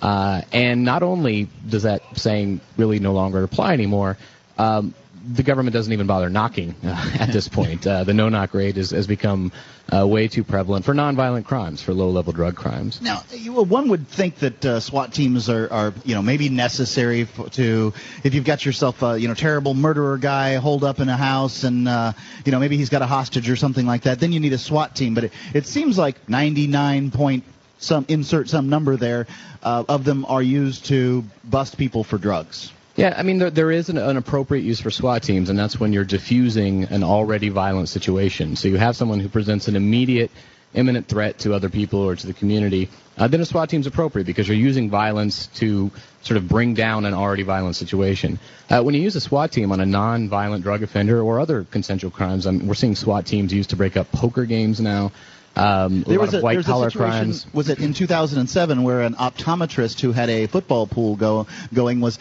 Uh, 0.00 0.42
and 0.52 0.84
not 0.84 1.02
only 1.02 1.48
does 1.68 1.84
that 1.84 2.02
saying 2.14 2.60
really 2.76 2.98
no 2.98 3.14
longer 3.14 3.42
apply 3.42 3.72
anymore, 3.72 4.18
um, 4.58 4.94
the 5.26 5.42
government 5.42 5.72
doesn't 5.72 5.92
even 5.92 6.06
bother 6.06 6.28
knocking 6.28 6.74
uh, 6.84 7.10
at 7.18 7.32
this 7.32 7.48
point. 7.48 7.86
Uh, 7.86 8.04
the 8.04 8.14
no-knock 8.14 8.52
rate 8.54 8.76
is, 8.76 8.90
has 8.90 9.06
become 9.06 9.52
uh, 9.92 10.06
way 10.06 10.28
too 10.28 10.44
prevalent 10.44 10.84
for 10.84 10.94
nonviolent 10.94 11.44
crimes, 11.44 11.82
for 11.82 11.94
low-level 11.94 12.32
drug 12.32 12.56
crimes. 12.56 13.00
Now, 13.00 13.22
you- 13.32 13.52
well, 13.54 13.64
one 13.64 13.88
would 13.88 14.08
think 14.08 14.36
that 14.36 14.64
uh, 14.64 14.80
SWAT 14.80 15.12
teams 15.12 15.48
are, 15.48 15.72
are, 15.72 15.94
you 16.04 16.14
know, 16.14 16.22
maybe 16.22 16.48
necessary 16.48 17.26
to 17.52 17.92
if 18.24 18.34
you've 18.34 18.44
got 18.44 18.64
yourself 18.66 19.02
a, 19.02 19.18
you 19.18 19.28
know, 19.28 19.34
terrible 19.34 19.74
murderer 19.74 20.18
guy 20.18 20.54
holed 20.56 20.84
up 20.84 21.00
in 21.00 21.08
a 21.08 21.16
house, 21.16 21.64
and 21.64 21.88
uh, 21.88 22.12
you 22.44 22.52
know, 22.52 22.58
maybe 22.58 22.76
he's 22.76 22.88
got 22.90 23.02
a 23.02 23.06
hostage 23.06 23.48
or 23.48 23.56
something 23.56 23.86
like 23.86 24.02
that. 24.02 24.20
Then 24.20 24.32
you 24.32 24.40
need 24.40 24.52
a 24.52 24.58
SWAT 24.58 24.94
team. 24.96 25.14
But 25.14 25.24
it, 25.24 25.32
it 25.54 25.66
seems 25.66 25.96
like 25.98 26.28
99 26.28 27.10
point 27.10 27.44
some 27.78 28.06
insert 28.08 28.48
some 28.48 28.68
number 28.68 28.96
there 28.96 29.26
uh, 29.62 29.84
of 29.88 30.04
them 30.04 30.24
are 30.26 30.42
used 30.42 30.86
to 30.86 31.24
bust 31.44 31.76
people 31.76 32.02
for 32.04 32.18
drugs. 32.18 32.72
Yeah, 32.96 33.12
I 33.16 33.24
mean, 33.24 33.38
there, 33.38 33.50
there 33.50 33.70
is 33.72 33.88
an, 33.88 33.98
an 33.98 34.16
appropriate 34.16 34.62
use 34.62 34.80
for 34.80 34.90
SWAT 34.90 35.22
teams, 35.24 35.50
and 35.50 35.58
that's 35.58 35.80
when 35.80 35.92
you're 35.92 36.04
diffusing 36.04 36.84
an 36.84 37.02
already 37.02 37.48
violent 37.48 37.88
situation. 37.88 38.54
So 38.54 38.68
you 38.68 38.76
have 38.76 38.94
someone 38.94 39.18
who 39.18 39.28
presents 39.28 39.66
an 39.66 39.74
immediate, 39.74 40.30
imminent 40.74 41.08
threat 41.08 41.40
to 41.40 41.54
other 41.54 41.68
people 41.68 42.00
or 42.00 42.14
to 42.14 42.26
the 42.26 42.32
community. 42.32 42.88
Uh, 43.18 43.26
then 43.26 43.40
a 43.40 43.44
SWAT 43.44 43.68
team's 43.68 43.88
appropriate 43.88 44.26
because 44.26 44.46
you're 44.46 44.56
using 44.56 44.90
violence 44.90 45.48
to 45.58 45.90
sort 46.22 46.36
of 46.36 46.48
bring 46.48 46.74
down 46.74 47.04
an 47.04 47.14
already 47.14 47.42
violent 47.42 47.74
situation. 47.74 48.38
Uh, 48.70 48.82
when 48.82 48.94
you 48.94 49.00
use 49.00 49.16
a 49.16 49.20
SWAT 49.20 49.50
team 49.50 49.72
on 49.72 49.80
a 49.80 49.86
non-violent 49.86 50.62
drug 50.62 50.84
offender 50.84 51.20
or 51.20 51.40
other 51.40 51.64
consensual 51.64 52.12
crimes, 52.12 52.46
I 52.46 52.52
mean, 52.52 52.66
we're 52.68 52.74
seeing 52.74 52.94
SWAT 52.94 53.26
teams 53.26 53.52
used 53.52 53.70
to 53.70 53.76
break 53.76 53.96
up 53.96 54.10
poker 54.12 54.44
games 54.44 54.80
now. 54.80 55.10
Um, 55.56 56.02
There 56.02 56.18
was 56.18 56.34
a, 56.34 56.40
white 56.40 56.64
collar 56.64 56.90
crimes. 56.90 57.46
Was 57.52 57.68
it 57.68 57.78
in 57.78 57.94
2007 57.94 58.82
where 58.82 59.02
an 59.02 59.14
optometrist 59.14 60.00
who 60.00 60.12
had 60.12 60.28
a 60.28 60.46
football 60.46 60.86
pool 60.86 61.16
go 61.16 61.46
going 61.72 62.00
was, 62.00 62.18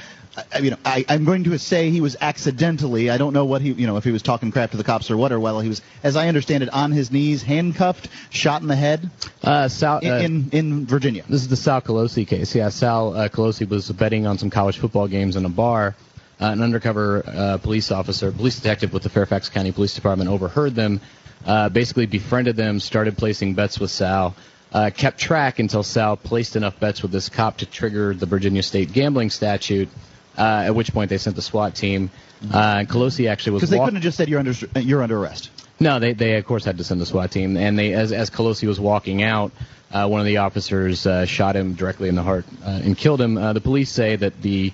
I, 0.53 0.59
you 0.59 0.71
know, 0.71 0.77
I, 0.85 1.05
I'm 1.09 1.25
going 1.25 1.43
to 1.45 1.57
say 1.57 1.89
he 1.89 2.01
was 2.01 2.15
accidentally. 2.19 3.09
I 3.09 3.17
don't 3.17 3.33
know 3.33 3.45
what 3.45 3.61
he, 3.61 3.71
you 3.71 3.87
know, 3.87 3.97
if 3.97 4.03
he 4.03 4.11
was 4.11 4.21
talking 4.21 4.51
crap 4.51 4.71
to 4.71 4.77
the 4.77 4.83
cops 4.83 5.09
or 5.09 5.17
what, 5.17 5.31
or 5.31 5.39
while 5.39 5.59
he 5.61 5.69
was, 5.69 5.81
as 6.03 6.15
I 6.15 6.27
understand 6.27 6.63
it, 6.63 6.69
on 6.69 6.91
his 6.91 7.11
knees, 7.11 7.41
handcuffed, 7.41 8.07
shot 8.29 8.61
in 8.61 8.67
the 8.67 8.75
head. 8.75 9.09
Uh, 9.43 9.67
Sal, 9.67 9.99
in, 9.99 10.11
uh, 10.11 10.17
in 10.17 10.49
in 10.51 10.85
Virginia. 10.85 11.23
This 11.27 11.41
is 11.41 11.47
the 11.47 11.55
Sal 11.55 11.81
Culosi 11.81 12.27
case. 12.27 12.53
Yeah, 12.53 12.69
Sal 12.69 13.15
uh, 13.15 13.29
Culosi 13.29 13.67
was 13.67 13.91
betting 13.91 14.27
on 14.27 14.37
some 14.37 14.49
college 14.49 14.77
football 14.77 15.07
games 15.07 15.35
in 15.35 15.45
a 15.45 15.49
bar. 15.49 15.95
Uh, 16.41 16.47
an 16.47 16.61
undercover 16.61 17.23
uh, 17.25 17.57
police 17.59 17.91
officer, 17.91 18.31
police 18.31 18.55
detective 18.55 18.91
with 18.91 19.03
the 19.03 19.09
Fairfax 19.09 19.49
County 19.49 19.71
Police 19.71 19.93
Department 19.93 20.29
overheard 20.29 20.73
them, 20.73 20.99
uh, 21.45 21.69
basically 21.69 22.05
befriended 22.05 22.55
them, 22.55 22.79
started 22.79 23.17
placing 23.17 23.53
bets 23.53 23.79
with 23.79 23.91
Sal, 23.91 24.35
uh, 24.71 24.89
kept 24.95 25.19
track 25.19 25.59
until 25.59 25.83
Sal 25.83 26.17
placed 26.17 26.55
enough 26.55 26.79
bets 26.79 27.01
with 27.01 27.11
this 27.11 27.29
cop 27.29 27.57
to 27.57 27.65
trigger 27.65 28.13
the 28.13 28.25
Virginia 28.25 28.63
State 28.63 28.91
gambling 28.93 29.29
statute. 29.29 29.89
Uh, 30.35 30.63
at 30.65 30.73
which 30.73 30.91
point 30.91 31.11
they 31.11 31.19
sent 31.19 31.35
the 31.35 31.43
SWAT 31.43 31.75
team. 31.75 32.09
Uh, 32.51 32.77
and 32.79 32.89
Culosi 32.89 33.29
actually 33.29 33.51
was 33.53 33.61
Because 33.61 33.69
they 33.69 33.77
walk- 33.77 33.85
couldn't 33.85 33.97
have 33.97 34.03
just 34.03 34.17
said 34.17 34.27
you're 34.29 34.39
under 34.39 34.53
you're 34.79 35.03
under 35.03 35.19
arrest. 35.19 35.51
no, 35.79 35.99
they 35.99 36.13
they 36.13 36.37
of 36.37 36.45
course 36.45 36.65
had 36.65 36.79
to 36.79 36.83
send 36.83 36.99
the 36.99 37.05
SWAT 37.05 37.29
team, 37.29 37.55
and 37.55 37.77
they 37.77 37.93
as 37.93 38.11
as 38.11 38.31
Culosi 38.31 38.67
was 38.67 38.79
walking 38.79 39.21
out, 39.21 39.51
uh, 39.91 40.07
one 40.07 40.21
of 40.21 40.25
the 40.25 40.37
officers 40.37 41.05
uh, 41.05 41.25
shot 41.27 41.55
him 41.55 41.75
directly 41.75 42.09
in 42.09 42.15
the 42.15 42.23
heart 42.23 42.45
uh, 42.65 42.81
and 42.83 42.97
killed 42.97 43.21
him. 43.21 43.37
Uh, 43.37 43.53
the 43.53 43.61
police 43.61 43.91
say 43.91 44.15
that 44.15 44.41
the 44.41 44.73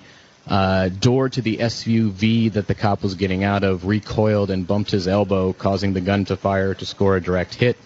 uh, 0.50 0.88
door 0.88 1.28
to 1.28 1.40
the 1.40 1.58
SUV 1.58 2.52
that 2.52 2.66
the 2.66 2.74
cop 2.74 3.02
was 3.02 3.14
getting 3.14 3.44
out 3.44 3.62
of 3.62 3.86
recoiled 3.86 4.50
and 4.50 4.66
bumped 4.66 4.90
his 4.90 5.06
elbow, 5.06 5.52
causing 5.52 5.92
the 5.92 6.00
gun 6.00 6.24
to 6.26 6.36
fire 6.36 6.74
to 6.74 6.84
score 6.84 7.16
a 7.16 7.20
direct 7.20 7.54
hit. 7.54 7.76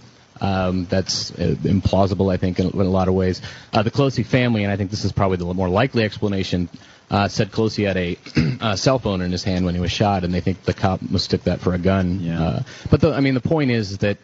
Um, 0.41 0.87
that's 0.87 1.31
uh, 1.33 1.55
implausible, 1.63 2.33
I 2.33 2.39
think, 2.39 2.59
in, 2.59 2.71
in 2.71 2.81
a 2.81 2.85
lot 2.85 3.07
of 3.09 3.15
ways. 3.15 3.41
Uh, 3.73 3.83
the 3.83 3.91
Culosi 3.91 4.27
family, 4.27 4.65
and 4.65 4.73
I 4.73 4.77
think 4.77 4.91
this 4.91 5.05
is 5.05 5.13
probably 5.13 5.37
the 5.37 5.45
more 5.53 5.69
likely 5.69 6.03
explanation, 6.03 6.69
uh, 7.11 7.29
said 7.29 7.53
Culosi 7.53 7.87
had 7.87 7.97
a 7.97 8.19
uh, 8.61 8.77
cell 8.77 8.99
phone 8.99 9.21
in 9.21 9.31
his 9.31 9.45
hand 9.45 9.65
when 9.65 9.75
he 9.75 9.81
was 9.81 9.93
shot, 9.93 10.25
and 10.25 10.33
they 10.33 10.41
think 10.41 10.63
the 10.65 10.75
cop 10.75 11.03
mistook 11.03 11.45
that 11.45 11.61
for 11.61 11.75
a 11.75 11.79
gun. 11.79 12.21
Yeah. 12.21 12.43
Uh, 12.43 12.63
but 12.91 13.01
the, 13.01 13.13
I 13.13 13.21
mean, 13.21 13.35
the 13.35 13.41
point 13.41 13.71
is 13.71 13.99
that 13.99 14.19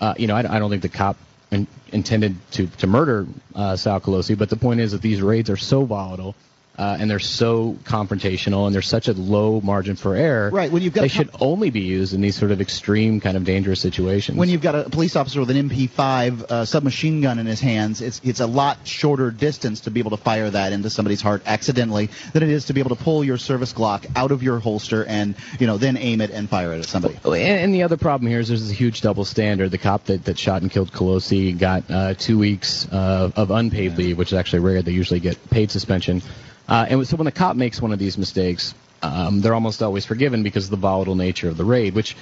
uh, 0.00 0.14
you 0.18 0.26
know 0.26 0.36
I, 0.36 0.56
I 0.56 0.58
don't 0.58 0.70
think 0.70 0.82
the 0.82 0.88
cop 0.88 1.16
in, 1.50 1.66
intended 1.92 2.36
to 2.52 2.66
to 2.66 2.86
murder 2.86 3.26
uh, 3.54 3.76
Sal 3.76 4.00
Culosi, 4.00 4.36
but 4.36 4.50
the 4.50 4.56
point 4.56 4.80
is 4.80 4.92
that 4.92 5.02
these 5.02 5.22
raids 5.22 5.48
are 5.50 5.56
so 5.56 5.84
volatile. 5.84 6.34
Uh, 6.78 6.96
and 7.00 7.10
they're 7.10 7.18
so 7.18 7.76
confrontational, 7.84 8.66
and 8.66 8.74
there's 8.74 8.88
such 8.88 9.08
a 9.08 9.12
low 9.12 9.60
margin 9.62 9.96
for 9.96 10.14
error. 10.14 10.50
Right, 10.50 10.70
when 10.70 10.82
you've 10.82 10.92
got 10.92 11.02
they 11.02 11.06
a 11.06 11.10
should 11.10 11.30
only 11.40 11.70
be 11.70 11.80
used 11.80 12.12
in 12.12 12.20
these 12.20 12.36
sort 12.36 12.50
of 12.50 12.60
extreme, 12.60 13.20
kind 13.20 13.36
of 13.36 13.44
dangerous 13.44 13.80
situations. 13.80 14.36
When 14.36 14.48
you've 14.48 14.60
got 14.60 14.74
a 14.74 14.90
police 14.90 15.16
officer 15.16 15.40
with 15.40 15.50
an 15.50 15.70
MP5 15.70 16.42
uh, 16.42 16.64
submachine 16.64 17.22
gun 17.22 17.38
in 17.38 17.46
his 17.46 17.60
hands, 17.60 18.02
it's 18.02 18.20
it's 18.24 18.40
a 18.40 18.46
lot 18.46 18.86
shorter 18.86 19.30
distance 19.30 19.80
to 19.80 19.90
be 19.90 20.00
able 20.00 20.10
to 20.10 20.16
fire 20.16 20.50
that 20.50 20.72
into 20.72 20.90
somebody's 20.90 21.22
heart 21.22 21.42
accidentally 21.46 22.10
than 22.32 22.42
it 22.42 22.50
is 22.50 22.66
to 22.66 22.74
be 22.74 22.80
able 22.80 22.94
to 22.94 23.02
pull 23.02 23.24
your 23.24 23.38
service 23.38 23.72
Glock 23.72 24.06
out 24.14 24.30
of 24.30 24.42
your 24.42 24.58
holster 24.58 25.04
and 25.04 25.34
you 25.58 25.66
know 25.66 25.78
then 25.78 25.96
aim 25.96 26.20
it 26.20 26.30
and 26.30 26.48
fire 26.48 26.72
it 26.72 26.80
at 26.80 26.86
somebody. 26.86 27.18
Oh, 27.24 27.32
And, 27.32 27.60
and 27.60 27.74
the 27.74 27.82
other 27.84 27.96
problem 27.96 28.30
here 28.30 28.40
is 28.40 28.48
there's 28.48 28.70
a 28.70 28.74
huge 28.74 29.00
double 29.00 29.24
standard. 29.24 29.70
The 29.70 29.78
cop 29.78 30.04
that, 30.04 30.24
that 30.24 30.38
shot 30.38 30.62
and 30.62 30.70
killed 30.70 30.92
Culosi 30.92 31.58
got 31.58 31.90
uh, 31.90 32.14
two 32.14 32.38
weeks 32.38 32.86
uh, 32.92 33.30
of 33.34 33.50
unpaid 33.50 33.96
leave, 33.96 34.18
which 34.18 34.32
is 34.32 34.38
actually 34.38 34.60
rare. 34.60 34.82
They 34.82 34.92
usually 34.92 35.20
get 35.20 35.50
paid 35.50 35.70
suspension. 35.70 36.22
Uh, 36.68 36.86
and 36.88 37.06
so 37.06 37.16
when 37.16 37.24
the 37.26 37.32
cop 37.32 37.56
makes 37.56 37.80
one 37.80 37.92
of 37.92 37.98
these 37.98 38.18
mistakes, 38.18 38.74
um, 39.02 39.40
they're 39.40 39.54
almost 39.54 39.82
always 39.82 40.04
forgiven 40.04 40.42
because 40.42 40.64
of 40.64 40.70
the 40.70 40.76
volatile 40.76 41.14
nature 41.14 41.48
of 41.48 41.56
the 41.56 41.64
raid, 41.64 41.94
which 41.94 42.16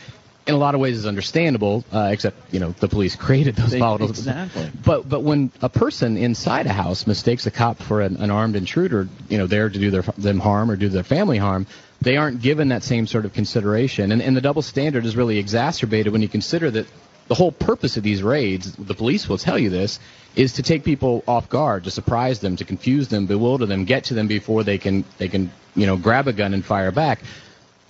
in 0.46 0.52
a 0.54 0.58
lot 0.58 0.74
of 0.74 0.80
ways 0.80 0.98
is 0.98 1.06
understandable, 1.06 1.82
uh, 1.90 2.10
except 2.12 2.36
you 2.52 2.60
know 2.60 2.72
the 2.72 2.88
police 2.88 3.16
created 3.26 3.56
those 3.56 3.70
They- 3.70 3.78
volatile. 3.78 4.10
exactly. 4.10 4.70
But 4.84 5.08
but 5.08 5.22
when 5.22 5.50
a 5.62 5.68
person 5.70 6.16
inside 6.18 6.66
a 6.66 6.72
house 6.72 7.06
mistakes 7.06 7.46
a 7.46 7.50
cop 7.50 7.78
for 7.78 8.02
an, 8.02 8.16
an 8.16 8.30
armed 8.30 8.56
intruder, 8.56 9.08
you 9.30 9.38
know, 9.38 9.46
there 9.46 9.70
to 9.70 9.78
do 9.78 9.90
their, 9.90 10.02
them 10.02 10.40
harm 10.40 10.70
or 10.70 10.76
do 10.76 10.88
their 10.90 11.04
family 11.04 11.38
harm, 11.38 11.66
they 12.02 12.18
aren't 12.18 12.42
given 12.42 12.68
that 12.68 12.82
same 12.82 13.06
sort 13.06 13.24
of 13.24 13.32
consideration. 13.32 14.12
And, 14.12 14.20
and 14.20 14.36
the 14.36 14.42
double 14.42 14.60
standard 14.60 15.06
is 15.06 15.16
really 15.16 15.38
exacerbated 15.38 16.12
when 16.12 16.20
you 16.20 16.28
consider 16.28 16.70
that 16.72 16.86
the 17.28 17.34
whole 17.34 17.52
purpose 17.52 17.96
of 17.96 18.02
these 18.02 18.22
raids, 18.22 18.72
the 18.72 18.94
police 18.94 19.28
will 19.28 19.38
tell 19.38 19.58
you 19.58 19.70
this, 19.70 19.98
is 20.36 20.54
to 20.54 20.62
take 20.62 20.84
people 20.84 21.24
off 21.26 21.48
guard, 21.48 21.84
to 21.84 21.90
surprise 21.90 22.40
them, 22.40 22.56
to 22.56 22.64
confuse 22.64 23.08
them, 23.08 23.26
bewilder 23.26 23.66
them, 23.66 23.84
get 23.84 24.04
to 24.04 24.14
them 24.14 24.26
before 24.26 24.64
they 24.64 24.78
can 24.78 25.04
they 25.18 25.28
can 25.28 25.50
you 25.74 25.86
know 25.86 25.96
grab 25.96 26.28
a 26.28 26.32
gun 26.32 26.54
and 26.54 26.64
fire 26.64 26.90
back. 26.90 27.20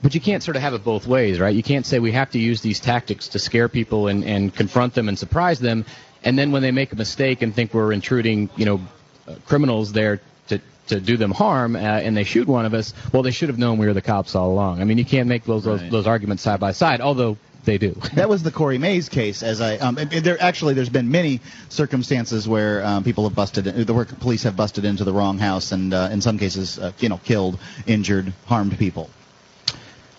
But 0.03 0.15
you 0.15 0.21
can't 0.21 0.43
sort 0.43 0.57
of 0.57 0.63
have 0.63 0.75
it 0.75 0.85
both 0.85 1.07
ways, 1.07 1.41
right? 1.41 1.55
You 1.55 1.63
can't 1.63 1.87
say 1.87 1.99
we 1.99 2.13
have 2.13 2.31
to 2.33 2.39
use 2.39 2.61
these 2.61 2.79
tactics 2.79 3.29
to 3.29 3.39
scare 3.39 3.71
people 3.71 4.09
and, 4.09 4.23
and 4.23 4.55
confront 4.55 4.93
them 4.95 5.09
and 5.09 5.19
surprise 5.19 5.59
them, 5.59 5.87
and 6.23 6.39
then 6.39 6.53
when 6.53 6.63
they 6.63 6.71
make 6.71 6.93
a 6.93 6.97
mistake 6.97 7.43
and 7.43 7.55
think 7.55 7.73
we're 7.73 7.93
intruding, 7.93 8.51
you 8.57 8.67
know, 8.67 8.81
uh, 9.27 9.35
criminals 9.47 9.93
there 9.93 10.21
to 10.49 10.61
to 10.89 11.01
do 11.01 11.17
them 11.17 11.31
harm 11.31 11.75
uh, 11.75 11.79
and 11.79 12.17
they 12.17 12.25
shoot 12.25 12.47
one 12.47 12.67
of 12.67 12.75
us, 12.75 12.93
well, 13.13 13.23
they 13.23 13.31
should 13.31 13.49
have 13.49 13.59
known 13.59 13.79
we 13.79 13.87
were 13.87 13.95
the 13.95 14.03
cops 14.03 14.35
all 14.35 14.53
along. 14.53 14.81
I 14.81 14.85
mean, 14.85 14.99
you 14.99 15.05
can't 15.05 15.29
make 15.29 15.45
those 15.45 15.65
those, 15.65 15.81
those 15.91 16.07
arguments 16.07 16.43
side 16.43 16.61
by 16.61 16.73
side, 16.73 17.01
although 17.01 17.39
they 17.65 17.79
do. 17.79 17.97
That 18.15 18.29
was 18.29 18.43
the 18.43 18.51
Cory 18.51 18.79
Maye's 18.79 19.09
case. 19.09 19.43
As 19.43 19.61
I, 19.61 19.77
um, 19.79 19.97
there 19.97 20.41
actually, 20.41 20.75
there's 20.75 20.89
been 20.89 21.11
many 21.11 21.41
circumstances 21.69 22.49
where 22.49 22.85
um, 22.85 23.05
people 23.05 23.25
have 23.25 23.35
busted, 23.35 23.65
the 23.65 23.95
work 23.95 24.19
police 24.21 24.45
have 24.45 24.57
busted 24.57 24.85
into 24.85 25.05
the 25.05 25.13
wrong 25.13 25.39
house, 25.39 25.73
and 25.73 25.93
uh, 25.93 26.09
in 26.13 26.21
some 26.21 26.39
cases, 26.39 26.79
uh, 26.79 26.93
you 27.01 27.09
know, 27.09 27.19
killed, 27.19 27.59
injured, 27.87 28.33
harmed 28.47 28.79
people. 28.79 29.11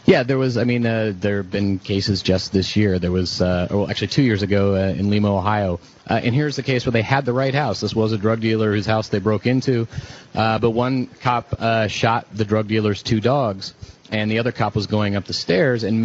Yeah, 0.06 0.22
there 0.22 0.38
was. 0.38 0.56
I 0.56 0.66
mean, 0.66 0.86
uh, 0.86 1.14
there 1.16 1.38
have 1.38 1.50
been 1.50 1.80
cases 1.80 2.22
just 2.22 2.52
this 2.52 2.76
year. 2.76 3.00
There 3.00 3.12
was, 3.12 3.42
uh, 3.42 3.68
well, 3.72 3.90
actually 3.90 4.10
two 4.10 4.22
years 4.22 4.44
ago 4.44 4.76
uh, 4.76 4.94
in 4.94 5.10
Lima, 5.10 5.36
Ohio. 5.36 5.80
Uh, 6.08 6.22
and 6.24 6.36
here's 6.36 6.56
the 6.56 6.62
case 6.62 6.86
where 6.86 6.92
they 6.92 7.02
had 7.02 7.26
the 7.26 7.34
right 7.34 7.56
house. 7.56 7.82
This 7.82 7.96
was 7.96 8.12
a 8.12 8.18
drug 8.20 8.40
dealer 8.40 8.72
whose 8.72 8.86
house 8.86 9.10
they 9.10 9.18
broke 9.18 9.48
into, 9.48 9.88
uh, 10.36 10.60
but 10.60 10.72
one 10.72 11.08
cop 11.08 11.56
uh, 11.60 11.88
shot 11.88 12.28
the 12.32 12.46
drug 12.46 12.68
dealer's 12.68 13.02
two 13.02 13.20
dogs, 13.20 13.74
and 14.12 14.30
the 14.30 14.38
other 14.38 14.52
cop 14.52 14.76
was 14.76 14.86
going 14.86 15.16
up 15.16 15.26
the 15.26 15.34
stairs 15.34 15.84
and 15.84 16.04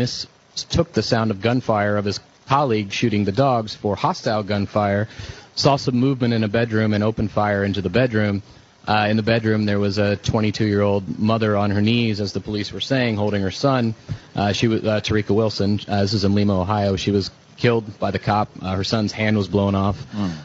mistook 0.60 0.92
the 0.92 1.02
sound 1.02 1.30
of 1.30 1.40
gunfire 1.40 1.96
of 1.96 2.04
his 2.04 2.20
colleague 2.46 2.92
shooting 2.92 3.24
the 3.24 3.32
dogs 3.32 3.74
for 3.74 3.96
hostile 3.96 4.42
gunfire. 4.42 5.08
Saw 5.54 5.76
some 5.76 5.96
movement 5.96 6.34
in 6.34 6.44
a 6.44 6.48
bedroom 6.48 6.92
and 6.92 7.02
opened 7.02 7.30
fire 7.30 7.64
into 7.64 7.80
the 7.80 7.88
bedroom. 7.88 8.42
Uh, 8.86 9.06
in 9.08 9.16
the 9.16 9.22
bedroom, 9.22 9.64
there 9.64 9.78
was 9.78 9.96
a 9.98 10.18
22-year-old 10.18 11.18
mother 11.18 11.56
on 11.56 11.70
her 11.70 11.80
knees, 11.80 12.20
as 12.20 12.32
the 12.32 12.40
police 12.40 12.72
were 12.72 12.80
saying, 12.80 13.16
holding 13.16 13.40
her 13.40 13.50
son. 13.50 13.94
Uh, 14.34 14.52
she 14.52 14.68
was 14.68 14.84
uh, 14.84 15.00
Tarika 15.00 15.34
Wilson. 15.34 15.80
Uh, 15.88 16.02
this 16.02 16.12
is 16.12 16.24
in 16.24 16.34
Lima, 16.34 16.60
Ohio. 16.60 16.96
She 16.96 17.10
was 17.10 17.30
killed 17.56 17.98
by 17.98 18.10
the 18.10 18.18
cop. 18.18 18.50
Uh, 18.60 18.74
her 18.76 18.84
son's 18.84 19.12
hand 19.12 19.36
was 19.36 19.48
blown 19.48 19.74
off. 19.74 19.98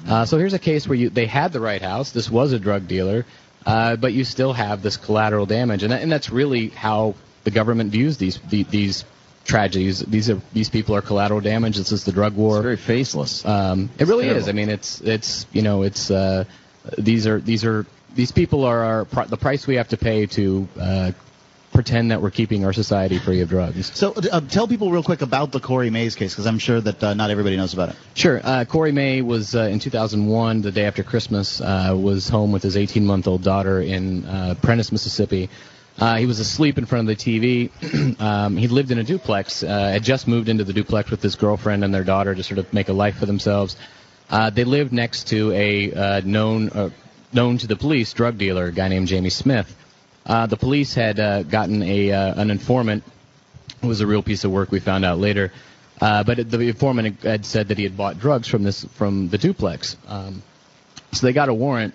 Uh, 0.08 0.26
so 0.26 0.38
here's 0.38 0.54
a 0.54 0.60
case 0.60 0.88
where 0.88 0.98
you 0.98 1.10
they 1.10 1.26
had 1.26 1.52
the 1.52 1.62
right 1.62 1.82
house. 1.82 2.12
This 2.12 2.30
was 2.30 2.54
a 2.54 2.60
drug 2.60 2.88
dealer, 2.88 3.26
uh, 3.66 3.96
but 3.98 4.14
you 4.14 4.24
still 4.24 4.54
have 4.54 4.82
this 4.82 4.98
collateral 4.98 5.46
damage, 5.46 5.84
and 5.84 5.92
that, 5.92 6.02
and 6.02 6.12
that's 6.12 6.30
really 6.30 6.70
how 6.70 7.16
the 7.46 7.52
government 7.52 7.92
views 7.92 8.18
these 8.18 8.38
the, 8.50 8.64
these 8.64 9.06
tragedies. 9.45 9.99
These 9.99 10.30
are 10.30 10.41
these 10.53 10.69
people 10.69 10.95
are 10.95 11.01
collateral 11.01 11.39
damage. 11.39 11.77
This 11.77 11.91
is 11.91 12.03
the 12.03 12.11
drug 12.11 12.35
war. 12.35 12.57
It's 12.57 12.63
very 12.63 12.77
faceless. 12.77 13.45
Um, 13.45 13.89
it 13.97 14.07
really 14.07 14.26
terrible. 14.26 14.41
is. 14.41 14.49
I 14.49 14.51
mean, 14.51 14.69
it's 14.69 14.99
it's 15.01 15.45
you 15.53 15.61
know 15.61 15.84
it's 15.84 16.11
uh, 16.11 16.43
these 16.97 17.27
are 17.27 17.39
these 17.39 17.63
are 17.63 17.85
these 18.15 18.31
people 18.31 18.65
are 18.65 18.84
our, 18.84 19.05
pri- 19.05 19.26
the 19.26 19.38
price 19.38 19.67
we 19.67 19.76
have 19.76 19.89
to 19.89 19.97
pay 19.97 20.26
to 20.26 20.67
uh, 20.80 21.11
pretend 21.73 22.11
that 22.11 22.22
we're 22.22 22.31
keeping 22.31 22.65
our 22.65 22.72
society 22.73 23.19
free 23.19 23.41
of 23.41 23.49
drugs. 23.49 23.91
So 23.93 24.13
uh, 24.13 24.39
tell 24.39 24.67
people 24.67 24.91
real 24.91 25.03
quick 25.03 25.22
about 25.22 25.51
the 25.51 25.59
Cory 25.59 25.89
Maye's 25.89 26.15
case, 26.15 26.34
because 26.34 26.47
I'm 26.47 26.57
sure 26.57 26.80
that 26.80 27.03
uh, 27.03 27.13
not 27.13 27.30
everybody 27.30 27.57
knows 27.57 27.73
about 27.73 27.89
it. 27.89 27.95
Sure. 28.13 28.39
Uh, 28.41 28.63
Cory 28.63 28.93
Maye 28.93 29.22
was 29.22 29.53
uh, 29.55 29.63
in 29.63 29.80
2001, 29.80 30.61
the 30.61 30.72
day 30.72 30.85
after 30.85 31.03
Christmas, 31.03 31.59
uh, 31.59 31.93
was 31.95 32.30
home 32.30 32.53
with 32.53 32.63
his 32.63 32.77
18-month-old 32.77 33.43
daughter 33.43 33.81
in 33.81 34.26
uh, 34.26 34.55
Prentiss, 34.61 34.93
Mississippi. 34.93 35.49
Uh, 35.97 36.17
he 36.17 36.26
was 36.26 36.39
asleep 36.39 36.77
in 36.77 36.85
front 36.85 37.09
of 37.09 37.17
the 37.17 37.23
TV. 37.23 38.19
um, 38.22 38.57
he 38.57 38.67
lived 38.67 38.91
in 38.91 38.99
a 38.99 39.03
duplex. 39.03 39.63
Uh, 39.63 39.67
had 39.67 40.03
just 40.03 40.27
moved 40.27 40.49
into 40.49 40.63
the 40.63 40.73
duplex 40.73 41.09
with 41.09 41.22
his 41.22 41.35
girlfriend 41.35 41.84
and 41.84 41.93
their 41.93 42.03
daughter 42.03 42.35
to 42.35 42.43
sort 42.43 42.57
of 42.57 42.72
make 42.73 42.89
a 42.89 42.93
life 42.93 43.17
for 43.17 43.26
themselves. 43.26 43.77
Uh, 44.30 44.49
they 44.49 44.63
lived 44.63 44.91
next 44.91 45.27
to 45.30 45.51
a 45.53 45.93
uh, 45.93 46.22
known 46.26 46.69
uh, 46.69 46.89
known 47.31 47.57
to 47.59 47.67
the 47.67 47.76
police 47.76 48.11
drug 48.13 48.38
dealer, 48.38 48.65
a 48.65 48.72
guy 48.72 48.88
named 48.88 49.07
Jamie 49.07 49.30
Smith. 49.30 49.73
Uh, 50.26 50.47
the 50.47 50.57
police 50.57 50.93
had 50.93 51.19
uh, 51.19 51.43
gotten 51.43 51.84
a 51.84 52.11
uh, 52.11 52.41
an 52.41 52.49
informant. 52.49 53.03
It 53.81 53.85
was 53.85 54.01
a 54.01 54.07
real 54.07 54.23
piece 54.23 54.43
of 54.43 54.51
work. 54.51 54.72
We 54.72 54.80
found 54.80 55.05
out 55.05 55.19
later. 55.19 55.51
Uh, 56.01 56.23
but 56.23 56.49
the 56.49 56.59
informant 56.59 57.22
had 57.22 57.45
said 57.45 57.69
that 57.69 57.77
he 57.77 57.84
had 57.84 57.95
bought 57.95 58.19
drugs 58.19 58.47
from 58.47 58.63
this 58.63 58.84
from 58.95 59.30
the 59.30 59.38
duplex. 59.38 59.95
Um, 60.07 60.43
so 61.13 61.26
they 61.26 61.31
got 61.31 61.47
a 61.47 61.53
warrant, 61.53 61.93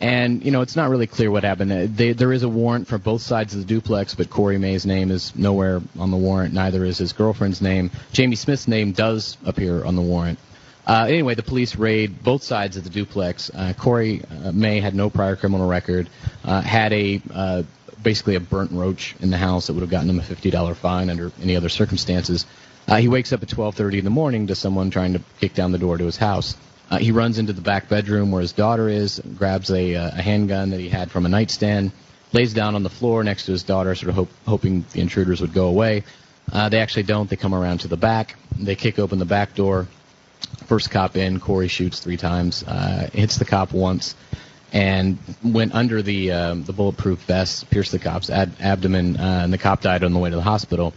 and 0.00 0.42
you 0.44 0.50
know 0.50 0.62
it's 0.62 0.76
not 0.76 0.88
really 0.88 1.06
clear 1.06 1.30
what 1.30 1.44
happened. 1.44 1.72
Uh, 1.72 1.86
They, 1.88 2.12
there 2.12 2.32
is 2.32 2.42
a 2.42 2.48
warrant 2.48 2.88
for 2.88 2.98
both 2.98 3.20
sides 3.20 3.54
of 3.54 3.60
the 3.60 3.66
duplex, 3.66 4.14
but 4.14 4.30
Cory 4.30 4.58
Maye's 4.58 4.86
name 4.86 5.10
is 5.10 5.34
nowhere 5.36 5.82
on 5.98 6.10
the 6.10 6.16
warrant. 6.16 6.54
Neither 6.54 6.84
is 6.84 6.98
his 6.98 7.12
girlfriend's 7.12 7.60
name. 7.60 7.90
Jamie 8.12 8.36
Smith's 8.36 8.66
name 8.66 8.92
does 8.92 9.36
appear 9.44 9.84
on 9.84 9.96
the 9.96 10.02
warrant. 10.02 10.38
Uh, 10.86 11.06
anyway, 11.08 11.34
the 11.34 11.42
police 11.42 11.76
raid 11.76 12.22
both 12.22 12.42
sides 12.42 12.76
of 12.76 12.84
the 12.84 12.90
duplex. 12.90 13.50
Uh, 13.54 13.74
Cory 13.78 14.22
uh, 14.44 14.50
Maye 14.52 14.80
had 14.80 14.94
no 14.94 15.10
prior 15.10 15.36
criminal 15.36 15.68
record, 15.68 16.08
uh, 16.44 16.62
had 16.62 16.92
a 16.92 17.20
uh, 17.32 17.62
basically 18.02 18.34
a 18.34 18.40
burnt 18.40 18.72
roach 18.72 19.14
in 19.20 19.30
the 19.30 19.36
house 19.36 19.66
that 19.66 19.74
would 19.74 19.82
have 19.82 19.90
gotten 19.90 20.08
him 20.08 20.18
a 20.18 20.22
$50 20.22 20.74
fine 20.76 21.10
under 21.10 21.30
any 21.42 21.54
other 21.54 21.68
circumstances. 21.68 22.46
He 22.98 23.06
wakes 23.06 23.32
up 23.32 23.40
at 23.40 23.48
12:30 23.48 23.98
in 23.98 24.04
the 24.04 24.10
morning 24.10 24.48
to 24.48 24.56
someone 24.56 24.90
trying 24.90 25.12
to 25.12 25.20
kick 25.40 25.54
down 25.54 25.70
the 25.70 25.78
door 25.78 25.96
to 25.96 26.06
his 26.06 26.16
house. 26.16 26.56
Uh, 26.90 26.98
he 26.98 27.12
runs 27.12 27.38
into 27.38 27.52
the 27.52 27.60
back 27.60 27.88
bedroom 27.88 28.32
where 28.32 28.42
his 28.42 28.52
daughter 28.52 28.88
is, 28.88 29.20
grabs 29.36 29.70
a, 29.70 29.94
uh, 29.94 30.08
a 30.08 30.22
handgun 30.22 30.70
that 30.70 30.80
he 30.80 30.88
had 30.88 31.10
from 31.10 31.24
a 31.24 31.28
nightstand, 31.28 31.92
lays 32.32 32.52
down 32.52 32.74
on 32.74 32.82
the 32.82 32.90
floor 32.90 33.22
next 33.22 33.46
to 33.46 33.52
his 33.52 33.62
daughter, 33.62 33.94
sort 33.94 34.08
of 34.08 34.16
hope, 34.16 34.30
hoping 34.44 34.84
the 34.92 35.00
intruders 35.00 35.40
would 35.40 35.52
go 35.52 35.68
away. 35.68 36.02
Uh, 36.52 36.68
they 36.68 36.80
actually 36.80 37.04
don't. 37.04 37.30
They 37.30 37.36
come 37.36 37.54
around 37.54 37.78
to 37.78 37.88
the 37.88 37.96
back. 37.96 38.36
They 38.58 38.74
kick 38.74 38.98
open 38.98 39.20
the 39.20 39.24
back 39.24 39.54
door. 39.54 39.86
First 40.66 40.90
cop 40.90 41.16
in, 41.16 41.38
Cory 41.38 41.68
shoots 41.68 42.00
three 42.00 42.16
times, 42.16 42.64
uh, 42.64 43.08
hits 43.12 43.36
the 43.36 43.44
cop 43.44 43.72
once, 43.72 44.16
and 44.72 45.18
went 45.44 45.74
under 45.74 46.02
the 46.02 46.32
um, 46.32 46.64
the 46.64 46.72
bulletproof 46.72 47.20
vest, 47.20 47.70
pierced 47.70 47.92
the 47.92 47.98
cop's 47.98 48.30
abdomen, 48.30 49.16
uh, 49.16 49.42
and 49.44 49.52
the 49.52 49.58
cop 49.58 49.80
died 49.80 50.02
on 50.02 50.12
the 50.12 50.18
way 50.18 50.30
to 50.30 50.36
the 50.36 50.42
hospital. 50.42 50.92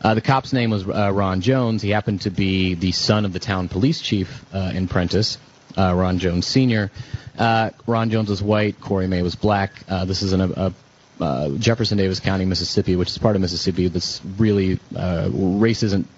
Uh, 0.00 0.14
the 0.14 0.20
cop's 0.20 0.52
name 0.52 0.70
was 0.70 0.86
uh, 0.86 1.10
Ron 1.12 1.40
Jones. 1.40 1.82
He 1.82 1.90
happened 1.90 2.22
to 2.22 2.30
be 2.30 2.74
the 2.74 2.92
son 2.92 3.24
of 3.24 3.32
the 3.32 3.38
town 3.38 3.68
police 3.68 4.00
chief 4.00 4.44
uh, 4.54 4.72
in 4.74 4.88
Prentiss, 4.88 5.38
uh, 5.76 5.94
Ron 5.94 6.18
Jones 6.18 6.46
Sr. 6.46 6.90
Uh, 7.38 7.70
Ron 7.86 8.10
Jones 8.10 8.30
was 8.30 8.42
white. 8.42 8.80
Cory 8.80 9.06
Maye 9.06 9.22
was 9.22 9.34
black. 9.34 9.72
Uh, 9.88 10.04
this 10.04 10.22
is 10.22 10.32
in 10.32 10.40
a, 10.40 10.72
a 11.20 11.50
Jefferson 11.58 11.98
Davis 11.98 12.20
County, 12.20 12.44
Mississippi, 12.44 12.96
which 12.96 13.08
is 13.08 13.18
part 13.18 13.36
of 13.36 13.42
Mississippi 13.42 13.88
that's 13.88 14.22
really 14.36 14.78
race 14.92 15.82
isn't. 15.82 16.08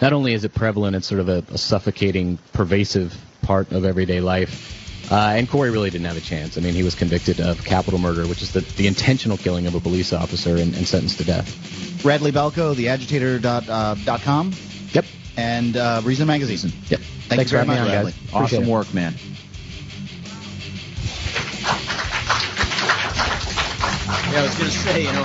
Not 0.00 0.12
only 0.12 0.32
is 0.32 0.44
it 0.44 0.54
prevalent, 0.54 0.94
it's 0.94 1.06
sort 1.06 1.20
of 1.20 1.28
a, 1.28 1.44
a 1.52 1.58
suffocating, 1.58 2.38
pervasive 2.52 3.16
part 3.42 3.72
of 3.72 3.84
everyday 3.84 4.20
life. 4.20 4.87
Uh, 5.10 5.32
and 5.36 5.48
Cory 5.48 5.70
really 5.70 5.88
didn't 5.90 6.06
have 6.06 6.16
a 6.18 6.20
chance. 6.20 6.58
I 6.58 6.60
mean, 6.60 6.74
he 6.74 6.82
was 6.82 6.94
convicted 6.94 7.40
of 7.40 7.64
capital 7.64 7.98
murder, 7.98 8.26
which 8.26 8.42
is 8.42 8.52
the, 8.52 8.60
the 8.60 8.86
intentional 8.86 9.36
killing 9.38 9.66
of 9.66 9.74
a 9.74 9.80
police 9.80 10.12
officer, 10.12 10.56
and, 10.56 10.74
and 10.74 10.86
sentenced 10.86 11.18
to 11.18 11.24
death. 11.24 12.04
Radley 12.04 12.30
Balko, 12.30 12.74
theagitator.com. 12.74 13.64
Uh, 14.08 14.18
.com. 14.18 14.52
Yep. 14.92 15.04
And 15.36 15.76
uh, 15.76 16.02
Reason 16.04 16.26
Magazine. 16.26 16.72
Yep. 16.88 17.00
Thank 17.00 17.28
Thanks 17.38 17.52
you 17.52 17.58
very 17.58 17.66
for 17.66 17.72
having 17.72 17.84
much, 17.84 17.90
me 17.90 17.96
on, 17.96 18.04
Radley. 18.04 18.12
guys. 18.12 18.34
Awesome 18.34 18.42
Appreciate 18.44 18.62
it. 18.62 18.70
work, 18.70 18.94
man. 18.94 19.14
Yeah, 24.30 24.40
I 24.40 24.42
was 24.42 24.54
going 24.56 24.70
to 24.70 24.76
say, 24.76 25.04
you 25.04 25.12
know, 25.12 25.24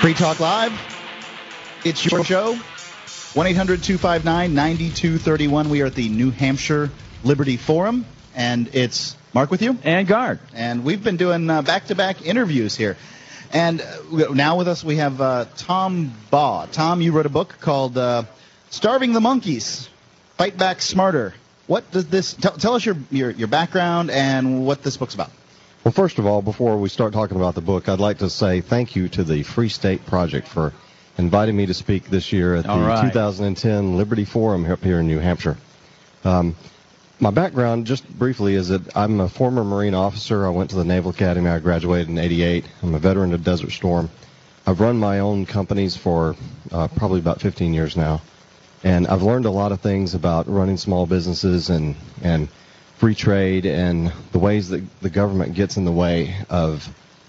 Free 0.00 0.14
Talk 0.14 0.40
Live. 0.40 0.72
It's 1.84 2.04
your 2.04 2.24
show. 2.24 2.56
1 3.34 3.46
800 3.46 3.84
259 3.84 4.52
9231. 4.52 5.70
We 5.70 5.82
are 5.82 5.86
at 5.86 5.94
the 5.94 6.08
New 6.08 6.32
Hampshire 6.32 6.90
Liberty 7.22 7.56
Forum, 7.56 8.04
and 8.34 8.68
it's 8.74 9.16
Mark 9.32 9.52
with 9.52 9.62
you. 9.62 9.78
And 9.84 10.08
Guard. 10.08 10.40
And 10.54 10.82
we've 10.82 11.04
been 11.04 11.16
doing 11.16 11.46
back 11.46 11.86
to 11.86 11.94
back 11.94 12.26
interviews 12.26 12.74
here. 12.74 12.96
And 13.52 13.80
uh, 13.80 14.32
now 14.32 14.58
with 14.58 14.66
us 14.66 14.82
we 14.82 14.96
have 14.96 15.20
uh, 15.20 15.44
Tom 15.56 16.12
Baugh. 16.32 16.66
Tom, 16.66 17.00
you 17.00 17.12
wrote 17.12 17.26
a 17.26 17.30
book 17.30 17.58
called 17.60 17.96
uh, 17.96 18.24
Starving 18.70 19.12
the 19.12 19.20
Monkeys 19.20 19.88
Fight 20.36 20.58
Back 20.58 20.82
Smarter. 20.82 21.32
What 21.68 21.88
does 21.92 22.08
this 22.08 22.34
tell, 22.34 22.56
tell 22.56 22.74
us 22.74 22.84
your, 22.84 22.96
your, 23.12 23.30
your 23.30 23.48
background 23.48 24.10
and 24.10 24.66
what 24.66 24.82
this 24.82 24.96
book's 24.96 25.14
about? 25.14 25.30
Well, 25.84 25.92
first 25.92 26.18
of 26.18 26.24
all, 26.24 26.40
before 26.40 26.78
we 26.78 26.88
start 26.88 27.12
talking 27.12 27.36
about 27.36 27.54
the 27.54 27.60
book, 27.60 27.90
I'd 27.90 28.00
like 28.00 28.16
to 28.18 28.30
say 28.30 28.62
thank 28.62 28.96
you 28.96 29.10
to 29.10 29.22
the 29.22 29.42
Free 29.42 29.68
State 29.68 30.06
Project 30.06 30.48
for 30.48 30.72
inviting 31.18 31.54
me 31.54 31.66
to 31.66 31.74
speak 31.74 32.08
this 32.08 32.32
year 32.32 32.54
at 32.54 32.64
the 32.64 32.70
All 32.70 32.80
right. 32.80 33.12
2010 33.12 33.94
Liberty 33.98 34.24
Forum 34.24 34.64
up 34.64 34.82
here 34.82 35.00
in 35.00 35.06
New 35.06 35.18
Hampshire. 35.18 35.58
Um, 36.24 36.56
my 37.20 37.30
background, 37.30 37.86
just 37.86 38.08
briefly, 38.08 38.54
is 38.54 38.68
that 38.68 38.96
I'm 38.96 39.20
a 39.20 39.28
former 39.28 39.62
Marine 39.62 39.92
officer. 39.92 40.46
I 40.46 40.48
went 40.48 40.70
to 40.70 40.76
the 40.76 40.86
Naval 40.86 41.10
Academy. 41.10 41.50
I 41.50 41.58
graduated 41.58 42.08
in 42.08 42.16
'88. 42.16 42.64
I'm 42.82 42.94
a 42.94 42.98
veteran 42.98 43.34
of 43.34 43.44
Desert 43.44 43.72
Storm. 43.72 44.08
I've 44.66 44.80
run 44.80 44.96
my 44.96 45.18
own 45.18 45.44
companies 45.44 45.98
for 45.98 46.34
uh, 46.72 46.88
probably 46.96 47.20
about 47.20 47.42
15 47.42 47.74
years 47.74 47.94
now, 47.94 48.22
and 48.84 49.06
I've 49.06 49.22
learned 49.22 49.44
a 49.44 49.50
lot 49.50 49.70
of 49.70 49.82
things 49.82 50.14
about 50.14 50.48
running 50.48 50.78
small 50.78 51.04
businesses 51.04 51.68
and 51.68 51.94
and 52.22 52.48
free 53.04 53.14
trade 53.14 53.66
and 53.66 54.10
the 54.32 54.38
ways 54.38 54.70
that 54.70 54.82
the 55.02 55.10
government 55.10 55.54
gets 55.54 55.76
in 55.76 55.84
the 55.84 55.92
way 55.92 56.34
of 56.48 56.88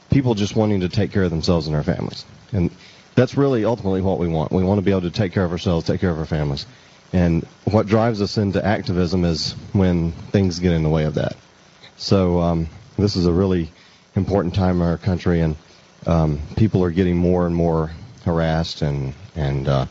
people 0.10 0.34
just 0.34 0.56
wanting 0.56 0.80
to 0.80 0.88
take 0.88 1.12
care 1.12 1.24
of 1.24 1.30
themselves 1.30 1.68
and 1.68 1.76
their 1.76 1.84
families. 1.84 2.24
And 2.54 2.72
that's 3.14 3.36
really 3.36 3.66
ultimately 3.66 4.00
what 4.00 4.18
we 4.18 4.30
want. 4.30 4.54
We 4.54 4.64
want 4.64 4.78
to 4.78 4.82
be 4.82 4.92
able 4.92 5.02
to 5.02 5.12
take 5.12 5.34
care 5.34 5.44
of 5.44 5.52
ourselves, 5.52 5.86
take 5.86 6.00
care 6.00 6.12
of 6.12 6.18
our 6.18 6.26
families. 6.26 6.66
And 7.12 7.44
what 7.66 7.88
drives 7.88 8.22
us 8.22 8.38
into 8.38 8.66
activism 8.66 9.26
is 9.26 9.52
when 9.74 10.14
things 10.14 10.60
get 10.60 10.72
in 10.72 10.82
the 10.82 10.88
way 10.88 11.04
of 11.04 11.16
that. 11.16 11.36
So 11.98 12.40
um, 12.40 12.70
this 12.98 13.18
is 13.18 13.26
a 13.26 13.34
really 13.34 13.70
important 14.16 14.56
time 14.56 14.78
in 14.82 14.88
our 14.88 14.98
country, 14.98 15.42
and 15.42 15.58
um, 16.08 16.40
people 16.56 16.86
are 16.86 16.92
getting 16.92 17.18
more 17.18 17.46
and 17.46 17.54
more 17.54 17.92
harassed 18.24 18.82
and 18.82 19.14
and 19.36 19.68
uh, 19.68 19.86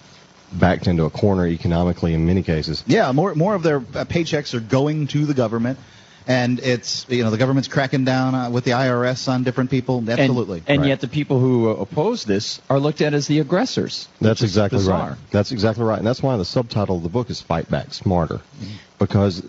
backed 0.59 0.86
into 0.86 1.05
a 1.05 1.10
corner 1.10 1.47
economically 1.47 2.14
in 2.14 2.26
many 2.26 2.43
cases. 2.43 2.85
Yeah, 2.86 3.12
more 3.12 3.35
more 3.35 3.55
of 3.55 3.62
their 3.62 3.78
uh, 3.78 4.05
paychecks 4.05 4.55
are 4.55 4.60
going 4.60 5.06
to 5.09 5.26
the 5.26 5.35
government, 5.35 5.78
and 6.26 6.60
it's 6.60 7.06
you 7.09 7.24
know 7.24 7.31
the 7.31 7.39
government's 7.39 7.68
cracking 7.68 8.05
down 8.05 8.35
uh, 8.35 8.51
with 8.51 8.64
the 8.64 8.72
IRS 8.72 9.28
on 9.28 9.43
different 9.44 9.70
people. 9.70 10.02
Absolutely. 10.09 10.62
And, 10.66 10.81
and 10.81 10.89
yet 10.89 11.01
the 11.01 11.09
people 11.09 11.39
who 11.40 11.68
oppose 11.68 12.24
this 12.24 12.60
are 12.70 12.78
looked 12.78 13.01
at 13.01 13.14
as 13.14 13.26
the 13.26 13.40
aggressors. 13.40 14.09
That's 14.20 14.43
exactly 14.43 14.78
bizarre. 14.78 15.10
right. 15.10 15.18
That's 15.31 15.52
exactly 15.52 15.85
right, 15.85 15.98
and 15.98 16.06
that's 16.06 16.22
why 16.22 16.36
the 16.36 16.44
subtitle 16.44 16.97
of 16.97 17.02
the 17.02 17.09
book 17.09 17.31
is 17.31 17.40
"Fight 17.40 17.70
Back 17.70 17.93
Smarter," 17.94 18.36
Mm-hmm. 18.36 18.74
because 18.98 19.43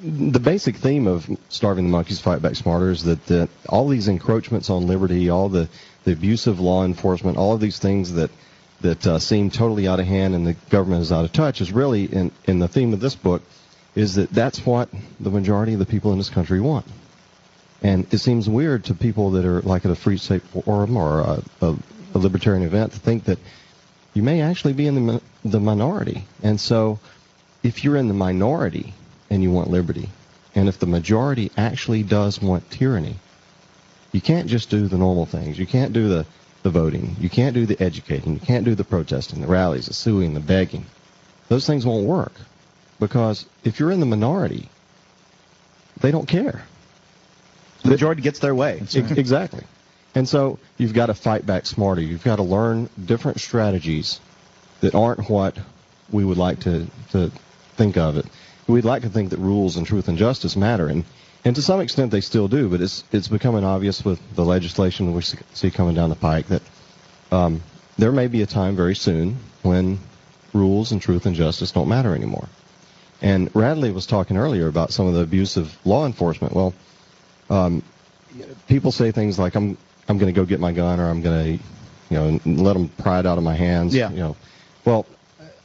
the 0.00 0.38
basic 0.40 0.76
theme 0.76 1.06
of 1.06 1.28
starving 1.48 1.86
the 1.86 1.90
monkeys 1.90 2.20
fight 2.20 2.40
back 2.40 2.54
smarter 2.54 2.90
is 2.90 3.02
that, 3.02 3.26
that 3.26 3.48
all 3.68 3.88
these 3.88 4.06
encroachments 4.06 4.70
on 4.70 4.86
liberty 4.86 5.28
all 5.28 5.48
the, 5.48 5.68
the 6.04 6.12
abusive 6.12 6.60
law 6.60 6.84
enforcement 6.84 7.36
all 7.36 7.52
of 7.52 7.60
these 7.60 7.80
things 7.80 8.12
that 8.12 8.30
that 8.80 9.06
uh, 9.06 9.18
seem 9.18 9.50
totally 9.50 9.88
out 9.88 10.00
of 10.00 10.06
hand 10.06 10.34
and 10.34 10.46
the 10.46 10.54
government 10.70 11.02
is 11.02 11.12
out 11.12 11.24
of 11.24 11.32
touch 11.32 11.60
is 11.60 11.72
really 11.72 12.04
in, 12.04 12.30
in 12.44 12.58
the 12.58 12.68
theme 12.68 12.92
of 12.92 13.00
this 13.00 13.14
book 13.14 13.42
is 13.94 14.14
that 14.14 14.30
that's 14.30 14.64
what 14.64 14.88
the 15.18 15.30
majority 15.30 15.72
of 15.72 15.78
the 15.78 15.86
people 15.86 16.12
in 16.12 16.18
this 16.18 16.30
country 16.30 16.60
want 16.60 16.86
and 17.82 18.12
it 18.12 18.18
seems 18.18 18.48
weird 18.48 18.84
to 18.84 18.94
people 18.94 19.32
that 19.32 19.44
are 19.44 19.60
like 19.62 19.84
at 19.84 19.90
a 19.90 19.96
free 19.96 20.18
state 20.18 20.42
forum 20.42 20.96
or 20.96 21.20
a, 21.20 21.42
a, 21.60 21.76
a 22.14 22.18
libertarian 22.18 22.62
event 22.62 22.92
to 22.92 22.98
think 22.98 23.24
that 23.24 23.38
you 24.14 24.22
may 24.22 24.40
actually 24.40 24.72
be 24.72 24.86
in 24.86 25.06
the, 25.06 25.22
the 25.44 25.60
minority 25.60 26.24
and 26.42 26.60
so 26.60 26.98
if 27.62 27.84
you're 27.84 27.96
in 27.96 28.08
the 28.08 28.14
minority 28.14 28.94
and 29.30 29.42
you 29.42 29.50
want 29.50 29.68
liberty, 29.68 30.08
and 30.54 30.68
if 30.68 30.78
the 30.78 30.86
majority 30.86 31.50
actually 31.56 32.02
does 32.02 32.40
want 32.40 32.70
tyranny, 32.70 33.16
you 34.12 34.20
can't 34.20 34.48
just 34.48 34.70
do 34.70 34.88
the 34.88 34.96
normal 34.96 35.26
things. 35.26 35.58
You 35.58 35.66
can't 35.66 35.92
do 35.92 36.08
the, 36.08 36.26
the 36.62 36.70
voting. 36.70 37.16
You 37.20 37.28
can't 37.30 37.54
do 37.54 37.66
the 37.66 37.80
educating. 37.80 38.34
You 38.34 38.40
can't 38.40 38.64
do 38.64 38.74
the 38.74 38.84
protesting, 38.84 39.40
the 39.40 39.46
rallies, 39.46 39.86
the 39.86 39.94
suing, 39.94 40.34
the 40.34 40.40
begging. 40.40 40.86
Those 41.48 41.66
things 41.66 41.86
won't 41.86 42.06
work. 42.06 42.32
Because 43.00 43.46
if 43.64 43.78
you're 43.78 43.92
in 43.92 44.00
the 44.00 44.06
minority, 44.06 44.68
they 46.00 46.10
don't 46.10 46.26
care. 46.26 46.62
The 47.82 47.90
majority 47.90 48.22
gets 48.22 48.40
their 48.40 48.54
way. 48.54 48.78
Ex- 48.80 48.94
Exactly. 48.94 49.62
And 50.14 50.28
so 50.28 50.58
you've 50.78 50.94
got 50.94 51.06
to 51.06 51.14
fight 51.14 51.46
back 51.46 51.66
smarter. 51.66 52.00
You've 52.00 52.24
got 52.24 52.36
to 52.36 52.42
learn 52.42 52.88
different 53.02 53.40
strategies 53.40 54.20
that 54.80 54.94
aren't 54.94 55.28
what 55.30 55.56
we 56.10 56.24
would 56.24 56.38
like 56.38 56.60
to, 56.60 56.86
to 57.12 57.30
think 57.76 57.96
of 57.96 58.16
it. 58.16 58.26
We'd 58.66 58.84
like 58.84 59.02
to 59.02 59.08
think 59.08 59.30
that 59.30 59.38
rules 59.38 59.76
and 59.76 59.86
truth 59.86 60.08
and 60.08 60.18
justice 60.18 60.56
matter, 60.56 60.88
and, 60.88 61.04
and 61.44 61.54
to 61.56 61.62
some 61.62 61.80
extent 61.80 62.10
they 62.10 62.20
still 62.20 62.48
do, 62.48 62.68
but 62.68 62.80
it's, 62.80 63.04
it's 63.12 63.28
becoming 63.28 63.64
obvious 63.64 64.04
with 64.04 64.20
the 64.34 64.44
legislation 64.44 65.12
we 65.14 65.22
see 65.22 65.70
coming 65.70 65.94
down 65.94 66.10
the 66.10 66.16
pike 66.16 66.46
that 66.48 66.62
um, 67.30 67.62
there 67.96 68.12
may 68.12 68.26
be 68.26 68.42
a 68.42 68.46
time 68.46 68.76
very 68.76 68.94
soon 68.94 69.36
when 69.62 69.98
rules 70.52 70.92
and 70.92 71.00
truth 71.00 71.26
and 71.26 71.36
justice 71.36 71.72
don't 71.72 71.88
matter 71.88 72.14
anymore. 72.14 72.48
And 73.20 73.54
Radley 73.54 73.90
was 73.90 74.06
talking 74.06 74.36
earlier 74.36 74.68
about 74.68 74.92
some 74.92 75.06
of 75.06 75.14
the 75.14 75.20
abuse 75.20 75.56
of 75.56 75.76
law 75.84 76.06
enforcement. 76.06 76.54
Well, 76.54 76.72
um, 77.50 77.82
people 78.68 78.92
say 78.92 79.10
things 79.10 79.38
like, 79.38 79.56
"I'm 79.56 79.76
I'm 80.08 80.18
going 80.18 80.32
to 80.32 80.38
go 80.38 80.44
get 80.44 80.60
my 80.60 80.72
gun," 80.72 81.00
or 81.00 81.08
"I'm 81.08 81.20
going 81.20 81.58
to, 81.58 81.64
you 82.10 82.18
know, 82.18 82.40
let 82.62 82.74
them 82.74 82.88
pry 82.88 83.18
it 83.18 83.26
out 83.26 83.36
of 83.36 83.42
my 83.44 83.54
hands." 83.54 83.94
Yeah. 83.94 84.10
You 84.10 84.18
know, 84.18 84.36
well, 84.84 85.06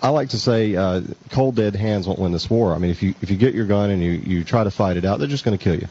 I 0.04 0.10
like 0.10 0.30
to 0.30 0.38
say, 0.38 0.76
uh, 0.76 1.02
cold 1.30 1.56
dead 1.56 1.78
hands 1.78 2.08
won't 2.08 2.20
win 2.20 2.34
this 2.34 2.50
war. 2.50 2.74
I 2.74 2.78
mean, 2.78 2.92
if 2.92 3.02
you 3.02 3.16
if 3.22 3.32
you 3.32 3.38
get 3.38 3.56
your 3.56 3.66
gun 3.66 3.90
and 3.90 4.04
you 4.04 4.12
you 4.12 4.44
try 4.44 4.66
to 4.66 4.72
fight 4.72 4.98
it 4.98 5.06
out, 5.06 5.18
they're 5.18 5.30
just 5.30 5.46
going 5.46 5.58
to 5.58 5.64
kill 5.64 5.76
you. 5.76 5.88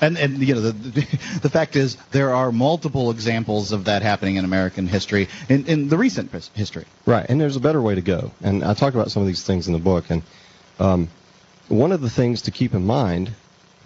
And 0.00 0.18
and 0.18 0.38
you 0.38 0.56
know 0.56 0.60
the, 0.60 0.72
the 0.72 1.00
the 1.42 1.48
fact 1.48 1.76
is 1.76 1.96
there 2.10 2.34
are 2.34 2.50
multiple 2.50 3.12
examples 3.12 3.70
of 3.70 3.84
that 3.84 4.02
happening 4.02 4.34
in 4.34 4.44
American 4.44 4.88
history 4.88 5.28
in 5.48 5.66
in 5.66 5.88
the 5.88 5.96
recent 5.96 6.32
history. 6.54 6.86
Right, 7.06 7.24
and 7.28 7.40
there's 7.40 7.54
a 7.54 7.60
better 7.60 7.80
way 7.80 7.94
to 7.94 8.02
go. 8.02 8.32
And 8.42 8.64
I 8.64 8.74
talk 8.74 8.94
about 8.94 9.12
some 9.12 9.22
of 9.22 9.28
these 9.28 9.44
things 9.44 9.68
in 9.68 9.74
the 9.74 9.78
book. 9.78 10.10
And 10.10 10.22
um, 10.80 11.08
one 11.68 11.92
of 11.92 12.00
the 12.00 12.10
things 12.10 12.42
to 12.42 12.50
keep 12.50 12.74
in 12.74 12.84
mind 12.84 13.30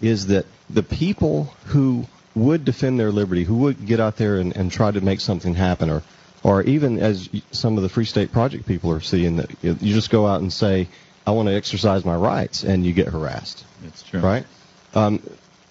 is 0.00 0.28
that 0.28 0.46
the 0.70 0.82
people 0.82 1.52
who 1.66 2.06
would 2.34 2.64
defend 2.64 2.98
their 2.98 3.12
liberty, 3.12 3.44
who 3.44 3.56
would 3.58 3.84
get 3.84 4.00
out 4.00 4.16
there 4.16 4.38
and, 4.38 4.56
and 4.56 4.72
try 4.72 4.90
to 4.90 5.02
make 5.02 5.20
something 5.20 5.54
happen, 5.54 5.90
or 5.90 6.02
or 6.46 6.62
even 6.62 7.00
as 7.00 7.28
some 7.50 7.76
of 7.76 7.82
the 7.82 7.88
Free 7.88 8.04
State 8.04 8.30
Project 8.30 8.66
people 8.66 8.92
are 8.92 9.00
seeing, 9.00 9.38
that 9.38 9.50
you 9.62 9.74
just 9.92 10.10
go 10.10 10.28
out 10.28 10.42
and 10.42 10.52
say, 10.52 10.86
"I 11.26 11.32
want 11.32 11.48
to 11.48 11.54
exercise 11.56 12.04
my 12.04 12.14
rights," 12.14 12.62
and 12.62 12.86
you 12.86 12.92
get 12.92 13.08
harassed. 13.08 13.64
That's 13.82 14.04
true. 14.04 14.20
Right? 14.20 14.46
Um, 14.94 15.20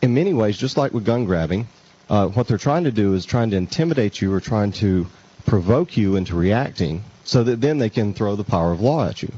in 0.02 0.14
many 0.14 0.34
ways, 0.34 0.57
just 0.57 0.76
like 0.76 0.93
with 0.93 1.06
gun 1.06 1.23
grabbing, 1.23 1.69
uh, 2.10 2.27
what 2.27 2.49
they're 2.49 2.57
trying 2.57 2.84
to 2.84 2.91
do 2.91 3.14
is 3.14 3.23
trying 3.23 3.52
to 3.52 3.56
intimidate 3.56 4.22
you 4.22 4.34
or 4.34 4.41
trying 4.41 4.73
to 4.73 5.07
provoke 5.45 5.95
you 5.95 6.18
into 6.18 6.35
reacting 6.35 7.06
so 7.23 7.41
that 7.45 7.61
then 7.61 7.77
they 7.77 7.89
can 7.89 8.14
throw 8.14 8.35
the 8.35 8.43
power 8.43 8.73
of 8.73 8.81
law 8.81 9.07
at 9.07 9.23
you. 9.23 9.31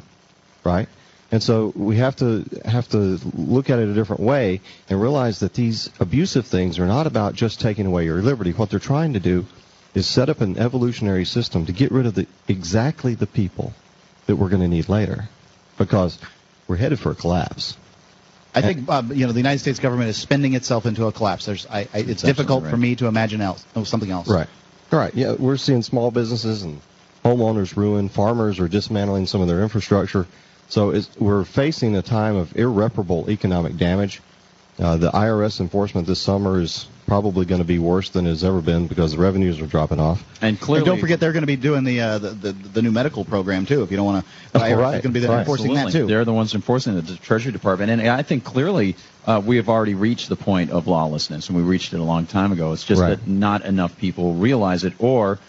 Right? 0.64 0.90
And 1.32 1.44
so 1.44 1.72
we 1.76 1.98
have 1.98 2.16
to 2.16 2.46
have 2.66 2.90
to 2.90 3.20
look 3.36 3.70
at 3.70 3.78
it 3.78 3.88
a 3.88 3.94
different 3.94 4.24
way 4.24 4.62
and 4.90 5.00
realize 5.00 5.42
that 5.42 5.54
these 5.54 5.92
abusive 6.00 6.48
things 6.48 6.80
are 6.80 6.88
not 6.88 7.06
about 7.06 7.36
just 7.36 7.62
taking 7.62 7.86
away 7.86 8.06
your 8.06 8.24
liberty. 8.24 8.54
What 8.54 8.72
they're 8.72 8.80
trying 8.80 9.14
to 9.14 9.20
do 9.20 9.46
is 9.98 10.08
set 10.08 10.30
up 10.30 10.42
an 10.42 10.58
evolutionary 10.58 11.26
system 11.26 11.66
to 11.66 11.72
get 11.72 11.92
rid 11.92 12.06
of 12.06 12.14
the 12.14 12.28
exactly 12.48 13.16
the 13.16 13.28
people 13.28 13.74
that 14.28 14.36
we're 14.36 14.50
going 14.50 14.62
to 14.62 14.68
need 14.68 14.88
later, 14.88 15.28
because 15.78 16.20
we're 16.68 16.76
headed 16.76 17.00
for 17.00 17.12
a 17.12 17.16
collapse. 17.16 17.76
I 18.54 18.62
think 18.62 18.90
um, 18.90 19.12
you 19.12 19.26
know 19.26 19.32
the 19.32 19.40
United 19.40 19.60
States 19.60 19.80
government 19.80 20.10
is 20.10 20.18
spending 20.18 20.54
itself 20.54 20.86
into 20.86 21.06
a 21.08 21.12
collapse. 21.12 21.46
There's 21.46 21.66
I, 21.68 21.88
I, 21.94 22.00
it's 22.00 22.22
difficult 22.22 22.64
absolutely 22.64 22.70
for 22.70 22.78
me 22.78 22.96
to 22.98 23.08
imagine 23.08 23.42
else 23.42 23.66
oh, 23.76 23.84
something 23.84 24.12
else. 24.12 24.28
Right. 24.28 24.48
Right. 24.92 25.14
Yeah, 25.16 25.34
we're 25.34 25.58
seeing 25.58 25.84
small 25.84 26.12
businesses 26.12 26.64
and 26.64 26.80
homeowners 27.26 27.76
ruined, 27.76 28.12
Farmers 28.12 28.60
are 28.60 28.68
dismantling 28.68 29.28
some 29.28 29.42
of 29.42 29.48
their 29.48 29.62
infrastructure. 29.62 30.28
So 30.70 30.92
it's, 30.92 31.10
we're 31.18 31.44
facing 31.44 31.96
a 31.96 32.02
time 32.02 32.36
of 32.36 32.56
irreparable 32.56 33.30
economic 33.30 33.78
damage. 33.78 34.22
Uh, 34.80 34.98
the 34.98 35.12
IRS 35.12 35.60
enforcement 35.60 36.08
this 36.08 36.20
summer 36.20 36.62
is 36.62 36.88
probably 37.08 37.46
going 37.46 37.62
to 37.62 37.66
be 37.68 37.80
worse 37.80 38.10
than 38.10 38.28
it's 38.28 38.44
ever 38.44 38.62
been 38.62 38.86
because 38.88 39.14
the 39.14 39.18
revenues 39.18 39.60
are 39.62 39.66
dropping 39.66 40.00
off. 40.00 40.24
And 40.42 40.58
And 40.62 40.86
don't 40.86 41.00
forget 41.00 41.20
they're 41.20 41.32
going 41.32 41.42
to 41.44 41.48
be 41.48 41.56
doing 41.56 41.84
the, 41.86 42.02
uh, 42.02 42.18
the 42.20 42.30
the 42.32 42.52
the 42.52 42.82
new 42.82 42.92
medical 42.92 43.24
program 43.26 43.66
too. 43.66 43.82
If 43.82 43.90
you 43.92 43.98
don't 43.98 44.06
want 44.06 44.26
to, 44.26 44.32
the 44.60 44.66
Oh, 44.66 44.76
right. 44.76 44.96
is 44.96 45.02
going 45.02 45.02
to 45.02 45.10
be 45.10 45.20
there 45.22 45.32
Right. 45.32 45.40
enforcing 45.40 45.74
that 45.74 45.92
too. 45.92 46.06
They're 46.06 46.26
the 46.26 46.34
ones 46.34 46.54
enforcing 46.54 46.98
it, 46.98 47.08
the 47.08 47.16
Treasury 47.16 47.52
Department. 47.54 47.90
And 47.90 48.02
I 48.08 48.22
think 48.22 48.44
clearly 48.44 48.96
uh, 49.26 49.42
we 49.44 49.56
have 49.56 49.70
already 49.70 49.96
reached 49.96 50.30
the 50.30 50.36
point 50.36 50.70
of 50.72 50.86
lawlessness, 50.88 51.48
and 51.48 51.58
we 51.58 51.64
reached 51.64 51.94
it 51.94 52.00
a 52.00 52.04
long 52.04 52.26
time 52.26 52.52
ago. 52.52 52.74
It's 52.74 52.84
just 52.84 53.02
Right. 53.02 53.10
that 53.10 53.28
not 53.28 53.66
enough 53.66 53.98
people 53.98 54.34
realize 54.36 54.84
it, 54.84 54.94
or 55.00 55.40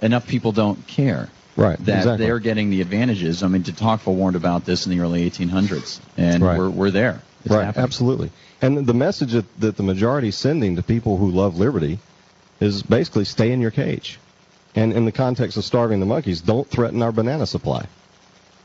enough 0.00 0.26
people 0.26 0.52
don't 0.52 0.86
care. 0.86 1.28
Right. 1.56 1.76
That 1.84 1.98
exactly. 1.98 2.24
they're 2.24 2.38
getting 2.38 2.70
the 2.70 2.80
advantages. 2.80 3.42
I 3.42 3.48
mean, 3.48 3.62
de 3.62 3.72
Tocqueville 3.72 4.14
warned 4.14 4.36
about 4.36 4.64
this 4.64 4.86
in 4.86 4.92
the 4.96 5.00
early 5.00 5.28
1800s, 5.28 5.98
and 6.16 6.42
Right. 6.42 6.56
we're, 6.56 6.70
we're 6.70 6.90
there. 6.92 7.20
It's 7.44 7.54
right, 7.54 7.64
happening. 7.64 7.84
absolutely. 7.84 8.30
And 8.60 8.86
the 8.86 8.94
message 8.94 9.32
that, 9.32 9.60
that 9.60 9.76
the 9.76 9.82
majority 9.82 10.28
is 10.28 10.36
sending 10.36 10.76
to 10.76 10.82
people 10.82 11.16
who 11.16 11.30
love 11.30 11.58
liberty 11.58 11.98
is 12.60 12.82
basically 12.82 13.24
stay 13.24 13.52
in 13.52 13.60
your 13.60 13.70
cage. 13.70 14.18
And 14.74 14.92
in 14.92 15.04
the 15.04 15.12
context 15.12 15.56
of 15.56 15.64
starving 15.64 16.00
the 16.00 16.06
monkeys, 16.06 16.40
don't 16.40 16.68
threaten 16.68 17.02
our 17.02 17.12
banana 17.12 17.46
supply. 17.46 17.86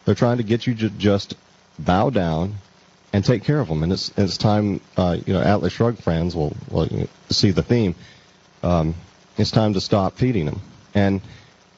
They're 0.04 0.16
trying 0.16 0.38
to 0.38 0.44
get 0.44 0.68
you 0.68 0.76
to 0.76 0.90
just 0.90 1.36
bow 1.80 2.10
down 2.10 2.56
and 3.12 3.24
take 3.24 3.44
care 3.44 3.60
of 3.60 3.68
them. 3.70 3.82
And 3.82 3.92
it's 3.94 4.12
it's 4.18 4.38
time, 4.38 4.82
uh, 4.98 5.18
you 5.26 5.34
know, 5.34 5.42
Atlas 5.42 5.74
Shrugged 5.74 6.00
fans 6.04 6.36
will, 6.36 6.56
will 6.70 6.88
see 7.30 7.52
the 7.52 7.64
theme. 7.64 7.96
Um, 8.62 8.94
it's 9.38 9.52
time 9.52 9.74
to 9.74 9.82
stop 9.82 10.18
feeding 10.18 10.46
them. 10.46 10.62
And 10.94 11.22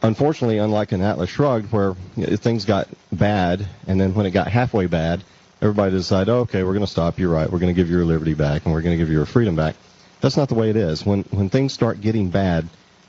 unfortunately, 0.01 0.57
unlike 0.57 0.91
in 0.91 1.01
Atlas 1.01 1.29
Shrugged, 1.29 1.71
where 1.71 1.95
you 2.15 2.27
know, 2.27 2.35
things 2.35 2.65
got 2.65 2.87
bad, 3.11 3.67
and 3.87 3.99
then 4.01 4.13
when 4.13 4.25
it 4.25 4.31
got 4.31 4.47
halfway 4.47 4.87
bad, 4.87 5.23
everybody 5.61 5.91
decide, 5.91 6.29
oh, 6.29 6.39
okay, 6.39 6.63
we're 6.63 6.73
going 6.73 6.85
to 6.85 6.91
stop. 6.91 7.19
You're 7.19 7.31
right. 7.31 7.49
We're 7.49 7.59
going 7.59 7.73
to 7.73 7.79
give 7.79 7.89
you 7.89 7.97
your 7.97 8.05
liberty 8.05 8.34
back, 8.34 8.65
and 8.65 8.73
we're 8.73 8.81
going 8.81 8.93
to 8.93 8.97
give 8.97 9.09
you 9.09 9.15
your 9.15 9.25
freedom 9.25 9.55
back. 9.55 9.75
That's 10.21 10.38
not 10.38 10.49
the 10.49 10.55
way 10.55 10.69
it 10.69 10.75
is. 10.75 11.05
When 11.05 11.23
when 11.23 11.49
things 11.49 11.73
start 11.73 12.01
getting 12.01 12.29
bad, 12.29 12.67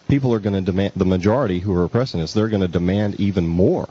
people 0.08 0.32
are 0.34 0.40
going 0.40 0.54
to 0.54 0.60
demand 0.60 0.92
the 0.96 1.04
majority 1.04 1.58
who 1.58 1.74
are 1.74 1.84
oppressing 1.84 2.20
us. 2.20 2.32
They're 2.32 2.48
going 2.48 2.62
to 2.62 2.68
demand 2.68 3.18
even 3.20 3.46
more, 3.46 3.88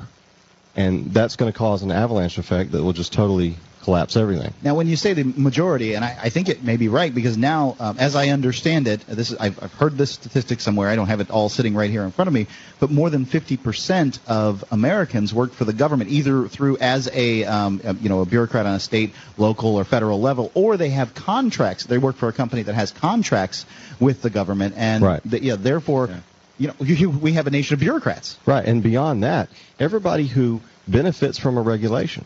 and 0.76 1.14
that's 1.14 1.36
going 1.36 1.52
to 1.52 1.58
cause 1.58 1.82
an 1.82 1.92
avalanche 1.92 2.38
effect 2.38 2.72
that 2.72 2.84
will 2.84 2.94
just 2.94 3.14
totally 3.14 3.56
collapse 3.84 4.18
everything. 4.18 4.54
Now, 4.62 4.76
when 4.76 4.88
you 4.88 4.96
say 4.98 5.14
the 5.14 5.24
majority, 5.24 5.94
and 5.94 6.04
I, 6.04 6.18
I 6.24 6.30
think 6.30 6.50
it 6.50 6.64
may 6.64 6.76
be 6.78 6.90
right 6.90 7.14
because 7.14 7.38
now, 7.38 7.76
um, 7.80 7.98
as 8.00 8.16
I 8.16 8.30
understand 8.30 8.88
it, 8.88 9.00
this 9.08 9.32
is, 9.32 9.38
I've, 9.38 9.62
I've 9.64 9.74
heard 9.74 9.98
this 9.98 10.12
statistic 10.12 10.60
somewhere. 10.60 10.90
I 10.90 10.96
don't 10.96 11.08
have 11.08 11.22
it 11.22 11.30
all 11.32 11.48
sitting 11.48 11.74
right 11.74 11.90
here 11.90 12.04
in 12.04 12.12
front 12.12 12.28
of 12.28 12.34
me, 12.34 12.48
but 12.80 12.92
more 12.92 13.10
than 13.10 13.26
50% 13.26 14.20
of 14.28 14.64
Americans 14.72 15.34
work 15.34 15.54
for 15.54 15.64
the 15.66 15.74
government, 15.74 16.10
either 16.10 16.48
through 16.48 16.78
as 16.80 17.10
a 17.14 17.46
um, 17.46 17.80
a- 17.84 17.94
you 17.96 18.10
know 18.10 18.22
a 18.22 18.26
bureaucrat 18.26 18.66
on 18.66 18.76
a 18.76 18.80
state, 18.80 19.14
local, 19.38 19.76
or 19.76 19.84
federal 19.86 20.20
level, 20.20 20.52
or 20.54 20.76
they 20.78 20.90
have 20.90 21.14
contracts. 21.16 21.86
They 21.86 21.98
work 21.98 22.18
for 22.18 22.28
a 22.28 22.34
company 22.34 22.64
that 22.64 22.76
has 22.76 22.92
contracts 22.92 23.66
with 24.00 24.22
the 24.22 24.30
government, 24.30 24.76
and 24.78 25.04
Right. 25.04 25.22
th- 25.30 25.44
yeah, 25.44 25.56
therefore, 25.56 26.10
you 26.58 26.68
know, 26.68 26.74
you, 26.80 27.10
we 27.10 27.34
have 27.34 27.48
a 27.48 27.52
nation 27.52 27.76
of 27.76 27.80
bureaucrats. 27.80 28.38
Right, 28.46 28.66
and 28.66 28.82
beyond 28.84 29.24
that, 29.24 29.50
everybody 29.80 30.26
who 30.28 30.62
benefits 30.88 31.38
from 31.38 31.58
a 31.58 31.62
regulation, 31.62 32.26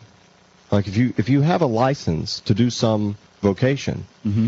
like 0.71 0.87
if 0.87 0.97
you 0.97 1.13
if 1.17 1.29
you 1.29 1.41
have 1.41 1.61
a 1.61 1.65
license 1.65 2.39
to 2.41 2.53
do 2.53 2.69
some 2.69 3.17
vocation, 3.41 4.05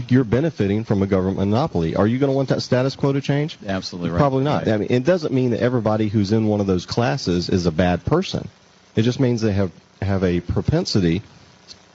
you're 0.07 0.23
benefiting 0.23 0.83
from 0.83 1.01
a 1.01 1.07
government 1.07 1.37
monopoly. 1.49 1.95
Are 1.95 2.05
you 2.07 2.19
going 2.19 2.31
to 2.31 2.35
want 2.35 2.49
that 2.49 2.61
status 2.61 2.95
quo 2.95 3.11
to 3.13 3.21
change? 3.21 3.57
Absolutely 3.65 4.11
right. 4.11 4.17
Probably 4.19 4.43
not. 4.43 4.65
Right. 4.65 4.73
I 4.73 4.77
mean, 4.77 4.87
it 4.91 5.03
doesn't 5.03 5.33
mean 5.33 5.49
that 5.51 5.61
everybody 5.61 6.07
who's 6.09 6.31
in 6.31 6.47
one 6.47 6.59
of 6.61 6.67
those 6.67 6.85
classes 6.85 7.49
is 7.49 7.65
a 7.65 7.71
bad 7.71 8.05
person. 8.05 8.47
It 8.95 9.01
just 9.01 9.19
means 9.19 9.41
they 9.41 9.51
have 9.53 9.71
have 10.01 10.23
a 10.23 10.39
propensity 10.41 11.21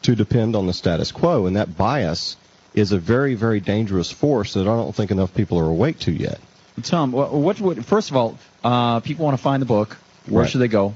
to 0.03 0.15
depend 0.17 0.57
on 0.57 0.67
the 0.67 0.73
status 0.73 1.13
quo, 1.13 1.47
and 1.47 1.57
that 1.57 1.77
bias 1.77 2.37
is 2.75 2.93
a 2.93 2.99
very 2.99 3.35
very 3.35 3.61
dangerous 3.61 4.11
force 4.11 4.55
that 4.55 4.63
I 4.63 4.65
don't 4.77 4.95
think 4.95 5.11
enough 5.11 5.33
people 5.35 5.59
are 5.59 5.69
awake 5.69 5.99
to 6.01 6.13
yet. 6.13 6.41
Tom, 6.83 7.11
what, 7.13 7.33
what 7.33 7.61
would 7.61 7.85
first 7.85 8.11
of 8.11 8.17
all, 8.17 8.39
uh, 8.63 9.01
people 9.01 9.25
want 9.25 9.37
to 9.37 9.43
find 9.43 9.61
the 9.63 9.67
book. 9.67 9.97
Where 10.27 10.43
Right. 10.43 10.51
should 10.51 10.61
they 10.61 10.69
go? 10.69 10.95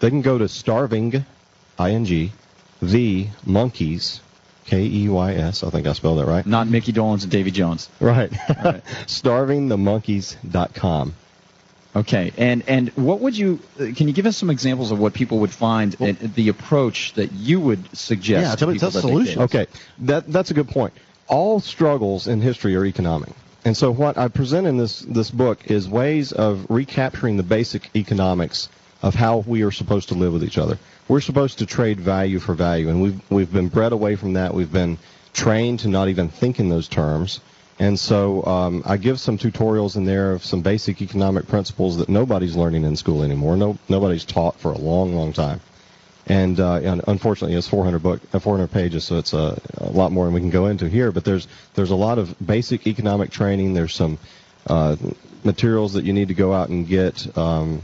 They 0.00 0.10
can 0.10 0.22
go 0.22 0.38
to 0.38 0.48
starving, 0.48 1.24
ing, 1.78 2.32
the 2.82 3.28
monkeys, 3.46 4.20
k 4.66 4.84
e 4.84 5.08
y 5.08 5.34
s. 5.34 5.62
I 5.62 5.70
think 5.70 5.86
I 5.86 5.92
spelled 5.94 6.18
that 6.18 6.26
right. 6.26 6.44
Not 6.44 6.66
Micky 6.68 6.92
Dolenz 6.92 7.22
and 7.22 7.30
Davy 7.32 7.50
Jones. 7.52 7.88
Right. 8.00 8.30
Starvingthemonkeys.com. 9.06 11.14
Okay, 11.94 12.32
and 12.38 12.62
and 12.68 12.88
what 12.90 13.20
would 13.20 13.36
you? 13.36 13.60
uh, 13.78 13.84
Can 13.94 14.08
you 14.08 14.14
give 14.14 14.24
us 14.24 14.38
some 14.38 14.48
examples 14.48 14.92
of 14.92 14.98
what 14.98 15.12
people 15.12 15.40
would 15.40 15.50
find? 15.50 15.94
and 16.00 16.16
the 16.34 16.48
approach 16.48 17.12
that 17.14 17.32
you 17.32 17.60
would 17.60 17.94
suggest. 17.96 18.60
to 18.60 18.66
people 18.66 18.90
that 18.90 19.02
they 19.02 19.24
take? 19.24 19.36
Okay, 19.36 19.66
that 19.98 20.26
that's 20.26 20.50
a 20.50 20.54
good 20.54 20.68
point. 20.68 20.94
All 21.28 21.60
struggles 21.60 22.28
in 22.28 22.40
history 22.40 22.74
are 22.76 22.86
economic, 22.86 23.28
and 23.66 23.76
so 23.76 23.90
what 23.90 24.16
I 24.16 24.28
present 24.28 24.66
in 24.66 24.78
this 24.78 25.00
this 25.00 25.30
book 25.30 25.70
is 25.70 25.86
ways 25.86 26.32
of 26.32 26.64
recapturing 26.70 27.36
the 27.36 27.42
basic 27.42 27.90
economics 27.94 28.70
of 29.02 29.14
how 29.14 29.44
we 29.46 29.62
are 29.62 29.70
supposed 29.70 30.08
to 30.08 30.14
live 30.14 30.32
with 30.32 30.44
each 30.44 30.56
other. 30.56 30.78
We're 31.12 31.20
supposed 31.20 31.58
to 31.58 31.66
trade 31.66 32.00
value 32.00 32.38
for 32.38 32.54
value, 32.54 32.88
and 32.88 33.02
we've 33.02 33.20
we've 33.28 33.52
been 33.52 33.68
bred 33.68 33.92
away 33.92 34.16
from 34.16 34.32
that. 34.32 34.54
We've 34.54 34.72
been 34.72 34.96
trained 35.34 35.80
to 35.80 35.88
not 35.88 36.08
even 36.08 36.30
think 36.30 36.58
in 36.58 36.70
those 36.70 36.88
terms. 36.88 37.40
And 37.78 38.00
so 38.00 38.42
um, 38.46 38.82
I 38.86 38.96
give 38.96 39.20
some 39.20 39.36
tutorials 39.36 39.96
in 39.96 40.06
there 40.06 40.32
of 40.32 40.42
some 40.42 40.62
basic 40.62 41.02
economic 41.02 41.48
principles 41.48 41.98
that 41.98 42.08
nobody's 42.08 42.56
learning 42.56 42.84
in 42.84 42.96
school 42.96 43.22
anymore. 43.22 43.58
No, 43.58 43.76
nobody's 43.90 44.24
taught 44.24 44.58
for 44.58 44.72
a 44.72 44.78
long, 44.78 45.14
long 45.14 45.34
time. 45.34 45.60
And, 46.26 46.58
uh, 46.58 46.76
and 46.76 47.02
unfortunately, 47.06 47.58
it's 47.58 47.68
400 47.68 48.02
book, 48.02 48.22
uh, 48.32 48.38
400 48.38 48.68
pages, 48.68 49.04
so 49.04 49.18
it's 49.18 49.34
a, 49.34 49.60
a 49.76 49.90
lot 49.90 50.12
more 50.12 50.24
than 50.24 50.32
we 50.32 50.40
can 50.40 50.48
go 50.48 50.64
into 50.68 50.88
here. 50.88 51.12
But 51.12 51.26
there's 51.26 51.46
there's 51.74 51.90
a 51.90 52.02
lot 52.06 52.16
of 52.16 52.34
basic 52.40 52.86
economic 52.86 53.30
training. 53.30 53.74
There's 53.74 53.94
some 53.94 54.16
uh, 54.66 54.96
materials 55.44 55.92
that 55.92 56.06
you 56.06 56.14
need 56.14 56.28
to 56.28 56.34
go 56.34 56.54
out 56.54 56.70
and 56.70 56.88
get 56.88 57.36
um, 57.36 57.82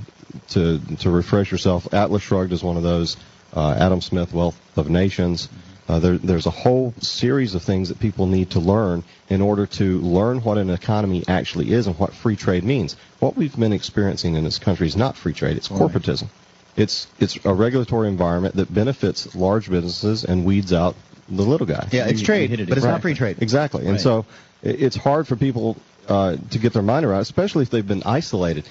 to 0.50 0.78
to 1.00 1.10
refresh 1.10 1.50
yourself. 1.50 1.92
Atlas 1.94 2.22
Shrugged 2.22 2.52
is 2.52 2.62
one 2.62 2.76
of 2.76 2.82
those. 2.82 3.16
Uh, 3.54 3.74
Adam 3.78 4.00
Smith, 4.00 4.32
Wealth 4.32 4.58
of 4.76 4.90
Nations. 4.90 5.48
Uh, 5.88 5.98
there, 6.00 6.18
there's 6.18 6.44
a 6.44 6.50
whole 6.50 6.92
series 7.00 7.54
of 7.54 7.62
things 7.62 7.88
that 7.88 7.98
people 7.98 8.26
need 8.26 8.50
to 8.50 8.60
learn 8.60 9.02
in 9.30 9.40
order 9.40 9.64
to 9.64 9.98
learn 10.00 10.42
what 10.42 10.58
an 10.58 10.68
economy 10.68 11.24
actually 11.26 11.72
is 11.72 11.86
and 11.86 11.98
what 11.98 12.12
free 12.12 12.36
trade 12.36 12.62
means. 12.62 12.94
What 13.20 13.36
we've 13.38 13.56
been 13.56 13.72
experiencing 13.72 14.34
in 14.34 14.44
this 14.44 14.58
country 14.58 14.86
is 14.86 14.96
not 14.96 15.16
free 15.16 15.32
trade; 15.32 15.56
it's 15.56 15.70
Right. 15.70 15.80
corporatism. 15.80 16.28
It's 16.76 17.06
it's 17.18 17.38
a 17.44 17.54
regulatory 17.54 18.08
environment 18.08 18.56
that 18.56 18.72
benefits 18.72 19.34
large 19.34 19.70
businesses 19.70 20.24
and 20.24 20.44
weeds 20.44 20.74
out 20.74 20.94
the 21.30 21.42
little 21.42 21.66
guy. 21.66 21.88
Yeah, 21.90 22.06
it's 22.06 22.20
trade, 22.22 22.50
but 22.68 22.76
it's 22.76 22.86
not 22.86 23.00
free 23.00 23.14
trade. 23.14 23.38
Exactly, 23.40 23.82
and 23.84 23.92
Right. 23.92 24.00
so 24.00 24.26
i- 24.64 24.68
it's 24.68 24.96
hard 24.96 25.26
for 25.26 25.36
people 25.36 25.78
uh, 26.06 26.36
to 26.50 26.58
get 26.58 26.72
their 26.72 26.82
mind 26.82 27.04
around, 27.04 27.20
especially 27.20 27.62
if 27.64 27.70
they've 27.70 27.86
been 27.86 28.02
isolated. 28.04 28.64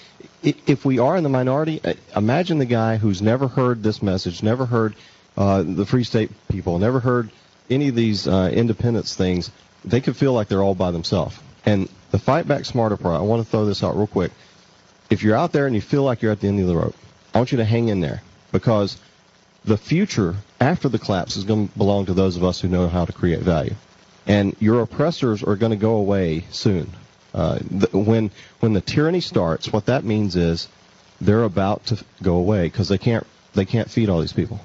If 0.43 0.85
we 0.85 0.99
are 0.99 1.17
in 1.17 1.23
the 1.23 1.29
minority, 1.29 1.81
uh, 1.83 1.93
imagine 2.15 2.59
the 2.59 2.65
guy 2.65 2.97
who's 2.97 3.21
never 3.21 3.47
heard 3.47 3.81
this 3.81 4.01
message, 4.01 4.43
never 4.43 4.65
heard 4.65 4.95
uh, 5.35 5.63
the 5.63 5.85
Free 5.85 6.03
State 6.03 6.31
people, 6.47 6.77
never 6.79 6.99
heard 6.99 7.31
any 7.69 7.89
of 7.89 7.95
these 7.95 8.27
uh, 8.27 8.49
independence 8.53 9.15
things. 9.15 9.51
They 9.83 9.99
could 9.99 10.15
feel 10.15 10.33
like 10.33 10.47
they're 10.47 10.63
all 10.63 10.75
by 10.75 10.91
themselves. 10.91 11.37
And 11.65 11.89
the 12.11 12.19
Fight 12.19 12.47
Back 12.47 12.65
Smarter 12.65 12.97
part, 12.97 13.15
I 13.15 13.23
want 13.23 13.43
to 13.43 13.49
throw 13.49 13.65
this 13.65 13.83
out 13.83 13.95
real 13.95 14.07
quick. 14.07 14.31
If 15.09 15.23
you're 15.23 15.35
out 15.35 15.51
there 15.51 15.65
and 15.65 15.75
you 15.75 15.81
feel 15.81 16.03
like 16.03 16.21
you're 16.21 16.31
at 16.31 16.39
the 16.39 16.47
end 16.47 16.59
of 16.59 16.67
the 16.67 16.75
rope, 16.75 16.95
I 17.33 17.39
want 17.39 17.51
you 17.51 17.57
to 17.57 17.65
hang 17.65 17.89
in 17.89 17.99
there 17.99 18.21
because 18.51 18.97
the 19.65 19.77
future 19.77 20.35
after 20.61 20.87
the 20.87 20.99
collapse 20.99 21.35
is 21.35 21.43
going 21.43 21.67
to 21.67 21.77
belong 21.77 22.05
to 22.05 22.13
those 22.13 22.37
of 22.37 22.43
us 22.43 22.61
who 22.61 22.67
know 22.67 22.87
how 22.87 23.05
to 23.05 23.13
create 23.13 23.39
value. 23.39 23.75
And 24.25 24.55
your 24.59 24.81
oppressors 24.81 25.43
are 25.43 25.55
going 25.55 25.71
to 25.71 25.77
go 25.77 25.95
away 25.95 26.45
soon. 26.51 26.91
Uh, 27.33 27.59
when 27.91 28.31
when 28.59 28.73
the 28.73 28.81
tyranny 28.81 29.21
starts, 29.21 29.71
what 29.71 29.85
that 29.87 30.03
means 30.03 30.35
is 30.35 30.67
they're 31.19 31.43
about 31.43 31.85
to 31.87 32.03
go 32.21 32.35
away 32.35 32.63
because 32.63 32.87
they 32.87 32.97
can't 32.97 33.25
they 33.57 33.65
can't 33.65 33.89
feed 33.91 34.07
all 34.09 34.21
these 34.21 34.31
people, 34.31 34.59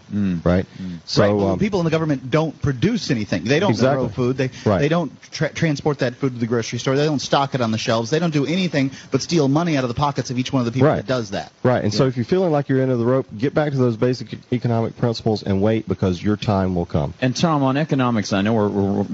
right? 0.44 0.64
So 1.06 1.22
right. 1.22 1.32
Well, 1.34 1.48
um, 1.48 1.58
people 1.58 1.80
in 1.80 1.84
the 1.84 1.90
government 1.90 2.30
don't 2.30 2.60
produce 2.62 3.10
anything. 3.10 3.42
They 3.44 3.58
don't 3.58 3.70
Exactly. 3.70 4.06
grow 4.06 4.14
food. 4.14 4.36
They 4.36 4.50
Right. 4.64 4.78
they 4.78 4.88
don't 4.88 5.10
tra- 5.32 5.52
transport 5.52 5.98
that 5.98 6.14
food 6.14 6.34
to 6.34 6.38
the 6.38 6.46
grocery 6.46 6.78
store. 6.78 6.94
They 6.96 7.04
don't 7.06 7.20
stock 7.20 7.54
it 7.56 7.60
on 7.60 7.72
the 7.72 7.78
shelves. 7.78 8.10
They 8.10 8.20
don't 8.20 8.32
do 8.32 8.46
anything 8.46 8.92
but 9.10 9.20
steal 9.22 9.48
money 9.48 9.76
out 9.76 9.82
of 9.84 9.88
the 9.88 9.94
pockets 9.94 10.30
of 10.30 10.38
each 10.38 10.52
one 10.52 10.60
of 10.60 10.66
the 10.66 10.72
people 10.72 10.88
Right. 10.88 10.96
that 10.96 11.06
does 11.06 11.30
that. 11.30 11.50
Right, 11.64 11.82
and 11.82 11.92
so 11.92 12.06
if 12.06 12.16
you're 12.16 12.24
feeling 12.24 12.52
like 12.52 12.68
you're 12.68 12.80
into 12.82 12.96
the 12.96 13.04
rope, 13.04 13.26
get 13.36 13.54
back 13.54 13.72
to 13.72 13.78
those 13.78 13.96
basic 13.96 14.38
economic 14.52 14.96
principles 14.98 15.42
and 15.42 15.60
wait 15.60 15.88
because 15.88 16.22
your 16.22 16.36
time 16.36 16.74
will 16.74 16.86
come. 16.86 17.14
And 17.20 17.34
Tom, 17.34 17.62
on 17.62 17.76
economics, 17.76 18.32
I 18.32 18.42
know 18.42 18.52
we're, 18.54 18.68
we're 18.68 19.06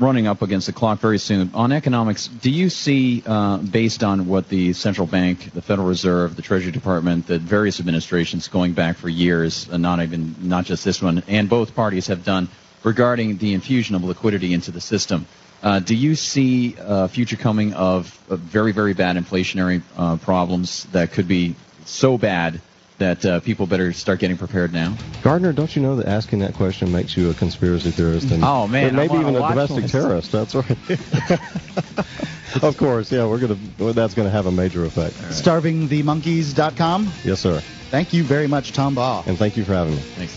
running 0.00 0.26
up 0.26 0.42
against 0.42 0.66
the 0.66 0.72
clock 0.72 0.98
very 1.00 1.18
soon. 1.18 1.50
On 1.54 1.70
economics, 1.72 2.26
do 2.28 2.50
you 2.50 2.70
see, 2.70 3.22
uh, 3.26 3.58
based 3.58 4.02
on 4.02 4.26
what 4.26 4.48
the 4.48 4.72
central 4.72 5.06
bank, 5.06 5.52
the 5.52 5.62
Federal 5.62 5.86
Reserve, 5.86 6.34
the 6.36 6.42
Treasury 6.42 6.72
Department, 6.72 7.26
the 7.26 7.38
various 7.38 7.78
administrations 7.80 8.48
going 8.48 8.72
back 8.72 8.96
for 8.96 9.08
years, 9.08 9.25
uh, 9.32 9.76
not 9.76 10.00
even 10.02 10.34
not 10.42 10.64
just 10.64 10.84
this 10.84 11.02
one, 11.02 11.22
and 11.28 11.48
both 11.48 11.74
parties 11.74 12.06
have 12.08 12.24
done 12.24 12.48
regarding 12.84 13.36
the 13.38 13.54
infusion 13.54 13.94
of 13.96 14.04
liquidity 14.04 14.52
into 14.54 14.70
the 14.70 14.80
system? 14.80 15.26
Uh, 15.62 15.80
do 15.80 15.94
you 15.96 16.14
see 16.14 16.76
a 16.78 17.08
future 17.08 17.36
coming 17.36 17.72
of, 17.74 18.16
of 18.30 18.38
very, 18.40 18.72
very 18.72 18.92
bad 18.94 19.16
inflationary 19.16 19.82
uh, 19.96 20.16
problems 20.16 20.84
that 20.92 21.10
could 21.12 21.26
be 21.26 21.54
so 21.84 22.16
bad 22.18 22.60
that 22.98 23.24
uh, 23.26 23.40
people 23.40 23.66
better 23.66 23.92
start 23.92 24.20
getting 24.20 24.36
prepared 24.36 24.72
now? 24.72 24.96
Gardner, 25.22 25.52
don't 25.52 25.74
you 25.74 25.82
know 25.82 25.96
that 25.96 26.06
asking 26.06 26.38
that 26.40 26.54
question 26.54 26.92
makes 26.92 27.16
you 27.16 27.30
a 27.30 27.34
conspiracy 27.34 27.90
theorist 27.90 28.30
and 28.30 28.44
Oh, 28.44 28.66
man, 28.68 28.94
maybe 28.94 29.14
even 29.14 29.34
a 29.34 29.42
a 29.44 29.48
domestic 29.48 29.82
list. 29.82 29.92
terrorist? 29.92 30.32
That's 30.32 30.54
right. 30.54 30.70
of 32.62 32.76
course, 32.78 33.10
yeah, 33.10 33.26
we're 33.26 33.38
gonna 33.38 33.58
well, 33.78 33.92
that's 33.92 34.14
gonna 34.14 34.30
have 34.30 34.46
a 34.46 34.52
major 34.52 34.84
effect. 34.84 35.14
StarvingTheMonkeys.com. 35.16 37.10
Yes, 37.24 37.40
sir. 37.40 37.60
Thank 37.90 38.12
you 38.12 38.22
very 38.24 38.46
much, 38.48 38.72
Tom 38.72 38.94
Baugh. 38.94 39.22
And 39.26 39.38
thank 39.38 39.56
you 39.56 39.64
for 39.64 39.74
having 39.74 39.94
me. 39.94 40.00
Thanks. 40.00 40.36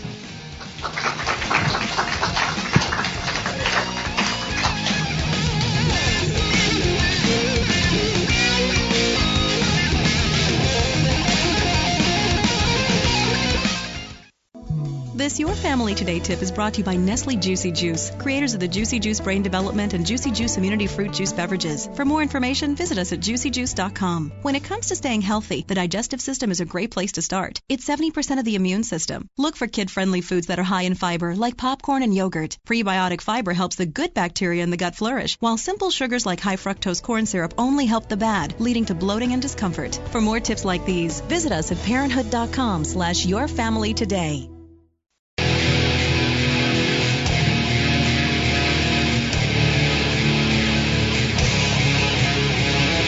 This 15.30 15.38
Your 15.38 15.54
Family 15.54 15.94
Today 15.94 16.18
tip 16.18 16.42
is 16.42 16.50
brought 16.50 16.74
to 16.74 16.78
you 16.78 16.84
by 16.84 16.96
Nestle 16.96 17.36
Juicy 17.36 17.70
Juice, 17.70 18.10
creators 18.18 18.54
of 18.54 18.58
the 18.58 18.66
Juicy 18.66 18.98
Juice 18.98 19.20
Brain 19.20 19.44
Development 19.44 19.94
and 19.94 20.04
Juicy 20.04 20.32
Juice 20.32 20.56
Immunity 20.56 20.88
Fruit 20.88 21.12
Juice 21.12 21.32
beverages. 21.32 21.88
For 21.94 22.04
more 22.04 22.20
information, 22.20 22.74
visit 22.74 22.98
us 22.98 23.12
at 23.12 23.20
juicyjuice.com. 23.20 24.32
When 24.42 24.56
it 24.56 24.64
comes 24.64 24.88
to 24.88 24.96
staying 24.96 25.20
healthy, 25.20 25.64
the 25.68 25.76
digestive 25.76 26.20
system 26.20 26.50
is 26.50 26.58
a 26.58 26.64
great 26.64 26.90
place 26.90 27.12
to 27.12 27.22
start. 27.22 27.60
It's 27.68 27.88
70% 27.88 28.40
of 28.40 28.44
the 28.44 28.56
immune 28.56 28.82
system. 28.82 29.28
Look 29.38 29.54
for 29.54 29.68
kid 29.68 29.88
friendly 29.88 30.20
foods 30.20 30.48
that 30.48 30.58
are 30.58 30.64
high 30.64 30.82
in 30.82 30.96
fiber, 30.96 31.36
like 31.36 31.56
popcorn 31.56 32.02
and 32.02 32.12
yogurt. 32.12 32.58
Prebiotic 32.66 33.20
fiber 33.20 33.52
helps 33.52 33.76
the 33.76 33.86
good 33.86 34.12
bacteria 34.12 34.64
in 34.64 34.70
the 34.70 34.82
gut 34.84 34.96
flourish, 34.96 35.36
while 35.38 35.56
simple 35.56 35.92
sugars 35.92 36.26
like 36.26 36.40
high 36.40 36.56
fructose 36.56 37.00
corn 37.00 37.26
syrup 37.26 37.54
only 37.56 37.86
help 37.86 38.08
the 38.08 38.16
bad, 38.16 38.58
leading 38.58 38.86
to 38.86 38.96
bloating 38.96 39.32
and 39.32 39.40
discomfort. 39.40 40.00
For 40.10 40.20
more 40.20 40.40
tips 40.40 40.64
like 40.64 40.84
these, 40.86 41.20
visit 41.20 41.52
us 41.52 41.70
at 41.70 41.80
parenthood.com 41.84 42.82
slash 42.84 43.24
your 43.24 43.46
family 43.46 43.94
today. 43.94 44.50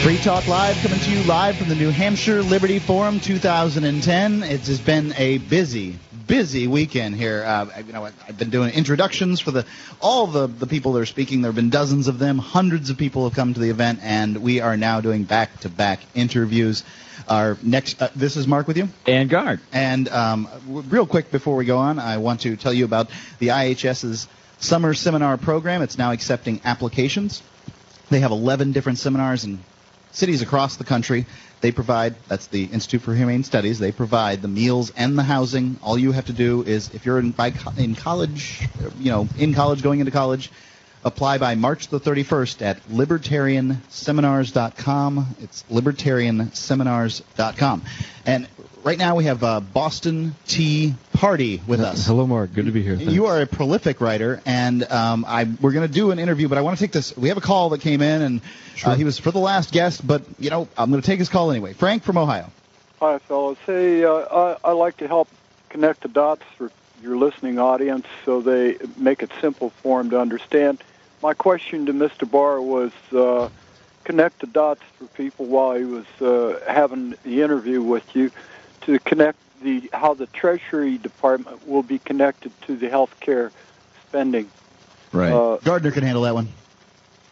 Free 0.03 0.19
Talk 0.19 0.49
Live 0.49 0.77
coming 0.83 0.99
to 0.99 1.11
you 1.13 1.23
live 1.29 1.57
from 1.57 1.69
the 1.69 1.77
New 1.77 1.91
Hampshire 1.91 2.43
Liberty 2.43 2.81
Forum 2.81 3.21
2010. 3.21 4.43
It 4.43 4.67
has 4.67 4.81
been 4.81 5.15
a 5.17 5.39
busy, 5.39 5.97
busy 6.27 6.67
weekend 6.67 7.15
here. 7.15 7.45
Uh, 7.45 7.83
you 7.87 7.93
know, 7.93 8.07
I've 8.07 8.37
been 8.37 8.51
doing 8.51 8.75
introductions 8.75 9.39
for 9.39 9.53
the 9.53 9.65
all 10.01 10.27
the 10.27 10.49
the 10.49 10.67
people 10.67 10.95
that 10.95 11.03
are 11.03 11.07
speaking. 11.07 11.41
There 11.41 11.51
have 11.51 11.55
been 11.57 11.71
dozens 11.71 12.09
of 12.09 12.19
them. 12.19 12.39
Hundreds 12.39 12.91
of 12.91 12.99
people 12.99 13.23
have 13.29 13.37
come 13.37 13.55
to 13.55 13.61
the 13.61 13.71
event, 13.71 14.01
and 14.03 14.39
we 14.39 14.59
are 14.61 14.77
now 14.77 15.01
doing 15.01 15.23
back-to-back 15.23 16.01
interviews. 16.17 16.83
Our 17.29 17.57
next, 17.63 18.03
uh, 18.03 18.09
this 18.17 18.37
is 18.37 18.49
Mark 18.49 18.67
with 18.67 18.79
you. 18.79 18.89
And 19.07 19.31
Guard. 19.31 19.61
And 19.73 20.09
um, 20.09 20.49
w- 20.67 20.83
real 20.89 21.07
quick 21.07 21.31
before 21.31 21.55
we 21.55 21.65
go 21.65 21.79
on, 21.79 22.01
I 22.01 22.17
want 22.19 22.41
to 22.41 22.57
tell 22.57 22.73
you 22.73 22.85
about 22.85 23.09
the 23.39 23.49
IHS's 23.49 24.27
summer 24.59 24.95
seminar 24.95 25.37
program. 25.37 25.81
It's 25.81 25.97
now 25.97 26.11
accepting 26.11 26.61
applications. 26.65 27.41
They 28.11 28.19
have 28.19 28.33
11 28.33 28.73
different 28.73 28.99
seminars 28.99 29.45
in 29.45 29.61
cities 30.13 30.43
across 30.43 30.77
the 30.77 30.85
country. 30.85 31.27
They 31.61 31.73
provide, 31.73 32.15
that's 32.29 32.47
the 32.49 32.65
Institute 32.65 33.03
for 33.03 33.15
Humane 33.15 33.45
Studies, 33.45 33.79
they 33.79 33.93
provide 33.93 34.43
the 34.43 34.49
meals 34.49 34.93
and 34.97 35.17
the 35.19 35.23
housing. 35.23 35.79
All 35.83 35.97
you 35.99 36.13
have 36.13 36.27
to 36.27 36.33
do 36.33 36.63
is, 36.63 36.93
if 36.95 37.07
you're 37.07 37.19
in, 37.19 37.31
by, 37.31 37.53
in 37.77 37.95
college, 37.95 38.67
you 38.99 39.11
know, 39.11 39.29
in 39.39 39.55
college, 39.55 39.83
going 39.83 40.01
into 40.01 40.13
college, 40.13 40.51
apply 41.05 41.39
by 41.39 41.55
March 41.55 41.89
the 41.89 42.01
31st 42.01 42.63
at 42.63 42.81
libertarianseminars.com. 42.89 45.37
It's 45.41 45.65
libertarianseminars.com. 45.71 47.83
And 48.27 48.49
right 48.85 48.99
now 48.99 49.17
we 49.17 49.25
have 49.25 49.43
uh, 49.43 49.61
Boston 49.61 50.35
T. 50.47 50.95
Party 51.13 51.63
with 51.67 51.81
us. 51.81 52.07
Hello, 52.07 52.27
Mark. 52.27 52.53
Good 52.53 52.67
to 52.67 52.73
be 52.73 52.83
here. 52.83 52.97
Thanks. 52.97 53.13
You 53.13 53.27
are 53.27 53.41
a 53.41 53.47
prolific 53.47 54.01
writer, 54.01 54.43
and 54.45 54.83
um, 54.91 55.25
I 55.27 55.45
we're 55.61 55.73
going 55.73 55.87
to 55.87 55.93
do 55.93 56.11
an 56.11 56.19
interview, 56.19 56.49
but 56.49 56.59
I 56.59 56.63
want 56.63 56.77
to 56.77 56.85
take 56.85 56.93
this. 56.93 57.17
We 57.17 57.29
have 57.29 57.39
a 57.39 57.43
call 57.43 57.71
that 57.71 57.81
came 57.81 58.03
in, 58.03 58.23
and 58.23 58.41
uh, 58.85 58.95
he 58.95 59.05
was 59.05 59.19
for 59.19 59.31
the 59.31 59.39
last 59.39 59.73
guest, 59.73 60.07
but 60.07 60.23
you 60.39 60.51
know 60.51 60.69
I'm 60.77 60.91
going 60.91 61.03
to 61.03 61.07
take 61.07 61.19
his 61.19 61.29
call 61.29 61.51
anyway. 61.51 61.73
Frank 61.73 62.03
from 62.03 62.19
Ohio. 62.19 62.51
Hi, 63.01 63.19
fellows. 63.19 63.59
Hey, 63.67 64.05
uh, 64.05 64.13
I, 64.13 64.57
I 64.65 64.73
like 64.73 64.99
to 64.99 65.09
help 65.09 65.29
connect 65.69 66.03
the 66.03 66.09
dots 66.09 66.43
for 66.57 66.71
your 67.03 67.17
listening 67.17 67.59
audience 67.59 68.07
so 68.25 68.41
they 68.41 68.79
make 68.97 69.23
it 69.23 69.31
simple 69.41 69.71
for 69.71 70.01
them 70.01 70.11
to 70.11 70.21
understand. 70.21 70.83
My 71.23 71.35
question 71.35 71.87
to 71.87 71.93
Mr. 71.93 72.29
Barr 72.29 72.61
was 72.61 72.93
uh, 73.13 73.49
connect 74.05 74.41
the 74.41 74.47
dots 74.47 74.83
for 74.99 75.07
people 75.07 75.47
while 75.47 75.77
he 75.77 75.85
was 75.85 76.07
uh, 76.21 76.61
having 76.69 77.15
the 77.25 77.43
interview 77.43 77.83
with 77.83 78.15
you 78.15 78.31
to 78.83 78.99
connect 79.01 79.39
the 79.63 79.89
how 79.93 80.15
the 80.15 80.27
Treasury 80.27 80.99
Department 80.99 81.67
will 81.67 81.83
be 81.83 81.99
connected 81.99 82.53
to 82.63 82.77
the 82.77 82.89
health 82.89 83.19
care 83.21 83.53
spending. 84.09 84.51
Right. 85.13 85.33
Uh, 85.33 85.59
Gardner 85.59 85.91
can 85.91 86.03
handle 86.03 86.23
that 86.23 86.35
one. 86.35 86.49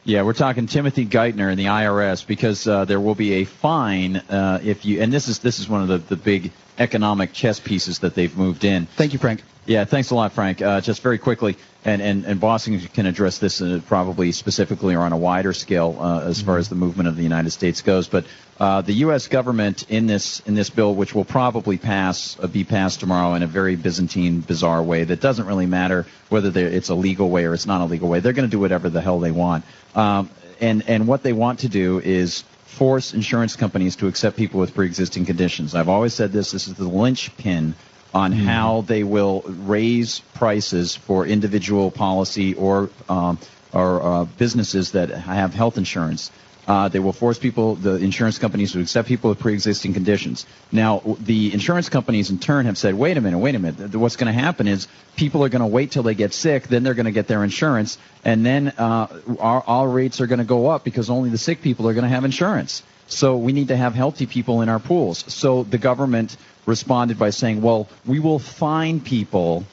Yeah, 0.05 0.23
we're 0.23 0.33
talking 0.33 0.67
Timothy 0.67 1.05
Geithner 1.05 1.51
and 1.51 1.59
the 1.59 1.67
IRS 1.67 2.27
because 2.27 2.67
uh, 2.67 2.87
there 2.87 3.01
will 3.01 3.15
be 3.15 3.35
a 3.35 3.45
fine 3.45 4.17
uh, 4.17 4.61
if 4.63 4.85
you. 4.85 5.03
And 5.03 5.13
this 5.13 5.29
is 5.29 5.41
this 5.41 5.59
is 5.59 5.69
one 5.69 5.83
of 5.83 5.89
the, 5.89 5.99
the 5.99 6.17
big 6.17 6.53
economic 6.79 7.33
chess 7.33 7.61
pieces 7.61 7.99
that 8.01 8.15
they've 8.15 8.35
moved 8.37 8.65
in. 8.65 8.87
Thank 8.87 9.13
you, 9.13 9.19
Frank. 9.19 9.43
Yeah, 9.71 9.85
thanks 9.85 10.11
a 10.11 10.17
lot, 10.17 10.33
Frank. 10.33 10.61
Uh, 10.61 10.81
just 10.81 11.01
very 11.01 11.19
quickly, 11.19 11.57
and, 11.85 12.03
and, 12.03 12.25
and 12.25 12.41
Boston 12.41 12.81
can 12.81 13.07
address 13.07 13.39
this 13.39 13.63
uh, 13.63 13.81
probably 13.87 14.33
specifically 14.33 14.97
or 14.97 15.03
on 15.03 15.13
a 15.13 15.17
wider 15.17 15.53
scale 15.53 15.97
uh, 16.01 16.23
as 16.23 16.43
far 16.43 16.59
as 16.59 16.69
the 16.69 16.75
movement 16.75 17.09
of 17.09 17.15
the 17.15 17.23
United 17.23 17.51
States 17.51 17.81
goes. 17.81 18.09
But 18.09 18.25
uh, 18.59 18.81
the 18.81 18.95
U.S. 18.95 19.29
government 19.29 19.89
in 19.89 20.09
this 20.09 20.41
in 20.41 20.57
this 20.57 20.71
bill, 20.71 20.93
which 20.93 21.15
will 21.15 21.25
probably 21.25 21.79
pass 21.79 22.37
uh, 22.41 22.49
be 22.49 22.65
passed 22.65 22.99
tomorrow 22.99 23.35
in 23.35 23.45
a 23.45 23.47
very 23.47 23.77
Byzantine, 23.77 24.41
bizarre 24.41 24.83
way 24.83 25.05
that 25.05 25.21
doesn't 25.21 25.47
really 25.47 25.67
matter 25.67 26.05
whether 26.31 26.51
it's 26.59 26.89
a 26.89 26.97
legal 26.97 27.31
way 27.31 27.45
or 27.45 27.55
it's 27.55 27.67
not 27.67 27.81
a 27.81 27.85
legal 27.85 28.09
way. 28.09 28.19
They're 28.19 28.33
going 28.33 28.49
to 28.49 28.51
do 28.51 28.59
whatever 28.59 28.91
the 28.91 29.01
hell 29.01 29.21
they 29.21 29.31
want. 29.31 29.65
Um, 29.95 30.31
and 30.61 30.83
and 30.89 31.07
what 31.07 31.23
they 31.23 31.33
want 31.33 31.61
to 31.61 31.69
do 31.69 32.01
is 32.01 32.43
force 32.65 33.15
insurance 33.15 33.55
companies 33.55 33.95
to 33.97 34.09
accept 34.09 34.37
people 34.37 34.59
with 34.59 34.75
pre-existing 34.75 35.27
conditions. 35.27 35.77
I've 35.77 35.89
always 35.89 36.13
said 36.13 36.33
this. 36.33 36.51
This 36.51 36.67
is 36.67 36.75
the 36.75 36.89
linchpin 36.89 37.77
on 38.13 38.33
how 38.33 38.81
they 38.83 39.05
will 39.05 39.43
raise 39.47 40.21
prices 40.35 40.97
for 40.97 41.27
individual 41.27 41.91
policy 41.91 42.55
or 42.55 42.91
um, 43.09 43.39
or 43.73 44.03
uh, 44.03 44.25
businesses 44.25 44.93
that 44.93 45.11
have 45.11 45.55
health 45.55 45.79
insurance. 45.79 46.31
Uh, 46.67 46.89
they 46.89 46.99
will 46.99 47.13
force 47.13 47.39
people, 47.39 47.75
the 47.75 47.97
insurance 47.97 48.39
companies, 48.39 48.73
to 48.73 48.81
accept 48.81 49.09
people 49.09 49.31
with 49.31 49.39
pre-existing 49.41 49.93
conditions. 49.93 50.47
Now, 50.71 51.17
the 51.19 51.53
insurance 51.53 51.89
companies 51.89 52.31
in 52.31 52.39
turn 52.39 52.67
have 52.67 52.77
said, 52.77 52.95
"Wait 52.95 53.17
a 53.17 53.21
minute, 53.21 53.39
wait 53.39 53.55
a 53.55 53.59
minute. 53.59 53.95
What's 53.97 54.17
going 54.17 54.33
to 54.33 54.39
happen 54.39 54.69
is 54.69 54.87
people 55.17 55.43
are 55.45 55.49
going 55.49 55.63
to 55.63 55.67
wait 55.67 55.91
till 55.91 56.03
they 56.03 56.15
get 56.15 56.33
sick, 56.33 56.69
then 56.69 56.83
they're 56.83 56.95
going 56.95 57.07
to 57.07 57.13
get 57.13 57.27
their 57.29 57.43
insurance, 57.43 57.99
and 58.25 58.45
then 58.45 58.69
uh, 58.77 59.07
our, 59.41 59.65
our 59.67 59.89
rates 59.89 60.21
are 60.21 60.27
going 60.27 60.39
to 60.39 60.45
go 60.45 60.69
up 60.69 60.85
because 60.85 61.11
only 61.11 61.31
the 61.31 61.39
sick 61.39 61.63
people 61.63 61.89
are 61.89 61.95
going 61.95 62.05
to 62.05 62.11
have 62.11 62.25
insurance. 62.25 62.83
So 63.11 63.37
we 63.37 63.53
need 63.53 63.69
to 63.69 63.77
have 63.77 63.95
healthy 63.95 64.27
people 64.27 64.63
in 64.63 64.69
our 64.69 64.79
pools. 64.79 65.25
So 65.33 65.65
the 65.65 65.79
government 65.79 66.37
responded 66.67 67.19
by 67.19 67.31
saying, 67.31 67.63
well, 67.63 67.89
we 68.07 68.19
will 68.21 68.39
fine 68.39 69.01
people, 69.01 69.65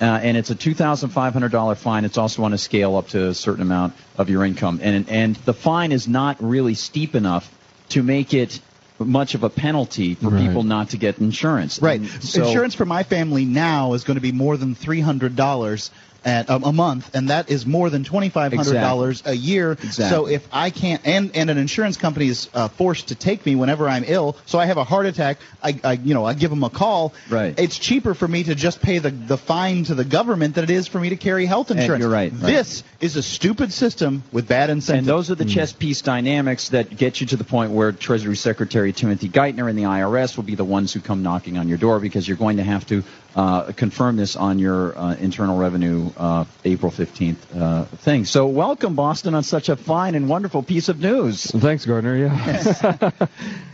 uh, 0.00 0.04
and 0.04 0.36
it's 0.36 0.50
a 0.50 0.54
$2,500 0.54 1.76
fine. 1.76 2.04
It's 2.04 2.18
also 2.18 2.44
on 2.44 2.52
a 2.52 2.58
scale 2.58 2.96
up 2.96 3.08
to 3.08 3.28
a 3.28 3.34
certain 3.34 3.62
amount 3.62 3.94
of 4.16 4.30
your 4.30 4.44
income. 4.44 4.80
And, 4.82 5.08
and 5.08 5.36
the 5.36 5.54
fine 5.54 5.92
is 5.92 6.08
not 6.08 6.36
really 6.42 6.74
steep 6.74 7.14
enough 7.14 7.52
to 7.90 8.02
make 8.02 8.34
it 8.34 8.60
much 8.98 9.34
of 9.34 9.42
a 9.42 9.50
penalty 9.50 10.14
for 10.14 10.28
Right. 10.28 10.46
people 10.46 10.62
not 10.62 10.90
to 10.90 10.96
get 10.96 11.18
insurance. 11.18 11.80
Right. 11.82 12.04
So- 12.06 12.46
Insurance 12.46 12.74
for 12.74 12.84
my 12.86 13.02
family 13.02 13.44
now 13.44 13.94
is 13.94 14.04
going 14.04 14.14
to 14.16 14.20
be 14.20 14.32
more 14.32 14.56
than 14.56 14.74
three 14.74 15.00
hundred 15.00 15.34
dollars 15.34 15.90
at 16.24 16.48
um, 16.50 16.64
a 16.64 16.72
month, 16.72 17.14
and 17.14 17.30
that 17.30 17.50
is 17.50 17.66
more 17.66 17.90
than 17.90 18.04
twenty 18.04 18.28
five 18.28 18.52
hundred 18.52 18.74
dollars 18.74 19.22
a 19.26 19.34
year. 19.34 19.72
Exactly. 19.72 20.04
So 20.04 20.26
if 20.28 20.46
I 20.52 20.70
can't, 20.70 21.04
and 21.06 21.34
and 21.36 21.50
an 21.50 21.58
insurance 21.58 21.96
company 21.96 22.28
is 22.28 22.48
uh, 22.54 22.68
forced 22.68 23.08
to 23.08 23.14
take 23.14 23.44
me 23.44 23.54
whenever 23.54 23.88
I'm 23.88 24.04
ill, 24.06 24.36
so 24.46 24.58
I 24.58 24.66
have 24.66 24.76
a 24.76 24.84
heart 24.84 25.06
attack, 25.06 25.38
I, 25.62 25.78
I 25.82 25.92
you 25.94 26.14
know 26.14 26.24
I 26.24 26.34
give 26.34 26.50
them 26.50 26.64
a 26.64 26.70
call. 26.70 27.14
Right. 27.28 27.58
It's 27.58 27.78
cheaper 27.78 28.14
for 28.14 28.28
me 28.28 28.44
to 28.44 28.54
just 28.54 28.80
pay 28.82 28.98
the 28.98 29.10
the 29.10 29.36
fine 29.36 29.84
to 29.84 29.94
the 29.94 30.04
government 30.04 30.54
than 30.54 30.64
it 30.64 30.70
is 30.70 30.86
for 30.88 31.00
me 31.00 31.10
to 31.10 31.16
carry 31.16 31.46
health 31.46 31.70
And 31.70 31.80
insurance. 31.80 32.02
you're 32.02 32.10
right, 32.10 32.32
right. 32.32 32.40
This 32.40 32.84
is 33.00 33.16
a 33.16 33.22
stupid 33.22 33.72
system 33.72 34.22
with 34.32 34.48
bad 34.48 34.70
incentives. 34.70 35.06
And 35.06 35.06
those 35.06 35.30
are 35.30 35.34
the 35.34 35.44
chess 35.44 35.72
piece 35.72 36.02
dynamics 36.02 36.68
that 36.70 36.96
get 36.96 37.20
you 37.20 37.26
to 37.28 37.36
the 37.36 37.44
point 37.44 37.72
where 37.72 37.92
Treasury 37.92 38.36
Secretary 38.36 38.92
Timothy 38.92 39.28
Geithner 39.28 39.68
and 39.68 39.78
the 39.78 39.84
IRS 39.84 40.36
will 40.36 40.44
be 40.44 40.54
the 40.54 40.64
ones 40.64 40.92
who 40.92 41.00
come 41.00 41.22
knocking 41.22 41.58
on 41.58 41.68
your 41.68 41.78
door 41.78 41.98
because 42.00 42.26
you're 42.26 42.36
going 42.36 42.58
to 42.58 42.62
have 42.62 42.86
to 42.86 43.02
uh, 43.34 43.72
confirm 43.72 44.16
this 44.16 44.36
on 44.36 44.58
your 44.58 44.96
uh, 44.98 45.14
Internal 45.14 45.58
Revenue 45.58 46.10
uh, 46.16 46.44
April 46.64 46.92
15th 46.92 47.36
uh, 47.54 47.84
thing. 47.84 48.24
So 48.24 48.46
welcome, 48.46 48.94
Boston, 48.94 49.34
on 49.34 49.42
such 49.42 49.68
a 49.68 49.76
fine 49.76 50.14
and 50.14 50.28
wonderful 50.28 50.62
piece 50.62 50.88
of 50.88 51.00
news. 51.00 51.44
Thanks, 51.44 51.86
Gardner. 51.86 52.16
Yeah. 52.16 53.10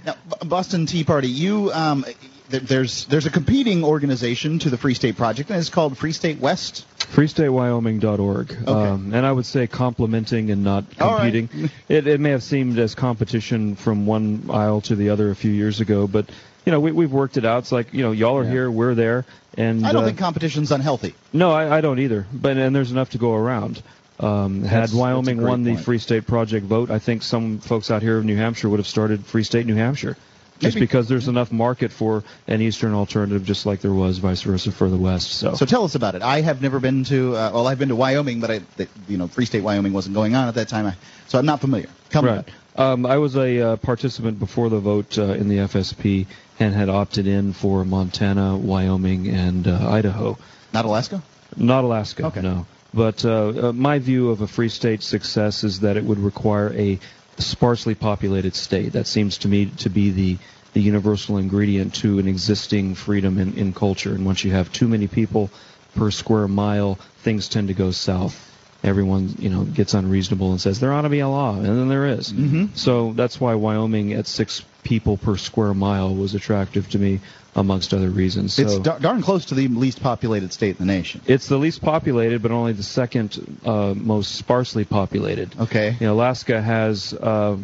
Now, 0.06 0.14
Boston 0.42 0.86
T. 0.86 1.04
Party, 1.04 1.28
you 1.28 1.70
um, 1.72 2.02
there's 2.48 3.04
there's 3.06 3.26
a 3.26 3.30
competing 3.30 3.84
organization 3.84 4.58
to 4.60 4.70
the 4.70 4.78
Free 4.78 4.94
State 4.94 5.16
Project, 5.16 5.50
and 5.50 5.58
it's 5.58 5.68
called 5.68 5.98
Free 5.98 6.12
State 6.12 6.38
West. 6.38 6.86
FreeStateWyoming.org. 6.98 8.68
Um, 8.68 9.14
and 9.14 9.26
I 9.26 9.32
would 9.32 9.46
say 9.46 9.66
complementing 9.66 10.50
and 10.50 10.62
not 10.64 10.84
All 11.00 11.16
right. 11.16 11.32
competing. 11.32 11.70
It, 11.88 12.06
it 12.06 12.20
may 12.20 12.30
have 12.30 12.42
seemed 12.42 12.78
as 12.78 12.94
competition 12.94 13.76
from 13.76 14.06
one 14.06 14.48
aisle 14.50 14.82
to 14.82 14.96
the 14.96 15.10
other 15.10 15.30
a 15.30 15.34
few 15.34 15.50
years 15.50 15.80
ago, 15.80 16.06
but 16.06 16.30
you 16.68 16.72
know 16.72 16.80
we, 16.80 16.92
we've 16.92 17.12
worked 17.12 17.38
it 17.38 17.46
out. 17.46 17.60
It's 17.60 17.72
like 17.72 17.94
you 17.94 18.02
know 18.02 18.12
y'all 18.12 18.36
are 18.36 18.44
here, 18.44 18.70
we're 18.70 18.94
there, 18.94 19.24
and 19.56 19.86
I 19.86 19.92
don't 19.92 20.02
uh, 20.02 20.06
think 20.08 20.18
competition's 20.18 20.70
unhealthy. 20.70 21.14
no, 21.32 21.50
I, 21.50 21.78
I 21.78 21.80
don't 21.80 21.98
either. 21.98 22.26
But 22.30 22.58
and 22.58 22.76
there's 22.76 22.90
enough 22.90 23.10
to 23.10 23.18
go 23.18 23.34
around. 23.34 23.82
Um, 24.20 24.64
had 24.64 24.92
Wyoming 24.92 25.40
won 25.40 25.62
the. 25.62 25.76
Free 25.76 25.96
State 25.96 26.26
Project 26.26 26.66
vote, 26.66 26.90
I 26.90 26.98
think 26.98 27.22
some 27.22 27.58
folks 27.58 27.90
out 27.90 28.02
here 28.02 28.18
in 28.18 28.26
New 28.26 28.36
Hampshire 28.36 28.68
would 28.68 28.80
have 28.80 28.86
started 28.86 29.24
Free 29.24 29.44
State 29.44 29.64
New 29.64 29.76
Hampshire. 29.76 30.18
Just 30.58 30.74
Maybe. 30.74 30.86
because 30.86 31.08
there's 31.08 31.28
enough 31.28 31.52
market 31.52 31.90
for 31.90 32.24
an 32.48 32.60
eastern 32.60 32.92
alternative, 32.92 33.46
just 33.46 33.64
like 33.64 33.80
there 33.80 33.92
was 33.92 34.18
vice 34.18 34.42
versa 34.42 34.72
for 34.72 34.90
the 34.90 34.96
west. 34.96 35.30
So, 35.30 35.54
So 35.54 35.64
tell 35.64 35.84
us 35.84 35.94
about 35.94 36.16
it. 36.16 36.22
I 36.22 36.40
have 36.42 36.60
never 36.60 36.80
been 36.80 37.04
to. 37.04 37.36
Uh, 37.36 37.50
well, 37.54 37.68
I've 37.68 37.78
been 37.78 37.90
to 37.90 37.96
Wyoming, 37.96 38.40
but 38.40 38.50
I, 38.50 38.60
the, 38.76 38.88
you 39.08 39.16
know, 39.16 39.28
Free 39.28 39.46
State 39.46 39.62
Wyoming 39.62 39.94
wasn't 39.94 40.16
going 40.16 40.34
on 40.34 40.48
at 40.48 40.54
that 40.56 40.68
time, 40.68 40.84
I, 40.84 40.96
so 41.28 41.38
I'm 41.38 41.46
not 41.46 41.60
familiar. 41.60 41.88
Tell 42.10 42.22
me 42.22 42.30
right. 42.30 42.48
Um, 42.78 43.06
I 43.06 43.18
was 43.18 43.36
a 43.36 43.60
uh, 43.60 43.76
participant 43.76 44.38
before 44.38 44.68
the 44.68 44.78
vote 44.78 45.18
uh, 45.18 45.32
in 45.32 45.48
the 45.48 45.58
FSP 45.58 46.26
and 46.58 46.74
had 46.74 46.88
opted 46.88 47.26
in 47.26 47.52
for 47.52 47.84
Montana, 47.84 48.56
Wyoming, 48.56 49.28
and 49.28 49.66
uh, 49.66 49.88
Idaho. 49.90 50.38
Not 50.72 50.84
Alaska. 50.84 51.22
Not 51.56 51.84
Alaska. 51.84 52.26
Okay. 52.26 52.42
No. 52.42 52.66
But 52.92 53.24
uh, 53.24 53.68
uh, 53.68 53.72
my 53.72 53.98
view 53.98 54.30
of 54.30 54.40
a 54.40 54.46
free 54.46 54.68
state 54.68 55.02
success 55.02 55.62
is 55.62 55.80
that 55.80 55.96
it 55.96 56.04
would 56.04 56.18
require 56.18 56.72
a 56.74 56.98
sparsely 57.38 57.94
populated 57.94 58.54
state. 58.54 58.92
That 58.92 59.06
seems 59.06 59.38
to 59.38 59.48
me 59.48 59.66
to 59.78 59.90
be 59.90 60.10
the 60.10 60.38
the 60.74 60.80
universal 60.82 61.38
ingredient 61.38 61.94
to 61.94 62.18
an 62.18 62.28
existing 62.28 62.94
freedom 62.94 63.38
in, 63.38 63.54
in 63.54 63.72
culture. 63.72 64.14
And 64.14 64.26
once 64.26 64.44
you 64.44 64.50
have 64.50 64.70
too 64.72 64.86
many 64.86 65.06
people 65.06 65.50
per 65.94 66.10
square 66.10 66.46
mile, 66.46 66.96
things 67.22 67.48
tend 67.48 67.68
to 67.68 67.74
go 67.74 67.90
south. 67.90 68.47
Everyone, 68.88 69.34
you 69.38 69.50
know, 69.50 69.62
gets 69.64 69.94
unreasonable 69.94 70.50
and 70.50 70.60
says 70.60 70.80
there 70.80 70.92
ought 70.92 71.02
to 71.02 71.08
be 71.08 71.20
a 71.20 71.28
law, 71.28 71.54
and 71.54 71.66
then 71.66 71.88
there 71.88 72.06
is. 72.06 72.32
Mhm. 72.32 72.76
So 72.76 73.12
that's 73.14 73.40
why 73.40 73.54
Wyoming 73.54 74.12
at 74.14 74.26
six 74.26 74.62
people 74.82 75.16
per 75.16 75.36
square 75.36 75.74
mile 75.74 76.14
was 76.14 76.34
attractive 76.34 76.88
to 76.90 76.98
me, 76.98 77.20
amongst 77.56 77.92
other 77.92 78.08
reasons. 78.08 78.54
So 78.54 78.62
It's 78.62 78.78
dar- 78.78 79.00
darn 79.00 79.20
close 79.22 79.46
to 79.46 79.54
the 79.54 79.66
least 79.68 80.00
populated 80.00 80.52
state 80.52 80.78
in 80.78 80.86
the 80.86 80.92
nation. 80.92 81.20
it's 81.26 81.48
the 81.48 81.58
least 81.58 81.82
populated, 81.82 82.40
but 82.40 82.50
only 82.52 82.72
the 82.72 82.82
second 82.84 83.58
uh, 83.64 83.94
most 83.96 84.36
sparsely 84.36 84.84
populated. 84.84 85.48
Okay. 85.60 85.96
You 86.00 86.06
know, 86.06 86.14
Alaska 86.14 86.62
has 86.62 87.12
uh, 87.14 87.56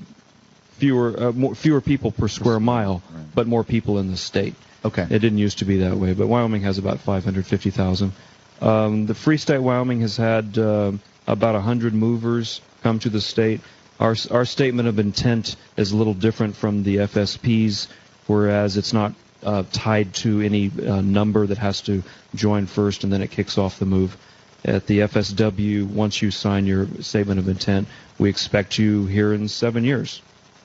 fewer 0.79 1.15
uh, 1.29 1.33
more, 1.33 1.55
fewer 1.55 1.81
people 1.81 2.11
per 2.11 2.29
square 2.29 2.59
mile, 2.61 3.03
but 3.35 3.47
more 3.47 3.63
people 3.65 3.99
in 3.99 4.11
the 4.11 4.17
state. 4.17 4.55
Okay. 4.85 5.03
It 5.09 5.19
didn't 5.21 5.39
used 5.39 5.59
to 5.61 5.65
be 5.65 5.79
that 5.79 5.97
way, 5.97 6.13
but 6.13 6.27
Wyoming 6.27 6.63
has 6.63 6.77
about 6.79 6.99
550,000. 7.01 8.13
Um, 8.61 9.07
the 9.07 9.15
Free 9.15 9.37
State 9.37 9.59
Wyoming 9.59 10.01
has 10.01 10.17
had 10.17 10.59
uh, 10.59 10.93
about 11.27 11.55
100 11.55 11.95
movers 11.95 12.61
come 12.83 12.99
to 13.01 13.09
the 13.11 13.21
state. 13.21 13.61
Our 14.01 14.17
our 14.31 14.45
statement 14.45 14.89
of 14.89 14.99
intent 14.99 15.57
is 15.77 15.93
a 15.93 15.97
little 15.97 16.15
different 16.15 16.57
from 16.57 16.83
the 16.83 16.97
FSPs, 16.97 17.87
whereas 18.27 18.77
it's 18.77 18.93
not 18.93 19.15
uh, 19.45 19.65
tied 19.73 20.15
to 20.15 20.41
any 20.41 20.71
uh, 20.87 21.01
number 21.01 21.47
that 21.47 21.59
has 21.59 21.83
to 21.83 22.03
join 22.35 22.67
first 22.67 23.05
and 23.05 23.13
then 23.13 23.23
it 23.23 23.31
kicks 23.31 23.59
off 23.59 23.79
the 23.79 23.87
move. 23.87 24.17
At 24.65 24.87
the 24.87 25.01
FSW, 25.01 25.87
once 25.87 26.23
you 26.23 26.31
sign 26.31 26.65
your 26.67 26.87
statement 27.03 27.39
of 27.39 27.49
intent, 27.49 27.87
we 28.19 28.31
expect 28.31 28.79
you 28.79 29.05
here 29.05 29.35
in 29.35 29.47
seven 29.49 29.85
years. 29.85 30.23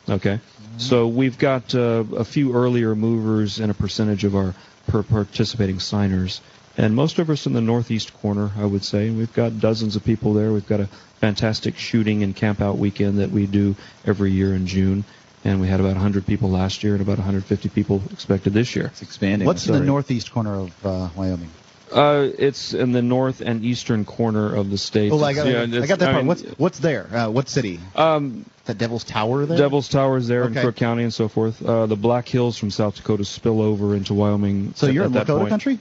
Okay, 0.08 0.40
so 0.78 1.08
we've 1.08 1.38
got 1.38 1.76
uh, 1.76 2.04
a 2.16 2.24
few 2.24 2.56
earlier 2.56 2.96
movers 2.96 3.60
and 3.60 3.70
a 3.70 3.74
percentage 3.74 4.24
of 4.24 4.36
our 4.36 4.56
per 4.88 5.04
participating 5.04 5.80
signers, 5.80 6.42
and 6.78 6.96
most 6.96 7.20
of 7.20 7.30
us 7.30 7.46
in 7.46 7.54
the 7.54 7.62
northeast 7.62 8.14
corner, 8.22 8.52
I 8.58 8.66
would 8.66 8.84
say. 8.84 9.10
We've 9.10 9.34
got 9.34 9.60
dozens 9.60 9.96
of 9.96 10.04
people 10.04 10.34
there. 10.34 10.52
We've 10.52 10.68
got 10.68 10.80
a 10.80 10.88
fantastic 11.20 11.78
shooting 11.78 12.24
and 12.24 12.36
camp 12.36 12.62
out 12.62 12.78
weekend 12.78 13.20
that 13.20 13.32
we 13.32 13.46
do 13.48 13.76
every 14.06 14.32
year 14.32 14.54
in 14.56 14.66
June. 14.68 15.04
And 15.46 15.62
we 15.62 15.68
had 15.68 15.80
about 15.80 15.94
100 15.94 16.26
people 16.26 16.50
last 16.50 16.84
year 16.84 16.94
and 16.94 17.02
about 17.02 17.18
150 17.18 17.70
people 17.70 18.02
expected 18.12 18.54
this 18.54 18.76
year. 18.76 18.88
It's 18.88 19.02
expanding. 19.02 19.46
What's 19.46 19.68
in 19.68 19.74
the 19.74 19.80
northeast 19.80 20.32
corner 20.32 20.56
of 20.60 20.86
uh, 20.86 21.10
Wyoming? 21.16 21.50
Uh, 21.92 22.28
it's 22.38 22.74
in 22.74 22.92
the 22.92 23.02
north 23.02 23.42
and 23.42 23.64
eastern 23.66 24.06
corner 24.06 24.54
of 24.56 24.70
the 24.70 24.78
state. 24.78 25.12
Oh, 25.12 25.24
I 25.24 25.34
got, 25.34 25.48
Yeah, 25.48 25.62
I 25.64 25.88
got 25.88 26.00
that 26.00 26.10
I 26.10 26.12
part. 26.12 26.16
mean, 26.18 26.28
what's 26.28 26.42
what's 26.60 26.80
there? 26.80 27.08
Uh, 27.12 27.30
what 27.30 27.50
city? 27.50 27.80
Um, 27.96 28.46
that 28.66 28.78
Devil's 28.78 29.04
Tower 29.04 29.46
there. 29.48 29.58
Devil's 29.58 29.90
Tower 29.90 30.18
is 30.18 30.28
there 30.28 30.44
in 30.44 30.52
Okay. 30.52 30.62
Crook 30.62 30.76
County 30.76 31.02
and 31.04 31.12
so 31.14 31.28
forth. 31.30 31.66
Uh, 31.66 31.88
the 31.88 31.96
Black 31.96 32.28
Hills 32.28 32.58
from 32.60 32.70
South 32.70 32.96
Dakota 32.98 33.26
spill 33.26 33.60
over 33.60 33.96
into 33.96 34.14
Wyoming. 34.14 34.74
So 34.76 34.88
at- 34.88 34.94
you're 34.94 35.04
at 35.04 35.08
in 35.08 35.14
that 35.14 35.26
Lakota 35.26 35.38
point. 35.40 35.50
country? 35.50 35.80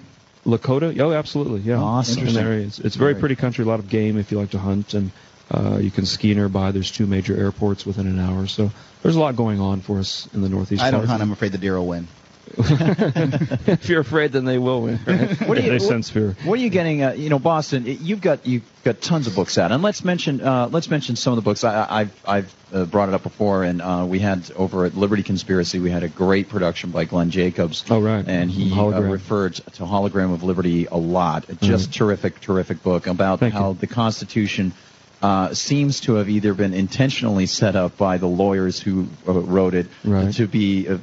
Lakota? 0.48 0.98
Oh, 0.98 1.12
absolutely. 1.12 1.60
Yeah. 1.60 1.78
Awesome. 1.78 2.26
In 2.26 2.34
that 2.34 2.44
area. 2.44 2.66
It's, 2.66 2.78
it's 2.78 2.96
very 2.96 3.14
pretty 3.14 3.36
country. 3.36 3.64
A 3.64 3.68
lot 3.68 3.80
of 3.80 3.88
game 3.88 4.16
if 4.16 4.32
you 4.32 4.38
like 4.38 4.50
to 4.50 4.58
hunt, 4.58 4.94
and 4.94 5.10
uh, 5.50 5.78
you 5.80 5.90
can 5.90 6.06
ski 6.06 6.34
nearby. 6.34 6.72
There's 6.72 6.90
two 6.90 7.06
major 7.06 7.36
airports 7.36 7.84
within 7.84 8.06
an 8.06 8.18
hour, 8.18 8.46
so 8.46 8.70
there's 9.02 9.16
a 9.16 9.20
lot 9.20 9.36
going 9.36 9.60
on 9.60 9.82
for 9.82 9.98
us 9.98 10.26
in 10.32 10.40
the 10.40 10.48
northeast. 10.48 10.82
I 10.82 10.90
don't 10.90 11.00
part. 11.00 11.10
hunt. 11.10 11.22
I'm 11.22 11.32
afraid 11.32 11.52
the 11.52 11.58
deer 11.58 11.78
will 11.78 11.86
win. 11.86 12.08
If 12.56 13.88
you're 13.88 14.00
afraid, 14.00 14.32
then 14.32 14.44
they 14.44 14.58
will 14.58 14.82
win. 14.82 14.98
Right? 15.06 15.40
What 15.48 15.56
do 15.56 15.62
you- 15.62 15.68
they 15.70 15.78
what- 15.78 15.82
sense 15.82 16.10
fear. 16.10 16.36
What 16.44 16.58
are 16.58 16.62
you 16.62 16.70
getting? 16.70 17.02
Uh, 17.02 17.12
you 17.12 17.28
know, 17.28 17.38
Boston. 17.38 17.84
You've 17.86 18.20
got 18.20 18.46
you've 18.46 18.64
got 18.84 19.00
tons 19.00 19.26
of 19.26 19.34
books 19.34 19.58
out, 19.58 19.72
and 19.72 19.82
let's 19.82 20.04
mention 20.04 20.40
uh, 20.40 20.68
let's 20.70 20.88
mention 20.90 21.16
some 21.16 21.32
of 21.32 21.36
the 21.36 21.42
books. 21.42 21.64
I, 21.64 21.74
I- 21.82 22.00
I've 22.00 22.20
I've 22.26 22.54
uh, 22.72 22.84
brought 22.84 23.08
it 23.08 23.14
up 23.14 23.22
before, 23.22 23.64
and 23.64 23.80
uh, 23.82 24.04
we 24.08 24.18
had 24.18 24.50
over 24.56 24.84
at 24.84 24.94
Liberty 24.96 25.22
Conspiracy, 25.22 25.78
we 25.78 25.90
had 25.90 26.02
a 26.02 26.08
great 26.08 26.48
production 26.48 26.90
by 26.90 27.04
Glenn 27.04 27.30
Jacobs. 27.30 27.84
Oh 27.90 28.00
right. 28.00 28.26
And 28.26 28.50
he 28.50 28.72
uh, 28.78 29.00
referred 29.00 29.54
to 29.54 29.82
Hologram 29.84 30.32
of 30.34 30.42
Liberty 30.42 30.86
a 30.86 30.96
lot. 30.96 31.46
Just 31.60 31.92
terrific, 31.94 32.40
terrific 32.40 32.82
book 32.82 33.06
about 33.06 33.40
Thank 33.40 33.54
how 33.54 33.72
the 33.72 33.86
Constitution 33.86 34.72
uh, 35.20 35.52
seems 35.52 36.00
to 36.02 36.14
have 36.14 36.28
either 36.28 36.54
been 36.54 36.72
intentionally 36.74 37.46
set 37.46 37.74
up 37.74 37.96
by 37.96 38.18
the 38.18 38.26
lawyers 38.28 38.78
who 38.78 39.08
uh, 39.26 39.32
wrote 39.32 39.74
it 39.74 39.86
Right. 40.04 40.32
to 40.34 40.46
be 40.46 40.88
uh, 40.88 40.98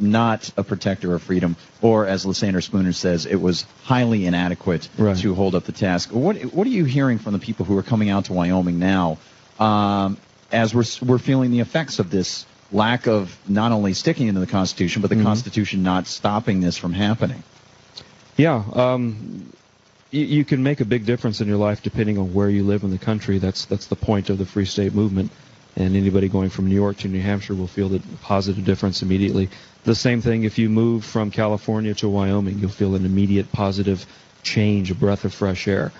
not 0.00 0.50
a 0.56 0.64
protector 0.64 1.14
of 1.14 1.22
freedom, 1.22 1.56
or 1.82 2.06
as 2.06 2.24
Lysander 2.24 2.60
Spooner 2.62 2.92
says, 2.92 3.26
it 3.26 3.36
was 3.40 3.66
highly 3.84 4.24
inadequate 4.26 4.88
Right. 4.96 5.16
to 5.18 5.34
hold 5.34 5.54
up 5.54 5.64
the 5.64 5.72
task. 5.72 6.10
What 6.10 6.36
What 6.54 6.66
are 6.66 6.70
you 6.70 6.84
hearing 6.84 7.18
from 7.18 7.32
the 7.34 7.38
people 7.38 7.66
who 7.66 7.76
are 7.76 7.82
coming 7.82 8.08
out 8.08 8.26
to 8.26 8.32
Wyoming 8.32 8.78
now, 8.78 9.18
um, 9.58 10.16
as 10.50 10.74
we're 10.74 10.84
we're 11.02 11.18
feeling 11.18 11.50
the 11.50 11.60
effects 11.60 11.98
of 11.98 12.10
this 12.10 12.46
lack 12.72 13.06
of 13.08 13.36
not 13.48 13.72
only 13.72 13.92
sticking 13.94 14.28
into 14.28 14.40
the 14.40 14.46
Constitution, 14.46 15.02
but 15.02 15.10
the 15.10 15.16
Mhm. 15.16 15.24
Constitution 15.24 15.82
not 15.82 16.06
stopping 16.06 16.60
this 16.60 16.76
from 16.78 16.92
happening? 16.92 17.42
Yeah, 18.36 18.62
um, 18.72 19.52
you, 20.10 20.24
you 20.24 20.44
can 20.44 20.62
make 20.62 20.80
a 20.80 20.84
big 20.84 21.06
difference 21.06 21.40
in 21.40 21.48
your 21.48 21.56
life 21.56 21.82
depending 21.82 22.18
on 22.18 22.32
where 22.34 22.48
you 22.50 22.64
live 22.64 22.82
in 22.82 22.90
the 22.90 22.98
country. 22.98 23.38
That's 23.38 23.64
that's 23.66 23.86
the 23.86 23.96
point 23.96 24.30
of 24.30 24.38
the 24.38 24.46
Free 24.46 24.64
State 24.64 24.94
movement. 24.94 25.30
And 25.76 25.94
anybody 25.96 26.28
going 26.28 26.50
from 26.50 26.66
New 26.66 26.74
York 26.74 26.98
to 26.98 27.08
New 27.08 27.20
Hampshire 27.20 27.54
will 27.54 27.68
feel 27.68 27.88
the 27.88 28.02
positive 28.22 28.64
difference 28.64 29.02
immediately. 29.02 29.50
The 29.84 29.94
same 29.94 30.20
thing 30.20 30.42
if 30.42 30.58
you 30.58 30.68
move 30.68 31.04
from 31.04 31.30
California 31.30 31.94
to 31.94 32.08
Wyoming, 32.08 32.58
you'll 32.58 32.70
feel 32.70 32.96
an 32.96 33.04
immediate 33.06 33.52
positive 33.52 34.04
change, 34.42 34.90
a 34.90 34.96
breath 34.96 35.24
of 35.24 35.32
fresh 35.32 35.68
air. 35.68 35.92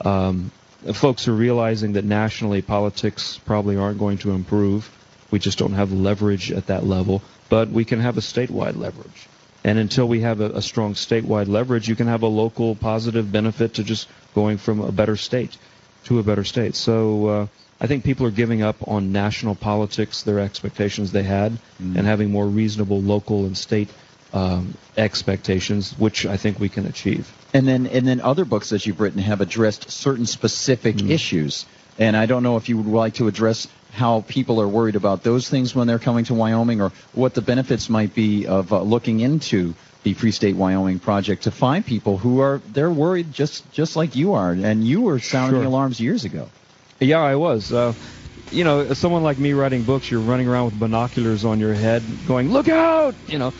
Um, 0.00 0.52
folks 0.94 1.26
are 1.26 1.34
realizing 1.34 1.94
that 1.94 2.04
nationally 2.04 2.62
politics 2.62 3.38
probably 3.44 3.76
aren't 3.76 3.98
going 3.98 4.18
to 4.18 4.30
improve. 4.30 4.90
We 5.32 5.40
just 5.40 5.58
don't 5.58 5.72
have 5.72 5.92
leverage 5.92 6.52
at 6.52 6.68
that 6.68 6.84
level, 6.84 7.20
but 7.48 7.68
we 7.68 7.84
can 7.84 8.00
have 8.00 8.16
a 8.16 8.20
statewide 8.20 8.76
leverage. 8.76 9.28
And 9.66 9.80
until 9.80 10.06
we 10.06 10.20
have 10.20 10.40
a, 10.40 10.50
a 10.50 10.62
strong 10.62 10.94
statewide 10.94 11.48
leverage, 11.48 11.88
you 11.88 11.96
can 11.96 12.06
have 12.06 12.22
a 12.22 12.28
local 12.28 12.76
positive 12.76 13.32
benefit 13.32 13.74
to 13.74 13.82
just 13.82 14.08
going 14.32 14.58
from 14.58 14.80
a 14.80 14.92
better 14.92 15.16
state 15.16 15.58
to 16.04 16.20
a 16.20 16.22
better 16.22 16.44
state. 16.44 16.76
So 16.76 17.26
uh, 17.26 17.46
I 17.80 17.88
think 17.88 18.04
people 18.04 18.26
are 18.26 18.30
giving 18.30 18.62
up 18.62 18.76
on 18.86 19.10
national 19.10 19.56
politics, 19.56 20.22
their 20.22 20.38
expectations 20.38 21.10
they 21.10 21.24
had, 21.24 21.58
and 21.80 22.06
having 22.06 22.30
more 22.30 22.46
reasonable 22.46 23.02
local 23.02 23.44
and 23.44 23.58
state 23.58 23.90
um, 24.32 24.74
expectations, 24.96 25.98
which 25.98 26.26
I 26.26 26.36
think 26.36 26.60
we 26.60 26.68
can 26.68 26.86
achieve. 26.86 27.32
And 27.52 27.66
then 27.66 27.88
and 27.88 28.06
then 28.06 28.20
other 28.20 28.44
books 28.44 28.68
that 28.70 28.86
you've 28.86 29.00
written 29.00 29.20
have 29.20 29.40
addressed 29.40 29.90
certain 29.90 30.26
specific 30.26 30.96
Mm-hmm. 30.96 31.10
issues. 31.10 31.66
And 31.98 32.16
I 32.16 32.26
don't 32.26 32.42
know 32.42 32.56
if 32.56 32.68
you 32.68 32.76
would 32.76 32.86
like 32.86 33.14
to 33.14 33.26
address 33.26 33.66
how 33.96 34.20
people 34.28 34.60
are 34.60 34.68
worried 34.68 34.94
about 34.96 35.22
those 35.24 35.48
things 35.48 35.74
when 35.74 35.86
they're 35.86 35.98
coming 35.98 36.24
to 36.26 36.34
Wyoming, 36.34 36.80
or 36.80 36.92
what 37.14 37.34
the 37.34 37.42
benefits 37.42 37.88
might 37.88 38.14
be 38.14 38.46
of 38.46 38.72
uh, 38.72 38.82
looking 38.82 39.20
into 39.20 39.74
the 40.04 40.12
Free 40.14 40.30
State 40.30 40.54
Wyoming 40.54 41.00
project 41.00 41.44
to 41.44 41.50
find 41.50 41.84
people 41.84 42.16
who 42.18 42.40
are 42.40 42.60
they're 42.72 42.90
worried 42.90 43.32
just 43.32 43.72
just 43.72 43.96
like 43.96 44.14
you 44.14 44.34
are, 44.34 44.52
and 44.52 44.84
you 44.86 45.00
were 45.00 45.18
sounding 45.18 45.56
Sure. 45.56 45.62
the 45.62 45.68
alarms 45.68 45.98
years 45.98 46.24
ago. 46.24 46.48
Yeah, 47.00 47.18
I 47.20 47.34
was. 47.36 47.72
Uh, 47.72 47.94
you 48.52 48.62
know, 48.62 48.92
someone 48.94 49.22
like 49.24 49.38
me 49.38 49.52
writing 49.54 49.82
books, 49.82 50.10
you're 50.10 50.20
running 50.20 50.46
around 50.46 50.66
with 50.66 50.78
binoculars 50.78 51.44
on 51.44 51.58
your 51.58 51.74
head, 51.74 52.02
going, 52.28 52.52
"Look 52.52 52.68
out!" 52.68 53.14
You 53.26 53.38
know, 53.38 53.52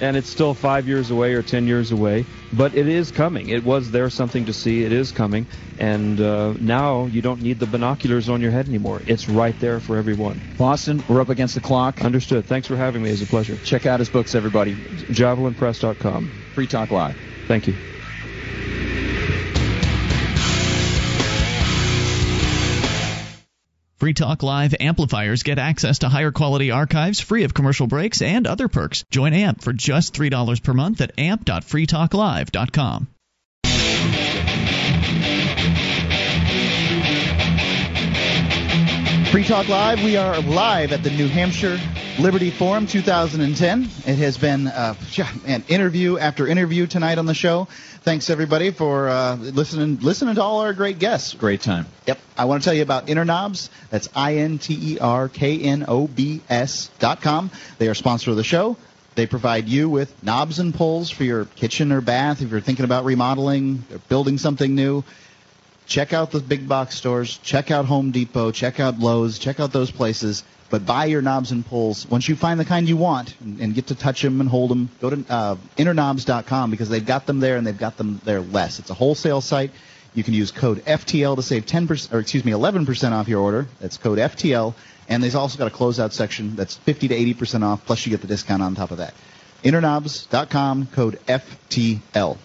and 0.00 0.16
it's 0.16 0.28
still 0.30 0.54
five 0.54 0.86
years 0.86 1.10
away 1.10 1.34
or 1.34 1.42
ten 1.42 1.66
years 1.66 1.90
away, 1.90 2.24
but 2.52 2.74
it 2.74 2.88
is 2.88 3.10
coming. 3.10 3.48
It 3.48 3.64
was 3.64 3.90
there 3.90 4.10
something 4.10 4.46
to 4.46 4.52
see. 4.52 4.84
It 4.84 4.92
is 4.92 5.12
coming, 5.12 5.48
and 5.78 6.20
uh, 6.20 6.54
now 6.58 7.06
you 7.06 7.22
don't 7.22 7.40
need 7.40 7.58
the 7.58 7.66
binoculars 7.66 8.28
on 8.28 8.40
your 8.40 8.50
head 8.50 8.68
anymore. 8.68 9.02
It's 9.06 9.28
right 9.28 9.58
there 9.58 9.80
for 9.80 9.96
everyone. 9.96 10.42
Boston, 10.56 11.04
we're 11.08 11.20
up 11.20 11.28
against 11.28 11.54
the 11.54 11.60
clock. 11.60 12.02
Understood. 12.04 12.46
Thanks 12.46 12.66
for 12.68 12.76
having 12.76 13.02
me. 13.02 13.10
It's 13.10 13.22
a 13.22 13.26
pleasure. 13.26 13.58
Check 13.58 13.86
out 13.86 14.00
his 14.00 14.10
books, 14.10 14.34
everybody. 14.34 14.76
JavelinPress.com. 14.76 16.32
Free 16.52 16.66
Talk 16.66 16.90
Live. 16.90 17.16
Thank 17.46 17.66
you. 17.66 17.97
Free 23.98 24.14
Talk 24.14 24.44
Live 24.44 24.76
amplifiers 24.78 25.42
get 25.42 25.58
access 25.58 25.98
to 25.98 26.08
higher 26.08 26.30
quality 26.30 26.70
archives 26.70 27.18
free 27.18 27.42
of 27.42 27.52
commercial 27.52 27.88
breaks 27.88 28.22
and 28.22 28.46
other 28.46 28.68
perks. 28.68 29.02
Join 29.10 29.32
AMP 29.32 29.60
for 29.60 29.72
just 29.72 30.14
$3 30.14 30.62
per 30.62 30.72
month 30.72 31.00
at 31.00 31.18
amp.freetalklive.com. 31.18 33.08
Free 39.32 39.44
Talk 39.44 39.68
Live. 39.68 40.04
We 40.04 40.16
are 40.16 40.40
live 40.42 40.92
at 40.92 41.02
the 41.02 41.10
New 41.10 41.26
Hampshire 41.26 41.80
Liberty 42.18 42.50
Forum 42.50 42.88
2010. 42.88 43.82
It 44.04 44.16
has 44.16 44.36
been 44.38 44.66
uh, 44.66 44.94
man, 45.46 45.62
interview 45.68 46.18
after 46.18 46.48
interview 46.48 46.88
tonight 46.88 47.16
on 47.16 47.26
the 47.26 47.34
show. 47.34 47.66
Thanks 48.02 48.28
everybody 48.28 48.72
for 48.72 49.08
uh, 49.08 49.36
listening 49.36 50.00
listening 50.00 50.34
to 50.34 50.42
all 50.42 50.60
our 50.60 50.72
great 50.72 50.98
guests. 50.98 51.34
Great 51.34 51.60
time. 51.60 51.86
Yep. 52.08 52.18
I 52.36 52.46
want 52.46 52.60
to 52.60 52.64
tell 52.64 52.74
you 52.74 52.82
about 52.82 53.08
Interknobs. 53.08 53.70
That's 53.90 54.08
I 54.16 54.38
N 54.38 54.58
T 54.58 54.94
E 54.94 54.98
R 54.98 55.28
K 55.28 55.60
N 55.60 55.84
O 55.86 56.08
B 56.08 56.40
S 56.50 56.90
dot 56.98 57.22
com. 57.22 57.52
They 57.78 57.86
are 57.86 57.94
sponsor 57.94 58.32
of 58.32 58.36
the 58.36 58.42
show. 58.42 58.76
They 59.14 59.26
provide 59.26 59.68
you 59.68 59.88
with 59.88 60.20
knobs 60.20 60.58
and 60.58 60.74
pulls 60.74 61.10
for 61.10 61.22
your 61.22 61.44
kitchen 61.44 61.92
or 61.92 62.00
bath 62.00 62.42
if 62.42 62.50
you're 62.50 62.60
thinking 62.60 62.84
about 62.84 63.04
remodeling 63.04 63.84
or 63.92 63.98
building 64.08 64.38
something 64.38 64.74
new. 64.74 65.04
Check 65.86 66.12
out 66.12 66.32
the 66.32 66.40
big 66.40 66.68
box 66.68 66.96
stores. 66.96 67.38
Check 67.38 67.70
out 67.70 67.86
Home 67.86 68.10
Depot. 68.10 68.50
Check 68.50 68.80
out 68.80 68.98
Lowe's. 68.98 69.38
Check 69.38 69.60
out 69.60 69.72
those 69.72 69.90
places. 69.90 70.42
But 70.70 70.84
buy 70.84 71.06
your 71.06 71.22
knobs 71.22 71.50
and 71.50 71.64
pulls. 71.64 72.06
Once 72.08 72.28
you 72.28 72.36
find 72.36 72.60
the 72.60 72.64
kind 72.64 72.88
you 72.88 72.96
want 72.96 73.34
and, 73.40 73.60
and 73.60 73.74
get 73.74 73.86
to 73.86 73.94
touch 73.94 74.20
them 74.20 74.40
and 74.40 74.50
hold 74.50 74.70
them, 74.70 74.90
go 75.00 75.10
to 75.10 75.24
uh, 75.28 75.56
because 76.70 76.88
they've 76.88 77.06
got 77.06 77.26
them 77.26 77.40
there 77.40 77.56
and 77.56 77.66
they've 77.66 77.78
got 77.78 77.96
them 77.96 78.20
there 78.24 78.40
less. 78.40 78.78
It's 78.78 78.90
a 78.90 78.94
wholesale 78.94 79.40
site. 79.40 79.70
You 80.14 80.24
can 80.24 80.34
use 80.34 80.50
code 80.50 80.84
FTL 80.84 81.36
to 81.36 81.42
save 81.42 81.64
10% 81.66 82.12
or 82.12 82.18
excuse 82.18 82.44
me 82.44 82.52
11% 82.52 83.12
off 83.12 83.28
your 83.28 83.40
order. 83.40 83.66
That's 83.80 83.96
code 83.96 84.18
FTL. 84.18 84.74
And 85.08 85.22
they've 85.22 85.34
also 85.34 85.58
got 85.58 85.72
a 85.72 85.74
closeout 85.74 86.12
section 86.12 86.56
that's 86.56 86.76
50 86.76 87.08
to 87.08 87.14
80% 87.14 87.62
off. 87.62 87.86
Plus 87.86 88.04
you 88.04 88.10
get 88.10 88.20
the 88.20 88.26
discount 88.26 88.62
on 88.62 88.74
top 88.74 88.90
of 88.90 88.98
that. 88.98 89.14
Interknobs.com 89.64 90.86
code 90.88 91.18
FTL. 91.26 92.36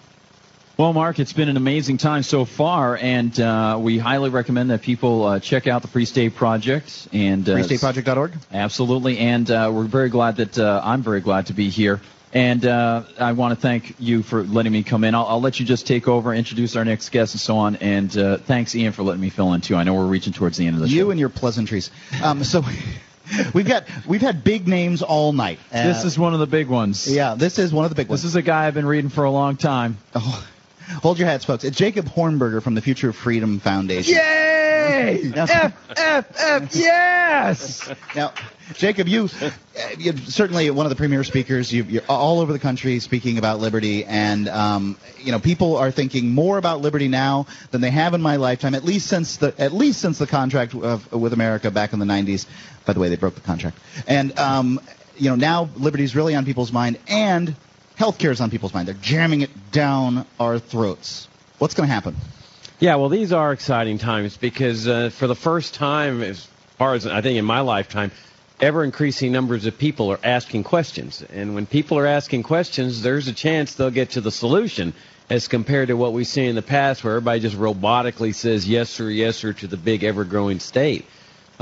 Well, 0.84 0.92
Mark, 0.92 1.18
it's 1.18 1.32
been 1.32 1.48
an 1.48 1.56
amazing 1.56 1.96
time 1.96 2.24
so 2.24 2.44
far, 2.44 2.98
and 2.98 3.40
uh, 3.40 3.78
we 3.80 3.98
highly 4.00 4.30
recommend 4.30 4.70
that 4.70 4.82
people 4.82 5.24
uh, 5.24 5.40
check 5.40 5.66
out 5.66 5.82
the 5.82 5.88
Free 5.88 6.04
State 6.04 6.36
Project 6.36 7.08
and 7.14 7.48
uh, 7.48 7.56
FreeStateProject.org. 7.56 8.34
Absolutely, 8.52 9.18
and 9.18 9.50
uh, 9.50 9.72
we're 9.74 9.86
very 9.86 10.10
glad 10.10 10.36
that 10.36 10.60
uh, 10.60 10.82
I'm 10.84 11.02
very 11.02 11.22
glad 11.22 11.46
to 11.46 11.54
be 11.54 11.70
here 11.70 12.02
And 12.34 12.66
uh, 12.66 13.04
I 13.18 13.32
want 13.32 13.54
to 13.54 13.62
thank 13.62 13.96
you 13.98 14.24
for 14.24 14.44
letting 14.44 14.74
me 14.74 14.84
come 14.84 15.06
in. 15.06 15.16
I'll, 15.16 15.26
I'll 15.26 15.42
let 15.42 15.58
you 15.58 15.66
just 15.66 15.88
take 15.88 16.10
over, 16.10 16.34
introduce 16.34 16.76
our 16.76 16.84
next 16.84 17.10
guest, 17.12 17.34
and 17.34 17.40
so 17.40 17.60
on. 17.60 17.78
And 17.78 18.18
uh, 18.18 18.38
thanks, 18.40 18.76
Ian, 18.76 18.92
for 18.92 19.04
letting 19.04 19.22
me 19.22 19.30
fill 19.30 19.54
in 19.54 19.62
too. 19.62 19.78
I 19.78 19.84
know 19.84 19.94
we're 19.94 20.06
reaching 20.08 20.34
towards 20.34 20.58
the 20.58 20.68
end 20.68 20.76
of 20.76 20.82
the 20.82 20.90
show. 20.90 20.96
You 20.96 21.12
and 21.12 21.20
your 21.20 21.30
pleasantries. 21.30 21.92
Um, 22.22 22.44
so 22.44 22.62
we've 23.54 23.68
got 23.68 23.86
we've 24.06 24.22
had 24.22 24.44
big 24.44 24.68
names 24.68 25.02
all 25.02 25.32
night. 25.32 25.60
Uh, 25.72 25.84
this 25.84 26.04
is 26.04 26.20
one 26.20 26.34
of 26.34 26.42
the 26.42 26.48
big 26.48 26.68
ones. 26.68 27.10
Yeah, 27.10 27.36
this 27.36 27.58
is 27.58 27.72
one 27.72 27.86
of 27.86 27.92
the 27.92 27.96
big 27.96 28.10
ones. 28.10 28.24
This 28.24 28.32
is 28.32 28.36
a 28.36 28.42
guy 28.42 28.68
I've 28.68 28.74
been 28.74 28.86
reading 28.86 29.10
for 29.10 29.24
a 29.24 29.32
long 29.32 29.56
time. 29.56 29.98
Oh, 30.16 30.48
hold 31.02 31.20
your 31.20 31.28
hats, 31.28 31.46
folks. 31.46 31.64
It's 31.64 31.78
Jacob 31.78 32.06
Hornberger 32.06 32.62
from 32.62 32.76
the 32.76 32.82
Future 32.82 33.10
of 33.10 33.16
Freedom 33.16 33.60
Foundation. 33.60 34.16
Yay! 34.16 34.74
Now- 35.36 35.44
F 35.44 35.74
F 35.98 36.26
F 36.38 36.76
yes. 36.76 37.94
Now, 38.16 38.34
Jacob, 38.74 39.08
you, 39.08 39.30
you're 39.98 40.18
certainly 40.18 40.70
one 40.72 40.86
of 40.86 40.90
the 40.90 40.96
premier 40.96 41.24
speakers. 41.24 41.72
You, 41.72 41.84
you're 41.84 42.04
all 42.10 42.40
over 42.40 42.52
the 42.54 42.60
country 42.60 43.00
speaking 43.00 43.38
about 43.38 43.60
liberty, 43.60 44.06
and 44.06 44.48
um, 44.50 44.98
you 45.20 45.32
know 45.32 45.40
people 45.40 45.78
are 45.78 45.92
thinking 45.92 46.30
more 46.34 46.58
about 46.58 46.82
liberty 46.82 47.08
now 47.08 47.48
than 47.72 47.82
they 47.82 47.90
have 47.92 48.14
in 48.14 48.22
my 48.22 48.36
lifetime. 48.36 48.76
At 48.76 48.84
least 48.84 49.08
since 49.08 49.38
the 49.38 49.54
at 49.58 49.74
least 49.74 50.00
since 50.02 50.18
the 50.18 50.28
contract 50.28 50.76
of, 50.76 51.12
with 51.12 51.34
America 51.34 51.72
back 51.72 51.94
in 51.94 52.00
the 52.00 52.06
90s. 52.06 52.46
By 52.86 52.94
the 52.94 53.00
way, 53.00 53.10
they 53.10 53.16
broke 53.16 53.36
the 53.36 53.42
contract, 53.42 53.78
and 54.08 54.38
um, 54.38 54.80
you 55.18 55.30
know 55.30 55.36
now 55.36 55.70
liberty 55.76 56.04
is 56.04 56.16
really 56.16 56.36
on 56.36 56.46
people's 56.46 56.72
mind, 56.72 57.00
and 57.08 57.56
healthcare 57.98 58.32
is 58.32 58.41
on 58.41 58.49
people's 58.49 58.74
mind. 58.74 58.88
They're 58.88 58.95
jamming 58.95 59.41
it 59.41 59.72
down 59.72 60.26
our 60.40 60.60
throats. 60.60 61.28
What's 61.60 61.74
going 61.74 61.88
to 61.88 61.94
happen? 61.94 62.15
Yeah, 62.80 62.95
well, 62.95 63.10
these 63.10 63.32
are 63.32 63.53
exciting 63.53 63.98
times 63.98 64.36
because 64.36 64.88
uh, 64.88 65.10
for 65.10 65.28
the 65.28 65.36
first 65.36 65.74
time, 65.74 66.22
as 66.22 66.45
far 66.78 66.95
as 66.95 67.06
I 67.07 67.22
think 67.22 67.38
in 67.38 67.45
my 67.45 67.61
lifetime, 67.61 68.11
ever 68.60 68.84
increasing 68.84 69.32
numbers 69.32 69.65
of 69.65 69.78
people 69.78 70.11
are 70.11 70.20
asking 70.24 70.64
questions. 70.64 71.22
And 71.22 71.56
when 71.56 71.65
people 71.65 71.98
are 71.98 72.07
asking 72.07 72.44
questions, 72.44 73.02
there's 73.02 73.28
a 73.28 73.34
chance 73.34 73.76
they'll 73.76 73.91
get 73.91 74.11
to 74.11 74.22
the 74.22 74.32
solution 74.32 74.94
as 75.30 75.48
compared 75.48 75.88
to 75.88 75.95
what 75.95 76.14
we 76.14 76.24
see 76.24 76.45
in 76.45 76.56
the 76.56 76.61
past 76.61 77.03
where 77.03 77.15
everybody 77.15 77.40
just 77.40 77.56
robotically 77.56 78.36
says 78.36 78.68
yes 78.68 78.90
sir, 78.90 79.10
yes 79.10 79.38
sir 79.38 79.53
to 79.53 79.68
the 79.68 79.78
big 79.78 80.03
ever 80.03 80.24
growing 80.24 80.60
state. 80.60 81.06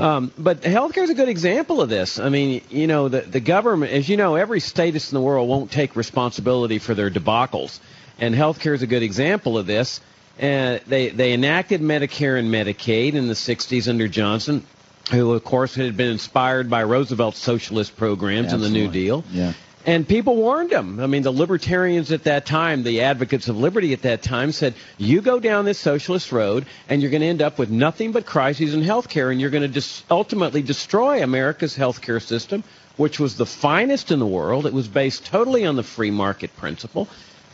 Um, 0.02 0.32
but 0.36 0.62
healthcare 0.62 1.04
is 1.04 1.10
a 1.10 1.14
good 1.14 1.28
example 1.28 1.80
of 1.80 1.88
this. 1.88 2.18
I 2.18 2.28
mean, 2.28 2.62
you 2.70 2.88
know, 2.88 3.08
the, 3.08 3.20
the 3.20 3.38
government, 3.38 3.92
as 3.92 4.08
you 4.08 4.16
know, 4.16 4.34
every 4.34 4.58
statist 4.58 5.12
in 5.12 5.16
the 5.16 5.22
world 5.22 5.48
won't 5.48 5.70
take 5.70 5.94
responsibility 5.94 6.80
for 6.80 6.94
their 6.94 7.08
debacles. 7.08 7.78
And 8.18 8.34
healthcare 8.34 8.74
is 8.74 8.82
a 8.82 8.88
good 8.88 9.04
example 9.04 9.56
of 9.56 9.66
this. 9.66 10.00
Uh, 10.40 10.78
they, 10.88 11.10
they 11.10 11.32
enacted 11.32 11.80
Medicare 11.80 12.36
and 12.36 12.52
Medicaid 12.52 13.14
in 13.14 13.28
the 13.28 13.34
60s 13.34 13.88
under 13.88 14.08
Johnson, 14.08 14.66
who, 15.12 15.34
of 15.34 15.44
course, 15.44 15.76
had 15.76 15.96
been 15.96 16.10
inspired 16.10 16.68
by 16.68 16.80
Roosevelt's 16.80 17.38
socialist 17.38 17.96
programs 17.96 18.52
and 18.52 18.62
the 18.62 18.70
New 18.70 18.88
Deal. 18.88 19.24
Yeah. 19.30 19.52
And 19.84 20.06
people 20.06 20.36
warned 20.36 20.70
them. 20.70 21.00
I 21.00 21.06
mean, 21.06 21.22
the 21.22 21.32
libertarians 21.32 22.12
at 22.12 22.24
that 22.24 22.46
time, 22.46 22.84
the 22.84 23.02
advocates 23.02 23.48
of 23.48 23.56
liberty 23.56 23.92
at 23.92 24.02
that 24.02 24.22
time, 24.22 24.52
said, 24.52 24.74
you 24.96 25.20
go 25.20 25.40
down 25.40 25.64
this 25.64 25.78
socialist 25.78 26.30
road 26.30 26.66
and 26.88 27.02
you're 27.02 27.10
going 27.10 27.22
to 27.22 27.26
end 27.26 27.42
up 27.42 27.58
with 27.58 27.68
nothing 27.68 28.12
but 28.12 28.24
crises 28.24 28.74
in 28.74 28.82
healthcare, 28.82 29.32
and 29.32 29.40
you're 29.40 29.50
going 29.50 29.62
to 29.62 29.68
dis- 29.68 30.04
ultimately 30.10 30.62
destroy 30.62 31.22
America's 31.22 31.76
healthcare 31.76 32.22
system, 32.22 32.62
which 32.96 33.18
was 33.18 33.36
the 33.36 33.46
finest 33.46 34.12
in 34.12 34.20
the 34.20 34.26
world. 34.26 34.66
It 34.66 34.72
was 34.72 34.86
based 34.86 35.26
totally 35.26 35.66
on 35.66 35.74
the 35.74 35.82
free 35.82 36.12
market 36.12 36.54
principle. 36.56 37.08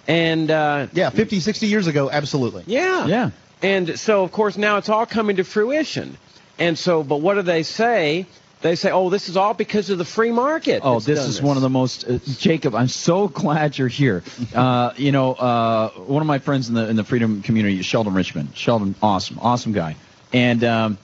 And 0.06 0.50
uh, 0.50 0.88
yeah, 0.92 1.10
50, 1.10 1.40
60 1.40 1.66
years 1.66 1.86
ago, 1.86 2.10
absolutely. 2.10 2.64
Yeah. 2.66 3.06
Yeah. 3.06 3.30
And 3.62 3.98
so, 3.98 4.22
of 4.22 4.32
course, 4.32 4.56
now 4.56 4.76
it's 4.76 4.88
all 4.88 5.06
coming 5.06 5.36
to 5.36 5.44
fruition. 5.44 6.16
And 6.58 6.78
so, 6.78 7.02
but 7.02 7.20
what 7.20 7.34
do 7.34 7.42
they 7.42 7.62
say? 7.62 8.26
They 8.60 8.74
say, 8.74 8.90
oh, 8.90 9.08
this 9.08 9.28
is 9.28 9.36
all 9.36 9.54
because 9.54 9.88
of 9.90 9.98
the 9.98 10.04
free 10.04 10.32
market. 10.32 10.82
Oh, 10.84 10.98
this 10.98 11.20
is 11.20 11.40
one 11.40 11.56
of 11.56 11.62
the 11.62 11.70
most 11.70 12.08
uh, 12.08 12.18
Jacob. 12.38 12.74
I'm 12.74 12.88
so 12.88 13.28
glad 13.28 13.78
you're 13.78 13.88
here. 13.88 14.22
Uh, 14.54 14.92
you 14.96 15.12
know, 15.12 15.34
uh, 15.34 15.90
one 15.90 16.22
of 16.22 16.26
my 16.26 16.38
friends 16.38 16.68
in 16.68 16.74
the 16.74 16.88
in 16.88 16.96
the 16.96 17.04
freedom 17.04 17.42
community, 17.42 17.82
Sheldon 17.82 18.14
Richman. 18.14 18.52
Sheldon, 18.54 18.94
awesome, 19.02 19.38
awesome 19.40 19.72
guy, 19.72 19.94
and 20.32 20.64
um, 20.64 20.98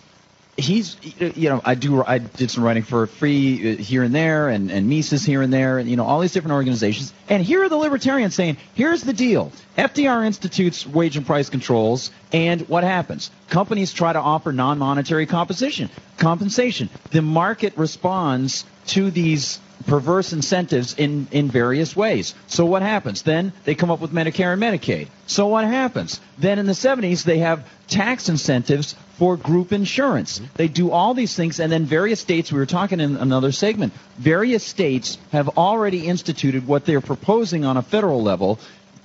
he's 0.57 0.97
you 1.19 1.49
know 1.49 1.61
I 1.65 1.75
do 1.75 2.05
I 2.05 2.19
did 2.19 2.51
some 2.51 2.65
writing 2.65 2.83
for 2.83 3.07
Free 3.07 3.75
uh, 3.75 3.77
here 3.77 4.03
and 4.03 4.15
there, 4.15 4.49
and 4.49 4.71
and 4.71 4.89
Mises 4.89 5.25
here 5.25 5.43
and 5.43 5.53
there, 5.53 5.79
and 5.79 5.89
you 5.89 5.97
know 5.97 6.05
all 6.05 6.21
these 6.21 6.33
different 6.33 6.55
organizations. 6.55 7.13
And 7.29 7.43
here 7.43 7.65
are 7.65 7.69
the 7.69 7.77
libertarians 7.77 8.35
saying, 8.35 8.57
here's 8.75 9.03
the 9.03 9.13
deal: 9.13 9.53
FDR 9.77 10.27
institutes 10.27 10.87
wage 10.87 11.17
and 11.17 11.27
price 11.27 11.49
controls, 11.51 12.11
and 12.33 12.63
what 12.69 12.85
happens? 12.85 13.31
Companies 13.49 13.93
try 13.93 14.13
to 14.13 14.21
offer 14.21 14.53
non-monetary 14.53 15.27
compensation. 15.27 15.91
Compensation. 16.19 16.89
The 17.11 17.23
market 17.23 17.77
responds 17.77 18.65
to 18.89 19.11
these 19.11 19.59
perverse 19.87 20.33
incentives 20.33 20.95
in, 20.95 21.27
in 21.31 21.51
various 21.51 21.95
ways. 21.95 22.35
So 22.47 22.65
what 22.65 22.83
happens? 22.83 23.23
Then 23.23 23.53
they 23.65 23.75
come 23.75 23.91
up 23.91 24.01
with 24.01 24.13
Medicare 24.13 24.53
and 24.53 24.63
Medicaid. 24.63 25.09
So 25.27 25.49
what 25.49 25.65
happens? 25.65 26.21
Then 26.39 26.59
in 26.59 26.67
the 26.67 26.73
70s 26.73 27.25
they 27.25 27.39
have 27.39 27.69
tax 27.87 28.29
incentives 28.29 28.95
for 29.19 29.37
group 29.37 29.73
insurance. 29.73 30.39
Mm-hmm. 30.39 30.57
They 30.57 30.69
do 30.69 30.91
all 30.91 31.15
these 31.15 31.35
things 31.37 31.61
and 31.61 31.71
then 31.71 31.85
various 31.85 32.21
states, 32.21 32.53
we 32.53 32.59
were 32.59 32.67
talking 32.67 33.01
in 33.01 33.17
another 33.17 33.53
segment, 33.53 33.93
various 34.19 34.65
states 34.65 35.19
have 35.33 35.51
already 35.57 36.07
instituted 36.07 36.67
what 36.67 36.85
they're 36.85 37.01
proposing 37.01 37.65
on 37.65 37.77
a 37.77 37.83
federal 37.83 38.23
level 38.23 38.59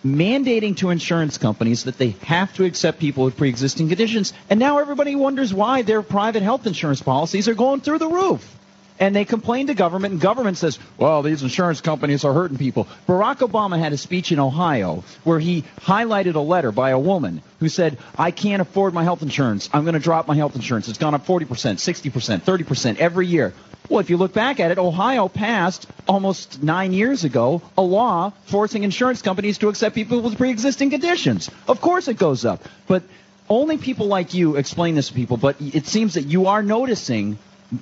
mandating 0.06 0.78
to 0.78 0.90
insurance 0.90 1.38
companies 1.38 1.84
that 1.84 1.98
they 1.98 2.12
have 2.24 2.54
to 2.56 2.64
accept 2.64 3.00
people 3.00 3.26
with 3.26 3.38
pre-existing 3.38 3.90
conditions. 3.90 4.34
And 4.50 4.60
now 4.60 4.80
everybody 4.80 5.16
wonders 5.16 5.54
why 5.54 5.82
their 5.82 6.02
private 6.02 6.42
health 6.42 6.66
insurance 6.66 7.02
policies 7.02 7.48
are 7.48 7.54
going 7.54 7.82
through 7.82 7.98
the 7.98 8.08
roof. 8.08 8.59
And 9.00 9.16
they 9.16 9.24
complain 9.24 9.68
to 9.68 9.74
government, 9.74 10.12
and 10.12 10.22
government 10.22 10.58
says, 10.58 10.78
well, 10.98 11.22
these 11.22 11.42
insurance 11.42 11.80
companies 11.80 12.26
are 12.26 12.34
hurting 12.34 12.58
people. 12.58 12.86
Barack 13.08 13.38
Obama 13.38 13.80
had 13.80 13.94
a 13.94 13.98
speech 13.98 14.34
in 14.34 14.40
Ohio 14.40 15.06
where 15.24 15.40
he 15.40 15.64
highlighted 15.80 16.36
a 16.36 16.40
letter 16.40 16.74
by 16.74 16.90
a 16.90 17.00
woman 17.00 17.42
who 17.62 17.70
said, 17.70 17.98
I 18.18 18.32
can't 18.32 18.62
afford 18.62 18.94
my 18.94 19.06
health 19.06 19.22
insurance. 19.22 19.70
I'm 19.72 19.84
going 19.84 19.94
to 19.94 20.02
drop 20.02 20.28
my 20.28 20.36
health 20.36 20.56
insurance. 20.56 20.90
It's 20.90 20.98
gone 20.98 21.14
up 21.14 21.26
40%, 21.26 21.46
60%, 21.48 22.42
30% 22.42 22.98
every 22.98 23.28
year. 23.28 23.54
Well, 23.88 24.02
if 24.02 24.10
you 24.10 24.18
look 24.18 24.34
back 24.34 24.60
at 24.60 24.70
it, 24.70 24.78
Ohio 24.78 25.30
passed 25.30 25.88
almost 26.08 26.62
nine 26.62 26.92
years 26.92 27.24
ago 27.24 27.62
a 27.78 27.82
law 27.82 28.34
forcing 28.46 28.84
insurance 28.84 29.22
companies 29.22 29.58
to 29.60 29.70
accept 29.70 29.96
people 29.96 30.22
with 30.22 30.38
pre-existing 30.38 30.90
conditions. 30.90 31.50
Of 31.68 31.80
course 31.80 32.08
it 32.08 32.18
goes 32.18 32.44
up. 32.46 32.64
But 32.86 33.04
only 33.50 33.78
people 33.78 34.06
like 34.08 34.34
you 34.36 34.58
explain 34.58 34.94
this 34.94 35.08
to 35.08 35.14
people, 35.14 35.38
but 35.38 35.56
it 35.60 35.88
seems 35.88 36.14
that 36.16 36.26
you 36.26 36.48
are 36.48 36.62
noticing 36.62 37.40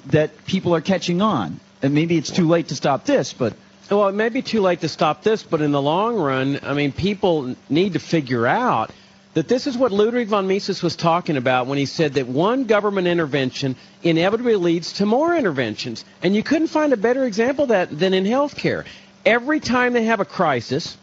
that 0.08 0.46
people 0.46 0.76
are 0.76 0.82
catching 0.82 1.22
on. 1.22 1.60
And 1.82 1.94
maybe 1.94 2.18
it's 2.18 2.32
too 2.32 2.48
late 2.48 2.70
to 2.70 2.76
stop 2.76 3.06
this, 3.06 3.34
but 3.34 3.54
Well, 3.90 4.10
it 4.10 4.16
may 4.16 4.28
be 4.30 4.42
too 4.42 4.60
late 4.62 4.82
to 4.82 4.90
stop 4.90 5.24
this, 5.24 5.44
but 5.44 5.62
in 5.62 5.72
the 5.72 5.82
long 5.82 6.18
run, 6.18 6.60
I 6.64 6.74
mean, 6.74 6.92
people 6.92 7.56
need 7.70 7.94
to 7.94 8.00
figure 8.00 8.46
out 8.46 8.92
that 9.34 9.48
this 9.48 9.66
is 9.66 9.78
what 9.78 9.94
Ludwig 9.94 10.28
von 10.28 10.46
Mises 10.48 10.84
was 10.84 10.96
talking 10.98 11.38
about 11.38 11.68
when 11.68 11.78
he 11.78 11.86
said 11.86 12.16
that 12.16 12.28
one 12.28 12.66
government 12.66 13.08
intervention 13.08 13.76
inevitably 14.04 14.56
leads 14.56 14.94
to 14.94 15.06
more 15.06 15.34
interventions. 15.36 16.04
And 16.22 16.36
you 16.36 16.44
couldn't 16.44 16.68
find 16.68 16.92
a 16.92 16.98
better 16.98 17.24
example 17.24 17.64
of 17.64 17.70
that 17.70 17.98
than 17.98 18.14
in 18.14 18.26
healthcare. 18.26 18.84
Every 19.26 19.60
time 19.62 19.94
they 19.94 20.04
have 20.06 20.20
a 20.20 20.26
crisis, 20.26 20.98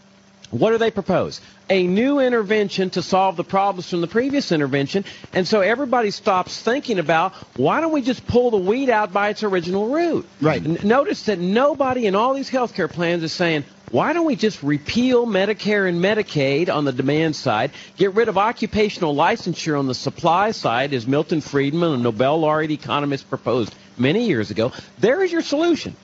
what 0.50 0.70
do 0.70 0.78
they 0.78 0.90
propose? 0.90 1.40
A 1.70 1.86
new 1.86 2.20
intervention 2.20 2.90
to 2.90 3.02
solve 3.02 3.36
the 3.36 3.44
problems 3.44 3.88
from 3.88 4.00
the 4.00 4.06
previous 4.06 4.52
intervention. 4.52 5.04
And 5.32 5.48
so 5.48 5.60
everybody 5.60 6.10
stops 6.10 6.60
thinking 6.60 6.98
about 6.98 7.32
why 7.56 7.80
don't 7.80 7.92
we 7.92 8.02
just 8.02 8.26
pull 8.26 8.50
the 8.50 8.58
weed 8.58 8.90
out 8.90 9.12
by 9.12 9.30
its 9.30 9.42
original 9.42 9.88
root? 9.88 10.26
Right. 10.40 10.64
N- 10.64 10.78
notice 10.84 11.24
that 11.24 11.38
nobody 11.38 12.06
in 12.06 12.14
all 12.14 12.34
these 12.34 12.50
healthcare 12.50 12.90
plans 12.90 13.22
is 13.22 13.32
saying, 13.32 13.64
why 13.90 14.12
don't 14.12 14.26
we 14.26 14.34
just 14.34 14.62
repeal 14.62 15.26
Medicare 15.26 15.88
and 15.88 16.02
Medicaid 16.02 16.68
on 16.68 16.84
the 16.84 16.92
demand 16.92 17.36
side, 17.36 17.70
get 17.96 18.14
rid 18.14 18.28
of 18.28 18.36
occupational 18.36 19.14
licensure 19.14 19.78
on 19.78 19.86
the 19.86 19.94
supply 19.94 20.50
side, 20.50 20.92
as 20.92 21.06
Milton 21.06 21.40
Friedman, 21.40 21.92
a 21.92 21.96
Nobel 21.98 22.40
laureate 22.40 22.72
economist, 22.72 23.28
proposed 23.28 23.72
many 23.96 24.26
years 24.26 24.50
ago? 24.50 24.72
There 24.98 25.22
is 25.22 25.30
your 25.30 25.42
solution. 25.42 25.94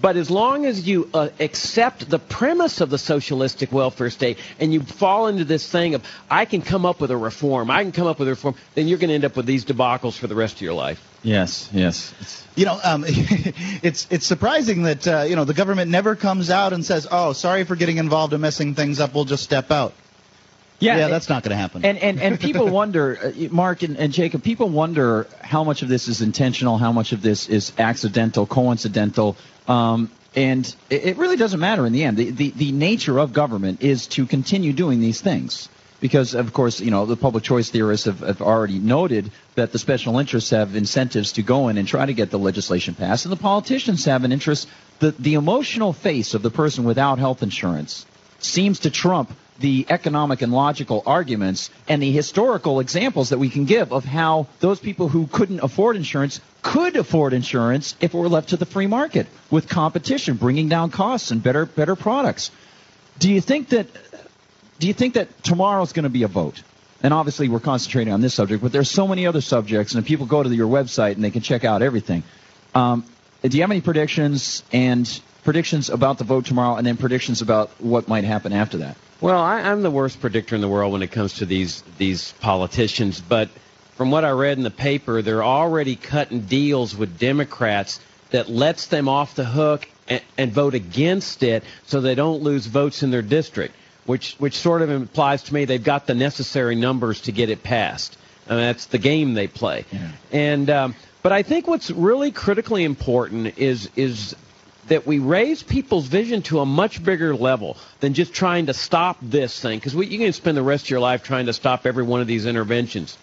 But 0.00 0.16
as 0.16 0.30
long 0.30 0.64
as 0.64 0.86
you 0.86 1.10
uh, 1.12 1.30
accept 1.40 2.08
the 2.08 2.18
premise 2.18 2.80
of 2.80 2.90
the 2.90 2.98
socialistic 2.98 3.72
welfare 3.72 4.10
state 4.10 4.38
and 4.60 4.72
you 4.72 4.80
fall 4.80 5.26
into 5.26 5.44
this 5.44 5.68
thing 5.68 5.94
of, 5.94 6.04
I 6.30 6.44
can 6.44 6.62
come 6.62 6.86
up 6.86 7.00
with 7.00 7.10
a 7.10 7.16
reform, 7.16 7.70
I 7.70 7.82
can 7.82 7.92
come 7.92 8.06
up 8.06 8.18
with 8.18 8.28
a 8.28 8.32
reform, 8.32 8.54
then 8.74 8.86
you're 8.86 8.98
going 8.98 9.08
to 9.08 9.14
end 9.14 9.24
up 9.24 9.36
with 9.36 9.46
these 9.46 9.64
debacles 9.64 10.16
for 10.16 10.28
the 10.28 10.36
rest 10.36 10.56
of 10.56 10.60
your 10.62 10.74
life. 10.74 11.02
yes, 11.22 11.68
yes. 11.72 12.44
You 12.54 12.64
know, 12.64 12.78
um, 12.82 13.04
it's 13.08 14.06
it's 14.10 14.26
surprising 14.26 14.82
that 14.82 15.06
uh, 15.06 15.22
you 15.22 15.36
know 15.36 15.44
the 15.44 15.54
government 15.54 15.90
never 15.90 16.16
comes 16.16 16.50
out 16.50 16.72
and 16.72 16.84
says, 16.84 17.06
"Oh, 17.08 17.32
sorry 17.32 17.62
for 17.64 17.76
getting 17.76 17.98
involved 17.98 18.32
in 18.32 18.40
messing 18.40 18.74
things 18.74 18.98
up. 18.98 19.14
We'll 19.14 19.24
just 19.24 19.44
step 19.44 19.70
out." 19.70 19.94
Yeah, 20.80 20.96
yeah, 20.96 21.08
that's 21.08 21.28
not 21.28 21.42
going 21.42 21.50
to 21.50 21.56
happen. 21.56 21.84
And 21.84 21.98
and 21.98 22.20
and 22.20 22.38
people 22.38 22.68
wonder, 22.80 23.18
uh, 23.20 23.48
Mark 23.50 23.82
and, 23.82 23.96
and 23.96 24.12
Jacob, 24.12 24.44
people 24.44 24.68
wonder 24.68 25.26
how 25.42 25.64
much 25.64 25.82
of 25.82 25.88
this 25.88 26.06
is 26.06 26.22
intentional, 26.22 26.78
how 26.78 26.92
much 26.92 27.12
of 27.12 27.20
this 27.20 27.48
is 27.48 27.72
accidental, 27.78 28.46
coincidental. 28.46 29.36
Um, 29.66 30.10
and 30.36 30.64
it, 30.88 31.04
it 31.04 31.16
really 31.16 31.36
doesn't 31.36 31.58
matter 31.58 31.84
in 31.84 31.92
the 31.92 32.04
end. 32.04 32.16
The, 32.16 32.30
the 32.30 32.50
the 32.50 32.72
nature 32.72 33.18
of 33.18 33.32
government 33.32 33.82
is 33.82 34.06
to 34.08 34.26
continue 34.26 34.72
doing 34.72 35.00
these 35.00 35.20
things. 35.20 35.68
because 36.00 36.34
of 36.34 36.52
course 36.52 36.78
you 36.80 36.90
know 36.92 37.06
the 37.06 37.16
public 37.16 37.42
choice 37.42 37.70
theorists 37.70 38.06
have, 38.06 38.20
have 38.20 38.40
already 38.40 38.78
noted 38.78 39.32
that 39.56 39.72
the 39.72 39.78
special 39.78 40.18
interests 40.18 40.50
have 40.50 40.76
incentives 40.76 41.32
to 41.32 41.42
go 41.42 41.68
in 41.68 41.76
and 41.76 41.88
try 41.88 42.06
to 42.06 42.14
get 42.14 42.30
the 42.30 42.38
legislation 42.38 42.94
passed, 42.94 43.24
and 43.26 43.32
the 43.32 43.36
politicians 43.42 44.04
have 44.04 44.24
an 44.24 44.30
interest. 44.32 44.68
The 45.00 45.10
the 45.18 45.34
emotional 45.34 45.92
face 45.92 46.34
of 46.34 46.42
the 46.42 46.50
person 46.50 46.84
without 46.84 47.18
health 47.18 47.42
insurance 47.42 48.06
seems 48.38 48.80
to 48.80 48.90
trump 48.90 49.34
the 49.60 49.86
economic 49.88 50.42
and 50.42 50.52
logical 50.52 51.02
arguments 51.04 51.70
and 51.88 52.02
the 52.02 52.12
historical 52.12 52.80
examples 52.80 53.30
that 53.30 53.38
we 53.38 53.50
can 53.50 53.64
give 53.64 53.92
of 53.92 54.04
how 54.04 54.46
those 54.60 54.78
people 54.78 55.08
who 55.08 55.26
couldn't 55.26 55.60
afford 55.60 55.96
insurance 55.96 56.40
could 56.62 56.96
afford 56.96 57.32
insurance 57.32 57.96
if 58.00 58.14
it 58.14 58.16
were 58.16 58.28
left 58.28 58.50
to 58.50 58.56
the 58.56 58.66
free 58.66 58.86
market 58.86 59.26
with 59.50 59.68
competition 59.68 60.36
bringing 60.36 60.68
down 60.68 60.90
costs 60.90 61.30
and 61.30 61.42
better 61.42 61.66
better 61.66 61.96
products. 61.96 62.50
Do 63.18 63.32
you 63.32 63.40
think 63.40 63.70
that 63.70 63.88
do 64.78 64.86
you 64.86 64.92
think 64.92 65.14
that 65.14 65.42
tomorrow's 65.42 65.92
going 65.92 66.04
to 66.04 66.08
be 66.10 66.22
a 66.22 66.28
vote? 66.28 66.62
And 67.02 67.14
obviously 67.14 67.48
we're 67.48 67.60
concentrating 67.60 68.12
on 68.12 68.20
this 68.20 68.34
subject, 68.34 68.62
but 68.62 68.72
there's 68.72 68.90
so 68.90 69.06
many 69.06 69.26
other 69.26 69.40
subjects, 69.40 69.94
and 69.94 70.04
people 70.04 70.26
go 70.26 70.42
to 70.42 70.48
your 70.48 70.68
website 70.68 71.12
and 71.12 71.22
they 71.22 71.30
can 71.30 71.42
check 71.42 71.64
out 71.64 71.82
everything. 71.82 72.22
Um, 72.74 73.04
do 73.42 73.56
you 73.56 73.62
have 73.62 73.70
any 73.70 73.80
predictions 73.80 74.64
and 74.72 75.20
predictions 75.44 75.90
about 75.90 76.18
the 76.18 76.24
vote 76.24 76.46
tomorrow, 76.46 76.76
and 76.76 76.86
then 76.86 76.96
predictions 76.96 77.40
about 77.40 77.70
what 77.80 78.08
might 78.08 78.24
happen 78.24 78.52
after 78.52 78.78
that? 78.78 78.96
Well, 79.20 79.40
I, 79.40 79.62
I'm 79.62 79.82
the 79.82 79.90
worst 79.90 80.20
predictor 80.20 80.54
in 80.54 80.60
the 80.60 80.68
world 80.68 80.92
when 80.92 81.02
it 81.02 81.10
comes 81.10 81.34
to 81.34 81.46
these 81.46 81.82
these 81.98 82.32
politicians, 82.40 83.20
but 83.20 83.48
from 83.96 84.12
what 84.12 84.24
I 84.24 84.30
read 84.30 84.58
in 84.58 84.64
the 84.64 84.70
paper, 84.70 85.22
they're 85.22 85.42
already 85.42 85.96
cutting 85.96 86.42
deals 86.42 86.94
with 86.94 87.18
Democrats 87.18 87.98
that 88.30 88.48
lets 88.48 88.86
them 88.86 89.08
off 89.08 89.34
the 89.34 89.44
hook 89.44 89.88
and, 90.06 90.22
and 90.36 90.52
vote 90.52 90.74
against 90.74 91.42
it 91.42 91.64
so 91.86 92.00
they 92.00 92.14
don't 92.14 92.42
lose 92.42 92.66
votes 92.66 93.02
in 93.02 93.10
their 93.10 93.22
district, 93.22 93.74
which 94.06 94.36
which 94.38 94.54
sort 94.54 94.82
of 94.82 94.90
implies 94.90 95.42
to 95.44 95.54
me 95.54 95.64
they've 95.64 95.82
got 95.82 96.06
the 96.06 96.14
necessary 96.14 96.76
numbers 96.76 97.22
to 97.22 97.32
get 97.32 97.50
it 97.50 97.64
passed. 97.64 98.16
I 98.46 98.50
mean, 98.50 98.60
that's 98.60 98.86
the 98.86 98.98
game 98.98 99.34
they 99.34 99.48
play. 99.48 99.84
Yeah. 99.90 100.10
And 100.30 100.70
um, 100.70 100.94
but 101.24 101.32
I 101.32 101.42
think 101.42 101.66
what's 101.66 101.90
really 101.90 102.30
critically 102.30 102.84
important 102.84 103.58
is 103.58 103.90
is 103.96 104.36
that 104.88 105.06
we 105.06 105.18
raise 105.18 105.62
people's 105.62 106.06
vision 106.06 106.42
to 106.42 106.60
a 106.60 106.66
much 106.66 107.02
bigger 107.02 107.34
level 107.34 107.76
than 108.00 108.14
just 108.14 108.34
trying 108.34 108.66
to 108.66 108.74
stop 108.74 109.18
this 109.22 109.58
thing 109.60 109.78
because 109.78 109.94
you 109.94 110.18
can 110.18 110.32
spend 110.32 110.56
the 110.56 110.62
rest 110.62 110.86
of 110.86 110.90
your 110.90 111.00
life 111.00 111.22
trying 111.22 111.46
to 111.46 111.52
stop 111.52 111.86
every 111.86 112.02
one 112.02 112.20
of 112.20 112.26
these 112.26 112.46
interventions. 112.46 113.16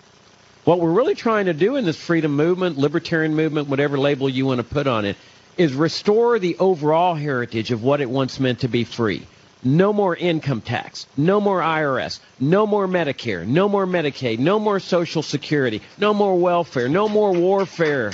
What 0.64 0.80
we're 0.80 0.92
really 0.92 1.16
trying 1.16 1.46
to 1.46 1.54
do 1.54 1.76
in 1.76 1.86
this 1.86 1.98
freedom 1.98 2.36
movement, 2.36 2.78
libertarian 2.78 3.36
movement, 3.36 3.68
whatever 3.68 4.00
label 4.00 4.28
you 4.28 4.48
want 4.48 4.60
to 4.60 4.64
put 4.64 4.88
on 4.88 5.06
it, 5.06 5.16
is 5.58 5.74
restore 5.74 6.40
the 6.40 6.58
overall 6.58 7.16
heritage 7.16 7.72
of 7.72 7.84
what 7.84 8.02
it 8.02 8.10
once 8.10 8.40
meant 8.40 8.62
to 8.62 8.68
be 8.68 8.84
free. 8.84 9.26
No 9.64 9.94
more 9.94 10.16
income 10.16 10.62
tax, 10.62 11.08
no 11.18 11.42
more 11.42 11.60
IRS, 11.60 12.20
no 12.40 12.68
more 12.68 12.88
Medicare, 12.88 13.46
no 13.48 13.68
more 13.68 13.86
Medicaid, 13.88 14.38
no 14.38 14.60
more 14.60 14.80
Social 14.80 15.24
Security, 15.24 15.82
no 15.98 16.14
more 16.14 16.38
welfare, 16.38 16.90
no 16.90 17.10
more 17.10 17.32
warfare. 17.32 18.12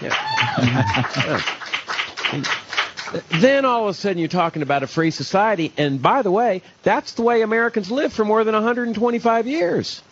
Yeah. 0.00 1.42
then 3.40 3.64
all 3.64 3.84
of 3.84 3.90
a 3.90 3.94
sudden 3.94 4.18
you're 4.18 4.28
talking 4.28 4.62
about 4.62 4.82
a 4.82 4.86
free 4.86 5.10
society, 5.10 5.72
and 5.76 6.00
by 6.00 6.22
the 6.22 6.30
way, 6.30 6.62
that's 6.82 7.14
the 7.14 7.22
way 7.22 7.42
Americans 7.42 7.90
lived 7.90 8.14
for 8.14 8.24
more 8.24 8.44
than 8.44 8.54
125 8.54 9.46
years. 9.46 10.02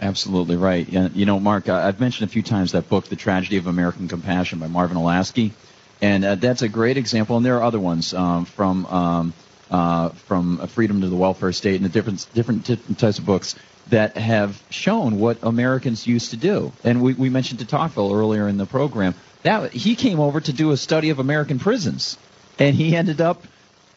Absolutely 0.00 0.56
right. 0.56 0.88
You 0.88 1.26
know, 1.26 1.40
Mark, 1.40 1.68
I've 1.68 1.98
mentioned 1.98 2.30
a 2.30 2.32
few 2.32 2.42
times 2.42 2.72
that 2.72 2.88
book, 2.88 3.06
The 3.06 3.16
Tragedy 3.16 3.56
of 3.56 3.66
American 3.66 4.06
Compassion 4.06 4.60
by 4.60 4.68
Marvin 4.68 4.96
Olasky, 4.96 5.50
and 6.00 6.24
uh, 6.24 6.34
that's 6.36 6.62
a 6.62 6.68
great 6.68 6.96
example. 6.96 7.36
And 7.36 7.44
there 7.44 7.56
are 7.56 7.64
other 7.64 7.80
ones 7.80 8.14
um, 8.14 8.44
from 8.44 8.86
um, 8.86 9.34
uh, 9.70 10.10
from 10.10 10.66
Freedom 10.68 11.00
to 11.00 11.08
the 11.08 11.16
Welfare 11.16 11.52
State 11.52 11.76
and 11.76 11.84
the 11.84 11.88
different 11.88 12.26
different 12.32 12.64
different 12.64 12.98
types 12.98 13.18
of 13.18 13.26
books 13.26 13.56
that 13.88 14.16
have 14.16 14.62
shown 14.70 15.18
what 15.18 15.38
Americans 15.42 16.06
used 16.06 16.30
to 16.30 16.36
do. 16.36 16.72
And 16.84 17.02
we, 17.02 17.14
we 17.14 17.30
mentioned 17.30 17.58
de 17.58 17.64
Tocqueville 17.64 18.12
earlier 18.12 18.46
in 18.46 18.56
the 18.56 18.66
program. 18.66 19.14
That 19.42 19.72
he 19.72 19.96
came 19.96 20.20
over 20.20 20.40
to 20.40 20.52
do 20.52 20.72
a 20.72 20.76
study 20.76 21.10
of 21.10 21.18
American 21.18 21.58
prisons, 21.58 22.18
and 22.58 22.74
he 22.74 22.96
ended 22.96 23.20
up 23.20 23.44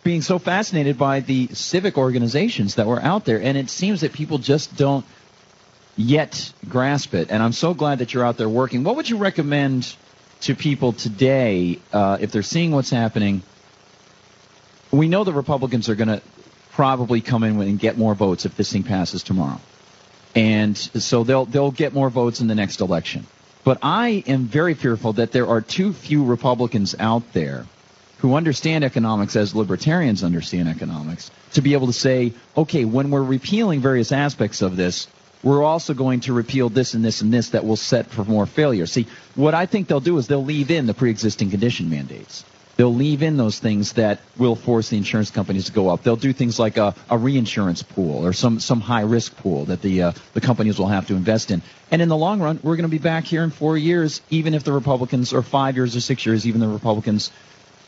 being 0.03 0.21
so 0.21 0.39
fascinated 0.39 0.97
by 0.97 1.19
the 1.19 1.47
civic 1.47 1.97
organizations 1.97 2.75
that 2.75 2.87
were 2.87 3.01
out 3.01 3.25
there. 3.25 3.41
And 3.41 3.57
it 3.57 3.69
seems 3.69 4.01
that 4.01 4.13
people 4.13 4.37
just 4.37 4.75
don't 4.75 5.05
yet 5.95 6.51
grasp 6.67 7.13
it. 7.13 7.29
And 7.29 7.41
I'm 7.43 7.51
so 7.51 7.73
glad 7.73 7.99
that 7.99 8.13
you're 8.13 8.25
out 8.25 8.37
there 8.37 8.49
working. 8.49 8.83
What 8.83 8.95
would 8.95 9.09
you 9.09 9.17
recommend 9.17 9.95
to 10.41 10.55
people 10.55 10.93
today 10.93 11.79
uh, 11.93 12.17
if 12.19 12.31
they're 12.31 12.41
seeing 12.41 12.71
what's 12.71 12.89
happening? 12.89 13.43
We 14.91 15.07
know 15.07 15.23
the 15.23 15.33
Republicans 15.33 15.87
are 15.89 15.95
going 15.95 16.07
to 16.07 16.21
probably 16.71 17.21
come 17.21 17.43
in 17.43 17.59
and 17.61 17.79
get 17.79 17.97
more 17.97 18.15
votes 18.15 18.45
if 18.45 18.57
this 18.57 18.71
thing 18.71 18.83
passes 18.83 19.23
tomorrow, 19.23 19.59
and 20.35 20.77
so 20.77 21.23
they'll 21.23 21.45
they'll 21.45 21.71
get 21.71 21.93
more 21.93 22.09
votes 22.09 22.41
in 22.41 22.47
the 22.47 22.55
next 22.55 22.81
election. 22.81 23.25
But 23.63 23.77
I 23.83 24.23
am 24.27 24.45
very 24.45 24.73
fearful 24.73 25.13
that 25.13 25.31
there 25.31 25.47
are 25.47 25.61
too 25.61 25.93
few 25.93 26.25
Republicans 26.25 26.95
out 26.99 27.31
there 27.33 27.65
who 28.21 28.35
understand 28.35 28.83
economics 28.83 29.35
as 29.35 29.55
libertarians 29.55 30.23
understand 30.23 30.69
economics 30.69 31.31
to 31.53 31.61
be 31.61 31.73
able 31.73 31.87
to 31.87 31.93
say, 31.93 32.33
okay, 32.55 32.85
when 32.85 33.09
we're 33.09 33.23
repealing 33.23 33.81
various 33.81 34.11
aspects 34.11 34.61
of 34.61 34.75
this, 34.75 35.07
we're 35.43 35.63
also 35.63 35.95
going 35.95 36.19
to 36.21 36.33
repeal 36.33 36.69
this 36.69 36.93
and 36.93 37.03
this 37.03 37.21
and 37.21 37.33
this 37.33 37.49
that 37.49 37.65
will 37.65 37.75
set 37.75 38.11
for 38.11 38.23
more 38.23 38.45
failure. 38.45 38.85
See, 38.85 39.07
what 39.33 39.55
I 39.55 39.65
think 39.65 39.87
they'll 39.87 39.99
do 39.99 40.17
is 40.19 40.27
they'll 40.27 40.43
leave 40.43 40.69
in 40.69 40.85
the 40.85 40.93
pre-existing 40.93 41.49
condition 41.49 41.89
mandates. 41.89 42.45
They'll 42.77 42.93
leave 42.93 43.21
in 43.21 43.37
those 43.37 43.59
things 43.59 43.93
that 43.93 44.21
will 44.37 44.55
force 44.55 44.89
the 44.89 44.97
insurance 44.97 45.29
companies 45.29 45.65
to 45.65 45.71
go 45.71 45.89
up. 45.89 46.03
They'll 46.03 46.15
do 46.15 46.31
things 46.31 46.57
like 46.57 46.77
a, 46.77 46.95
a 47.09 47.17
reinsurance 47.17 47.83
pool 47.83 48.25
or 48.25 48.33
some, 48.33 48.59
some 48.59 48.81
high 48.81 49.01
risk 49.01 49.35
pool 49.37 49.65
that 49.65 49.81
the 49.81 50.03
uh, 50.03 50.11
the 50.33 50.41
companies 50.41 50.79
will 50.79 50.87
have 50.87 51.07
to 51.07 51.15
invest 51.15 51.51
in. 51.51 51.61
And 51.91 52.01
in 52.01 52.07
the 52.07 52.17
long 52.17 52.39
run, 52.39 52.59
we're 52.63 52.77
going 52.77 52.89
to 52.89 52.97
be 52.97 52.97
back 52.97 53.25
here 53.25 53.43
in 53.43 53.49
four 53.49 53.77
years, 53.77 54.21
even 54.29 54.53
if 54.53 54.63
the 54.63 54.71
Republicans, 54.71 55.33
or 55.33 55.41
five 55.41 55.75
years 55.75 55.95
or 55.95 56.01
six 56.01 56.25
years, 56.25 56.47
even 56.47 56.61
the 56.61 56.67
Republicans 56.67 57.31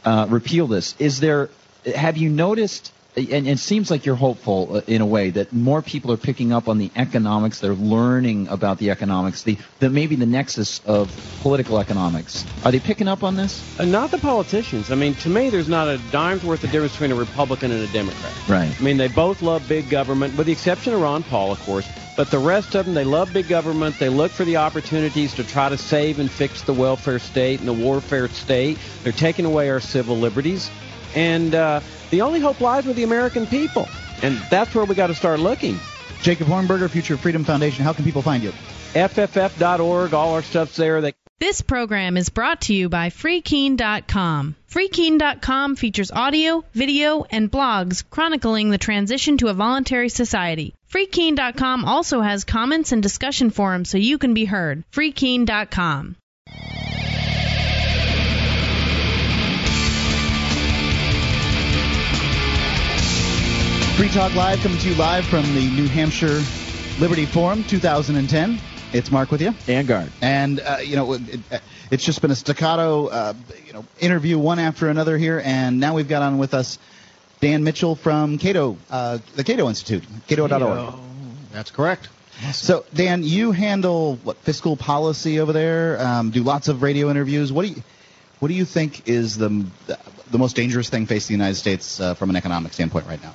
uh, 0.06 0.28
repeal 0.30 0.68
this. 0.68 0.96
Is 1.00 1.20
there? 1.20 1.50
Have 1.86 2.18
you 2.18 2.30
noticed? 2.30 2.92
And 3.16 3.48
it 3.48 3.60
seems 3.60 3.92
like 3.92 4.08
you're 4.08 4.16
hopeful 4.16 4.78
uh, 4.78 4.82
in 4.88 5.02
a 5.02 5.06
way 5.06 5.30
that 5.30 5.54
more 5.54 5.84
people 5.84 6.12
are 6.12 6.18
picking 6.18 6.52
up 6.52 6.68
on 6.68 6.80
the 6.80 6.90
economics. 6.96 7.60
They're 7.60 7.76
learning 7.76 8.48
about 8.48 8.80
the 8.80 8.90
economics, 8.90 9.44
the, 9.44 9.58
the 9.80 9.90
maybe 9.92 10.16
the 10.16 10.26
nexus 10.26 10.82
of 10.86 11.12
political 11.42 11.80
economics. 11.80 12.44
Are 12.66 12.72
they 12.72 12.80
picking 12.80 13.08
up 13.08 13.24
on 13.24 13.36
this? 13.36 13.80
Uh, 13.80 13.86
not 13.86 14.10
the 14.10 14.18
politicians. 14.18 14.90
I 14.90 14.96
mean, 14.96 15.14
to 15.16 15.30
me, 15.30 15.52
there's 15.52 15.70
not 15.70 15.88
a 15.88 16.00
dime's 16.12 16.44
worth 16.44 16.64
of 16.64 16.72
difference 16.72 16.94
between 16.94 17.12
a 17.12 17.16
Republican 17.16 17.72
and 17.72 17.88
a 17.88 17.92
Democrat. 17.94 18.34
Right. 18.50 18.76
I 18.76 18.84
mean, 18.84 18.98
they 18.98 19.10
both 19.10 19.44
love 19.44 19.68
big 19.68 19.90
government, 19.92 20.36
with 20.36 20.48
the 20.48 20.54
exception 20.54 20.94
of 20.94 21.02
Ron 21.02 21.22
Paul, 21.22 21.52
of 21.52 21.60
course. 21.62 21.88
But 22.16 22.32
the 22.32 22.40
rest 22.40 22.76
of 22.76 22.86
them, 22.86 22.96
they 22.96 23.06
love 23.06 23.34
big 23.34 23.48
government. 23.48 23.98
They 24.00 24.10
look 24.10 24.32
for 24.32 24.44
the 24.44 24.58
opportunities 24.58 25.34
to 25.36 25.44
try 25.44 25.70
to 25.70 25.78
save 25.78 26.20
and 26.20 26.30
fix 26.30 26.62
the 26.64 26.74
welfare 26.74 27.20
state 27.20 27.60
and 27.60 27.68
the 27.68 27.74
warfare 27.74 28.28
state. 28.28 28.78
They're 29.04 29.12
taking 29.12 29.46
away 29.46 29.70
our 29.70 29.80
civil 29.80 30.18
liberties. 30.18 30.70
And 31.16 31.54
uh, 31.54 31.82
the 32.14 32.22
only 32.22 32.40
hope 32.40 32.62
lies 32.62 32.86
with 32.86 32.96
the 32.96 33.04
American 33.04 33.48
people. 33.48 33.88
And 34.22 34.38
that's 34.52 34.74
where 34.76 34.86
we 34.86 34.94
got 34.94 35.08
to 35.08 35.16
start 35.16 35.40
looking. 35.40 35.80
Jacob 36.22 36.48
Hornberger, 36.48 36.88
Future 36.90 37.18
Freedom 37.18 37.44
Foundation. 37.44 37.84
How 37.84 37.92
can 37.94 38.06
people 38.06 38.22
find 38.22 38.44
you? 38.44 38.52
FFF.org. 38.94 40.14
All 40.14 40.34
our 40.36 40.44
stuff's 40.44 40.76
there. 40.76 41.02
They- 41.02 41.14
This 41.40 41.62
program 41.62 42.16
is 42.16 42.30
brought 42.30 42.62
to 42.62 42.74
you 42.74 42.88
by 42.88 43.10
FreeKeen.com. 43.10 44.56
FreeKeen.com 44.72 45.76
features 45.76 46.12
audio, 46.12 46.64
video, 46.74 47.26
and 47.30 47.52
blogs 47.52 48.04
chronicling 48.10 48.70
the 48.70 48.78
transition 48.78 49.38
to 49.40 49.48
a 49.48 49.54
voluntary 49.54 50.10
society. 50.10 50.74
FreeKeen.com 50.94 51.84
also 51.86 52.22
has 52.22 52.44
comments 52.46 52.92
and 52.92 53.02
discussion 53.04 53.50
forums 53.50 53.90
so 53.90 53.98
you 53.98 54.18
can 54.20 54.34
be 54.36 54.46
heard. 54.46 54.84
FreeKeen.com. 54.94 56.16
Free 63.96 64.10
Talk 64.10 64.34
Live 64.34 64.60
coming 64.62 64.80
to 64.80 64.90
you 64.90 64.96
live 64.96 65.24
from 65.26 65.44
the 65.54 65.70
New 65.70 65.88
Hampshire 65.88 66.42
Liberty 67.00 67.28
Forum 67.28 67.64
2010. 67.64 68.60
It's 68.92 69.12
Mark 69.12 69.30
with 69.30 69.40
you. 69.40 69.54
And 69.68 69.88
Guard. 69.88 70.12
And, 70.20 70.60
uh, 70.60 70.78
you 70.84 70.96
know, 70.96 71.14
it, 71.14 71.22
it, 71.52 71.62
it's 71.92 72.04
just 72.04 72.20
been 72.20 72.32
a 72.32 72.36
staccato, 72.36 73.08
uh, 73.08 73.34
you 73.68 73.72
know, 73.72 73.86
interview 74.00 74.40
one 74.40 74.58
after 74.58 74.90
another 74.90 75.16
here. 75.16 75.40
And 75.46 75.80
now 75.80 75.94
we've 75.94 76.08
got 76.08 76.24
on 76.24 76.40
with 76.40 76.56
us 76.56 76.80
Dan 77.40 77.64
Mitchell 77.64 77.96
from 77.96 78.40
Cato, 78.40 78.78
uh, 78.90 79.20
the 79.36 79.44
Cato 79.44 79.70
Institute, 79.70 80.04
cato.org. 80.28 80.96
That's 81.52 81.70
correct. 81.70 82.10
So, 82.52 82.86
Dan, 82.96 83.22
you 83.22 83.52
handle 83.52 84.16
what 84.24 84.38
fiscal 84.38 84.76
policy 84.76 85.40
over 85.40 85.54
there? 85.54 86.02
Um, 86.02 86.32
do 86.32 86.42
lots 86.42 86.68
of 86.68 86.82
radio 86.82 87.12
interviews. 87.12 87.54
What 87.54 87.68
do 87.68 87.74
you 87.74 87.84
what 88.40 88.48
do 88.48 88.56
you 88.56 88.66
think 88.66 89.08
is 89.08 89.38
the 89.38 89.66
the 90.32 90.40
most 90.40 90.56
dangerous 90.56 90.90
thing 90.90 91.06
facing 91.06 91.38
the 91.38 91.44
United 91.44 91.56
States 91.56 92.00
uh, 92.00 92.16
from 92.16 92.32
an 92.32 92.36
economic 92.36 92.74
standpoint 92.74 93.06
right 93.06 93.22
now? 93.22 93.34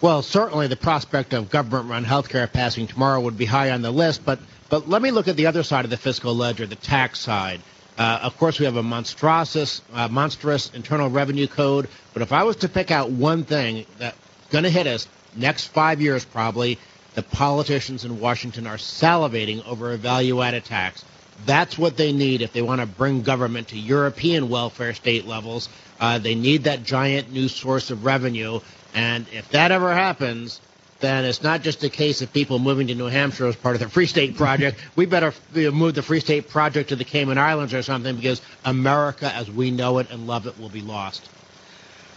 Well, 0.00 0.22
certainly 0.22 0.68
the 0.68 0.76
prospect 0.76 1.32
of 1.32 1.50
government-run 1.50 2.04
healthcare 2.04 2.50
passing 2.52 2.86
tomorrow 2.86 3.20
would 3.20 3.36
be 3.36 3.46
high 3.46 3.70
on 3.70 3.82
the 3.82 3.90
list, 3.90 4.24
but 4.24 4.38
but 4.70 4.88
let 4.88 5.00
me 5.00 5.10
look 5.10 5.28
at 5.28 5.36
the 5.36 5.46
other 5.46 5.62
side 5.62 5.84
of 5.84 5.90
the 5.90 5.96
fiscal 5.96 6.34
ledger, 6.34 6.66
the 6.66 6.76
tax 6.76 7.20
side. 7.20 7.62
Uh, 7.96 8.20
of 8.22 8.36
course, 8.36 8.58
we 8.58 8.66
have 8.66 8.76
a 8.76 8.82
monstrous, 8.82 9.80
uh, 9.92 10.08
monstrous 10.08 10.70
internal 10.74 11.08
revenue 11.08 11.46
code. 11.46 11.88
But 12.12 12.22
if 12.22 12.32
I 12.32 12.44
was 12.44 12.56
to 12.56 12.68
pick 12.68 12.90
out 12.90 13.10
one 13.10 13.44
thing 13.44 13.86
that's 13.98 14.16
going 14.50 14.64
to 14.64 14.70
hit 14.70 14.86
us 14.86 15.08
next 15.34 15.66
five 15.68 16.00
years, 16.00 16.24
probably, 16.24 16.78
the 17.14 17.22
politicians 17.22 18.04
in 18.04 18.20
Washington 18.20 18.66
are 18.66 18.76
salivating 18.76 19.66
over 19.66 19.92
a 19.92 19.96
value-added 19.96 20.64
tax. 20.64 21.04
That's 21.46 21.78
what 21.78 21.96
they 21.96 22.12
need 22.12 22.42
if 22.42 22.52
they 22.52 22.62
want 22.62 22.80
to 22.80 22.86
bring 22.86 23.22
government 23.22 23.68
to 23.68 23.78
European 23.78 24.48
welfare 24.48 24.92
state 24.92 25.26
levels. 25.26 25.68
Uh, 25.98 26.18
they 26.18 26.34
need 26.34 26.64
that 26.64 26.84
giant 26.84 27.32
new 27.32 27.48
source 27.48 27.90
of 27.90 28.04
revenue. 28.04 28.60
And 28.94 29.26
if 29.32 29.50
that 29.50 29.72
ever 29.72 29.94
happens, 29.94 30.60
then 31.00 31.24
it's 31.24 31.42
not 31.42 31.62
just 31.62 31.84
a 31.84 31.88
case 31.90 32.22
of 32.22 32.32
people 32.32 32.58
moving 32.58 32.88
to 32.88 32.94
New 32.94 33.06
Hampshire 33.06 33.46
as 33.46 33.56
part 33.56 33.76
of 33.76 33.80
the 33.80 33.88
Free 33.88 34.06
State 34.06 34.36
Project. 34.36 34.78
we 34.96 35.06
better 35.06 35.32
move 35.54 35.94
the 35.94 36.02
Free 36.02 36.20
State 36.20 36.48
Project 36.48 36.88
to 36.88 36.96
the 36.96 37.04
Cayman 37.04 37.38
Islands 37.38 37.72
or 37.74 37.82
something 37.82 38.16
because 38.16 38.42
America 38.64 39.32
as 39.32 39.50
we 39.50 39.70
know 39.70 39.98
it 39.98 40.10
and 40.10 40.26
love 40.26 40.46
it 40.46 40.58
will 40.58 40.68
be 40.68 40.80
lost. 40.80 41.28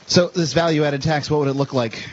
So 0.07 0.27
this 0.27 0.53
value-added 0.53 1.01
tax, 1.03 1.29
what 1.29 1.39
would 1.41 1.47
it 1.47 1.53
look 1.53 1.73
like? 1.73 2.03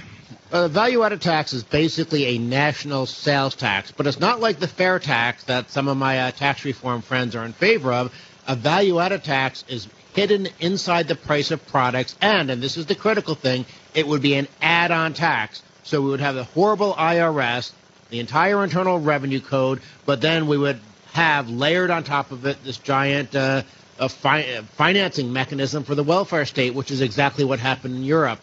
Uh, 0.52 0.62
the 0.62 0.68
value-added 0.68 1.20
tax 1.20 1.52
is 1.52 1.62
basically 1.62 2.24
a 2.26 2.38
national 2.38 3.06
sales 3.06 3.54
tax, 3.54 3.90
but 3.92 4.06
it's 4.06 4.20
not 4.20 4.40
like 4.40 4.58
the 4.58 4.68
fair 4.68 4.98
tax 4.98 5.44
that 5.44 5.70
some 5.70 5.88
of 5.88 5.96
my 5.96 6.20
uh, 6.20 6.30
tax 6.30 6.64
reform 6.64 7.02
friends 7.02 7.34
are 7.34 7.44
in 7.44 7.52
favor 7.52 7.92
of. 7.92 8.12
A 8.46 8.56
value-added 8.56 9.24
tax 9.24 9.64
is 9.68 9.88
hidden 10.14 10.48
inside 10.58 11.06
the 11.06 11.14
price 11.14 11.50
of 11.50 11.66
products, 11.68 12.16
and, 12.20 12.50
and 12.50 12.62
this 12.62 12.76
is 12.76 12.86
the 12.86 12.94
critical 12.94 13.34
thing, 13.34 13.66
it 13.98 14.06
would 14.06 14.22
be 14.22 14.34
an 14.34 14.46
add-on 14.62 15.12
tax. 15.12 15.62
So 15.82 16.00
we 16.00 16.10
would 16.10 16.20
have 16.20 16.36
the 16.36 16.44
horrible 16.44 16.94
IRS, 16.94 17.72
the 18.10 18.20
entire 18.20 18.62
Internal 18.62 19.00
Revenue 19.00 19.40
Code, 19.40 19.80
but 20.06 20.20
then 20.20 20.46
we 20.46 20.56
would 20.56 20.78
have 21.12 21.50
layered 21.50 21.90
on 21.90 22.04
top 22.04 22.30
of 22.30 22.46
it 22.46 22.62
this 22.62 22.76
giant 22.78 23.34
uh, 23.34 23.62
fi- 24.08 24.60
financing 24.76 25.32
mechanism 25.32 25.82
for 25.82 25.94
the 25.96 26.04
welfare 26.04 26.44
state, 26.44 26.74
which 26.74 26.90
is 26.92 27.00
exactly 27.00 27.44
what 27.44 27.58
happened 27.58 27.96
in 27.96 28.04
Europe. 28.04 28.38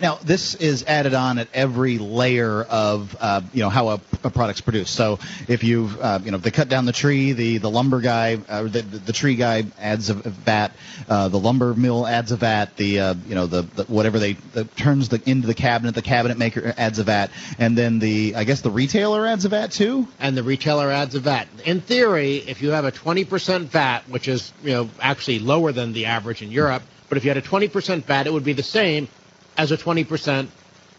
Now, 0.00 0.14
this 0.16 0.54
is 0.54 0.82
added 0.84 1.12
on 1.12 1.38
at 1.38 1.48
every 1.52 1.98
layer 1.98 2.62
of, 2.62 3.14
uh, 3.20 3.42
you 3.52 3.62
know, 3.62 3.68
how 3.68 3.88
a, 3.88 4.00
a, 4.24 4.30
product's 4.30 4.62
produced. 4.62 4.94
So 4.94 5.18
if 5.46 5.62
you've, 5.62 6.00
uh, 6.00 6.20
you 6.24 6.30
know, 6.30 6.38
they 6.38 6.50
cut 6.50 6.70
down 6.70 6.86
the 6.86 6.92
tree, 6.92 7.32
the, 7.32 7.58
the 7.58 7.70
lumber 7.70 8.00
guy, 8.00 8.38
uh, 8.48 8.62
the, 8.62 8.80
the 8.80 9.12
tree 9.12 9.34
guy 9.34 9.64
adds 9.78 10.08
a, 10.08 10.14
vat, 10.14 10.72
uh, 11.06 11.28
the 11.28 11.38
lumber 11.38 11.74
mill 11.74 12.06
adds 12.06 12.32
a 12.32 12.36
vat, 12.36 12.76
the, 12.78 13.00
uh, 13.00 13.14
you 13.28 13.34
know, 13.34 13.46
the, 13.46 13.62
the 13.62 13.84
whatever 13.84 14.18
they 14.18 14.32
the, 14.54 14.64
turns 14.64 15.10
the 15.10 15.20
into 15.28 15.46
the 15.46 15.54
cabinet, 15.54 15.94
the 15.94 16.02
cabinet 16.02 16.38
maker 16.38 16.72
adds 16.78 16.98
a 16.98 17.04
vat, 17.04 17.30
and 17.58 17.76
then 17.76 17.98
the, 17.98 18.34
I 18.36 18.44
guess 18.44 18.62
the 18.62 18.70
retailer 18.70 19.26
adds 19.26 19.44
a 19.44 19.50
vat 19.50 19.70
too. 19.70 20.08
And 20.18 20.34
the 20.34 20.42
retailer 20.42 20.90
adds 20.90 21.14
a 21.14 21.20
vat. 21.20 21.46
In 21.66 21.82
theory, 21.82 22.36
if 22.36 22.62
you 22.62 22.70
have 22.70 22.86
a 22.86 22.92
20% 22.92 23.64
VAT, 23.64 24.08
which 24.08 24.28
is, 24.28 24.50
you 24.62 24.72
know, 24.72 24.90
actually 24.98 25.40
lower 25.40 25.72
than 25.72 25.92
the 25.92 26.06
average 26.06 26.40
in 26.40 26.50
Europe, 26.50 26.82
but 27.10 27.18
if 27.18 27.24
you 27.24 27.30
had 27.30 27.36
a 27.36 27.42
20% 27.42 28.04
VAT, 28.04 28.26
it 28.26 28.32
would 28.32 28.44
be 28.44 28.52
the 28.54 28.62
same 28.62 29.08
as 29.56 29.72
a 29.72 29.76
20% 29.76 30.48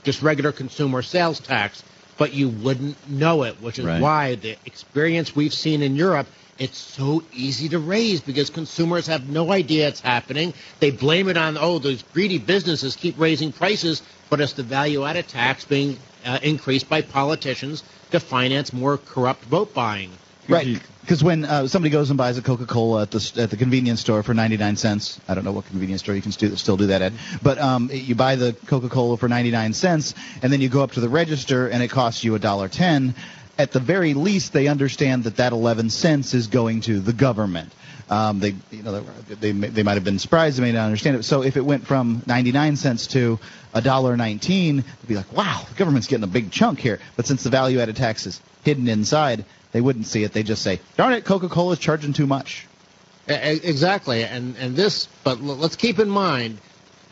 just 0.04 0.22
regular 0.22 0.52
consumer 0.52 1.02
sales 1.02 1.40
tax, 1.40 1.84
but 2.18 2.34
you 2.34 2.50
wouldn't 2.50 3.10
know 3.10 3.44
it, 3.44 3.62
which 3.62 3.80
is 3.80 3.86
right. 3.86 4.02
why 4.02 4.36
the 4.36 4.58
experience 4.66 5.36
we've 5.36 5.54
seen 5.54 5.82
in 5.82 5.96
Europe 5.96 6.28
it's 6.62 6.78
so 6.78 7.24
easy 7.34 7.70
to 7.70 7.80
raise 7.80 8.22
because 8.22 8.52
consumers 8.52 9.08
have 9.08 9.28
no 9.28 9.52
idea 9.52 9.88
it's 9.88 10.00
happening. 10.00 10.54
They 10.80 10.92
blame 10.92 11.28
it 11.28 11.36
on, 11.36 11.58
oh, 11.58 11.80
those 11.80 12.04
greedy 12.04 12.38
businesses 12.38 12.96
keep 12.96 13.20
raising 13.20 13.52
prices, 13.52 14.04
but 14.30 14.40
it's 14.42 14.54
the 14.54 14.62
value 14.62 15.04
added 15.04 15.28
tax 15.28 15.66
being 15.66 15.98
uh, 16.24 16.38
increased 16.44 16.88
by 16.88 17.02
politicians 17.02 17.84
to 18.12 18.20
finance 18.20 18.74
more 18.74 19.00
corrupt 19.00 19.44
vote 19.46 19.74
buying. 19.74 20.12
Right. 20.52 20.82
Because 21.02 21.24
when 21.24 21.46
uh, 21.46 21.68
somebody 21.68 21.90
goes 21.92 22.10
and 22.10 22.18
buys 22.18 22.38
a 22.38 22.42
Coca-Cola 22.42 23.02
at 23.04 23.12
the 23.12 23.32
at 23.38 23.50
the 23.50 23.58
convenience 23.58 24.02
store 24.02 24.22
for 24.22 24.34
99 24.34 24.78
cents, 24.78 25.20
I 25.28 25.34
don't 25.34 25.44
know 25.44 25.52
what 25.52 25.66
convenience 25.66 26.02
store 26.02 26.16
you 26.16 26.22
can 26.22 26.32
st- 26.32 26.58
still 26.60 26.78
do 26.78 26.88
that 26.88 27.02
at, 27.02 27.14
but 27.42 27.58
um, 27.58 27.90
you 27.92 28.14
buy 28.16 28.36
the 28.36 28.54
Coca-Cola 28.68 29.18
for 29.18 29.28
99 29.28 29.74
cents, 29.74 30.14
and 30.44 30.54
then 30.54 30.62
you 30.62 30.70
go 30.70 30.84
up 30.84 30.92
to 30.92 31.00
the 31.00 31.10
register 31.10 31.68
and 31.68 31.82
it 31.82 31.90
costs 31.90 32.24
you 32.24 32.36
a 32.36 32.40
dollar 32.40 32.70
ten. 32.70 33.16
At 33.58 33.72
the 33.72 33.80
very 33.80 34.14
least, 34.14 34.54
they 34.54 34.68
understand 34.68 35.26
that 35.26 35.38
that 35.38 35.52
11 35.52 35.90
cents 35.90 36.34
is 36.34 36.48
going 36.48 36.82
to 36.82 37.00
the 37.00 37.14
government. 37.14 37.74
Um, 38.10 38.40
they, 38.40 38.56
you 38.72 38.84
know, 38.84 39.02
they 39.28 39.52
they 39.52 39.84
might 39.84 39.94
have 39.94 40.04
been 40.04 40.20
surprised. 40.20 40.58
They 40.58 40.64
may 40.64 40.72
not 40.72 40.86
understand 40.86 41.18
it. 41.18 41.24
So 41.24 41.44
if 41.44 41.58
it 41.58 41.66
went 41.66 41.88
from 41.88 42.22
99 42.28 42.76
cents 42.76 43.08
to 43.08 43.40
a 43.74 43.82
dollar 43.82 44.18
19, 44.18 44.78
they'd 44.78 45.08
be 45.08 45.16
like, 45.16 45.32
"Wow, 45.34 45.66
the 45.68 45.76
government's 45.76 46.08
getting 46.08 46.24
a 46.24 46.28
big 46.28 46.52
chunk 46.52 46.80
here." 46.80 47.00
But 47.16 47.26
since 47.26 47.44
the 47.44 47.50
value-added 47.50 47.96
tax 47.96 48.28
is 48.28 48.42
hidden 48.64 48.88
inside, 48.88 49.46
they 49.72 49.82
wouldn't 49.82 50.08
see 50.08 50.24
it. 50.24 50.34
They 50.34 50.44
just 50.44 50.62
say, 50.62 50.80
"Darn 50.98 51.14
it, 51.14 51.26
Coca-Cola 51.26 51.74
is 51.74 51.80
charging 51.80 52.14
too 52.14 52.28
much." 52.28 52.68
Exactly, 53.28 54.24
and 54.24 54.56
and 54.58 54.76
this, 54.76 55.08
but 55.24 55.42
let's 55.42 55.76
keep 55.76 56.00
in 56.00 56.10
mind, 56.10 56.58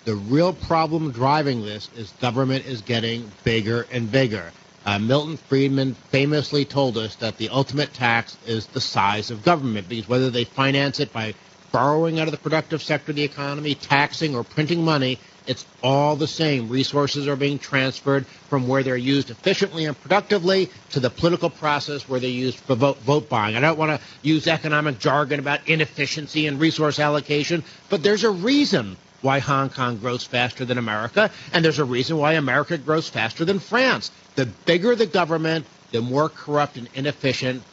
the 0.06 0.16
real 0.16 0.54
problem 0.54 1.12
driving 1.12 1.64
this 1.64 1.90
is 1.96 2.12
government 2.20 2.66
is 2.66 2.82
getting 2.82 3.32
bigger 3.44 3.86
and 3.92 4.12
bigger. 4.12 4.52
Uh, 4.86 4.98
Milton 4.98 5.38
Friedman 5.38 5.94
famously 6.10 6.66
told 6.66 6.98
us 6.98 7.16
that 7.16 7.38
the 7.38 7.50
ultimate 7.50 7.94
tax 7.94 8.38
is 8.48 8.66
the 8.68 8.82
size 8.82 9.30
of 9.30 9.44
government, 9.44 9.88
because 9.88 10.10
whether 10.10 10.30
they 10.30 10.46
finance 10.46 11.00
it 11.00 11.14
by 11.14 11.36
borrowing 11.72 12.20
out 12.20 12.28
of 12.28 12.32
the 12.32 12.40
productive 12.40 12.82
sector 12.82 13.12
of 13.12 13.16
the 13.16 13.24
economy, 13.24 13.76
taxing, 13.76 14.36
or 14.36 14.44
printing 14.44 14.84
money, 14.84 15.20
it's 15.50 15.66
all 15.82 16.16
the 16.16 16.28
same. 16.28 16.70
Resources 16.70 17.28
are 17.28 17.36
being 17.36 17.58
transferred 17.58 18.28
from 18.28 18.68
where 18.68 18.84
they're 18.84 18.96
used 18.96 19.32
efficiently 19.32 19.86
and 19.86 20.00
productively 20.00 20.70
to 20.92 21.00
the 21.00 21.10
political 21.10 21.50
process 21.50 22.08
where 22.08 22.20
they're 22.20 22.30
used 22.30 22.60
for 22.60 22.76
vote, 22.76 23.00
vote 23.00 23.30
buying. 23.30 23.56
I 23.56 23.60
don't 23.60 23.80
want 23.80 24.00
to 24.00 24.08
use 24.22 24.48
economic 24.48 25.00
jargon 25.00 25.40
about 25.40 25.68
inefficiency 25.68 26.46
and 26.46 26.60
resource 26.60 27.00
allocation, 27.00 27.64
but 27.90 28.04
there's 28.04 28.24
a 28.24 28.30
reason 28.30 28.96
why 29.22 29.40
Hong 29.40 29.72
Kong 29.72 29.98
grows 29.98 30.24
faster 30.24 30.66
than 30.66 30.78
America, 30.78 31.32
and 31.52 31.66
there's 31.66 31.80
a 31.80 31.84
reason 31.84 32.18
why 32.18 32.34
America 32.34 32.78
grows 32.78 33.10
faster 33.10 33.44
than 33.44 33.58
France. 33.58 34.12
The 34.36 34.46
bigger 34.46 34.96
the 34.96 35.08
government, 35.08 35.66
the 35.92 36.02
more 36.02 36.30
corrupt 36.30 36.78
and 36.78 36.88
inefficient 36.94 37.64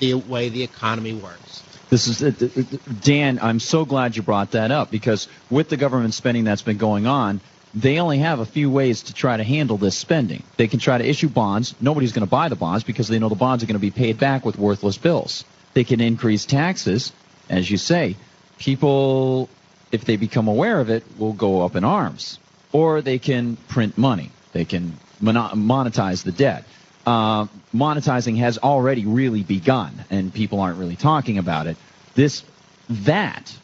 the 0.00 0.14
way 0.14 0.48
the 0.48 0.64
economy 0.64 1.14
works. 1.14 1.63
This 1.94 2.08
is 2.08 2.22
uh, 2.24 2.78
Dan. 3.02 3.38
I'm 3.40 3.60
so 3.60 3.84
glad 3.84 4.16
you 4.16 4.22
brought 4.22 4.50
that 4.50 4.72
up 4.72 4.90
because 4.90 5.28
with 5.48 5.68
the 5.68 5.76
government 5.76 6.12
spending 6.12 6.42
that's 6.42 6.60
been 6.60 6.76
going 6.76 7.06
on, 7.06 7.40
they 7.72 8.00
only 8.00 8.18
have 8.18 8.40
a 8.40 8.44
few 8.44 8.68
ways 8.68 9.02
to 9.02 9.14
try 9.14 9.36
to 9.36 9.44
handle 9.44 9.76
this 9.76 9.96
spending. 9.96 10.42
They 10.56 10.66
can 10.66 10.80
try 10.80 10.98
to 10.98 11.08
issue 11.08 11.28
bonds. 11.28 11.72
Nobody's 11.80 12.10
going 12.10 12.26
to 12.26 12.30
buy 12.30 12.48
the 12.48 12.56
bonds 12.56 12.82
because 12.82 13.06
they 13.06 13.20
know 13.20 13.28
the 13.28 13.36
bonds 13.36 13.62
are 13.62 13.68
going 13.68 13.74
to 13.74 13.78
be 13.78 13.92
paid 13.92 14.18
back 14.18 14.44
with 14.44 14.58
worthless 14.58 14.98
bills. 14.98 15.44
They 15.74 15.84
can 15.84 16.00
increase 16.00 16.46
taxes, 16.46 17.12
as 17.48 17.70
you 17.70 17.76
say. 17.76 18.16
People, 18.58 19.48
if 19.92 20.04
they 20.04 20.16
become 20.16 20.48
aware 20.48 20.80
of 20.80 20.90
it, 20.90 21.04
will 21.16 21.32
go 21.32 21.64
up 21.64 21.76
in 21.76 21.84
arms. 21.84 22.40
Or 22.72 23.02
they 23.02 23.20
can 23.20 23.54
print 23.68 23.96
money. 23.96 24.32
They 24.52 24.64
can 24.64 24.98
monetize 25.22 26.24
the 26.24 26.32
debt 26.32 26.64
uh, 27.06 27.46
monetizing 27.74 28.38
has 28.38 28.58
already 28.58 29.06
really 29.06 29.42
begun, 29.42 30.04
and 30.10 30.32
people 30.32 30.60
aren't 30.60 30.78
really 30.78 30.96
talking 30.96 31.38
about 31.38 31.66
it. 31.66 31.76
This, 32.14 32.44
that, 32.88 33.56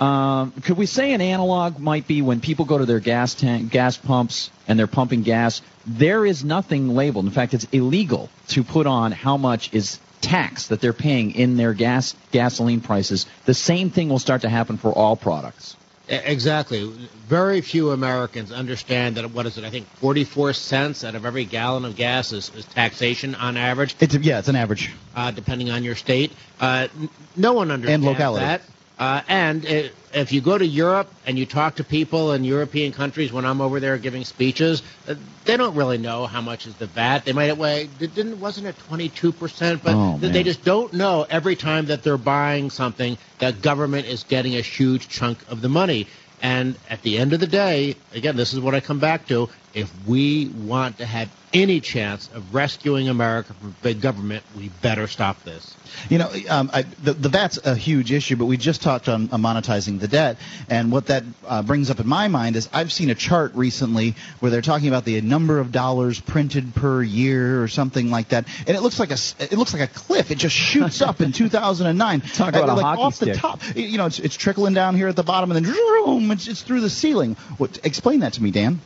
um, 0.00 0.52
could 0.62 0.76
we 0.76 0.86
say 0.86 1.12
an 1.12 1.20
analog 1.20 1.78
might 1.78 2.06
be 2.06 2.22
when 2.22 2.40
people 2.40 2.64
go 2.64 2.78
to 2.78 2.86
their 2.86 3.00
gas 3.00 3.34
tank, 3.34 3.70
gas 3.70 3.96
pumps, 3.96 4.50
and 4.66 4.78
they're 4.78 4.86
pumping 4.86 5.22
gas? 5.22 5.62
There 5.86 6.26
is 6.26 6.44
nothing 6.44 6.94
labeled. 6.94 7.26
In 7.26 7.30
fact, 7.30 7.54
it's 7.54 7.66
illegal 7.72 8.30
to 8.48 8.64
put 8.64 8.86
on 8.86 9.12
how 9.12 9.36
much 9.36 9.72
is 9.72 9.98
tax 10.20 10.68
that 10.68 10.80
they're 10.80 10.94
paying 10.94 11.34
in 11.34 11.56
their 11.56 11.74
gas 11.74 12.16
gasoline 12.32 12.80
prices. 12.80 13.26
The 13.44 13.54
same 13.54 13.90
thing 13.90 14.08
will 14.08 14.18
start 14.18 14.42
to 14.42 14.48
happen 14.48 14.78
for 14.78 14.90
all 14.90 15.16
products. 15.16 15.76
Exactly. 16.08 16.86
Very 17.26 17.62
few 17.62 17.90
Americans 17.90 18.52
understand 18.52 19.16
that 19.16 19.30
what 19.30 19.46
is 19.46 19.56
it? 19.56 19.64
I 19.64 19.70
think 19.70 19.86
44 19.96 20.52
cents 20.52 21.02
out 21.02 21.14
of 21.14 21.24
every 21.24 21.46
gallon 21.46 21.84
of 21.86 21.96
gas 21.96 22.32
is, 22.32 22.50
is 22.54 22.66
taxation 22.66 23.34
on 23.34 23.56
average. 23.56 23.96
It's 24.00 24.14
yeah, 24.14 24.38
it's 24.38 24.48
an 24.48 24.56
average. 24.56 24.92
Uh, 25.16 25.30
depending 25.30 25.70
on 25.70 25.82
your 25.82 25.94
state, 25.94 26.32
uh, 26.60 26.88
no 27.36 27.54
one 27.54 27.70
understands 27.70 28.04
and 28.06 28.12
locality. 28.12 28.44
that. 28.44 28.60
Uh, 28.98 29.22
and 29.26 29.64
it, 29.64 29.92
if 30.12 30.30
you 30.32 30.40
go 30.40 30.56
to 30.56 30.64
Europe 30.64 31.12
and 31.26 31.36
you 31.36 31.44
talk 31.46 31.76
to 31.76 31.84
people 31.84 32.32
in 32.32 32.44
European 32.44 32.92
countries, 32.92 33.32
when 33.32 33.44
I'm 33.44 33.60
over 33.60 33.80
there 33.80 33.98
giving 33.98 34.24
speeches, 34.24 34.82
uh, 35.08 35.16
they 35.44 35.56
don't 35.56 35.74
really 35.74 35.98
know 35.98 36.26
how 36.26 36.40
much 36.40 36.66
is 36.66 36.76
the 36.76 36.86
VAT. 36.86 37.24
They 37.24 37.32
might 37.32 37.56
weigh 37.56 37.88
didn't 37.98 38.38
wasn't 38.38 38.68
it 38.68 38.78
22 38.78 39.32
percent, 39.32 39.82
but 39.82 39.94
oh, 39.94 40.18
they 40.18 40.44
just 40.44 40.64
don't 40.64 40.92
know 40.92 41.26
every 41.28 41.56
time 41.56 41.86
that 41.86 42.04
they're 42.04 42.16
buying 42.16 42.70
something 42.70 43.18
that 43.40 43.62
government 43.62 44.06
is 44.06 44.22
getting 44.22 44.54
a 44.56 44.60
huge 44.60 45.08
chunk 45.08 45.38
of 45.48 45.60
the 45.60 45.68
money. 45.68 46.06
And 46.40 46.76
at 46.90 47.02
the 47.02 47.18
end 47.18 47.32
of 47.32 47.40
the 47.40 47.46
day, 47.46 47.96
again, 48.12 48.36
this 48.36 48.52
is 48.52 48.60
what 48.60 48.74
I 48.74 48.80
come 48.80 49.00
back 49.00 49.26
to. 49.28 49.48
If 49.74 49.92
we 50.06 50.48
want 50.48 50.98
to 50.98 51.06
have 51.06 51.28
any 51.54 51.80
chance 51.80 52.28
of 52.34 52.54
rescuing 52.54 53.08
America 53.08 53.54
from 53.54 53.74
big 53.80 54.00
government, 54.00 54.42
we 54.56 54.68
better 54.82 55.06
stop 55.06 55.42
this. 55.44 55.76
You 56.08 56.18
know, 56.18 56.30
um, 56.50 56.70
I, 56.72 56.82
the, 56.82 57.12
the 57.12 57.28
VAT's 57.28 57.58
a 57.64 57.76
huge 57.76 58.10
issue, 58.10 58.34
but 58.36 58.46
we 58.46 58.56
just 58.56 58.82
talked 58.82 59.08
on, 59.08 59.30
on 59.30 59.40
monetizing 59.40 60.00
the 60.00 60.08
debt, 60.08 60.36
and 60.68 60.90
what 60.90 61.06
that 61.06 61.22
uh, 61.46 61.62
brings 61.62 61.90
up 61.90 62.00
in 62.00 62.08
my 62.08 62.26
mind 62.28 62.56
is 62.56 62.68
I've 62.72 62.92
seen 62.92 63.10
a 63.10 63.14
chart 63.14 63.54
recently 63.54 64.16
where 64.40 64.50
they're 64.50 64.62
talking 64.62 64.88
about 64.88 65.04
the 65.04 65.20
number 65.20 65.60
of 65.60 65.70
dollars 65.70 66.20
printed 66.20 66.74
per 66.74 67.02
year 67.02 67.62
or 67.62 67.68
something 67.68 68.10
like 68.10 68.30
that, 68.30 68.46
and 68.66 68.76
it 68.76 68.80
looks 68.80 68.98
like 68.98 69.10
a 69.10 69.18
it 69.38 69.56
looks 69.56 69.72
like 69.72 69.82
a 69.82 69.92
cliff. 69.92 70.30
It 70.30 70.38
just 70.38 70.56
shoots 70.56 71.02
up 71.02 71.20
in 71.20 71.32
2009. 71.32 72.20
Talk 72.20 72.48
about 72.48 72.68
uh, 72.68 72.74
like 72.74 72.82
a 72.82 72.86
hockey 72.86 73.02
off 73.02 73.14
stick. 73.14 73.34
the 73.34 73.38
top. 73.38 73.60
You 73.76 73.98
know, 73.98 74.06
it's, 74.06 74.18
it's 74.18 74.36
trickling 74.36 74.74
down 74.74 74.96
here 74.96 75.08
at 75.08 75.16
the 75.16 75.22
bottom, 75.22 75.50
and 75.52 75.64
then 75.64 75.72
vroom, 75.72 76.30
it's, 76.32 76.48
it's 76.48 76.62
through 76.62 76.80
the 76.80 76.90
ceiling. 76.90 77.34
What, 77.58 77.78
explain 77.84 78.20
that 78.20 78.34
to 78.34 78.42
me, 78.42 78.50
Dan. 78.50 78.80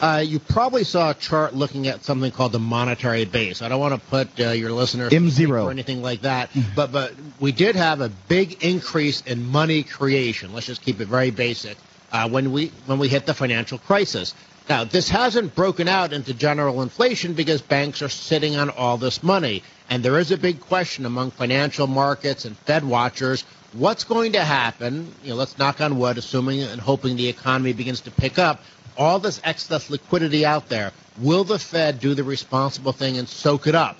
Uh, 0.00 0.22
you 0.26 0.40
probably 0.40 0.82
saw 0.84 1.10
a 1.10 1.14
chart 1.14 1.54
looking 1.54 1.86
at 1.86 2.04
something 2.04 2.30
called 2.32 2.52
the 2.52 2.58
monetary 2.58 3.24
base. 3.24 3.62
I 3.62 3.68
don't 3.68 3.80
want 3.80 3.94
to 3.94 4.00
put 4.10 4.40
uh, 4.40 4.50
your 4.50 4.72
listeners 4.72 5.12
M 5.12 5.30
zero 5.30 5.66
or 5.66 5.70
anything 5.70 6.02
like 6.02 6.22
that, 6.22 6.50
but 6.74 6.90
but 6.90 7.14
we 7.38 7.52
did 7.52 7.76
have 7.76 8.00
a 8.00 8.08
big 8.08 8.64
increase 8.64 9.20
in 9.22 9.46
money 9.50 9.84
creation. 9.84 10.52
Let's 10.52 10.66
just 10.66 10.82
keep 10.82 11.00
it 11.00 11.06
very 11.06 11.30
basic. 11.30 11.78
Uh, 12.12 12.28
when 12.28 12.52
we 12.52 12.68
when 12.86 12.98
we 12.98 13.08
hit 13.08 13.26
the 13.26 13.34
financial 13.34 13.78
crisis. 13.78 14.34
Now 14.68 14.84
this 14.84 15.08
hasn't 15.10 15.54
broken 15.54 15.88
out 15.88 16.12
into 16.12 16.32
general 16.32 16.80
inflation 16.82 17.34
because 17.34 17.60
banks 17.60 18.02
are 18.02 18.08
sitting 18.08 18.56
on 18.56 18.70
all 18.70 18.96
this 18.96 19.22
money, 19.22 19.62
and 19.90 20.02
there 20.02 20.18
is 20.18 20.30
a 20.32 20.38
big 20.38 20.60
question 20.60 21.06
among 21.06 21.32
financial 21.32 21.86
markets 21.86 22.44
and 22.44 22.56
Fed 22.58 22.84
watchers. 22.84 23.44
What's 23.72 24.04
going 24.04 24.32
to 24.32 24.44
happen? 24.44 25.12
You 25.22 25.30
know, 25.30 25.36
let's 25.36 25.58
knock 25.58 25.80
on 25.80 25.98
wood, 25.98 26.16
assuming 26.16 26.62
and 26.62 26.80
hoping 26.80 27.16
the 27.16 27.28
economy 27.28 27.72
begins 27.72 28.02
to 28.02 28.10
pick 28.10 28.38
up 28.38 28.62
all 28.96 29.18
this 29.18 29.40
excess 29.44 29.90
liquidity 29.90 30.44
out 30.44 30.68
there. 30.68 30.92
Will 31.18 31.44
the 31.44 31.58
Fed 31.58 32.00
do 32.00 32.14
the 32.14 32.24
responsible 32.24 32.92
thing 32.92 33.18
and 33.18 33.28
soak 33.28 33.66
it 33.66 33.74
up? 33.74 33.96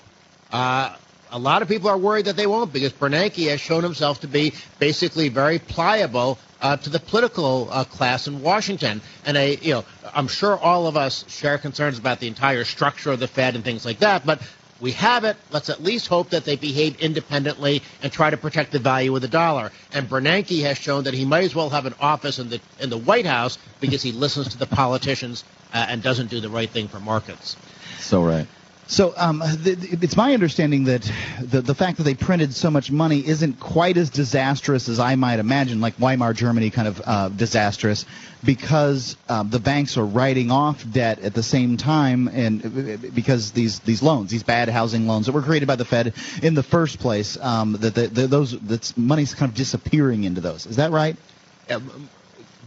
Uh, 0.51 0.95
a 1.31 1.39
lot 1.39 1.61
of 1.61 1.67
people 1.67 1.89
are 1.89 1.97
worried 1.97 2.25
that 2.25 2.35
they 2.35 2.47
won't 2.47 2.71
because 2.71 2.93
Bernanke 2.93 3.49
has 3.49 3.59
shown 3.59 3.83
himself 3.83 4.21
to 4.21 4.27
be 4.27 4.53
basically 4.79 5.29
very 5.29 5.59
pliable 5.59 6.37
uh, 6.61 6.77
to 6.77 6.89
the 6.89 6.99
political 6.99 7.67
uh, 7.71 7.83
class 7.83 8.27
in 8.27 8.41
Washington. 8.41 9.01
And 9.25 9.37
I, 9.37 9.57
you 9.61 9.73
know, 9.73 9.85
I'm 10.13 10.27
sure 10.27 10.57
all 10.57 10.87
of 10.87 10.97
us 10.97 11.25
share 11.29 11.57
concerns 11.57 11.99
about 11.99 12.19
the 12.19 12.27
entire 12.27 12.63
structure 12.63 13.11
of 13.11 13.19
the 13.19 13.27
Fed 13.27 13.55
and 13.55 13.63
things 13.63 13.85
like 13.85 13.99
that. 13.99 14.25
But 14.25 14.41
we 14.81 14.91
have 14.91 15.23
it. 15.23 15.37
Let's 15.51 15.69
at 15.69 15.81
least 15.81 16.07
hope 16.07 16.31
that 16.31 16.43
they 16.45 16.55
behave 16.55 16.99
independently 16.99 17.81
and 18.01 18.11
try 18.11 18.29
to 18.29 18.37
protect 18.37 18.71
the 18.71 18.79
value 18.79 19.15
of 19.15 19.21
the 19.21 19.27
dollar. 19.27 19.71
And 19.93 20.09
Bernanke 20.09 20.61
has 20.63 20.77
shown 20.77 21.05
that 21.05 21.13
he 21.13 21.25
might 21.25 21.43
as 21.43 21.55
well 21.55 21.69
have 21.69 21.85
an 21.85 21.95
office 21.99 22.39
in 22.39 22.49
the 22.49 22.59
in 22.79 22.89
the 22.89 22.97
White 22.97 23.25
House 23.25 23.57
because 23.79 24.01
he 24.01 24.11
listens 24.11 24.49
to 24.49 24.57
the 24.57 24.65
politicians 24.65 25.43
uh, 25.73 25.85
and 25.89 26.03
doesn't 26.03 26.29
do 26.29 26.39
the 26.41 26.49
right 26.49 26.69
thing 26.69 26.87
for 26.87 26.99
markets. 26.99 27.55
So 27.99 28.23
right. 28.23 28.47
So 28.87 29.13
um, 29.17 29.41
th- 29.63 29.79
th- 29.79 30.03
it's 30.03 30.15
my 30.15 30.33
understanding 30.33 30.83
that 30.85 31.11
the, 31.41 31.61
the 31.61 31.73
fact 31.73 31.97
that 31.97 32.03
they 32.03 32.13
printed 32.13 32.53
so 32.53 32.69
much 32.69 32.91
money 32.91 33.25
isn't 33.25 33.59
quite 33.59 33.97
as 33.97 34.11
disastrous 34.11 34.89
as 34.89 34.99
I 34.99 35.15
might 35.15 35.39
imagine, 35.39 35.81
like 35.81 35.95
Weimar 35.99 36.33
Germany 36.33 36.69
kind 36.69 36.87
of 36.87 37.01
uh, 37.03 37.29
disastrous, 37.29 38.05
because 38.43 39.17
um, 39.27 39.49
the 39.49 39.59
banks 39.59 39.97
are 39.97 40.05
writing 40.05 40.51
off 40.51 40.85
debt 40.91 41.19
at 41.19 41.33
the 41.33 41.41
same 41.41 41.77
time, 41.77 42.27
and 42.27 42.63
uh, 42.63 43.09
because 43.13 43.51
these 43.51 43.79
these 43.79 44.03
loans, 44.03 44.29
these 44.29 44.43
bad 44.43 44.69
housing 44.69 45.07
loans 45.07 45.25
that 45.25 45.31
were 45.31 45.41
created 45.41 45.67
by 45.67 45.75
the 45.75 45.85
Fed 45.85 46.13
in 46.43 46.53
the 46.53 46.63
first 46.63 46.99
place, 46.99 47.37
um, 47.41 47.73
that 47.73 47.95
the, 47.95 48.07
the, 48.07 48.27
those 48.27 48.57
that's 48.59 48.95
money's 48.95 49.33
kind 49.33 49.49
of 49.49 49.55
disappearing 49.55 50.25
into 50.25 50.41
those. 50.41 50.67
Is 50.67 50.75
that 50.75 50.91
right? 50.91 51.15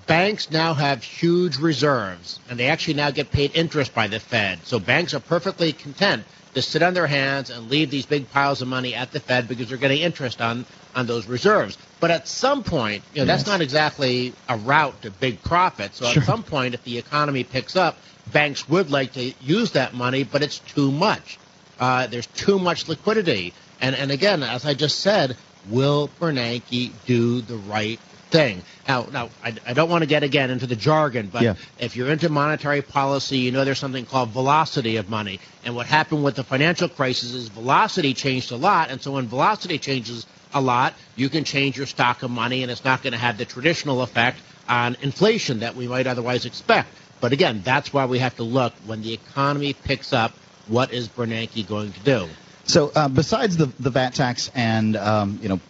Banks 0.08 0.50
now 0.50 0.74
have 0.74 1.04
huge 1.04 1.58
reserves, 1.58 2.40
and 2.50 2.58
they 2.58 2.66
actually 2.66 2.94
now 2.94 3.10
get 3.12 3.30
paid 3.30 3.54
interest 3.54 3.94
by 3.94 4.08
the 4.08 4.18
Fed. 4.18 4.58
So 4.64 4.80
banks 4.80 5.14
are 5.14 5.20
perfectly 5.20 5.72
content 5.72 6.24
to 6.54 6.62
sit 6.62 6.82
on 6.82 6.94
their 6.94 7.06
hands 7.06 7.50
and 7.50 7.68
leave 7.70 7.90
these 7.90 8.06
big 8.06 8.28
piles 8.32 8.62
of 8.62 8.68
money 8.68 8.94
at 8.94 9.12
the 9.12 9.20
Fed 9.20 9.46
because 9.46 9.68
they're 9.68 9.78
getting 9.78 10.00
interest 10.00 10.40
on 10.40 10.64
on 10.96 11.06
those 11.06 11.26
reserves. 11.28 11.76
But 12.00 12.10
at 12.10 12.26
some 12.26 12.64
point, 12.64 13.04
you 13.12 13.20
know, 13.20 13.26
that's 13.26 13.46
not 13.46 13.60
exactly 13.60 14.32
a 14.48 14.56
route 14.56 15.00
to 15.02 15.10
big 15.10 15.42
profits. 15.42 15.98
So 15.98 16.06
Sure. 16.06 16.22
at 16.22 16.26
some 16.26 16.42
point, 16.42 16.74
if 16.74 16.82
the 16.82 16.98
economy 16.98 17.44
picks 17.44 17.76
up, 17.76 17.98
banks 18.32 18.68
would 18.68 18.90
like 18.90 19.12
to 19.12 19.32
use 19.40 19.72
that 19.72 19.94
money, 19.94 20.24
but 20.24 20.42
it's 20.42 20.58
too 20.60 20.90
much. 20.90 21.38
Uh, 21.78 22.06
there's 22.08 22.26
too 22.26 22.58
much 22.58 22.88
liquidity. 22.88 23.52
And 23.80 23.94
and 23.94 24.10
again, 24.10 24.42
as 24.42 24.64
I 24.64 24.74
just 24.74 25.00
said, 25.00 25.36
will 25.68 26.10
Bernanke 26.18 26.92
do 27.06 27.42
the 27.42 27.56
right 27.56 28.00
thing? 28.30 28.62
Now, 28.86 29.06
now 29.12 29.30
I, 29.42 29.54
I 29.66 29.72
don't 29.74 29.90
want 29.90 30.02
to 30.02 30.06
get 30.08 30.22
again 30.22 30.50
into 30.50 30.66
the 30.66 30.76
jargon, 30.76 31.30
but 31.32 31.42
Yeah. 31.42 31.54
if 31.78 31.96
you're 31.96 32.10
into 32.10 32.28
monetary 32.28 32.82
policy, 32.82 33.38
you 33.38 33.52
know 33.52 33.64
there's 33.64 33.78
something 33.78 34.06
called 34.06 34.30
velocity 34.30 34.96
of 34.96 35.08
money. 35.08 35.40
And 35.64 35.74
what 35.74 35.86
happened 35.86 36.24
with 36.24 36.36
the 36.36 36.44
financial 36.44 36.88
crisis 36.88 37.32
is 37.32 37.48
velocity 37.48 38.14
changed 38.14 38.52
a 38.52 38.56
lot. 38.56 38.90
And 38.90 39.00
so 39.00 39.12
when 39.12 39.26
velocity 39.28 39.78
changes 39.78 40.26
a 40.54 40.60
lot, 40.60 40.94
you 41.16 41.28
can 41.28 41.44
change 41.44 41.76
your 41.76 41.86
stock 41.86 42.22
of 42.22 42.30
money, 42.30 42.62
and 42.62 42.70
it's 42.72 42.84
not 42.84 43.02
going 43.02 43.12
to 43.12 43.18
have 43.18 43.36
the 43.38 43.44
traditional 43.44 44.02
effect 44.02 44.38
on 44.68 44.96
inflation 45.02 45.60
that 45.60 45.76
we 45.76 45.86
might 45.88 46.06
otherwise 46.06 46.44
expect. 46.46 46.88
But 47.20 47.32
again, 47.32 47.62
that's 47.64 47.92
why 47.92 48.06
we 48.06 48.18
have 48.20 48.36
to 48.36 48.44
look 48.44 48.72
when 48.86 49.02
the 49.02 49.12
economy 49.12 49.72
picks 49.74 50.12
up. 50.12 50.32
What 50.68 50.92
is 50.92 51.08
Bernanke 51.08 51.66
going 51.66 51.92
to 51.92 52.00
do? 52.00 52.28
So 52.68 52.92
uh, 52.94 53.08
besides 53.08 53.56
the 53.56 53.66
the 53.80 53.88
VAT 53.88 54.14
tax 54.14 54.50
and 54.54 54.94
um, 54.94 55.38
you 55.42 55.48
know 55.48 55.60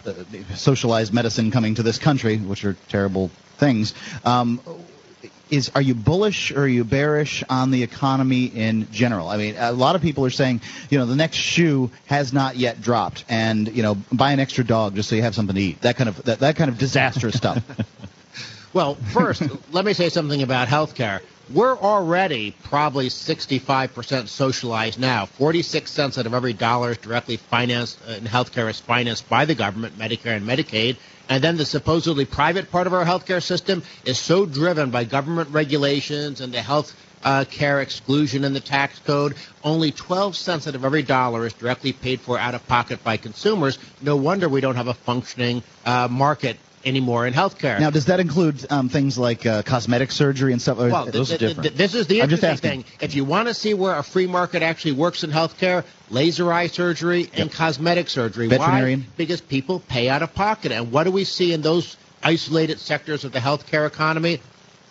socialized 0.54 1.14
medicine 1.14 1.52
coming 1.52 1.76
to 1.76 1.84
this 1.84 1.96
country, 1.96 2.38
which 2.38 2.64
are 2.64 2.76
terrible 2.88 3.30
things, 3.56 3.94
um, 4.24 4.60
is 5.48 5.70
are 5.76 5.80
you 5.80 5.94
bullish 5.94 6.50
or 6.50 6.62
are 6.62 6.68
you 6.68 6.82
bearish 6.82 7.44
on 7.48 7.70
the 7.70 7.84
economy 7.84 8.46
in 8.46 8.90
general? 8.90 9.28
I 9.28 9.36
mean, 9.36 9.54
a 9.56 9.70
lot 9.70 9.94
of 9.94 10.02
people 10.02 10.24
are 10.24 10.30
saying 10.30 10.60
you 10.90 10.98
know 10.98 11.06
the 11.06 11.14
next 11.14 11.36
shoe 11.36 11.92
has 12.06 12.32
not 12.32 12.56
yet 12.56 12.82
dropped, 12.82 13.24
and 13.28 13.68
you 13.68 13.84
know 13.84 13.94
buy 14.12 14.32
an 14.32 14.40
extra 14.40 14.64
dog 14.64 14.96
just 14.96 15.08
so 15.08 15.14
you 15.14 15.22
have 15.22 15.36
something 15.36 15.54
to 15.54 15.62
eat. 15.62 15.80
That 15.82 15.96
kind 15.96 16.08
of 16.08 16.20
that, 16.24 16.40
that 16.40 16.56
kind 16.56 16.68
of 16.68 16.78
disastrous 16.78 17.36
stuff. 17.36 17.62
Well, 18.74 18.96
first, 18.96 19.42
let 19.72 19.86
me 19.86 19.94
say 19.94 20.10
something 20.10 20.42
about 20.42 20.68
healthcare. 20.68 21.20
We're 21.52 21.78
already 21.78 22.54
probably 22.64 23.08
65% 23.08 24.28
socialized 24.28 24.98
now. 24.98 25.24
46 25.24 25.90
cents 25.90 26.18
out 26.18 26.26
of 26.26 26.34
every 26.34 26.52
dollar 26.52 26.90
is 26.90 26.98
directly 26.98 27.38
financed 27.38 27.98
uh, 28.06 28.12
in 28.12 28.24
healthcare 28.24 28.68
is 28.68 28.80
financed 28.80 29.26
by 29.30 29.46
the 29.46 29.54
government, 29.54 29.98
Medicare 29.98 30.36
and 30.36 30.46
Medicaid. 30.46 30.96
And 31.30 31.42
then 31.42 31.56
the 31.56 31.64
supposedly 31.64 32.26
private 32.26 32.70
part 32.70 32.86
of 32.86 32.92
our 32.92 33.04
healthcare 33.04 33.42
system 33.42 33.82
is 34.04 34.18
so 34.18 34.44
driven 34.44 34.90
by 34.90 35.04
government 35.04 35.48
regulations 35.50 36.42
and 36.42 36.52
the 36.52 36.60
health 36.60 36.94
uh, 37.24 37.46
care 37.50 37.80
exclusion 37.80 38.44
in 38.44 38.52
the 38.52 38.60
tax 38.60 38.98
code. 38.98 39.34
Only 39.64 39.90
12 39.90 40.36
cents 40.36 40.68
out 40.68 40.74
of 40.74 40.84
every 40.84 41.02
dollar 41.02 41.46
is 41.46 41.54
directly 41.54 41.94
paid 41.94 42.20
for 42.20 42.38
out 42.38 42.54
of 42.54 42.66
pocket 42.68 43.02
by 43.02 43.16
consumers. 43.16 43.78
No 44.02 44.16
wonder 44.16 44.50
we 44.50 44.60
don't 44.60 44.76
have 44.76 44.88
a 44.88 44.94
functioning 44.94 45.62
uh, 45.86 46.08
market 46.08 46.58
anymore 46.84 47.26
in 47.26 47.34
healthcare. 47.34 47.78
now, 47.80 47.90
does 47.90 48.06
that 48.06 48.20
include 48.20 48.66
um, 48.70 48.88
things 48.88 49.18
like 49.18 49.46
uh, 49.46 49.62
cosmetic 49.62 50.10
surgery 50.10 50.52
and 50.52 50.60
stuff? 50.62 50.78
Well, 50.78 51.10
th- 51.10 51.28
th- 51.38 51.56
th- 51.56 51.74
this 51.74 51.94
is 51.94 52.06
the 52.06 52.20
interesting 52.20 52.56
thing. 52.56 52.84
If 53.00 53.14
you 53.14 53.24
want 53.24 53.48
to 53.48 53.54
see 53.54 53.74
where 53.74 53.96
a 53.96 54.02
free 54.02 54.26
market 54.26 54.62
actually 54.62 54.92
works 54.92 55.24
in 55.24 55.30
healthcare, 55.30 55.84
laser 56.10 56.52
eye 56.52 56.68
surgery 56.68 57.30
and 57.34 57.52
cosmetic 57.52 58.08
surgery. 58.08 58.48
Veterinarian. 58.48 59.00
Why? 59.00 59.06
Because 59.16 59.40
people 59.40 59.80
pay 59.80 60.08
out 60.08 60.22
of 60.22 60.34
pocket. 60.34 60.72
And 60.72 60.92
what 60.92 61.04
do 61.04 61.10
we 61.10 61.24
see 61.24 61.52
in 61.52 61.62
those 61.62 61.96
isolated 62.22 62.78
sectors 62.80 63.24
of 63.24 63.32
the 63.32 63.38
healthcare 63.40 63.86
economy? 63.86 64.40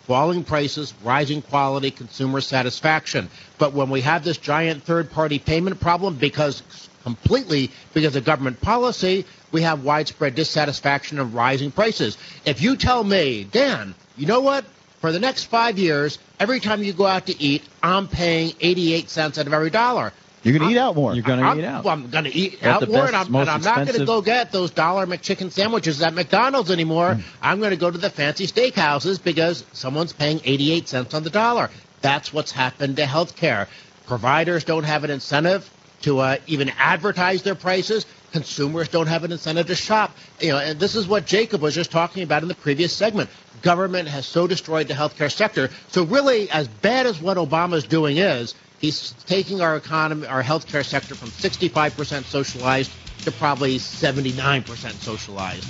Falling 0.06 0.42
prices, 0.42 0.94
rising 1.04 1.42
quality, 1.42 1.90
consumer 1.90 2.40
satisfaction. 2.40 3.28
But 3.58 3.74
when 3.74 3.90
we 3.90 4.00
have 4.00 4.24
this 4.24 4.38
giant 4.38 4.82
third-party 4.84 5.38
payment 5.40 5.80
problem, 5.80 6.14
because 6.16 6.62
completely 7.02 7.70
because 7.92 8.16
of 8.16 8.24
government 8.24 8.60
policy, 8.60 9.26
we 9.52 9.62
have 9.62 9.84
widespread 9.84 10.34
dissatisfaction 10.34 11.18
and 11.18 11.32
rising 11.34 11.70
prices. 11.70 12.16
If 12.44 12.62
you 12.62 12.76
tell 12.76 13.02
me, 13.02 13.44
Dan, 13.44 13.94
you 14.16 14.26
know 14.26 14.40
what? 14.40 14.64
For 15.00 15.12
the 15.12 15.20
next 15.20 15.44
five 15.44 15.78
years, 15.78 16.18
every 16.40 16.60
time 16.60 16.82
you 16.82 16.92
go 16.92 17.06
out 17.06 17.26
to 17.26 17.40
eat, 17.40 17.62
I'm 17.82 18.08
paying 18.08 18.52
88 18.60 19.08
cents 19.08 19.38
out 19.38 19.46
of 19.46 19.52
every 19.52 19.70
dollar. 19.70 20.12
You're 20.42 20.58
going 20.58 20.70
to 20.70 20.74
eat 20.74 20.78
out 20.78 20.94
more. 20.94 21.14
You're 21.14 21.24
going 21.24 21.40
to 21.40 21.58
eat 21.58 21.64
out. 21.64 21.84
Well, 21.84 21.94
I'm 21.94 22.10
going 22.10 22.24
to 22.24 22.34
eat 22.34 22.62
At 22.62 22.82
out 22.82 22.88
more, 22.88 23.02
best, 23.02 23.08
and 23.08 23.16
I'm, 23.16 23.34
and 23.34 23.50
I'm 23.50 23.62
not 23.62 23.86
going 23.86 23.98
to 23.98 24.06
go 24.06 24.22
get 24.22 24.52
those 24.52 24.70
dollar 24.70 25.06
McChicken 25.06 25.50
sandwiches 25.50 26.00
at 26.00 26.14
McDonald's 26.14 26.70
anymore. 26.70 27.14
Hmm. 27.14 27.20
I'm 27.42 27.58
going 27.58 27.70
to 27.70 27.76
go 27.76 27.90
to 27.90 27.98
the 27.98 28.10
fancy 28.10 28.46
steakhouses 28.46 29.22
because 29.22 29.64
someone's 29.72 30.12
paying 30.12 30.40
88 30.44 30.88
cents 30.88 31.14
on 31.14 31.24
the 31.24 31.30
dollar. 31.30 31.70
That's 32.00 32.32
what's 32.32 32.52
happened 32.52 32.96
to 32.96 33.04
healthcare. 33.04 33.66
Providers 34.06 34.64
don't 34.64 34.84
have 34.84 35.04
an 35.04 35.10
incentive 35.10 35.68
to 36.02 36.20
uh, 36.20 36.36
even 36.46 36.70
advertise 36.78 37.42
their 37.42 37.56
prices. 37.56 38.06
Consumers 38.32 38.88
don't 38.88 39.06
have 39.06 39.24
an 39.24 39.32
incentive 39.32 39.66
to 39.68 39.74
shop. 39.74 40.14
You 40.40 40.50
know, 40.50 40.58
and 40.58 40.78
this 40.78 40.94
is 40.94 41.06
what 41.06 41.26
Jacob 41.26 41.60
was 41.62 41.74
just 41.74 41.90
talking 41.90 42.22
about 42.22 42.42
in 42.42 42.48
the 42.48 42.54
previous 42.54 42.92
segment. 42.92 43.30
Government 43.62 44.08
has 44.08 44.26
so 44.26 44.46
destroyed 44.46 44.88
the 44.88 44.94
healthcare 44.94 45.32
sector. 45.32 45.70
So 45.88 46.04
really, 46.04 46.50
as 46.50 46.68
bad 46.68 47.06
as 47.06 47.20
what 47.20 47.36
Obama's 47.36 47.84
doing 47.84 48.18
is, 48.18 48.54
he's 48.80 49.12
taking 49.26 49.60
our 49.60 49.76
economy, 49.76 50.26
our 50.26 50.42
healthcare 50.42 50.84
sector 50.84 51.14
from 51.14 51.28
65% 51.30 52.24
socialized 52.24 52.90
to 53.24 53.32
probably 53.32 53.78
79% 53.78 54.66
socialized. 55.00 55.66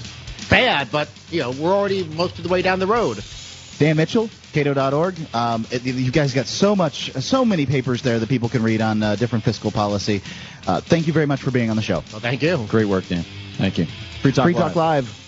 Bad, 0.51 0.90
but 0.90 1.09
you 1.30 1.40
know, 1.40 1.51
we're 1.51 1.72
already 1.72 2.05
most 2.05 2.39
of 2.39 2.43
the 2.44 2.51
way 2.51 2.62
down 2.62 2.78
the 2.78 2.86
road. 2.86 3.22
Dan 3.78 3.96
Mitchell, 3.96 4.28
Cato.org. 4.52 5.16
Um, 5.34 5.66
it- 5.70 5.84
you 5.84 6.10
guys 6.10 6.34
got 6.34 6.46
so 6.46 6.74
much, 6.74 7.12
so 7.14 7.44
many 7.44 7.64
papers 7.66 8.02
there 8.02 8.18
that 8.18 8.28
people 8.28 8.48
can 8.48 8.62
read 8.62 8.80
on 8.80 9.02
uh, 9.02 9.14
different 9.16 9.44
fiscal 9.44 9.70
policy. 9.70 10.20
Uh, 10.66 10.80
thank 10.80 11.06
you 11.06 11.12
very 11.12 11.26
much 11.26 11.40
for 11.40 11.50
being 11.50 11.70
on 11.70 11.76
the 11.76 11.82
show. 11.82 12.02
Well, 12.10 12.20
thank 12.20 12.42
you. 12.42 12.64
Great 12.68 12.86
work, 12.86 13.06
Dan. 13.09 13.24
Thank 13.56 13.78
you. 13.78 13.86
Free 14.20 14.32
Talk 14.32 14.44
Free 14.44 14.55
Live. 14.55 14.62
Talk 14.62 14.76
Live. 14.76 15.27